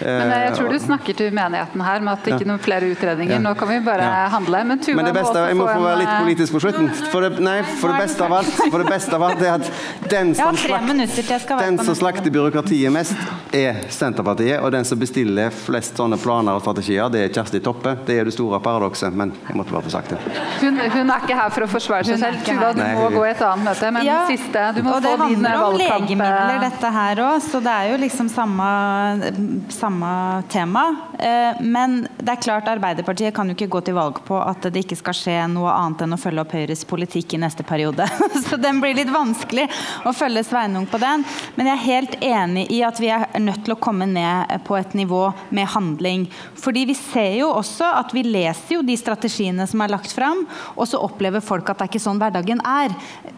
Men 0.01 0.32
jeg 0.47 0.55
tror 0.56 0.73
du 0.73 0.78
snakker 0.82 1.16
til 1.16 1.35
menigheten 1.35 1.85
her 1.86 2.05
med 2.05 2.12
at 2.14 2.24
det 2.24 2.35
ikke 2.35 2.47
er 2.47 2.51
noen 2.52 2.62
flere 2.62 2.90
utredninger. 2.93 3.40
Nå 3.43 3.55
kan 3.59 3.70
vi 3.70 3.78
bare 3.86 4.09
handle. 4.32 4.62
Men 4.70 4.82
Tuva 4.82 4.98
Men 5.01 5.09
det 5.10 5.14
beste, 5.16 5.44
jeg 5.51 5.59
må 5.59 5.68
få 5.68 5.81
være 5.82 6.01
litt 6.02 6.14
politisk 6.24 6.56
på 6.56 6.62
slutten. 6.66 6.90
For 7.12 7.27
det, 7.27 7.43
nei, 7.44 7.56
for 7.81 7.93
det 7.93 8.06
beste 8.06 8.27
av 8.27 8.36
alt, 8.40 8.52
for 8.60 8.82
det 8.82 8.89
beste 8.90 9.16
av 9.16 9.27
alt 9.28 9.43
er 9.43 9.52
at 9.56 10.10
den 10.12 10.35
som, 10.39 10.59
slakt, 10.60 11.60
den 11.62 11.81
som 11.82 11.98
slakter 11.98 12.35
byråkratiet 12.35 12.93
mest, 12.94 13.16
er 13.56 13.82
Senterpartiet. 13.93 14.60
Og 14.60 14.73
den 14.74 14.86
som 14.89 15.01
bestiller 15.01 15.55
flest 15.55 15.98
sånne 15.98 16.18
planer 16.20 16.59
og 16.59 16.64
strategier, 16.64 17.10
det 17.12 17.27
er 17.27 17.35
Kjersti 17.35 17.62
Toppe. 17.64 17.97
Det 18.06 18.18
er 18.20 18.28
det 18.28 18.35
store 18.36 18.60
paradokset, 18.64 19.14
men 19.16 19.35
jeg 19.48 19.59
måtte 19.59 19.74
bare 19.74 19.86
få 19.86 19.94
sagt 19.97 20.14
det. 20.14 20.20
Hun, 20.60 20.81
hun, 20.81 21.10
er 21.10 21.24
ikke 21.24 21.39
her 21.39 21.52
for 21.55 21.66
å 21.66 21.70
forsvare 21.70 22.09
seg 22.10 22.20
selv. 22.23 22.43
Tuva, 22.47 22.73
du 22.77 22.82
må 22.85 23.10
gå 23.16 23.24
i 23.27 23.32
et 23.32 23.44
annet 23.47 23.70
møte. 23.70 23.93
Men 23.97 24.06
ja, 24.06 24.20
siste, 24.31 24.64
du 24.77 24.82
må 24.86 24.97
og 24.97 25.05
det 25.05 25.14
handler 25.20 25.62
om 25.64 25.78
legemidler, 25.81 26.59
dette 26.66 26.93
her 26.98 27.23
òg. 27.27 27.39
Så 27.47 27.60
det 27.64 27.73
er 27.73 27.93
jo 27.93 28.01
liksom 28.02 28.31
samme, 28.32 28.68
samme 29.73 29.85
tema. 30.48 30.96
Eh, 31.18 31.62
men 31.62 32.08
det 32.18 32.32
er 32.32 32.42
klart 32.42 32.68
Arbeiderpartiet 32.68 33.34
kan 33.34 33.48
jo 33.48 33.54
ikke 33.56 33.68
gå 33.72 33.80
til 33.86 33.96
valg 33.96 34.18
på 34.26 34.36
at 34.38 34.66
det 34.72 34.82
ikke 34.84 34.98
skal 34.98 35.16
skje 35.16 35.36
noe 35.52 35.72
annet 35.72 36.04
enn 36.04 36.16
å 36.16 36.18
følge 36.20 36.42
opp 36.42 36.54
Høyres 36.56 36.84
politikk 36.88 37.36
i 37.36 37.40
neste 37.40 37.64
periode. 37.66 38.06
Så 38.46 38.58
den 38.60 38.80
blir 38.82 38.96
litt 38.98 39.12
vanskelig 39.12 39.68
å 40.06 40.12
følge 40.16 40.44
Sveinung 40.46 40.88
på 40.90 41.00
den. 41.02 41.24
Men 41.56 41.70
jeg 41.70 41.76
er 41.76 41.86
helt 41.86 42.16
enig 42.20 42.66
i 42.74 42.82
at 42.86 43.00
vi 43.02 43.10
er 43.14 43.26
nødt 43.42 43.64
til 43.66 43.76
å 43.76 43.80
komme 43.80 44.08
ned 44.10 44.52
på 44.66 44.76
et 44.78 44.96
nivå 44.98 45.30
med 45.50 45.70
handling. 45.74 46.26
Fordi 46.58 46.86
vi 46.90 46.98
ser 46.98 47.38
jo 47.40 47.52
også 47.54 47.92
at 48.02 48.14
vi 48.16 48.26
leser 48.26 48.78
jo 48.78 48.84
de 48.86 48.96
strategiene 48.98 49.66
som 49.70 49.82
er 49.84 49.94
lagt 49.94 50.12
fram, 50.14 50.44
og 50.74 50.86
så 50.88 51.00
opplever 51.02 51.44
folk 51.44 51.70
at 51.70 51.78
det 51.78 51.86
er 51.86 51.92
ikke 51.94 52.06
sånn 52.06 52.20
hverdagen 52.22 52.62
er. 52.66 52.94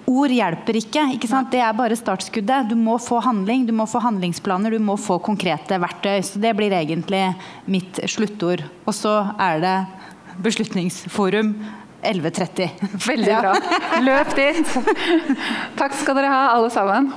Ord 0.08 0.32
hjelper 0.32 0.78
ikke. 0.80 1.04
ikke 1.14 1.28
sant? 1.28 1.50
Det 1.52 1.60
er 1.60 1.76
bare 1.76 1.96
startskuddet. 1.98 2.70
Du 2.70 2.76
må 2.78 2.96
få 3.02 3.20
handling, 3.24 3.66
du 3.68 3.74
må 3.76 3.84
få 3.88 4.00
handlingsplaner, 4.00 4.72
du 4.72 4.80
må 4.82 4.96
få 4.96 5.18
konkrete 5.20 5.76
verktøy. 5.80 6.22
Så 6.24 6.37
det 6.42 6.54
blir 6.58 6.74
egentlig 6.74 7.24
mitt 7.66 8.00
sluttord. 8.10 8.64
Og 8.86 8.94
så 8.96 9.14
er 9.40 9.60
det 9.64 9.76
Beslutningsforum 10.42 11.54
11.30. 12.02 12.68
Veldig 13.10 13.40
bra. 13.42 13.54
Løp 14.04 14.36
dit. 14.38 14.78
Takk 15.78 15.98
skal 15.98 16.20
dere 16.20 16.32
ha, 16.32 16.42
alle 16.54 16.70
sammen. 16.72 17.12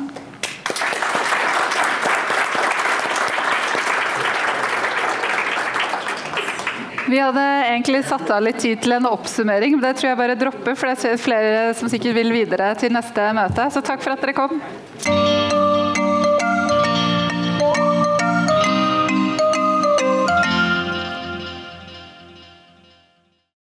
Vi 7.12 7.20
hadde 7.20 7.42
egentlig 7.68 8.06
satt 8.08 8.30
av 8.32 8.40
litt 8.46 8.62
tid 8.64 8.80
til 8.86 8.96
en 8.96 9.10
oppsummering, 9.10 9.76
men 9.76 9.84
det 9.84 9.98
tror 10.00 10.14
jeg 10.14 10.20
bare 10.22 10.38
dropper, 10.40 10.78
for 10.80 10.88
det 10.88 11.12
er 11.12 11.20
flere 11.20 11.74
som 11.76 11.92
sikkert 11.92 12.16
vil 12.16 12.32
videre 12.32 12.72
til 12.80 12.96
neste 12.96 13.34
møte. 13.36 13.68
Så 13.76 13.84
takk 13.84 14.06
for 14.06 14.16
at 14.16 14.24
dere 14.24 14.38
kom. 14.38 14.62